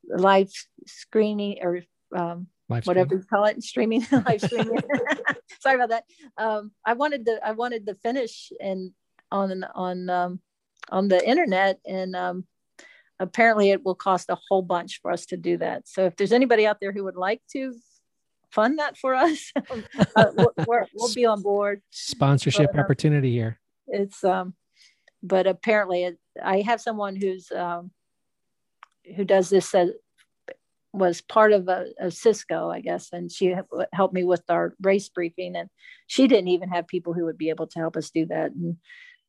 live 0.08 0.52
screening 0.86 1.60
or 1.62 1.82
um, 2.14 2.48
live 2.68 2.86
whatever 2.86 3.16
you 3.16 3.24
call 3.24 3.46
it, 3.46 3.64
streaming, 3.64 4.06
live 4.12 4.42
streaming. 4.42 4.80
Sorry 5.62 5.76
about 5.76 5.90
that. 5.90 6.04
Um, 6.38 6.72
I 6.86 6.94
wanted 6.94 7.26
to 7.26 7.40
I 7.44 7.52
wanted 7.52 7.86
to 7.88 7.96
finish 7.96 8.52
and 8.60 8.92
on 9.32 9.64
on 9.76 10.10
um, 10.10 10.40
on 10.90 11.08
the 11.08 11.26
internet, 11.26 11.80
and 11.86 12.16
um, 12.16 12.46
apparently 13.22 13.70
it 13.70 13.86
will 13.86 13.96
cost 13.96 14.30
a 14.30 14.38
whole 14.50 14.62
bunch 14.62 15.00
for 15.02 15.12
us 15.12 15.26
to 15.28 15.38
do 15.38 15.58
that. 15.58 15.88
So 15.88 16.06
if 16.06 16.16
there's 16.16 16.32
anybody 16.32 16.66
out 16.66 16.78
there 16.82 16.92
who 16.92 17.04
would 17.04 17.16
like 17.16 17.42
to 17.54 17.74
fund 18.52 18.80
that 18.80 18.98
for 18.98 19.14
us, 19.14 19.52
uh, 20.16 20.26
we 20.36 20.46
will 20.94 21.14
be 21.14 21.26
on 21.26 21.42
board. 21.42 21.82
Sponsorship 21.92 22.72
but, 22.72 22.80
um, 22.80 22.84
opportunity 22.84 23.32
here. 23.32 23.60
It's 23.88 24.24
um, 24.24 24.56
but 25.22 25.46
apparently 25.46 26.04
it, 26.04 26.18
I 26.44 26.62
have 26.62 26.82
someone 26.82 27.16
who's 27.16 27.52
um, 27.52 27.92
who 29.16 29.24
does 29.24 29.50
this 29.50 29.74
uh, 29.76 29.88
was 30.94 31.22
part 31.22 31.54
of 31.54 31.68
a, 31.70 31.88
a, 32.00 32.12
Cisco, 32.12 32.70
I 32.70 32.82
guess, 32.82 33.10
and 33.14 33.32
she 33.32 33.56
helped 33.94 34.14
me 34.14 34.24
with 34.24 34.44
our 34.50 34.74
race 34.82 35.10
briefing. 35.10 35.56
And 35.56 35.70
she 36.08 36.28
didn't 36.28 36.50
even 36.50 36.70
have 36.70 36.88
people 36.88 37.14
who 37.14 37.26
would 37.26 37.38
be 37.38 37.50
able 37.50 37.68
to 37.68 37.80
help 37.80 37.96
us 37.96 38.10
do 38.10 38.26
that. 38.26 38.52
And 38.52 38.78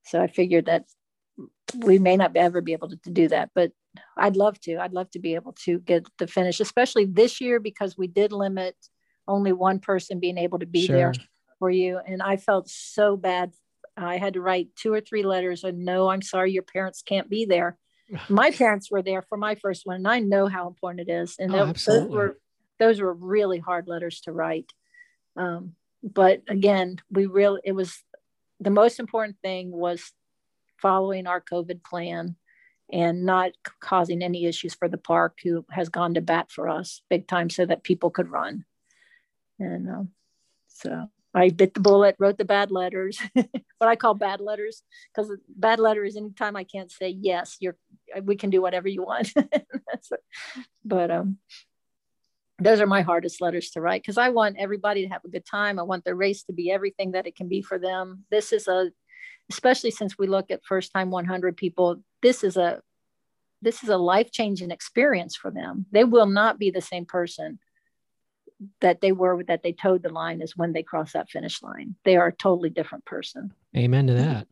so 0.04 0.20
I 0.20 0.26
figured 0.26 0.66
that 0.66 0.86
we 1.76 1.98
may 1.98 2.16
not 2.16 2.36
ever 2.36 2.60
be 2.60 2.72
able 2.72 2.88
to, 2.88 2.96
to 2.96 3.10
do 3.10 3.28
that, 3.28 3.50
but 3.54 3.70
I'd 4.16 4.36
love 4.36 4.58
to. 4.60 4.78
I'd 4.78 4.92
love 4.92 5.10
to 5.10 5.18
be 5.18 5.34
able 5.34 5.52
to 5.64 5.78
get 5.80 6.06
the 6.18 6.26
finish, 6.26 6.60
especially 6.60 7.04
this 7.04 7.40
year 7.40 7.60
because 7.60 7.96
we 7.96 8.06
did 8.06 8.32
limit 8.32 8.76
only 9.28 9.52
one 9.52 9.78
person 9.78 10.20
being 10.20 10.38
able 10.38 10.58
to 10.58 10.66
be 10.66 10.86
sure. 10.86 10.96
there 10.96 11.12
for 11.58 11.70
you. 11.70 12.00
And 12.04 12.22
I 12.22 12.36
felt 12.36 12.68
so 12.68 13.16
bad. 13.16 13.52
I 13.96 14.16
had 14.16 14.34
to 14.34 14.40
write 14.40 14.74
two 14.76 14.92
or 14.92 15.00
three 15.00 15.22
letters 15.22 15.64
and 15.64 15.84
no, 15.84 16.08
I'm 16.08 16.22
sorry, 16.22 16.52
your 16.52 16.62
parents 16.62 17.02
can't 17.02 17.28
be 17.28 17.44
there. 17.44 17.78
my 18.28 18.50
parents 18.50 18.90
were 18.90 19.02
there 19.02 19.22
for 19.22 19.38
my 19.38 19.54
first 19.56 19.82
one, 19.84 19.96
and 19.96 20.08
I 20.08 20.20
know 20.20 20.46
how 20.46 20.68
important 20.68 21.08
it 21.08 21.12
is. 21.12 21.36
And 21.38 21.54
oh, 21.54 21.72
those 21.72 22.08
were 22.08 22.38
those 22.78 23.00
were 23.00 23.14
really 23.14 23.58
hard 23.58 23.86
letters 23.86 24.20
to 24.22 24.32
write. 24.32 24.72
Um, 25.36 25.74
but 26.02 26.42
again, 26.48 27.00
we 27.10 27.26
really 27.26 27.60
it 27.64 27.72
was 27.72 27.96
the 28.60 28.70
most 28.70 29.00
important 29.00 29.36
thing 29.42 29.70
was 29.70 30.12
following 30.80 31.26
our 31.26 31.40
COVID 31.40 31.82
plan 31.84 32.36
and 32.92 33.24
not 33.24 33.52
causing 33.80 34.22
any 34.22 34.44
issues 34.44 34.74
for 34.74 34.88
the 34.88 34.98
park, 34.98 35.38
who 35.42 35.64
has 35.70 35.88
gone 35.88 36.14
to 36.14 36.20
bat 36.20 36.50
for 36.50 36.68
us 36.68 37.02
big 37.08 37.26
time 37.26 37.48
so 37.48 37.64
that 37.64 37.82
people 37.82 38.10
could 38.10 38.30
run. 38.30 38.64
And 39.58 39.88
um, 39.88 40.08
so 40.68 41.08
I 41.34 41.48
bit 41.48 41.74
the 41.74 41.80
bullet, 41.80 42.16
wrote 42.18 42.36
the 42.36 42.44
bad 42.44 42.70
letters, 42.70 43.18
what 43.32 43.48
I 43.80 43.96
call 43.96 44.14
bad 44.14 44.40
letters, 44.40 44.82
because 45.14 45.32
bad 45.48 45.80
letter 45.80 46.04
is 46.04 46.16
anytime 46.16 46.56
I 46.56 46.64
can't 46.64 46.90
say 46.90 47.08
yes, 47.08 47.56
you're 47.60 47.76
we 48.22 48.36
can 48.36 48.50
do 48.50 48.60
whatever 48.60 48.88
you 48.88 49.02
want. 49.02 49.32
but 50.84 51.10
um, 51.10 51.38
those 52.58 52.80
are 52.80 52.86
my 52.86 53.00
hardest 53.00 53.40
letters 53.40 53.70
to 53.70 53.80
write 53.80 54.02
because 54.02 54.18
I 54.18 54.28
want 54.28 54.56
everybody 54.58 55.06
to 55.06 55.12
have 55.12 55.24
a 55.24 55.28
good 55.28 55.46
time. 55.46 55.78
I 55.78 55.82
want 55.82 56.04
the 56.04 56.14
race 56.14 56.44
to 56.44 56.52
be 56.52 56.70
everything 56.70 57.12
that 57.12 57.26
it 57.26 57.34
can 57.34 57.48
be 57.48 57.62
for 57.62 57.78
them. 57.78 58.24
This 58.30 58.52
is 58.52 58.68
a, 58.68 58.90
especially 59.52 59.90
since 59.90 60.18
we 60.18 60.26
look 60.26 60.50
at 60.50 60.64
first 60.64 60.92
time 60.92 61.10
100 61.10 61.56
people, 61.56 62.02
this 62.22 62.42
is 62.42 62.56
a, 62.56 62.80
this 63.60 63.82
is 63.82 63.90
a 63.90 63.98
life 63.98 64.32
changing 64.32 64.70
experience 64.70 65.36
for 65.36 65.50
them. 65.50 65.86
They 65.92 66.04
will 66.04 66.26
not 66.26 66.58
be 66.58 66.70
the 66.70 66.80
same 66.80 67.04
person 67.04 67.58
that 68.80 69.00
they 69.00 69.12
were 69.12 69.42
that 69.44 69.62
they 69.62 69.72
toed 69.72 70.02
the 70.02 70.08
line 70.08 70.40
as 70.40 70.56
when 70.56 70.72
they 70.72 70.82
cross 70.82 71.12
that 71.12 71.28
finish 71.28 71.62
line. 71.62 71.96
They 72.04 72.16
are 72.16 72.28
a 72.28 72.32
totally 72.32 72.70
different 72.70 73.04
person. 73.04 73.52
Amen 73.76 74.06
to 74.06 74.14
that. 74.14 74.46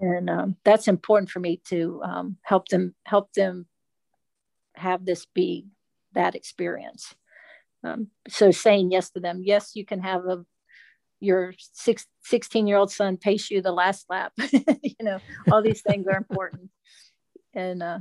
And 0.00 0.28
um, 0.28 0.56
that's 0.64 0.88
important 0.88 1.30
for 1.30 1.40
me 1.40 1.60
to 1.66 2.00
um, 2.02 2.36
help 2.42 2.68
them 2.68 2.94
help 3.04 3.32
them 3.34 3.66
have 4.74 5.04
this 5.04 5.26
be 5.26 5.66
that 6.14 6.34
experience. 6.34 7.14
Um, 7.84 8.08
so 8.28 8.50
saying 8.50 8.90
yes 8.90 9.10
to 9.10 9.20
them, 9.20 9.42
yes, 9.44 9.72
you 9.74 9.84
can 9.84 10.00
have 10.00 10.24
a 10.26 10.44
your 11.20 11.54
six, 11.58 12.06
16 12.24 12.66
year 12.66 12.76
old 12.76 12.90
son 12.90 13.16
pace 13.16 13.50
you 13.50 13.62
the 13.62 13.72
last 13.72 14.06
lap. 14.08 14.32
you 14.52 14.94
know, 15.02 15.18
all 15.50 15.62
these 15.62 15.82
things 15.82 16.06
are 16.06 16.16
important. 16.16 16.70
And 17.54 17.82
uh, 17.82 17.98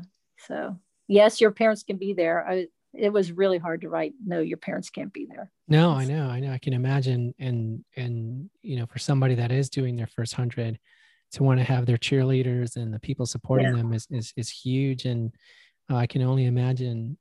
so, 0.47 0.79
yes, 1.07 1.39
your 1.39 1.51
parents 1.51 1.83
can 1.83 1.97
be 1.97 2.13
there. 2.13 2.47
I, 2.47 2.67
it 2.93 3.11
was 3.11 3.31
really 3.31 3.57
hard 3.57 3.81
to 3.81 3.89
write. 3.89 4.13
No, 4.25 4.39
your 4.39 4.57
parents 4.57 4.89
can't 4.89 5.11
be 5.11 5.27
there. 5.29 5.51
No, 5.67 5.91
I 5.91 6.05
know, 6.05 6.27
I 6.27 6.39
know. 6.39 6.51
I 6.51 6.57
can 6.57 6.73
imagine. 6.73 7.33
And 7.39 7.83
and 7.95 8.49
you 8.61 8.77
know, 8.77 8.85
for 8.85 8.99
somebody 8.99 9.35
that 9.35 9.51
is 9.51 9.69
doing 9.69 9.95
their 9.95 10.07
first 10.07 10.33
hundred, 10.33 10.79
to 11.33 11.43
want 11.43 11.59
to 11.59 11.65
have 11.65 11.85
their 11.85 11.97
cheerleaders 11.97 12.75
and 12.77 12.93
the 12.93 12.99
people 12.99 13.25
supporting 13.25 13.67
yeah. 13.67 13.77
them 13.77 13.93
is, 13.93 14.07
is 14.09 14.33
is 14.37 14.49
huge. 14.49 15.05
And 15.05 15.33
uh, 15.89 15.95
I 15.95 16.07
can 16.07 16.21
only 16.21 16.45
imagine 16.45 17.17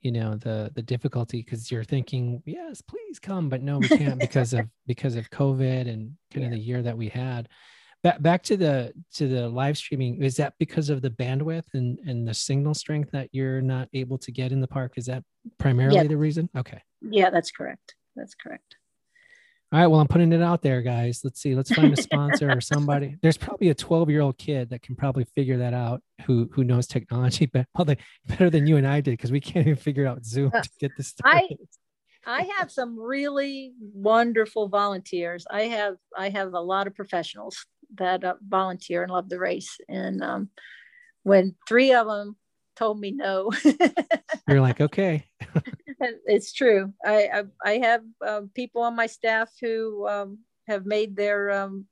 you 0.00 0.12
know 0.12 0.36
the 0.36 0.70
the 0.74 0.82
difficulty 0.82 1.42
because 1.42 1.70
you're 1.70 1.84
thinking 1.84 2.42
yes 2.46 2.80
please 2.80 3.18
come 3.18 3.48
but 3.48 3.62
no 3.62 3.78
we 3.78 3.88
can't 3.88 4.20
because 4.20 4.52
of 4.52 4.66
because 4.86 5.16
of 5.16 5.28
covid 5.30 5.88
and 5.88 6.12
kind 6.32 6.42
yeah. 6.42 6.46
of 6.46 6.52
the 6.52 6.58
year 6.58 6.82
that 6.82 6.96
we 6.96 7.08
had. 7.08 7.48
Back 8.04 8.22
back 8.22 8.42
to 8.44 8.56
the 8.56 8.92
to 9.14 9.26
the 9.26 9.48
live 9.48 9.76
streaming 9.76 10.22
is 10.22 10.36
that 10.36 10.54
because 10.60 10.88
of 10.88 11.02
the 11.02 11.10
bandwidth 11.10 11.74
and 11.74 11.98
and 12.06 12.28
the 12.28 12.32
signal 12.32 12.74
strength 12.74 13.10
that 13.10 13.28
you're 13.32 13.60
not 13.60 13.88
able 13.92 14.18
to 14.18 14.30
get 14.30 14.52
in 14.52 14.60
the 14.60 14.68
park? 14.68 14.92
Is 14.96 15.06
that 15.06 15.24
primarily 15.58 15.96
yeah. 15.96 16.04
the 16.04 16.16
reason? 16.16 16.48
Okay. 16.56 16.80
Yeah 17.02 17.30
that's 17.30 17.50
correct. 17.50 17.96
That's 18.14 18.34
correct 18.34 18.77
all 19.70 19.78
right. 19.78 19.86
Well, 19.86 20.00
I'm 20.00 20.08
putting 20.08 20.32
it 20.32 20.40
out 20.40 20.62
there, 20.62 20.80
guys. 20.80 21.20
Let's 21.22 21.42
see. 21.42 21.54
Let's 21.54 21.72
find 21.74 21.92
a 21.92 22.00
sponsor 22.00 22.50
or 22.50 22.60
somebody. 22.60 23.16
There's 23.22 23.36
probably 23.36 23.68
a 23.68 23.74
12 23.74 24.08
year 24.08 24.22
old 24.22 24.38
kid 24.38 24.70
that 24.70 24.80
can 24.80 24.96
probably 24.96 25.24
figure 25.34 25.58
that 25.58 25.74
out 25.74 26.02
who 26.26 26.48
who 26.52 26.64
knows 26.64 26.86
technology 26.86 27.46
better, 27.74 27.96
better 28.26 28.48
than 28.48 28.66
you 28.66 28.78
and 28.78 28.86
I 28.86 29.02
did 29.02 29.12
because 29.12 29.30
we 29.30 29.40
can't 29.40 29.66
even 29.66 29.76
figure 29.76 30.06
out 30.06 30.24
Zoom 30.24 30.50
uh, 30.54 30.62
to 30.62 30.70
get 30.80 30.92
this 30.96 31.08
started. 31.08 31.58
I, 32.24 32.40
I 32.40 32.50
have 32.58 32.70
some 32.70 32.98
really 32.98 33.72
wonderful 33.78 34.68
volunteers. 34.68 35.46
I 35.50 35.64
have 35.64 35.96
I 36.16 36.30
have 36.30 36.54
a 36.54 36.60
lot 36.60 36.86
of 36.86 36.94
professionals 36.94 37.66
that 37.96 38.24
uh, 38.24 38.34
volunteer 38.46 39.02
and 39.02 39.12
love 39.12 39.28
the 39.28 39.38
race. 39.38 39.76
And 39.88 40.22
um, 40.22 40.50
when 41.24 41.56
three 41.68 41.92
of 41.92 42.06
them 42.06 42.36
told 42.78 43.00
me 43.00 43.10
no, 43.10 43.50
you're 44.48 44.60
like, 44.60 44.80
okay. 44.88 45.26
it's 46.00 46.52
true. 46.52 46.92
I 47.04 47.28
I, 47.28 47.42
I 47.64 47.78
have 47.78 48.02
um, 48.26 48.50
people 48.54 48.82
on 48.82 48.94
my 48.94 49.06
staff 49.06 49.50
who 49.60 50.06
um, 50.06 50.38
have 50.68 50.86
made 50.86 51.16
their 51.16 51.50
um, 51.50 51.86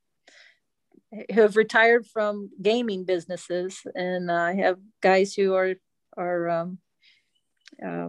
who 1.35 1.41
have 1.41 1.57
retired 1.57 2.07
from 2.07 2.51
gaming 2.63 3.05
businesses, 3.05 3.81
and 3.95 4.31
I 4.31 4.55
have 4.55 4.79
guys 5.03 5.35
who 5.35 5.55
are 5.55 5.75
are 6.17 6.49
um, 6.49 6.79
uh, 7.85 8.09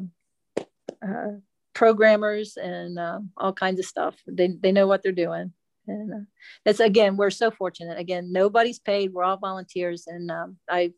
uh, 1.05 1.31
programmers 1.73 2.57
and 2.57 2.99
uh, 2.99 3.19
all 3.37 3.53
kinds 3.53 3.79
of 3.79 3.85
stuff. 3.85 4.15
They 4.27 4.49
they 4.49 4.71
know 4.71 4.87
what 4.87 5.01
they're 5.01 5.11
doing, 5.11 5.53
and 5.87 6.13
uh, 6.13 6.25
that's 6.63 6.79
again 6.79 7.17
we're 7.17 7.31
so 7.31 7.49
fortunate. 7.49 7.97
Again, 7.97 8.31
nobody's 8.31 8.79
paid. 8.79 9.13
We're 9.13 9.23
all 9.23 9.37
volunteers, 9.37 10.05
and 10.07 10.29
um, 10.29 10.57
I 10.69 10.93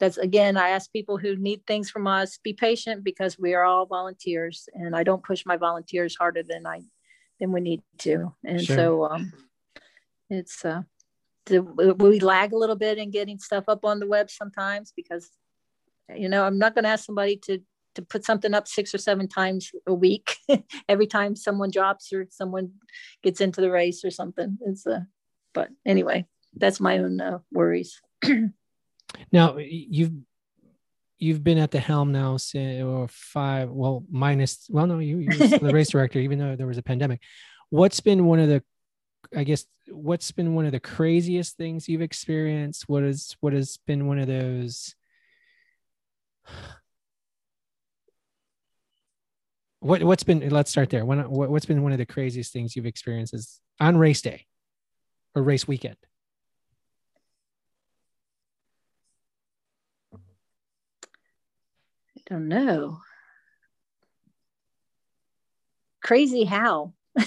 that's 0.00 0.18
again, 0.18 0.56
I 0.56 0.70
ask 0.70 0.90
people 0.90 1.18
who 1.18 1.36
need 1.36 1.66
things 1.66 1.90
from 1.90 2.06
us, 2.06 2.38
be 2.42 2.52
patient 2.54 3.04
because 3.04 3.38
we 3.38 3.54
are 3.54 3.64
all 3.64 3.86
volunteers 3.86 4.68
and 4.74 4.96
I 4.96 5.04
don't 5.04 5.22
push 5.22 5.44
my 5.46 5.56
volunteers 5.56 6.16
harder 6.16 6.42
than 6.42 6.66
I 6.66 6.80
than 7.38 7.52
we 7.52 7.60
need 7.60 7.82
to. 7.98 8.34
And 8.44 8.62
sure. 8.62 8.76
so 8.76 9.04
um, 9.04 9.32
it's 10.30 10.64
uh, 10.64 10.82
we 11.50 12.20
lag 12.20 12.52
a 12.52 12.58
little 12.58 12.76
bit 12.76 12.98
in 12.98 13.10
getting 13.10 13.38
stuff 13.38 13.64
up 13.68 13.84
on 13.84 13.98
the 13.98 14.06
web 14.06 14.30
sometimes 14.30 14.92
because 14.94 15.30
you 16.14 16.28
know 16.28 16.44
i'm 16.44 16.58
not 16.58 16.74
going 16.74 16.84
to 16.84 16.90
ask 16.90 17.04
somebody 17.04 17.36
to 17.36 17.58
to 17.94 18.02
put 18.02 18.24
something 18.24 18.54
up 18.54 18.68
six 18.68 18.94
or 18.94 18.98
seven 18.98 19.26
times 19.26 19.72
a 19.86 19.94
week 19.94 20.36
every 20.88 21.06
time 21.06 21.34
someone 21.34 21.70
drops 21.70 22.12
or 22.12 22.26
someone 22.30 22.70
gets 23.22 23.40
into 23.40 23.60
the 23.60 23.70
race 23.70 24.04
or 24.04 24.10
something 24.10 24.58
it's 24.62 24.86
uh 24.86 25.00
but 25.52 25.68
anyway 25.84 26.24
that's 26.56 26.80
my 26.80 26.98
own 26.98 27.20
uh, 27.20 27.38
worries 27.52 28.00
now 29.32 29.56
you've 29.58 30.12
you've 31.18 31.44
been 31.44 31.58
at 31.58 31.70
the 31.70 31.78
helm 31.78 32.10
now 32.12 32.36
since 32.38 32.82
or 32.82 33.06
five 33.08 33.70
well 33.70 34.04
minus 34.10 34.66
well 34.70 34.86
no 34.86 34.98
you 34.98 35.18
you're 35.18 35.58
the 35.58 35.70
race 35.72 35.90
director 35.90 36.18
even 36.18 36.38
though 36.38 36.56
there 36.56 36.66
was 36.66 36.78
a 36.78 36.82
pandemic. 36.82 37.20
What's 37.68 38.00
been 38.00 38.26
one 38.26 38.40
of 38.40 38.48
the 38.48 38.62
i 39.36 39.44
guess 39.44 39.66
what's 39.88 40.30
been 40.32 40.54
one 40.54 40.64
of 40.66 40.72
the 40.72 40.80
craziest 40.80 41.56
things 41.56 41.88
you've 41.88 42.02
experienced? 42.02 42.88
What 42.88 43.04
is 43.04 43.36
what 43.40 43.52
has 43.52 43.78
been 43.86 44.06
one 44.06 44.18
of 44.18 44.26
those 44.26 44.94
what 49.80 50.02
what's 50.02 50.22
been 50.22 50.48
let's 50.48 50.70
start 50.70 50.90
there. 50.90 51.04
What, 51.04 51.30
what's 51.30 51.66
been 51.66 51.82
one 51.82 51.92
of 51.92 51.98
the 51.98 52.06
craziest 52.06 52.52
things 52.52 52.74
you've 52.76 52.86
experienced 52.86 53.34
is 53.34 53.60
on 53.78 53.96
race 53.96 54.22
day 54.22 54.46
or 55.34 55.42
race 55.42 55.68
weekend 55.68 55.96
don't 62.30 62.48
know. 62.48 62.98
Crazy 66.02 66.44
how? 66.44 66.94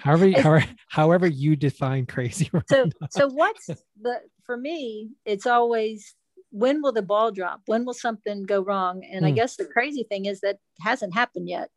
However, 0.00 0.30
however 0.30 0.64
however 0.88 1.26
you 1.26 1.56
define 1.56 2.06
crazy 2.06 2.48
so 2.68 2.88
so 3.10 3.28
what's 3.28 3.66
the 3.66 4.20
for 4.44 4.56
me 4.56 5.10
it's 5.24 5.44
always 5.44 6.14
when 6.54 6.80
will 6.82 6.92
the 6.92 7.02
ball 7.02 7.32
drop? 7.32 7.62
When 7.66 7.84
will 7.84 7.94
something 7.94 8.44
go 8.44 8.60
wrong? 8.60 9.02
And 9.04 9.24
mm. 9.24 9.26
i 9.26 9.30
hmm. 9.30 9.34
guess 9.34 9.56
the 9.56 9.64
crazy 9.64 10.04
thing 10.04 10.26
is 10.26 10.40
that 10.42 10.58
hasn't 10.80 11.12
happened 11.12 11.48
yet. 11.48 11.68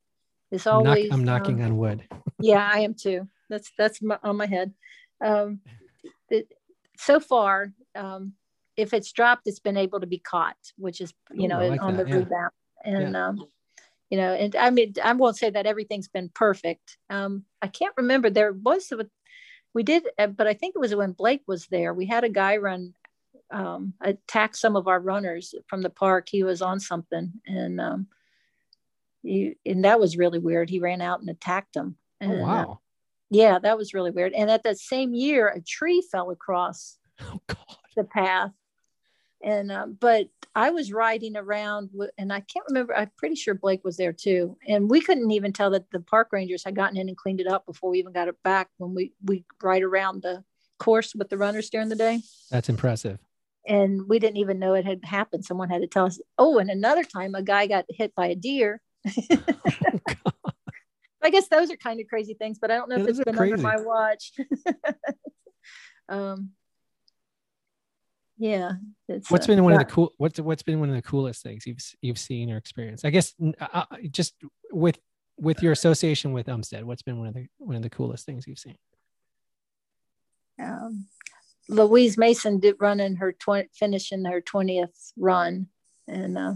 It's 0.51 0.67
always 0.67 1.11
i'm, 1.11 1.23
knock, 1.25 1.47
I'm 1.47 1.55
knocking 1.55 1.61
um, 1.61 1.71
on 1.71 1.77
wood. 1.77 2.03
Yeah 2.39 2.69
i 2.71 2.81
am 2.81 2.93
too. 2.93 3.27
That's 3.49 3.71
that's 3.77 4.01
my, 4.03 4.19
on 4.23 4.37
my 4.37 4.45
head. 4.45 4.73
Um, 5.19 5.61
it, 6.29 6.53
so 6.97 7.19
far 7.19 7.73
um, 7.95 8.33
if 8.75 8.93
it's 8.93 9.11
dropped 9.11 9.47
it's 9.47 9.59
been 9.59 9.77
able 9.77 9.99
to 9.99 10.07
be 10.07 10.19
caught 10.19 10.57
which 10.77 11.01
is 11.01 11.11
you 11.31 11.45
Ooh, 11.45 11.47
know 11.47 11.67
like 11.67 11.81
on 11.81 11.97
that, 11.97 12.05
the 12.05 12.11
yeah. 12.11 12.17
rebound 12.17 12.51
and 12.87 13.13
yeah. 13.13 13.27
um, 13.27 13.45
you 14.09 14.17
know 14.17 14.33
and 14.33 14.55
i 14.55 14.69
mean 14.69 14.93
i 15.03 15.13
won't 15.13 15.37
say 15.37 15.49
that 15.49 15.65
everything's 15.65 16.07
been 16.07 16.29
perfect 16.33 16.97
um, 17.09 17.43
i 17.61 17.67
can't 17.67 17.93
remember 17.97 18.29
there 18.29 18.53
was 18.53 18.91
we 19.73 19.83
did 19.83 20.07
uh, 20.17 20.27
but 20.27 20.47
i 20.47 20.53
think 20.53 20.73
it 20.75 20.79
was 20.79 20.95
when 20.95 21.11
blake 21.11 21.43
was 21.47 21.67
there 21.67 21.93
we 21.93 22.05
had 22.05 22.23
a 22.23 22.29
guy 22.29 22.57
run 22.57 22.93
um, 23.51 23.93
attacked 24.01 24.57
some 24.57 24.75
of 24.75 24.87
our 24.87 24.99
runners 24.99 25.55
from 25.67 25.81
the 25.81 25.89
park. 25.89 26.27
He 26.29 26.43
was 26.43 26.61
on 26.61 26.79
something, 26.79 27.33
and 27.45 27.79
um, 27.79 28.07
he, 29.23 29.55
and 29.65 29.85
that 29.85 29.99
was 29.99 30.17
really 30.17 30.39
weird. 30.39 30.69
He 30.69 30.79
ran 30.79 31.01
out 31.01 31.19
and 31.19 31.29
attacked 31.29 31.73
them. 31.73 31.95
Oh, 32.21 32.25
and, 32.25 32.33
oh, 32.33 32.43
wow. 32.43 32.71
Uh, 32.71 32.75
yeah, 33.29 33.59
that 33.59 33.77
was 33.77 33.93
really 33.93 34.11
weird. 34.11 34.33
And 34.33 34.49
at 34.49 34.63
that 34.63 34.77
same 34.77 35.13
year, 35.13 35.49
a 35.49 35.61
tree 35.61 36.01
fell 36.11 36.31
across 36.31 36.97
oh, 37.21 37.39
the 37.95 38.03
path. 38.03 38.51
And 39.47 39.71
uh, 39.71 39.87
but 39.87 40.27
I 40.55 40.71
was 40.71 40.91
riding 40.91 41.37
around, 41.37 41.91
and 42.17 42.33
I 42.33 42.41
can't 42.41 42.65
remember. 42.67 42.95
I'm 42.95 43.11
pretty 43.17 43.35
sure 43.35 43.53
Blake 43.53 43.85
was 43.85 43.95
there 43.95 44.11
too. 44.11 44.57
And 44.67 44.89
we 44.89 44.99
couldn't 44.99 45.31
even 45.31 45.53
tell 45.53 45.69
that 45.71 45.89
the 45.91 46.01
park 46.01 46.29
rangers 46.31 46.63
had 46.65 46.75
gotten 46.75 46.97
in 46.97 47.07
and 47.07 47.15
cleaned 47.15 47.39
it 47.39 47.47
up 47.47 47.65
before 47.65 47.91
we 47.91 47.99
even 47.99 48.11
got 48.11 48.27
it 48.27 48.35
back. 48.43 48.69
When 48.77 48.93
we 48.93 49.13
we 49.23 49.45
ride 49.63 49.83
around 49.83 50.21
the 50.21 50.43
course 50.79 51.15
with 51.15 51.29
the 51.29 51.37
runners 51.37 51.69
during 51.69 51.89
the 51.89 51.95
day. 51.95 52.21
That's 52.51 52.69
impressive 52.69 53.19
and 53.67 54.07
we 54.07 54.17
didn't 54.17 54.37
even 54.37 54.59
know 54.59 54.73
it 54.73 54.85
had 54.85 55.03
happened. 55.03 55.45
Someone 55.45 55.69
had 55.69 55.81
to 55.81 55.87
tell 55.87 56.05
us. 56.05 56.19
Oh, 56.37 56.57
and 56.57 56.69
another 56.69 57.03
time 57.03 57.35
a 57.35 57.41
guy 57.43 57.67
got 57.67 57.85
hit 57.89 58.15
by 58.15 58.27
a 58.27 58.35
deer. 58.35 58.81
oh, 59.05 59.37
I 61.21 61.29
guess 61.29 61.47
those 61.49 61.69
are 61.69 61.75
kind 61.75 61.99
of 61.99 62.07
crazy 62.07 62.33
things, 62.33 62.57
but 62.59 62.71
I 62.71 62.75
don't 62.75 62.89
know 62.89 62.97
yeah, 62.97 63.03
if 63.03 63.09
it's 63.09 63.23
been 63.23 63.35
crazy. 63.35 63.53
under 63.53 63.63
my 63.63 63.77
watch. 63.81 64.31
um, 66.09 66.51
yeah. 68.37 68.73
What's 69.29 69.45
uh, 69.45 69.47
been 69.47 69.63
one 69.63 69.73
yeah. 69.73 69.81
of 69.81 69.87
the 69.87 69.93
cool? 69.93 70.13
What's 70.17 70.39
what's 70.39 70.63
been 70.63 70.79
one 70.79 70.89
of 70.89 70.95
the 70.95 71.01
coolest 71.01 71.43
things 71.43 71.65
you've 71.65 71.79
you've 72.01 72.19
seen 72.19 72.51
or 72.51 72.57
experienced? 72.57 73.05
I 73.05 73.09
guess 73.09 73.33
uh, 73.59 73.67
uh, 73.73 73.85
just 74.09 74.35
with 74.71 74.97
with 75.37 75.61
your 75.61 75.71
association 75.71 76.33
with 76.33 76.47
Umstead, 76.47 76.83
what's 76.83 77.03
been 77.03 77.19
one 77.19 77.27
of 77.27 77.33
the 77.33 77.47
one 77.57 77.75
of 77.75 77.81
the 77.81 77.89
coolest 77.89 78.25
things 78.25 78.47
you've 78.47 78.59
seen? 78.59 78.77
Um, 80.61 81.07
Louise 81.69 82.17
Mason 82.17 82.59
did 82.59 82.75
run 82.79 82.99
in 82.99 83.17
her 83.17 83.33
20, 83.33 83.69
finishing 83.73 84.25
her 84.25 84.41
20th 84.41 85.11
run. 85.17 85.67
And 86.07 86.37
uh, 86.37 86.55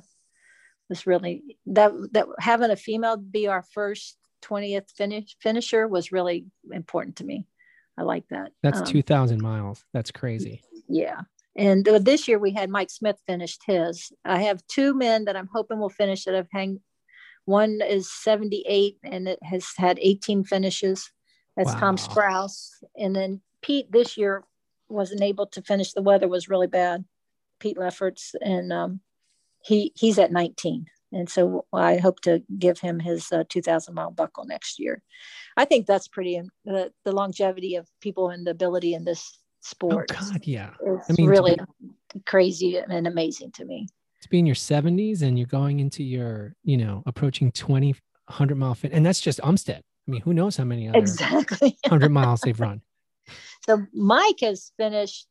was 0.89 1.05
really 1.05 1.57
that, 1.67 1.91
that 2.13 2.27
having 2.39 2.71
a 2.71 2.75
female 2.75 3.17
be 3.17 3.47
our 3.47 3.63
first 3.73 4.17
20th 4.43 4.89
finish 4.91 5.35
finisher 5.39 5.87
was 5.87 6.11
really 6.11 6.45
important 6.71 7.17
to 7.17 7.23
me. 7.23 7.45
I 7.97 8.03
like 8.03 8.27
that. 8.29 8.51
That's 8.63 8.79
um, 8.79 8.85
2000 8.85 9.41
miles. 9.41 9.83
That's 9.93 10.11
crazy. 10.11 10.63
Yeah. 10.87 11.21
And 11.55 11.87
uh, 11.87 11.99
this 11.99 12.27
year 12.27 12.39
we 12.39 12.51
had 12.51 12.69
Mike 12.69 12.89
Smith 12.89 13.17
finished 13.27 13.61
his. 13.65 14.11
I 14.23 14.43
have 14.43 14.65
two 14.67 14.93
men 14.93 15.25
that 15.25 15.35
I'm 15.35 15.49
hoping 15.53 15.79
will 15.79 15.89
finish 15.89 16.25
that 16.25 16.35
I've 16.35 16.47
hang. 16.51 16.79
One 17.45 17.81
is 17.81 18.11
78 18.11 18.97
and 19.03 19.27
it 19.27 19.39
has 19.43 19.67
had 19.77 19.99
18 20.01 20.43
finishes. 20.43 21.11
That's 21.57 21.73
wow. 21.73 21.79
Tom 21.79 21.97
Sprouse. 21.97 22.69
And 22.97 23.15
then 23.15 23.41
Pete 23.61 23.91
this 23.91 24.17
year 24.17 24.43
wasn't 24.87 25.21
able 25.21 25.47
to 25.47 25.61
finish. 25.61 25.93
The 25.93 26.01
weather 26.01 26.27
was 26.27 26.49
really 26.49 26.67
bad. 26.67 27.05
Pete 27.61 27.77
Lefferts, 27.77 28.35
and 28.41 28.73
um, 28.73 28.99
he 29.63 29.93
he's 29.95 30.19
at 30.19 30.31
19, 30.31 30.87
and 31.13 31.29
so 31.29 31.65
I 31.71 31.97
hope 31.97 32.19
to 32.21 32.43
give 32.57 32.79
him 32.79 32.99
his 32.99 33.31
uh, 33.31 33.43
2,000 33.47 33.93
mile 33.93 34.11
buckle 34.11 34.45
next 34.45 34.79
year. 34.79 35.01
I 35.55 35.65
think 35.65 35.85
that's 35.85 36.07
pretty 36.07 36.41
the, 36.65 36.91
the 37.05 37.11
longevity 37.11 37.75
of 37.75 37.87
people 38.01 38.29
and 38.29 38.45
the 38.45 38.51
ability 38.51 38.93
in 38.93 39.05
this 39.05 39.37
sport. 39.61 40.11
Oh 40.11 40.29
God, 40.31 40.41
yeah, 40.43 40.71
I 40.81 41.13
mean, 41.13 41.27
really 41.27 41.57
be, 41.79 42.21
crazy 42.25 42.77
and 42.77 43.07
amazing 43.07 43.51
to 43.53 43.65
me. 43.65 43.87
To 44.21 44.29
be 44.29 44.39
in 44.39 44.45
your 44.45 44.55
70s 44.55 45.21
and 45.23 45.37
you're 45.37 45.47
going 45.47 45.79
into 45.79 46.03
your, 46.03 46.55
you 46.63 46.77
know, 46.77 47.01
approaching 47.05 47.51
20, 47.51 47.87
100 47.87 48.55
mile 48.55 48.75
fit, 48.75 48.91
and 48.91 49.05
that's 49.05 49.21
just 49.21 49.39
Umstead. 49.39 49.79
I 49.79 50.11
mean, 50.11 50.21
who 50.21 50.33
knows 50.33 50.57
how 50.57 50.63
many 50.63 50.89
other 50.89 50.99
exactly 50.99 51.77
100 51.85 52.09
miles 52.09 52.41
they've 52.41 52.59
run. 52.59 52.81
So 53.65 53.85
Mike 53.93 54.39
has 54.41 54.71
finished, 54.77 55.27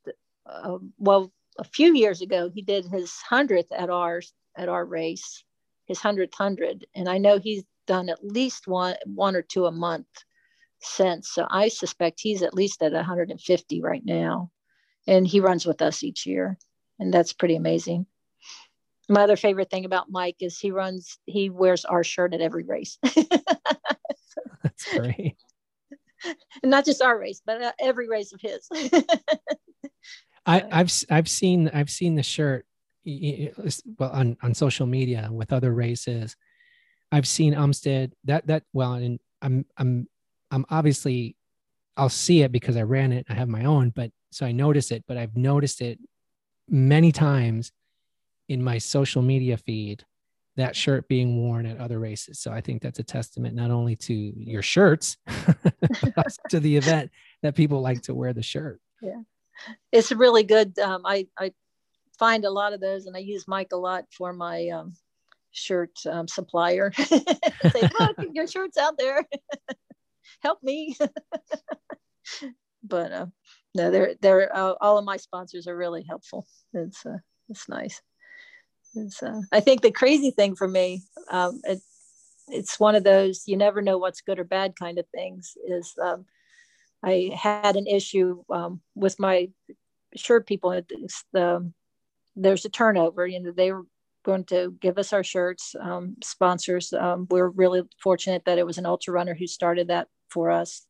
uh, 0.46 0.78
well, 0.98 1.32
a 1.58 1.64
few 1.64 1.94
years 1.94 2.22
ago, 2.22 2.50
he 2.54 2.62
did 2.62 2.86
his 2.86 3.12
hundredth 3.16 3.72
at 3.72 3.90
ours 3.90 4.32
at 4.56 4.68
our 4.68 4.84
race, 4.84 5.44
his 5.86 6.00
hundredth 6.00 6.34
hundred, 6.34 6.86
and 6.94 7.08
I 7.08 7.18
know 7.18 7.38
he's 7.38 7.64
done 7.86 8.08
at 8.08 8.24
least 8.24 8.68
one 8.68 8.94
one 9.04 9.34
or 9.34 9.42
two 9.42 9.66
a 9.66 9.72
month 9.72 10.06
since. 10.82 11.30
So 11.30 11.46
I 11.50 11.68
suspect 11.68 12.20
he's 12.20 12.42
at 12.42 12.54
least 12.54 12.82
at 12.82 12.92
150 12.92 13.82
right 13.82 14.04
now, 14.04 14.50
and 15.06 15.26
he 15.26 15.40
runs 15.40 15.66
with 15.66 15.82
us 15.82 16.02
each 16.02 16.26
year, 16.26 16.58
and 16.98 17.12
that's 17.12 17.32
pretty 17.32 17.56
amazing. 17.56 18.06
My 19.08 19.22
other 19.22 19.36
favorite 19.36 19.70
thing 19.70 19.84
about 19.84 20.10
Mike 20.10 20.36
is 20.40 20.58
he 20.58 20.70
runs, 20.70 21.18
he 21.26 21.50
wears 21.50 21.84
our 21.84 22.04
shirt 22.04 22.32
at 22.32 22.40
every 22.40 22.64
race. 22.64 22.96
that's 24.62 24.84
great. 24.96 25.36
And 26.62 26.70
not 26.70 26.84
just 26.84 27.02
our 27.02 27.18
race, 27.18 27.40
but 27.44 27.62
uh, 27.62 27.72
every 27.80 28.08
race 28.08 28.32
of 28.32 28.40
his. 28.40 28.68
I, 30.46 30.64
I've 30.70 30.92
I've 31.10 31.28
seen 31.28 31.70
I've 31.72 31.90
seen 31.90 32.14
the 32.14 32.22
shirt 32.22 32.66
well 33.06 34.10
on, 34.10 34.36
on 34.42 34.54
social 34.54 34.86
media 34.86 35.28
with 35.30 35.52
other 35.52 35.72
races. 35.72 36.36
I've 37.10 37.26
seen 37.26 37.54
Umstead 37.54 38.12
that 38.24 38.46
that 38.48 38.64
well, 38.72 38.94
and 38.94 39.18
I'm 39.40 39.64
I'm 39.76 40.08
I'm 40.50 40.64
obviously 40.70 41.36
I'll 41.96 42.08
see 42.08 42.42
it 42.42 42.52
because 42.52 42.76
I 42.76 42.82
ran 42.82 43.12
it. 43.12 43.26
I 43.28 43.34
have 43.34 43.48
my 43.48 43.64
own, 43.64 43.90
but 43.90 44.10
so 44.30 44.46
I 44.46 44.52
notice 44.52 44.90
it. 44.90 45.04
But 45.06 45.16
I've 45.16 45.36
noticed 45.36 45.80
it 45.80 45.98
many 46.68 47.12
times 47.12 47.72
in 48.48 48.62
my 48.62 48.78
social 48.78 49.22
media 49.22 49.56
feed 49.56 50.04
that 50.56 50.76
shirt 50.76 51.08
being 51.08 51.36
worn 51.36 51.66
at 51.66 51.78
other 51.78 51.98
races. 51.98 52.38
So 52.38 52.52
I 52.52 52.60
think 52.60 52.82
that's 52.82 52.98
a 52.98 53.04
testament 53.04 53.54
not 53.54 53.70
only 53.70 53.96
to 53.96 54.14
your 54.14 54.62
shirts, 54.62 55.16
but 56.16 56.36
to 56.50 56.60
the 56.60 56.76
event 56.76 57.10
that 57.42 57.54
people 57.54 57.80
like 57.80 58.02
to 58.02 58.14
wear 58.14 58.32
the 58.32 58.42
shirt. 58.42 58.80
Yeah, 59.00 59.22
it's 59.92 60.12
really 60.12 60.42
good. 60.42 60.78
Um, 60.78 61.02
I 61.04 61.28
I 61.38 61.52
find 62.18 62.44
a 62.44 62.50
lot 62.50 62.72
of 62.72 62.80
those, 62.80 63.06
and 63.06 63.16
I 63.16 63.20
use 63.20 63.48
Mike 63.48 63.72
a 63.72 63.76
lot 63.76 64.04
for 64.10 64.32
my 64.32 64.68
um, 64.68 64.94
shirt 65.52 65.92
um, 66.06 66.28
supplier. 66.28 66.92
Say, 66.96 67.22
look, 67.98 68.16
your 68.32 68.46
shirt's 68.46 68.76
out 68.76 68.98
there. 68.98 69.24
Help 70.42 70.62
me. 70.62 70.96
but 72.82 73.12
uh, 73.12 73.26
no, 73.74 73.90
they're 73.90 74.14
they're 74.20 74.54
uh, 74.54 74.74
all 74.80 74.98
of 74.98 75.04
my 75.04 75.16
sponsors 75.16 75.66
are 75.66 75.76
really 75.76 76.04
helpful. 76.08 76.46
It's 76.72 77.04
uh, 77.04 77.18
it's 77.48 77.68
nice. 77.68 78.00
uh, 79.22 79.40
I 79.52 79.60
think 79.60 79.82
the 79.82 79.92
crazy 79.92 80.30
thing 80.30 80.56
for 80.56 80.66
me, 80.66 81.02
um, 81.30 81.60
it, 81.64 81.80
it's 82.48 82.80
one 82.80 82.94
of 82.94 83.04
those 83.04 83.44
you 83.46 83.56
never 83.56 83.82
know 83.82 83.98
what's 83.98 84.20
good 84.20 84.38
or 84.38 84.44
bad 84.44 84.74
kind 84.78 84.98
of 84.98 85.06
things. 85.14 85.56
Is 85.66 85.94
um, 86.02 86.24
I 87.02 87.30
had 87.34 87.76
an 87.76 87.86
issue 87.86 88.42
um, 88.50 88.80
with 88.94 89.18
my 89.18 89.48
shirt 90.16 90.46
people. 90.46 90.78
The, 91.32 91.72
there's 92.36 92.64
a 92.64 92.70
turnover. 92.70 93.26
You 93.26 93.40
know, 93.40 93.52
they 93.52 93.72
were 93.72 93.86
going 94.24 94.44
to 94.44 94.74
give 94.80 94.98
us 94.98 95.12
our 95.12 95.24
shirts, 95.24 95.74
um, 95.80 96.16
sponsors. 96.22 96.92
Um, 96.92 97.26
we're 97.30 97.48
really 97.48 97.82
fortunate 98.02 98.44
that 98.44 98.58
it 98.58 98.66
was 98.66 98.78
an 98.78 98.86
ultra 98.86 99.14
runner 99.14 99.34
who 99.34 99.46
started 99.46 99.88
that 99.88 100.08
for 100.30 100.50
us. 100.50 100.86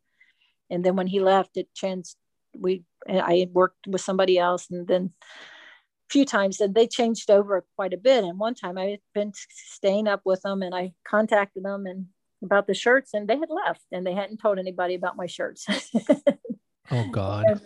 And 0.70 0.84
then 0.84 0.96
when 0.96 1.06
he 1.06 1.20
left, 1.20 1.56
it 1.56 1.72
changed. 1.74 2.16
We 2.56 2.84
I 3.08 3.48
worked 3.52 3.86
with 3.86 4.00
somebody 4.00 4.38
else, 4.38 4.68
and 4.70 4.86
then 4.86 5.12
a 5.30 6.10
few 6.10 6.24
times, 6.24 6.60
and 6.60 6.74
they 6.74 6.86
changed 6.86 7.30
over 7.30 7.64
quite 7.76 7.92
a 7.92 7.98
bit. 7.98 8.24
And 8.24 8.38
one 8.38 8.54
time, 8.54 8.78
I 8.78 8.86
had 8.86 9.00
been 9.14 9.32
staying 9.34 10.06
up 10.08 10.22
with 10.24 10.42
them, 10.42 10.62
and 10.62 10.74
I 10.74 10.92
contacted 11.06 11.64
them 11.64 11.86
and 11.86 12.06
about 12.42 12.66
the 12.66 12.74
shirts, 12.74 13.14
and 13.14 13.28
they 13.28 13.38
had 13.38 13.50
left, 13.50 13.84
and 13.92 14.06
they 14.06 14.14
hadn't 14.14 14.38
told 14.38 14.58
anybody 14.58 14.94
about 14.94 15.16
my 15.16 15.26
shirts. 15.26 15.66
oh 16.90 17.08
God. 17.10 17.44
And, 17.46 17.60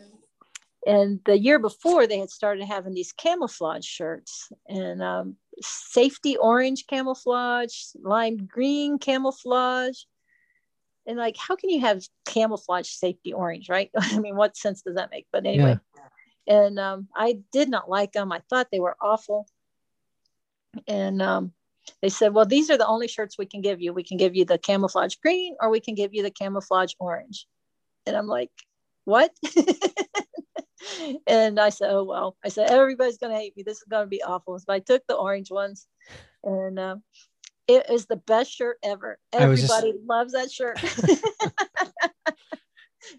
and 0.86 1.20
the 1.24 1.38
year 1.38 1.58
before 1.58 2.06
they 2.06 2.18
had 2.18 2.30
started 2.30 2.66
having 2.66 2.92
these 2.92 3.12
camouflage 3.12 3.86
shirts 3.86 4.52
and 4.68 5.02
um, 5.02 5.36
safety 5.62 6.36
orange 6.36 6.86
camouflage 6.86 7.74
lime 8.02 8.46
green 8.46 8.98
camouflage 8.98 10.02
and 11.06 11.18
like 11.18 11.36
how 11.36 11.56
can 11.56 11.70
you 11.70 11.80
have 11.80 12.02
camouflage 12.26 12.88
safety 12.88 13.32
orange 13.32 13.68
right? 13.68 13.90
I 13.98 14.18
mean 14.18 14.36
what 14.36 14.56
sense 14.56 14.82
does 14.82 14.96
that 14.96 15.10
make? 15.10 15.26
But 15.32 15.46
anyway. 15.46 15.78
Yeah. 16.46 16.66
and 16.66 16.78
um, 16.78 17.08
i 17.14 17.38
did 17.52 17.68
not 17.68 17.88
like 17.88 18.12
them. 18.12 18.32
I 18.32 18.40
thought 18.50 18.68
they 18.70 18.80
were 18.80 18.96
awful. 19.00 19.46
And 20.88 21.22
um, 21.22 21.52
they 22.02 22.08
said 22.08 22.34
well 22.34 22.46
these 22.46 22.70
are 22.70 22.78
the 22.78 22.86
only 22.86 23.08
shirts 23.08 23.38
we 23.38 23.46
can 23.46 23.60
give 23.60 23.80
you. 23.80 23.92
We 23.92 24.04
can 24.04 24.16
give 24.16 24.34
you 24.34 24.44
the 24.44 24.58
camouflage 24.58 25.16
green 25.16 25.56
or 25.60 25.70
we 25.70 25.80
can 25.80 25.94
give 25.94 26.14
you 26.14 26.22
the 26.22 26.30
camouflage 26.30 26.92
orange. 26.98 27.46
And 28.06 28.16
i'm 28.16 28.26
like 28.26 28.50
what? 29.04 29.32
And 31.26 31.58
I 31.58 31.70
said, 31.70 31.90
oh, 31.90 32.04
well, 32.04 32.36
I 32.44 32.48
said, 32.48 32.70
everybody's 32.70 33.18
going 33.18 33.32
to 33.32 33.38
hate 33.38 33.56
me. 33.56 33.62
This 33.62 33.78
is 33.78 33.86
going 33.88 34.04
to 34.04 34.10
be 34.10 34.22
awful. 34.22 34.58
So 34.58 34.66
I 34.68 34.80
took 34.80 35.02
the 35.06 35.14
orange 35.14 35.50
ones 35.50 35.86
and 36.42 36.78
uh, 36.78 36.96
it 37.66 37.90
is 37.90 38.06
the 38.06 38.16
best 38.16 38.50
shirt 38.50 38.78
ever. 38.82 39.18
Everybody 39.32 39.92
just... 39.92 40.04
loves 40.06 40.32
that 40.32 40.50
shirt. 40.50 40.78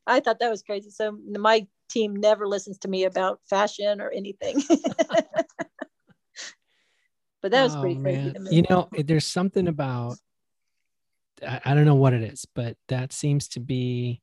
I 0.07 0.19
thought 0.19 0.39
that 0.39 0.49
was 0.49 0.63
crazy. 0.63 0.89
So 0.89 1.17
my 1.27 1.67
team 1.89 2.15
never 2.15 2.47
listens 2.47 2.77
to 2.79 2.87
me 2.87 3.05
about 3.05 3.39
fashion 3.49 4.01
or 4.01 4.11
anything. 4.11 4.61
but 7.41 7.51
that 7.51 7.63
was 7.63 7.75
oh, 7.75 7.81
pretty 7.81 7.99
crazy. 8.01 8.33
You 8.49 8.63
know, 8.69 8.89
there's 8.91 9.25
something 9.25 9.67
about, 9.67 10.17
I, 11.45 11.61
I 11.65 11.73
don't 11.73 11.85
know 11.85 11.95
what 11.95 12.13
it 12.13 12.23
is, 12.23 12.45
but 12.53 12.77
that 12.87 13.13
seems 13.13 13.47
to 13.49 13.59
be 13.59 14.21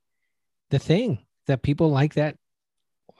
the 0.69 0.79
thing 0.79 1.19
that 1.47 1.61
people 1.61 1.89
like 1.89 2.13
that 2.15 2.37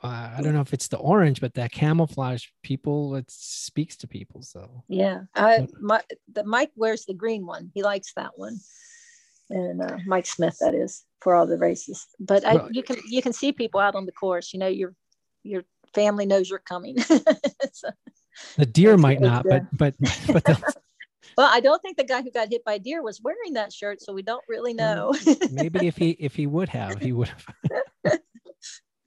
uh, 0.03 0.33
I 0.37 0.41
don't 0.41 0.53
know 0.53 0.61
if 0.61 0.73
it's 0.73 0.89
the 0.89 0.97
orange, 0.97 1.39
but 1.39 1.53
that 1.53 1.71
camouflage 1.71 2.47
people 2.61 3.15
it 3.15 3.25
speaks 3.29 3.95
to 3.97 4.07
people. 4.07 4.41
So 4.41 4.83
yeah, 4.89 5.21
I 5.35 5.67
my 5.79 6.01
the 6.31 6.43
Mike 6.43 6.71
wears 6.75 7.05
the 7.05 7.13
green 7.13 7.45
one. 7.45 7.71
He 7.73 7.83
likes 7.83 8.13
that 8.15 8.31
one, 8.35 8.59
and 9.49 9.81
uh, 9.81 9.97
Mike 10.05 10.25
Smith 10.25 10.57
that 10.59 10.75
is 10.75 11.03
for 11.21 11.35
all 11.35 11.47
the 11.47 11.57
races. 11.57 12.05
But 12.19 12.45
I, 12.45 12.67
you 12.71 12.83
can 12.83 12.97
you 13.07 13.21
can 13.21 13.31
see 13.31 13.53
people 13.53 13.79
out 13.79 13.95
on 13.95 14.05
the 14.05 14.11
course. 14.11 14.53
You 14.53 14.59
know 14.59 14.67
your 14.67 14.93
your 15.43 15.63
family 15.93 16.25
knows 16.25 16.49
you're 16.49 16.59
coming. 16.59 16.99
so, 17.71 17.89
the 18.57 18.65
deer 18.65 18.97
might 18.97 19.21
not, 19.21 19.45
but 19.47 19.65
but 19.71 19.95
but. 20.27 20.43
The, 20.43 20.73
well, 21.37 21.49
I 21.51 21.61
don't 21.61 21.81
think 21.81 21.97
the 21.97 22.03
guy 22.03 22.21
who 22.21 22.29
got 22.29 22.49
hit 22.49 22.63
by 22.63 22.77
deer 22.77 23.01
was 23.01 23.21
wearing 23.21 23.53
that 23.53 23.73
shirt, 23.73 24.01
so 24.01 24.13
we 24.13 24.21
don't 24.21 24.43
really 24.47 24.73
know. 24.73 25.15
Maybe 25.51 25.87
if 25.87 25.97
he 25.97 26.11
if 26.11 26.35
he 26.35 26.45
would 26.45 26.69
have, 26.69 26.99
he 26.99 27.11
would 27.11 27.29
have 27.29 28.19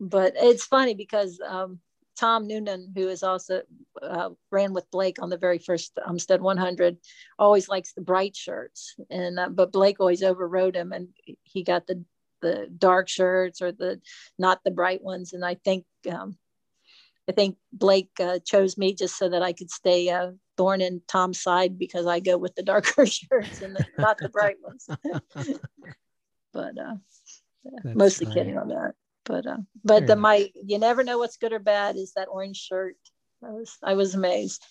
but 0.00 0.34
it's 0.36 0.64
funny 0.64 0.94
because 0.94 1.40
um, 1.46 1.80
Tom 2.16 2.46
Noonan, 2.46 2.92
who 2.94 3.08
is 3.08 3.22
also 3.22 3.62
uh, 4.02 4.30
ran 4.50 4.72
with 4.72 4.90
Blake 4.90 5.20
on 5.20 5.30
the 5.30 5.36
very 5.36 5.58
first 5.58 5.92
Umstead 6.06 6.40
100, 6.40 6.96
always 7.38 7.68
likes 7.68 7.92
the 7.92 8.00
bright 8.00 8.34
shirts, 8.34 8.94
and 9.10 9.38
uh, 9.38 9.48
but 9.48 9.72
Blake 9.72 10.00
always 10.00 10.22
overrode 10.22 10.76
him, 10.76 10.92
and 10.92 11.08
he 11.44 11.62
got 11.62 11.86
the 11.86 12.04
the 12.42 12.68
dark 12.78 13.08
shirts 13.08 13.62
or 13.62 13.72
the 13.72 14.00
not 14.38 14.60
the 14.64 14.70
bright 14.70 15.02
ones, 15.02 15.32
and 15.32 15.44
I 15.44 15.54
think 15.54 15.84
um, 16.10 16.36
I 17.28 17.32
think 17.32 17.56
Blake 17.72 18.10
uh, 18.20 18.38
chose 18.44 18.78
me 18.78 18.94
just 18.94 19.18
so 19.18 19.28
that 19.28 19.42
I 19.42 19.52
could 19.52 19.70
stay 19.70 20.08
uh, 20.08 20.32
thorn 20.56 20.80
in 20.80 21.02
Tom's 21.08 21.42
side 21.42 21.78
because 21.78 22.06
I 22.06 22.20
go 22.20 22.38
with 22.38 22.54
the 22.54 22.62
darker 22.62 23.06
shirts 23.06 23.62
and 23.62 23.76
the, 23.76 23.86
not 23.98 24.18
the 24.18 24.28
bright 24.28 24.56
ones. 24.62 24.86
but 26.52 26.78
uh, 26.78 26.94
mostly 27.84 28.26
funny. 28.26 28.40
kidding 28.40 28.58
on 28.58 28.68
that 28.68 28.94
but 29.26 29.46
uh, 29.46 29.58
but 29.84 30.06
the 30.06 30.16
my 30.16 30.50
you 30.54 30.78
never 30.78 31.04
know 31.04 31.18
what's 31.18 31.36
good 31.36 31.52
or 31.52 31.58
bad 31.58 31.96
is 31.96 32.12
that 32.14 32.28
orange 32.30 32.56
shirt. 32.56 32.96
I 33.44 33.50
was 33.50 33.76
I 33.82 33.94
was 33.94 34.14
amazed. 34.14 34.64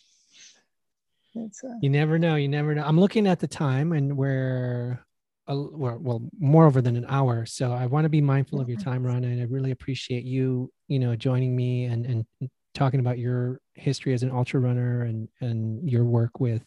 Uh, 1.37 1.49
you 1.81 1.89
never 1.89 2.17
know. 2.17 2.35
You 2.35 2.47
never 2.47 2.73
know. 2.73 2.83
I'm 2.83 2.99
looking 2.99 3.27
at 3.27 3.39
the 3.39 3.47
time 3.47 3.91
and 3.91 4.15
we're 4.15 5.05
a, 5.47 5.55
well, 5.55 5.99
well 5.99 6.29
more 6.39 6.65
over 6.65 6.81
than 6.81 6.95
an 6.95 7.05
hour. 7.09 7.45
So 7.45 7.73
I 7.73 7.85
want 7.87 8.05
to 8.05 8.09
be 8.09 8.21
mindful 8.21 8.61
of 8.61 8.69
your 8.69 8.79
time, 8.79 9.05
Ron, 9.05 9.25
and 9.25 9.41
I 9.41 9.45
really 9.45 9.71
appreciate 9.71 10.23
you, 10.23 10.71
you 10.87 10.97
know, 10.97 11.15
joining 11.15 11.55
me 11.55 11.85
and 11.85 12.05
and 12.05 12.49
talking 12.73 12.99
about 12.99 13.19
your 13.19 13.59
history 13.73 14.13
as 14.13 14.23
an 14.23 14.31
ultra 14.31 14.59
runner 14.59 15.03
and 15.03 15.27
and 15.41 15.87
your 15.89 16.05
work 16.05 16.39
with 16.39 16.63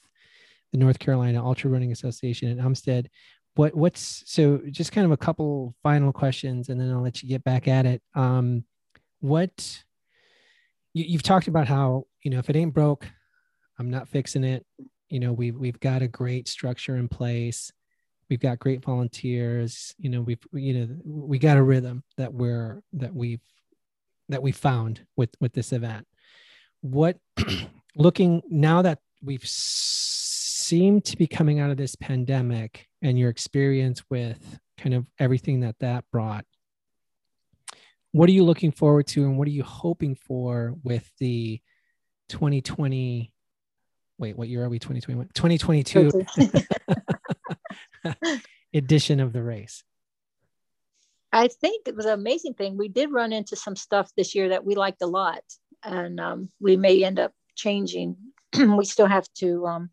the 0.73 0.79
North 0.79 0.99
Carolina 0.99 1.45
Ultra 1.45 1.71
Running 1.71 1.93
Association 1.93 2.49
in 2.49 2.59
Umstead 2.59 3.07
what 3.59 3.75
what's 3.75 4.23
so 4.25 4.61
just 4.71 4.93
kind 4.93 5.05
of 5.05 5.11
a 5.11 5.17
couple 5.17 5.75
final 5.83 6.13
questions 6.13 6.69
and 6.69 6.81
then 6.81 6.93
i'll 6.93 7.03
let 7.03 7.25
you 7.25 7.29
get 7.29 7.43
back 7.43 7.67
at 7.67 7.87
it. 7.87 8.01
Um 8.15 8.65
what 9.19 9.83
you, 10.95 11.05
you've 11.05 11.25
talked 11.25 11.49
about 11.49 11.67
how 11.67 12.05
you 12.23 12.31
know 12.31 12.39
if 12.39 12.49
it 12.49 12.55
ain't 12.55 12.73
broke 12.73 13.05
i'm 13.77 13.91
not 13.91 14.09
fixing 14.09 14.45
it. 14.45 14.65
You 15.11 15.19
know 15.19 15.33
we've 15.33 15.57
we've 15.57 15.81
got 15.81 16.03
a 16.03 16.09
great 16.09 16.47
structure 16.47 16.97
in 16.97 17.09
place. 17.09 17.73
We've 18.31 18.39
got 18.39 18.61
great 18.61 18.85
volunteers. 18.85 19.93
You 19.99 20.11
know 20.11 20.21
we've 20.21 20.47
you 20.53 20.75
know 20.75 20.97
we 21.05 21.41
got 21.41 21.57
a 21.57 21.63
rhythm 21.63 22.05
that 22.17 22.33
we're 22.33 22.81
that 22.93 23.13
we've 23.13 23.41
that 24.29 24.43
we 24.43 24.53
found 24.53 25.05
with 25.17 25.31
with 25.41 25.53
this 25.53 25.73
event. 25.73 26.07
What 26.83 27.19
looking 27.97 28.41
now 28.49 28.83
that 28.83 29.01
we've 29.21 29.45
seem 30.69 31.01
to 31.01 31.17
be 31.17 31.27
coming 31.27 31.61
out 31.61 31.71
of 31.71 31.77
this 31.77 31.97
pandemic 31.97 32.87
and 33.01 33.19
your 33.19 33.31
experience 33.31 34.03
with 34.11 34.59
kind 34.77 34.95
of 34.95 35.07
everything 35.19 35.61
that 35.61 35.79
that 35.81 36.05
brought 36.13 36.45
what 38.13 38.29
are 38.29 38.33
you 38.33 38.45
looking 38.45 38.73
forward 38.73 39.07
to 39.07 39.25
and 39.25 39.39
what 39.39 39.47
are 39.47 39.53
you 39.53 39.63
hoping 39.63 40.15
for 40.15 40.75
with 40.83 41.11
the 41.19 41.61
2020 42.29 43.33
wait 44.19 44.37
what 44.37 44.49
year 44.49 44.65
are 44.65 44.69
we? 44.69 44.79
2021 44.79 45.29
2022 45.35 46.27
edition 48.75 49.21
of 49.21 49.33
the 49.33 49.43
race. 49.43 49.83
I 51.33 51.49
think 51.49 51.87
it 51.87 51.95
was 51.95 52.07
an 52.07 52.13
amazing 52.13 52.55
thing. 52.55 52.77
We 52.77 52.89
did 52.89 53.13
run 53.13 53.33
into 53.33 53.55
some 53.55 53.77
stuff 53.77 54.11
this 54.17 54.35
year 54.35 54.49
that 54.49 54.65
we 54.65 54.75
liked 54.75 55.03
a 55.03 55.07
lot 55.07 55.43
and 55.85 56.19
um, 56.19 56.49
we 56.61 56.77
may 56.77 57.05
end 57.05 57.19
up 57.19 57.33
changing. 57.55 58.17
We 58.59 58.85
still 58.85 59.07
have 59.07 59.29
to 59.35 59.67
um, 59.67 59.91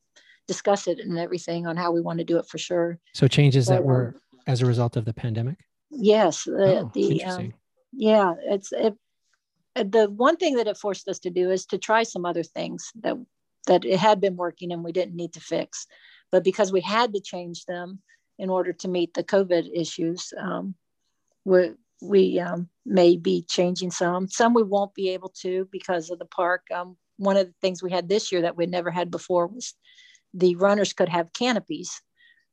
discuss 0.47 0.87
it 0.87 0.99
and 0.99 1.17
everything 1.17 1.67
on 1.67 1.77
how 1.77 1.91
we 1.91 2.01
want 2.01 2.19
to 2.19 2.25
do 2.25 2.37
it 2.37 2.47
for 2.47 2.57
sure. 2.57 2.99
So 3.13 3.27
changes 3.27 3.67
but, 3.67 3.75
that 3.75 3.83
were 3.83 4.15
um, 4.33 4.39
as 4.47 4.61
a 4.61 4.65
result 4.65 4.95
of 4.95 5.05
the 5.05 5.13
pandemic. 5.13 5.57
Yes, 5.89 6.43
the, 6.43 6.81
oh, 6.81 6.91
the 6.93 7.23
um, 7.23 7.53
yeah, 7.93 8.33
it's 8.49 8.71
it, 8.71 8.95
the 9.75 10.09
one 10.09 10.37
thing 10.37 10.55
that 10.55 10.67
it 10.67 10.77
forced 10.77 11.07
us 11.07 11.19
to 11.19 11.29
do 11.29 11.51
is 11.51 11.65
to 11.67 11.77
try 11.77 12.03
some 12.03 12.25
other 12.25 12.43
things 12.43 12.91
that 13.01 13.15
that 13.67 13.85
it 13.85 13.99
had 13.99 14.21
been 14.21 14.35
working 14.35 14.71
and 14.71 14.83
we 14.83 14.91
didn't 14.91 15.15
need 15.15 15.33
to 15.33 15.39
fix, 15.39 15.87
but 16.31 16.43
because 16.43 16.71
we 16.71 16.81
had 16.81 17.13
to 17.13 17.21
change 17.21 17.65
them 17.65 17.99
in 18.37 18.49
order 18.49 18.73
to 18.73 18.87
meet 18.87 19.13
the 19.13 19.23
COVID 19.23 19.69
issues, 19.73 20.33
um, 20.37 20.75
we 21.45 21.71
we 22.01 22.39
um, 22.39 22.69
may 22.85 23.15
be 23.15 23.43
changing 23.47 23.91
some. 23.91 24.27
Some 24.27 24.53
we 24.53 24.63
won't 24.63 24.93
be 24.93 25.09
able 25.09 25.29
to 25.41 25.67
because 25.71 26.09
of 26.09 26.19
the 26.19 26.25
park. 26.25 26.63
Um, 26.73 26.97
one 27.17 27.37
of 27.37 27.47
the 27.47 27.53
things 27.61 27.81
we 27.81 27.91
had 27.91 28.09
this 28.09 28.31
year 28.31 28.41
that 28.41 28.57
we'd 28.57 28.69
never 28.69 28.91
had 28.91 29.09
before 29.09 29.47
was 29.47 29.73
the 30.35 30.55
runners 30.55 30.93
could 30.93 31.09
have 31.09 31.33
canopies, 31.33 32.01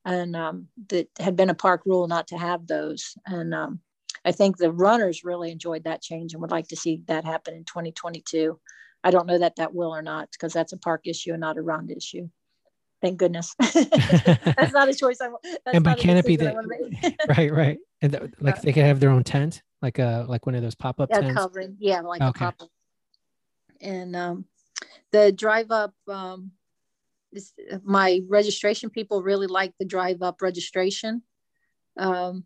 and 0.05 0.35
um, 0.35 0.69
that 0.89 1.09
had 1.19 1.37
been 1.37 1.51
a 1.51 1.55
park 1.55 1.83
rule 1.85 2.09
not 2.09 2.29
to 2.29 2.39
have 2.39 2.67
those. 2.67 3.17
And 3.27 3.53
um, 3.53 3.81
I 4.25 4.33
think 4.33 4.57
the 4.57 4.73
runners 4.73 5.25
really 5.25 5.51
enjoyed 5.51 5.85
that 5.85 6.03
change 6.03 6.33
and 6.33 6.41
would 6.41 6.51
like 6.51 6.69
to 6.69 6.77
see 6.77 7.03
that 7.07 7.25
happen 7.25 7.55
in 7.55 7.65
2022. 7.65 8.59
I 9.05 9.11
don't 9.11 9.27
know 9.27 9.39
that 9.39 9.57
that 9.57 9.75
will 9.75 9.95
or 9.95 10.03
not 10.03 10.29
because 10.33 10.53
that's 10.53 10.73
a 10.73 10.79
park 10.79 11.03
issue 11.07 11.33
and 11.33 11.41
not 11.41 11.59
a 11.59 11.63
round 11.63 11.91
issue. 11.91 12.29
Thank 13.01 13.19
goodness. 13.19 13.55
that's 13.59 14.73
not 14.73 14.89
a 14.89 14.95
choice. 14.95 15.21
I 15.21 15.29
want. 15.29 15.45
And 15.67 15.83
by 15.83 15.95
canopy, 15.95 16.37
that, 16.37 16.55
right, 17.37 17.53
right, 17.53 17.79
and 18.01 18.13
the, 18.13 18.33
like 18.39 18.59
uh, 18.59 18.61
they 18.63 18.73
could 18.73 18.85
have 18.85 19.01
their 19.01 19.11
own 19.11 19.25
tent, 19.25 19.63
like 19.83 19.99
a 19.99 20.25
like 20.29 20.47
one 20.47 20.55
of 20.55 20.63
those 20.63 20.77
pop 20.77 21.01
up 21.01 21.09
yeah, 21.11 21.21
tents. 21.21 21.35
Covering, 21.35 21.77
yeah, 21.81 22.01
like 22.01 22.23
okay. 22.23 22.29
a 22.29 22.33
pop 22.33 22.55
up. 22.61 22.69
And 23.81 24.15
um, 24.15 24.45
the 25.11 25.33
drive 25.33 25.73
up 25.73 25.95
um, 26.07 26.53
my 27.83 28.21
registration 28.29 28.91
people 28.91 29.23
really 29.23 29.47
like 29.47 29.73
the 29.79 29.87
drive 29.87 30.23
up 30.23 30.43
registration. 30.43 31.23
Um, 31.99 32.45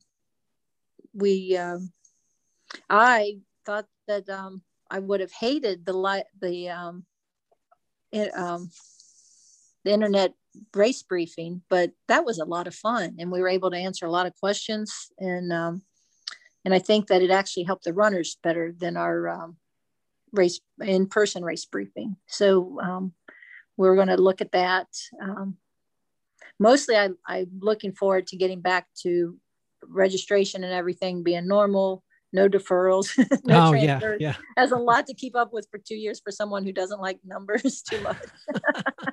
we, 1.14 1.56
um, 1.56 1.92
I 2.90 3.38
thought 3.64 3.86
that 4.06 4.28
um, 4.28 4.62
I 4.90 4.98
would 4.98 5.20
have 5.20 5.32
hated 5.32 5.84
the 5.84 5.92
light, 5.92 6.24
the 6.40 6.70
um, 6.70 7.04
it, 8.12 8.34
um, 8.36 8.70
the 9.84 9.92
internet 9.92 10.34
race 10.74 11.02
briefing, 11.02 11.62
but 11.68 11.90
that 12.08 12.24
was 12.24 12.38
a 12.38 12.44
lot 12.44 12.66
of 12.66 12.74
fun, 12.74 13.16
and 13.18 13.30
we 13.30 13.40
were 13.40 13.48
able 13.48 13.70
to 13.70 13.76
answer 13.76 14.06
a 14.06 14.10
lot 14.10 14.26
of 14.26 14.34
questions, 14.36 15.10
and 15.18 15.52
um, 15.52 15.82
and 16.64 16.74
I 16.74 16.78
think 16.78 17.08
that 17.08 17.22
it 17.22 17.30
actually 17.30 17.64
helped 17.64 17.84
the 17.84 17.94
runners 17.94 18.38
better 18.42 18.74
than 18.76 18.96
our 18.96 19.28
um, 19.28 19.56
race 20.32 20.60
in 20.80 21.06
person 21.06 21.44
race 21.44 21.64
briefing. 21.64 22.16
So 22.26 22.78
um, 22.82 23.12
we're 23.76 23.96
going 23.96 24.08
to 24.08 24.16
look 24.16 24.40
at 24.40 24.52
that. 24.52 24.86
Um, 25.20 25.56
mostly, 26.58 26.96
I, 26.96 27.10
I'm 27.26 27.50
looking 27.60 27.92
forward 27.92 28.26
to 28.28 28.36
getting 28.36 28.60
back 28.60 28.86
to 29.02 29.36
registration 29.82 30.64
and 30.64 30.72
everything 30.72 31.22
being 31.22 31.46
normal. 31.46 32.02
No 32.32 32.48
deferrals. 32.48 33.16
no 33.44 33.68
oh 33.68 33.72
yeah, 33.72 34.00
yeah. 34.18 34.34
Has 34.56 34.72
a 34.72 34.76
lot 34.76 35.06
to 35.06 35.14
keep 35.14 35.36
up 35.36 35.52
with 35.52 35.68
for 35.70 35.78
two 35.78 35.94
years 35.94 36.20
for 36.20 36.30
someone 36.30 36.64
who 36.64 36.72
doesn't 36.72 37.00
like 37.00 37.18
numbers 37.24 37.82
too 37.88 38.00
much. 38.00 38.18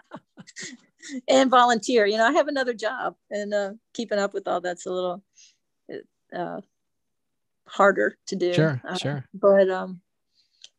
and 1.29 1.49
volunteer. 1.49 2.05
You 2.05 2.17
know, 2.17 2.25
I 2.25 2.33
have 2.33 2.47
another 2.47 2.73
job, 2.73 3.15
and 3.29 3.53
uh, 3.53 3.71
keeping 3.93 4.19
up 4.19 4.33
with 4.33 4.47
all 4.47 4.61
that's 4.61 4.85
a 4.87 4.91
little 4.91 5.23
uh, 6.35 6.61
harder 7.67 8.17
to 8.27 8.35
do. 8.35 8.53
Sure, 8.53 8.81
uh, 8.87 8.97
sure. 8.97 9.25
But 9.33 9.69
um, 9.69 10.01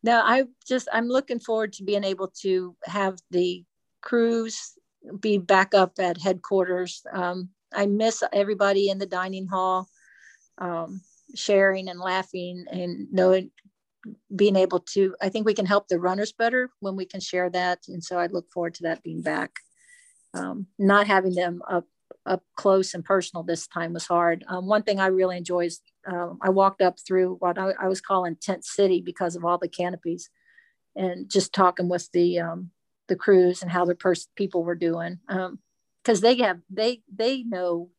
no, 0.03 0.21
I 0.21 0.43
just 0.67 0.87
I'm 0.93 1.07
looking 1.07 1.39
forward 1.39 1.73
to 1.73 1.83
being 1.83 2.03
able 2.03 2.27
to 2.41 2.75
have 2.85 3.17
the 3.31 3.63
crews 4.05 4.77
be 5.19 5.37
back 5.37 5.73
up 5.73 5.93
at 5.99 6.21
headquarters. 6.21 7.01
Um, 7.11 7.49
I 7.73 7.85
miss 7.85 8.23
everybody 8.31 8.89
in 8.89 8.99
the 8.99 9.05
dining 9.05 9.47
hall, 9.47 9.89
um, 10.57 11.01
sharing 11.35 11.89
and 11.89 11.99
laughing 11.99 12.65
and 12.71 13.11
knowing 13.11 13.51
being 14.35 14.55
able 14.55 14.79
to 14.79 15.15
i 15.19 15.29
think 15.29 15.47
we 15.47 15.53
can 15.55 15.65
help 15.65 15.87
the 15.87 15.99
runners 15.99 16.31
better 16.31 16.69
when 16.79 16.95
we 16.95 17.05
can 17.05 17.19
share 17.19 17.49
that. 17.49 17.79
And 17.87 18.03
so 18.03 18.19
i 18.19 18.27
look 18.27 18.51
forward 18.51 18.75
to 18.75 18.83
that 18.83 19.03
being 19.03 19.21
back. 19.21 19.59
Um, 20.33 20.67
not 20.77 21.07
having 21.07 21.33
them 21.33 21.61
up 21.67 21.85
up 22.25 22.43
close 22.55 22.93
and 22.93 23.03
personal 23.03 23.43
this 23.43 23.67
time 23.67 23.93
was 23.93 24.05
hard. 24.05 24.45
Um, 24.47 24.67
one 24.67 24.83
thing 24.83 24.99
i 24.99 25.07
really 25.07 25.37
enjoy 25.37 25.65
is 25.65 25.81
um, 26.05 26.37
i 26.41 26.49
walked 26.49 26.81
up 26.83 26.97
through 26.99 27.37
what 27.39 27.57
I, 27.57 27.71
I, 27.79 27.87
was 27.87 27.99
calling 27.99 28.37
tent 28.39 28.63
city 28.63 29.01
because 29.01 29.35
of 29.35 29.43
all 29.43 29.57
the 29.57 29.67
canopies 29.67 30.29
and 30.95 31.29
just 31.29 31.51
talking 31.51 31.89
with 31.89 32.09
the 32.11 32.39
um, 32.39 32.71
the 33.07 33.15
crews 33.15 33.61
and 33.61 33.71
how 33.71 33.85
the 33.85 33.95
pers- 33.95 34.29
people 34.35 34.63
were 34.63 34.75
doing 34.75 35.19
because 35.27 36.19
um, 36.19 36.21
they 36.21 36.35
have 36.37 36.59
they 36.69 37.01
they 37.13 37.43
know 37.43 37.89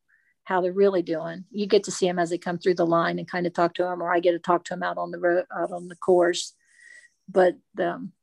how 0.43 0.61
they're 0.61 0.71
really 0.71 1.01
doing. 1.01 1.43
You 1.51 1.67
get 1.67 1.83
to 1.83 1.91
see 1.91 2.07
them 2.07 2.19
as 2.19 2.29
they 2.29 2.37
come 2.37 2.57
through 2.57 2.75
the 2.75 2.85
line 2.85 3.19
and 3.19 3.29
kind 3.29 3.45
of 3.45 3.53
talk 3.53 3.73
to 3.75 3.83
them, 3.83 4.01
or 4.01 4.13
I 4.13 4.21
get 4.21 4.31
to 4.31 4.39
talk 4.39 4.63
to 4.65 4.73
them 4.73 4.83
out 4.83 4.97
on 4.97 5.11
the 5.11 5.19
road, 5.19 5.45
out 5.53 5.71
on 5.71 5.89
the 5.89 5.95
course. 5.95 6.53
But 7.27 7.57
um, 7.77 8.13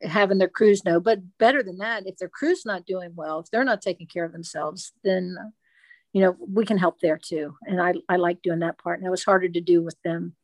having 0.00 0.38
their 0.38 0.48
crews 0.48 0.84
know, 0.84 1.00
but 1.00 1.20
better 1.38 1.62
than 1.62 1.78
that, 1.78 2.06
if 2.06 2.16
their 2.16 2.30
crew's 2.30 2.64
not 2.64 2.86
doing 2.86 3.12
well, 3.14 3.40
if 3.40 3.50
they're 3.50 3.64
not 3.64 3.82
taking 3.82 4.06
care 4.06 4.24
of 4.24 4.32
themselves, 4.32 4.92
then 5.02 5.36
you 6.12 6.22
know 6.22 6.36
we 6.40 6.64
can 6.64 6.78
help 6.78 7.00
there 7.00 7.18
too. 7.18 7.54
And 7.66 7.80
I 7.80 7.94
I 8.08 8.16
like 8.16 8.40
doing 8.42 8.60
that 8.60 8.78
part. 8.78 8.98
And 8.98 9.06
it 9.06 9.10
was 9.10 9.24
harder 9.24 9.48
to 9.48 9.60
do 9.60 9.82
with 9.82 9.96
them 10.04 10.34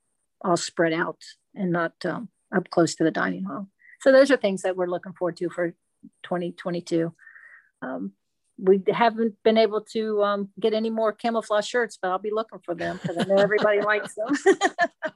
all 0.42 0.56
spread 0.56 0.92
out 0.92 1.22
and 1.54 1.72
not 1.72 1.92
um, 2.04 2.28
up 2.54 2.68
close 2.70 2.94
to 2.96 3.04
the 3.04 3.10
dining 3.10 3.44
hall. 3.44 3.68
So 4.00 4.12
those 4.12 4.30
are 4.30 4.36
things 4.36 4.62
that 4.62 4.76
we're 4.76 4.86
looking 4.86 5.12
forward 5.12 5.36
to 5.38 5.50
for 5.50 5.70
2022. 6.22 7.12
Um, 7.82 8.12
we 8.58 8.82
haven't 8.88 9.34
been 9.42 9.56
able 9.56 9.82
to 9.92 10.22
um, 10.22 10.48
get 10.58 10.74
any 10.74 10.90
more 10.90 11.12
camouflage 11.12 11.66
shirts, 11.66 11.98
but 12.00 12.10
I'll 12.10 12.18
be 12.18 12.32
looking 12.32 12.58
for 12.64 12.74
them 12.74 12.98
because 13.00 13.16
I 13.18 13.24
know 13.24 13.36
everybody 13.36 13.80
likes 13.82 14.14
them. 14.14 14.54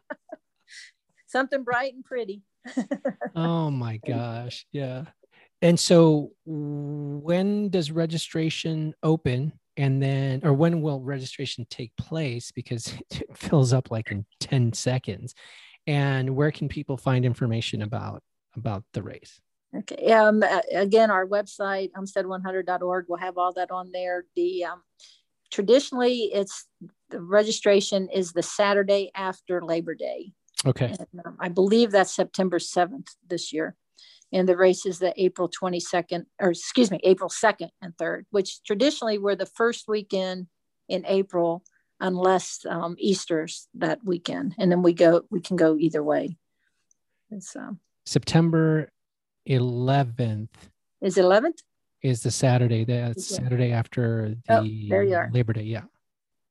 Something 1.26 1.64
bright 1.64 1.94
and 1.94 2.04
pretty. 2.04 2.42
oh 3.36 3.70
my 3.70 3.98
gosh. 4.06 4.66
Yeah. 4.72 5.04
And 5.60 5.78
so 5.78 6.32
when 6.44 7.70
does 7.70 7.90
registration 7.90 8.94
open? 9.02 9.52
And 9.76 10.00
then, 10.00 10.40
or 10.44 10.52
when 10.52 10.82
will 10.82 11.00
registration 11.00 11.66
take 11.68 11.90
place? 11.96 12.52
Because 12.52 12.94
it 13.10 13.36
fills 13.36 13.72
up 13.72 13.90
like 13.90 14.10
in 14.10 14.24
10 14.40 14.72
seconds. 14.72 15.34
And 15.86 16.36
where 16.36 16.52
can 16.52 16.68
people 16.68 16.96
find 16.96 17.24
information 17.24 17.82
about 17.82 18.22
about 18.56 18.84
the 18.92 19.02
race? 19.02 19.40
Okay. 19.76 20.12
Um, 20.12 20.42
again, 20.72 21.10
our 21.10 21.26
website, 21.26 21.90
umstead100.org, 21.92 23.06
will 23.08 23.16
have 23.16 23.38
all 23.38 23.52
that 23.54 23.70
on 23.70 23.90
there. 23.92 24.24
The 24.36 24.64
um, 24.64 24.82
traditionally, 25.50 26.30
it's 26.32 26.66
the 27.10 27.20
registration 27.20 28.08
is 28.08 28.32
the 28.32 28.42
Saturday 28.42 29.10
after 29.14 29.62
Labor 29.62 29.94
Day. 29.94 30.32
Okay. 30.66 30.94
And, 30.98 31.20
um, 31.24 31.36
I 31.40 31.48
believe 31.48 31.90
that's 31.90 32.14
September 32.14 32.58
7th 32.58 33.08
this 33.28 33.52
year. 33.52 33.76
And 34.32 34.48
the 34.48 34.56
race 34.56 34.86
is 34.86 34.98
the 34.98 35.12
April 35.16 35.48
22nd, 35.48 36.24
or 36.40 36.50
excuse 36.50 36.90
me, 36.90 36.98
April 37.04 37.28
2nd 37.28 37.68
and 37.82 37.96
3rd, 37.96 38.24
which 38.30 38.62
traditionally 38.64 39.18
were 39.18 39.36
the 39.36 39.46
first 39.46 39.86
weekend 39.86 40.48
in 40.88 41.04
April, 41.06 41.62
unless 42.00 42.64
um, 42.68 42.96
Easter's 42.98 43.68
that 43.74 44.04
weekend. 44.04 44.54
And 44.58 44.72
then 44.72 44.82
we 44.82 44.92
go, 44.92 45.22
we 45.30 45.40
can 45.40 45.56
go 45.56 45.76
either 45.78 46.02
way. 46.02 46.36
And 47.30 47.42
So 47.42 47.60
um, 47.60 47.80
September 48.04 48.88
11th. 49.48 50.48
Is 51.00 51.16
11th? 51.16 51.58
Is 52.02 52.22
the 52.22 52.30
Saturday, 52.30 52.84
that's 52.84 53.26
Saturday 53.26 53.72
after 53.72 54.34
the 54.46 54.58
oh, 54.58 54.68
there 54.88 55.02
you 55.02 55.16
are. 55.16 55.30
Labor 55.32 55.54
Day. 55.54 55.62
Yeah. 55.62 55.82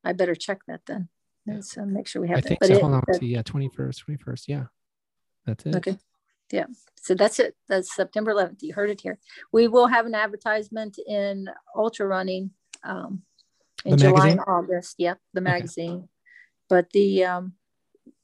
I 0.04 0.14
better 0.14 0.34
check 0.36 0.62
that 0.68 0.82
then. 0.88 1.10
Let's 1.46 1.78
uh, 1.78 1.86
make 1.86 2.08
sure 2.08 2.22
we 2.22 2.30
have 2.30 2.38
I 2.38 2.42
that. 2.42 2.48
think 2.48 2.60
But 2.60 2.68
so. 2.70 2.74
it- 2.76 2.82
Hold 2.82 2.94
on. 2.96 3.04
yeah, 3.22 3.44
21st, 3.44 4.04
21st. 4.06 4.44
Yeah. 4.48 4.64
That's 5.46 5.66
it. 5.66 5.76
Okay. 5.76 5.98
Yeah. 6.52 6.66
So 7.02 7.14
that's 7.16 7.40
it. 7.40 7.56
That's 7.68 7.94
September 7.96 8.34
11th. 8.34 8.62
You 8.62 8.74
heard 8.74 8.90
it 8.90 9.02
here. 9.02 9.20
We 9.52 9.68
will 9.68 9.88
have 9.88 10.06
an 10.06 10.16
advertisement 10.16 10.98
in 11.06 11.50
Ultra 11.76 12.08
Running 12.08 12.52
um, 12.84 13.24
in 13.86 13.92
The 13.92 13.98
July 13.98 14.12
magazine? 14.14 14.32
and 14.40 14.42
August. 14.48 14.96
Yep, 14.98 15.20
the 15.34 15.42
Okay. 15.42 15.52
magazine. 15.52 16.10
But 16.70 16.90
the 16.92 17.26
um, 17.26 17.54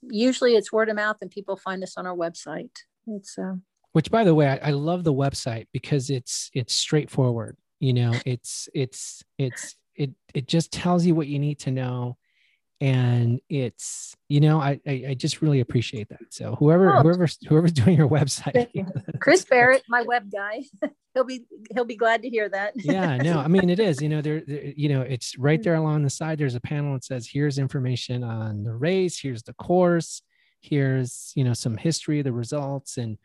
usually 0.02 0.56
it's 0.56 0.72
word 0.72 0.90
of 0.90 0.96
mouth 0.96 1.18
and 1.22 1.30
people 1.30 1.58
find 1.58 1.84
us 1.84 1.96
on 1.98 2.08
our 2.08 2.16
website. 2.16 2.72
It's 3.16 3.38
uh, 3.38 3.56
which 3.94 4.12
by 4.12 4.24
the 4.24 4.36
way 4.36 4.48
I, 4.48 4.70
I 4.70 4.72
love 4.72 5.04
the 5.04 5.14
website 5.14 5.68
because 5.74 6.10
it's 6.10 6.50
it's 6.54 6.74
straightforward 6.74 7.58
you 7.80 7.94
know 7.94 8.14
it's 8.26 8.70
it's 8.74 9.24
it's 9.38 9.76
it 9.96 10.12
it 10.34 10.48
just 10.48 10.72
tells 10.72 11.06
you 11.06 11.16
what 11.16 11.28
you 11.28 11.40
need 11.40 11.60
to 11.60 11.72
know 11.72 12.18
and 12.82 13.42
it's 13.50 14.16
you 14.30 14.40
know 14.40 14.60
i 14.60 14.80
i, 14.88 15.04
I 15.10 15.14
just 15.14 15.42
really 15.42 15.60
appreciate 15.60 16.08
that 16.10 16.20
so 16.30 16.56
whoever 16.56 16.96
Oh. 16.96 17.02
whoever's 17.02 17.38
whoever's 17.48 17.74
doing 17.74 17.98
your 17.98 18.08
website 18.08 18.70
you. 18.74 18.86
Chris 19.20 19.44
Barrett, 19.44 19.84
my 19.90 20.04
web 20.04 20.32
guy. 20.32 20.64
he'll 21.14 21.26
be 21.26 21.44
he'll 21.74 21.84
be 21.86 21.98
glad 21.98 22.22
to 22.22 22.30
hear 22.30 22.48
that. 22.48 22.74
yeah 22.78 23.18
no 23.18 23.40
i 23.40 23.48
mean 23.48 23.70
it 23.70 23.80
is 23.80 24.02
you 24.02 24.08
know 24.08 24.22
there, 24.22 24.42
there 24.48 24.64
you 24.78 24.88
know 24.88 25.02
it's 25.02 25.38
right 25.38 25.62
there 25.64 25.76
along 25.76 26.04
the 26.04 26.10
side 26.10 26.38
there's 26.38 26.56
a 26.56 26.62
panel 26.62 26.94
that 26.94 27.04
says 27.04 27.28
here's 27.28 27.58
information 27.58 28.24
on 28.24 28.64
the 28.64 28.74
race 28.74 29.20
here's 29.20 29.44
the 29.44 29.54
course 29.56 30.22
here's 30.62 31.32
you 31.36 31.44
know 31.44 31.54
some 31.54 31.78
history 31.78 32.22
the 32.22 32.32
results 32.32 32.98
and 32.98 33.18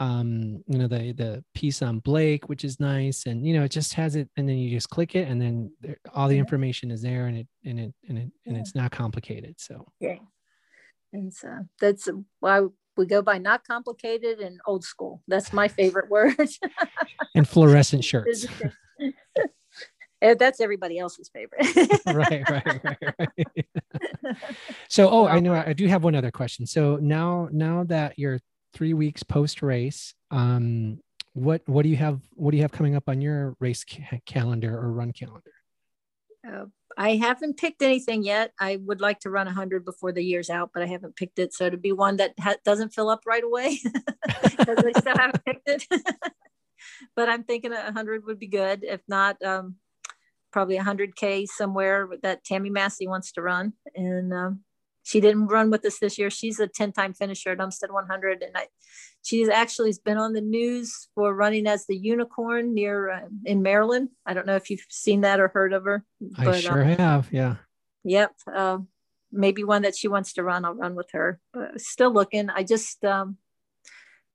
um 0.00 0.62
you 0.68 0.78
know 0.78 0.86
the 0.86 1.12
the 1.12 1.44
piece 1.54 1.82
on 1.82 1.98
blake 1.98 2.48
which 2.48 2.64
is 2.64 2.78
nice 2.78 3.26
and 3.26 3.44
you 3.46 3.52
know 3.52 3.64
it 3.64 3.70
just 3.70 3.94
has 3.94 4.14
it 4.16 4.28
and 4.36 4.48
then 4.48 4.56
you 4.56 4.70
just 4.70 4.88
click 4.90 5.14
it 5.16 5.26
and 5.28 5.42
then 5.42 5.70
there, 5.80 5.98
all 6.14 6.28
the 6.28 6.38
information 6.38 6.90
is 6.90 7.02
there 7.02 7.26
and 7.26 7.36
it 7.36 7.46
and 7.64 7.80
it 7.80 7.92
and 8.08 8.16
it 8.18 8.30
and 8.46 8.56
it's 8.56 8.74
not 8.74 8.90
complicated 8.90 9.54
so 9.58 9.84
Yeah. 10.00 10.16
And 11.12 11.32
so 11.32 11.48
that's 11.80 12.06
why 12.40 12.60
we 12.98 13.06
go 13.06 13.22
by 13.22 13.38
not 13.38 13.64
complicated 13.66 14.40
and 14.40 14.60
old 14.66 14.84
school. 14.84 15.22
That's 15.26 15.54
my 15.54 15.66
favorite 15.68 16.10
word. 16.10 16.36
and 17.34 17.48
fluorescent 17.48 18.04
shirts 18.04 18.46
that's 20.20 20.60
everybody 20.60 20.98
else's 20.98 21.28
favorite. 21.28 21.64
right 22.06 22.48
right 22.50 22.84
right 22.84 23.14
right 23.18 24.36
so 24.88 25.08
oh 25.08 25.26
i 25.26 25.38
know 25.38 25.54
i 25.54 25.72
do 25.72 25.86
have 25.86 26.02
one 26.04 26.14
other 26.14 26.30
question 26.30 26.66
so 26.66 26.96
now 26.96 27.48
now 27.52 27.84
that 27.84 28.18
you're 28.18 28.40
three 28.72 28.94
weeks 28.94 29.22
post 29.22 29.62
race 29.62 30.14
um 30.30 30.98
what 31.34 31.62
what 31.66 31.82
do 31.82 31.88
you 31.88 31.96
have 31.96 32.20
what 32.34 32.50
do 32.50 32.56
you 32.56 32.62
have 32.62 32.72
coming 32.72 32.96
up 32.96 33.08
on 33.08 33.20
your 33.20 33.56
race 33.60 33.84
ca- 33.84 34.20
calendar 34.26 34.76
or 34.76 34.92
run 34.92 35.12
calendar 35.12 35.52
Uh, 36.46 36.66
I 36.96 37.16
haven't 37.16 37.58
picked 37.58 37.82
anything 37.82 38.24
yet. 38.24 38.52
I 38.58 38.76
would 38.76 39.00
like 39.00 39.20
to 39.20 39.30
run 39.30 39.46
100 39.46 39.84
before 39.84 40.10
the 40.10 40.22
year's 40.22 40.50
out, 40.50 40.70
but 40.74 40.82
I 40.82 40.86
haven't 40.86 41.14
picked 41.14 41.38
it. 41.38 41.54
So 41.54 41.70
to 41.70 41.76
be 41.76 41.92
one 41.92 42.16
that 42.16 42.32
ha- 42.40 42.56
doesn't 42.64 42.92
fill 42.92 43.08
up 43.08 43.22
right 43.24 43.44
away 43.44 43.78
because 44.42 44.82
I 44.84 44.92
still 44.98 45.16
haven't 45.16 45.44
picked 45.44 45.68
it. 45.68 45.86
but 47.16 47.28
I'm 47.28 47.44
thinking 47.44 47.72
a 47.72 47.82
100 47.84 48.24
would 48.24 48.38
be 48.38 48.48
good. 48.48 48.82
If 48.82 49.00
not, 49.06 49.40
um, 49.44 49.76
probably 50.52 50.78
100K 50.78 51.46
somewhere 51.46 52.08
that 52.22 52.44
Tammy 52.44 52.70
Massey 52.70 53.06
wants 53.06 53.32
to 53.32 53.42
run. 53.42 53.72
And 53.94 54.32
um, 54.32 54.60
she 55.02 55.20
didn't 55.20 55.46
run 55.46 55.70
with 55.70 55.84
us 55.84 55.98
this 55.98 56.18
year. 56.18 56.30
She's 56.30 56.60
a 56.60 56.66
10 56.66 56.92
time 56.92 57.14
finisher 57.14 57.50
at 57.50 57.58
Umstead 57.58 57.90
100. 57.90 58.42
And 58.42 58.56
I, 58.56 58.66
she's 59.22 59.48
actually 59.48 59.94
been 60.04 60.18
on 60.18 60.32
the 60.32 60.40
news 60.40 61.08
for 61.14 61.34
running 61.34 61.66
as 61.66 61.86
the 61.86 61.96
unicorn 61.96 62.74
near 62.74 63.10
uh, 63.10 63.20
in 63.44 63.62
Maryland. 63.62 64.10
I 64.26 64.34
don't 64.34 64.46
know 64.46 64.56
if 64.56 64.70
you've 64.70 64.84
seen 64.88 65.22
that 65.22 65.40
or 65.40 65.48
heard 65.48 65.72
of 65.72 65.84
her. 65.84 66.04
But, 66.20 66.48
I 66.48 66.60
sure 66.60 66.82
um, 66.82 66.88
have. 66.88 67.28
Yeah. 67.32 67.56
Yep. 68.04 68.32
Uh, 68.52 68.78
maybe 69.32 69.64
one 69.64 69.82
that 69.82 69.96
she 69.96 70.08
wants 70.08 70.34
to 70.34 70.42
run, 70.42 70.64
I'll 70.64 70.74
run 70.74 70.94
with 70.94 71.10
her. 71.12 71.40
But 71.52 71.80
still 71.80 72.12
looking. 72.12 72.50
I 72.50 72.62
just, 72.62 73.04
um, 73.04 73.36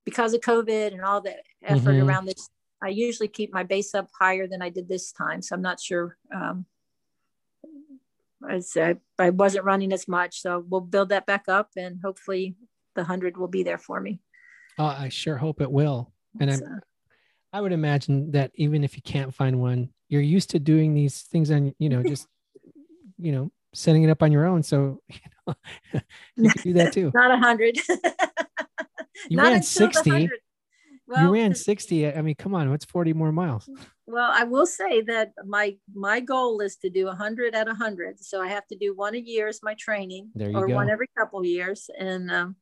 because 0.05 0.33
of 0.33 0.41
COVID 0.41 0.93
and 0.93 1.01
all 1.01 1.21
the 1.21 1.35
effort 1.63 1.91
mm-hmm. 1.91 2.07
around 2.07 2.25
this, 2.25 2.49
I 2.83 2.89
usually 2.89 3.29
keep 3.29 3.53
my 3.53 3.63
base 3.63 3.95
up 3.95 4.09
higher 4.19 4.45
than 4.47 4.61
I 4.61 4.69
did 4.69 4.89
this 4.89 5.11
time. 5.11 5.41
So 5.41 5.55
I'm 5.55 5.61
not 5.61 5.79
sure. 5.79 6.17
Um, 6.35 6.65
I 8.47 8.59
said 8.59 8.99
I 9.17 9.29
wasn't 9.29 9.63
running 9.63 9.93
as 9.93 10.07
much, 10.07 10.41
so 10.41 10.65
we'll 10.67 10.81
build 10.81 11.09
that 11.09 11.25
back 11.25 11.45
up, 11.47 11.69
and 11.77 11.99
hopefully 12.03 12.55
the 12.95 13.05
hundred 13.05 13.37
will 13.37 13.47
be 13.47 13.63
there 13.63 13.77
for 13.77 14.01
me. 14.01 14.19
Oh, 14.77 14.85
I 14.85 15.09
sure 15.09 15.37
hope 15.37 15.61
it 15.61 15.71
will. 15.71 16.11
And 16.39 16.53
so. 16.53 16.65
I, 17.53 17.57
I 17.57 17.61
would 17.61 17.71
imagine 17.71 18.31
that 18.31 18.51
even 18.55 18.83
if 18.83 18.95
you 18.97 19.01
can't 19.01 19.33
find 19.33 19.61
one, 19.61 19.89
you're 20.09 20.21
used 20.21 20.49
to 20.51 20.59
doing 20.59 20.93
these 20.93 21.21
things 21.21 21.51
on, 21.51 21.73
you 21.79 21.87
know, 21.87 22.03
just, 22.03 22.27
you 23.17 23.31
know, 23.31 23.51
setting 23.73 24.03
it 24.03 24.09
up 24.09 24.23
on 24.23 24.31
your 24.31 24.45
own. 24.45 24.61
So 24.63 24.99
you, 25.09 25.19
know, 25.47 25.53
you 26.35 26.49
can 26.49 26.61
do 26.63 26.73
that 26.73 26.93
too. 26.93 27.11
Not 27.15 27.31
a 27.31 27.37
hundred. 27.37 27.77
you 29.29 29.37
Not 29.37 29.51
ran 29.51 29.63
60. 29.63 30.29
Well, 31.13 31.25
you 31.25 31.33
ran 31.33 31.53
60. 31.53 32.11
I 32.11 32.21
mean, 32.21 32.33
come 32.35 32.55
on, 32.55 32.71
what's 32.71 32.85
40 32.85 33.13
more 33.13 33.31
miles? 33.31 33.69
Well, 34.07 34.31
I 34.33 34.45
will 34.45 34.65
say 34.65 35.01
that 35.01 35.33
my 35.45 35.77
my 35.93 36.19
goal 36.19 36.59
is 36.61 36.75
to 36.77 36.89
do 36.89 37.05
100 37.05 37.53
at 37.53 37.67
100. 37.67 38.19
So 38.19 38.41
I 38.41 38.47
have 38.47 38.65
to 38.67 38.75
do 38.75 38.95
one 38.95 39.13
a 39.13 39.19
year 39.19 39.47
as 39.47 39.59
my 39.61 39.75
training 39.75 40.31
or 40.55 40.67
go. 40.67 40.75
one 40.75 40.89
every 40.89 41.07
couple 41.15 41.45
years. 41.45 41.89
And 41.99 42.31
um, 42.31 42.55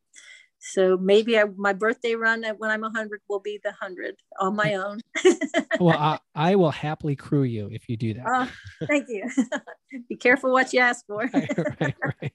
so 0.60 0.98
maybe 0.98 1.40
I, 1.40 1.46
my 1.56 1.72
birthday 1.72 2.16
run 2.16 2.44
when 2.58 2.70
I'm 2.70 2.82
100 2.82 3.22
will 3.30 3.40
be 3.40 3.60
the 3.64 3.70
100 3.70 4.16
on 4.40 4.56
my 4.56 4.76
own. 4.76 5.00
well, 5.80 5.98
I, 5.98 6.20
I, 6.36 6.56
will 6.56 6.72
happily 6.72 7.16
crew 7.16 7.44
you 7.44 7.70
if 7.72 7.88
you 7.88 7.96
do 7.96 8.14
that. 8.16 8.26
Uh, 8.28 8.48
thank 8.86 9.08
you. 9.08 9.30
be 10.10 10.18
careful 10.18 10.52
what 10.52 10.74
you 10.74 10.82
ask 10.82 11.06
for. 11.08 11.30
right, 11.34 11.58
right, 11.80 11.96
right. 12.22 12.34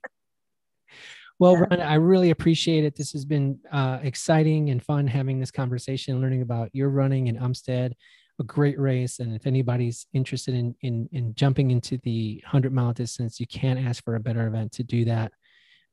Well, 1.38 1.52
yeah. 1.52 1.64
Ron, 1.70 1.80
I 1.80 1.94
really 1.94 2.30
appreciate 2.30 2.84
it. 2.84 2.96
This 2.96 3.12
has 3.12 3.24
been 3.24 3.58
uh, 3.70 3.98
exciting 4.02 4.70
and 4.70 4.82
fun 4.82 5.06
having 5.06 5.38
this 5.38 5.50
conversation, 5.50 6.20
learning 6.20 6.42
about 6.42 6.70
your 6.72 6.88
running 6.88 7.26
in 7.26 7.36
Umstead, 7.36 7.92
a 8.40 8.44
great 8.44 8.78
race. 8.78 9.18
And 9.18 9.34
if 9.34 9.46
anybody's 9.46 10.06
interested 10.12 10.54
in 10.54 10.74
in, 10.80 11.08
in 11.12 11.34
jumping 11.34 11.70
into 11.70 11.98
the 11.98 12.42
hundred 12.46 12.72
mile 12.72 12.92
distance, 12.92 13.38
you 13.38 13.46
can't 13.46 13.78
ask 13.78 14.02
for 14.02 14.16
a 14.16 14.20
better 14.20 14.46
event 14.46 14.72
to 14.72 14.82
do 14.82 15.04
that. 15.06 15.32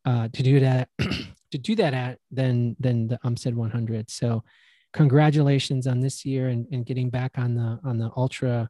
Uh, 0.05 0.27
to 0.33 0.43
do 0.43 0.59
that, 0.59 0.89
to 1.51 1.57
do 1.57 1.75
that 1.75 1.93
at 1.93 2.19
than 2.31 2.75
than 2.79 3.07
the 3.07 3.17
Umstead 3.25 3.53
100. 3.53 4.09
So, 4.09 4.43
congratulations 4.93 5.87
on 5.87 6.01
this 6.01 6.25
year 6.25 6.49
and, 6.49 6.67
and 6.71 6.85
getting 6.85 7.09
back 7.09 7.37
on 7.37 7.55
the 7.55 7.79
on 7.83 7.97
the 7.97 8.11
ultra 8.15 8.69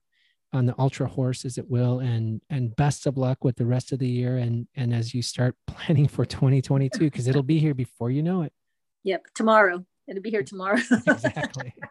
on 0.53 0.65
the 0.65 0.75
ultra 0.77 1.07
horse 1.07 1.45
as 1.45 1.57
it 1.57 1.69
will 1.69 1.99
and 1.99 2.41
and 2.49 2.75
best 2.75 3.07
of 3.07 3.17
luck 3.17 3.43
with 3.43 3.55
the 3.55 3.65
rest 3.65 3.91
of 3.91 3.99
the 3.99 4.07
year 4.07 4.37
and 4.37 4.67
and 4.75 4.93
as 4.93 5.13
you 5.13 5.21
start 5.21 5.55
planning 5.67 6.07
for 6.07 6.25
2022 6.25 6.99
because 6.99 7.27
it'll 7.27 7.43
be 7.43 7.59
here 7.59 7.73
before 7.73 8.11
you 8.11 8.23
know 8.23 8.43
it. 8.43 8.53
Yep 9.03 9.25
tomorrow. 9.35 9.85
It'll 10.07 10.21
be 10.21 10.29
here 10.29 10.43
tomorrow. 10.43 10.79
Exactly. 11.07 11.73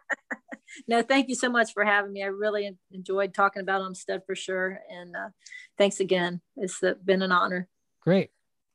No 0.87 1.03
thank 1.03 1.29
you 1.29 1.35
so 1.35 1.49
much 1.49 1.71
for 1.71 1.85
having 1.85 2.11
me. 2.11 2.23
I 2.23 2.27
really 2.27 2.75
enjoyed 2.91 3.35
talking 3.35 3.61
about 3.61 3.83
Umstead 3.83 4.25
for 4.25 4.33
sure 4.33 4.79
and 4.89 5.15
uh, 5.15 5.29
thanks 5.77 5.99
again. 5.99 6.41
It's 6.57 6.81
uh, 6.81 6.95
been 7.05 7.21
an 7.21 7.31
honor. 7.31 7.67
Great. 8.01 8.31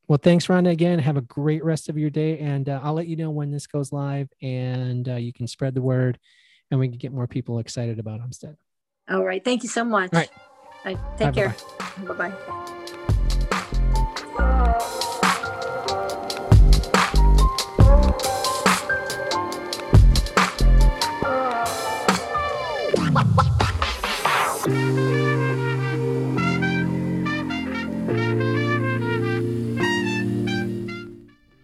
Well 0.07 0.21
thanks 0.23 0.47
rhonda 0.47 0.71
again. 0.71 1.01
Have 1.01 1.17
a 1.17 1.23
great 1.23 1.65
rest 1.65 1.89
of 1.89 1.99
your 1.99 2.11
day 2.11 2.39
and 2.39 2.69
uh, 2.69 2.79
i'll 2.85 2.95
let 2.95 3.09
you 3.09 3.17
know 3.17 3.31
when 3.31 3.51
this 3.51 3.67
goes 3.67 3.91
live 3.91 4.29
and 4.41 5.09
uh, 5.09 5.17
you 5.17 5.33
can 5.33 5.49
spread 5.49 5.75
the 5.75 5.83
word 5.83 6.21
and 6.71 6.79
we 6.79 6.89
can 6.89 6.99
get 6.99 7.13
more 7.13 7.27
people 7.27 7.59
excited 7.59 7.99
about 7.99 8.21
Umstead 8.21 8.55
all 9.11 9.25
right. 9.25 9.45
Thank 9.45 9.63
you 9.63 9.69
so 9.69 9.85
much. 9.85 10.13
All 10.13 10.21
right. 10.21 10.31
All 10.85 10.95
right. 10.95 11.19
Take 11.19 11.29
bye, 11.29 11.33
care. 11.33 11.57
Bye 12.07 12.15
bye. 12.15 12.33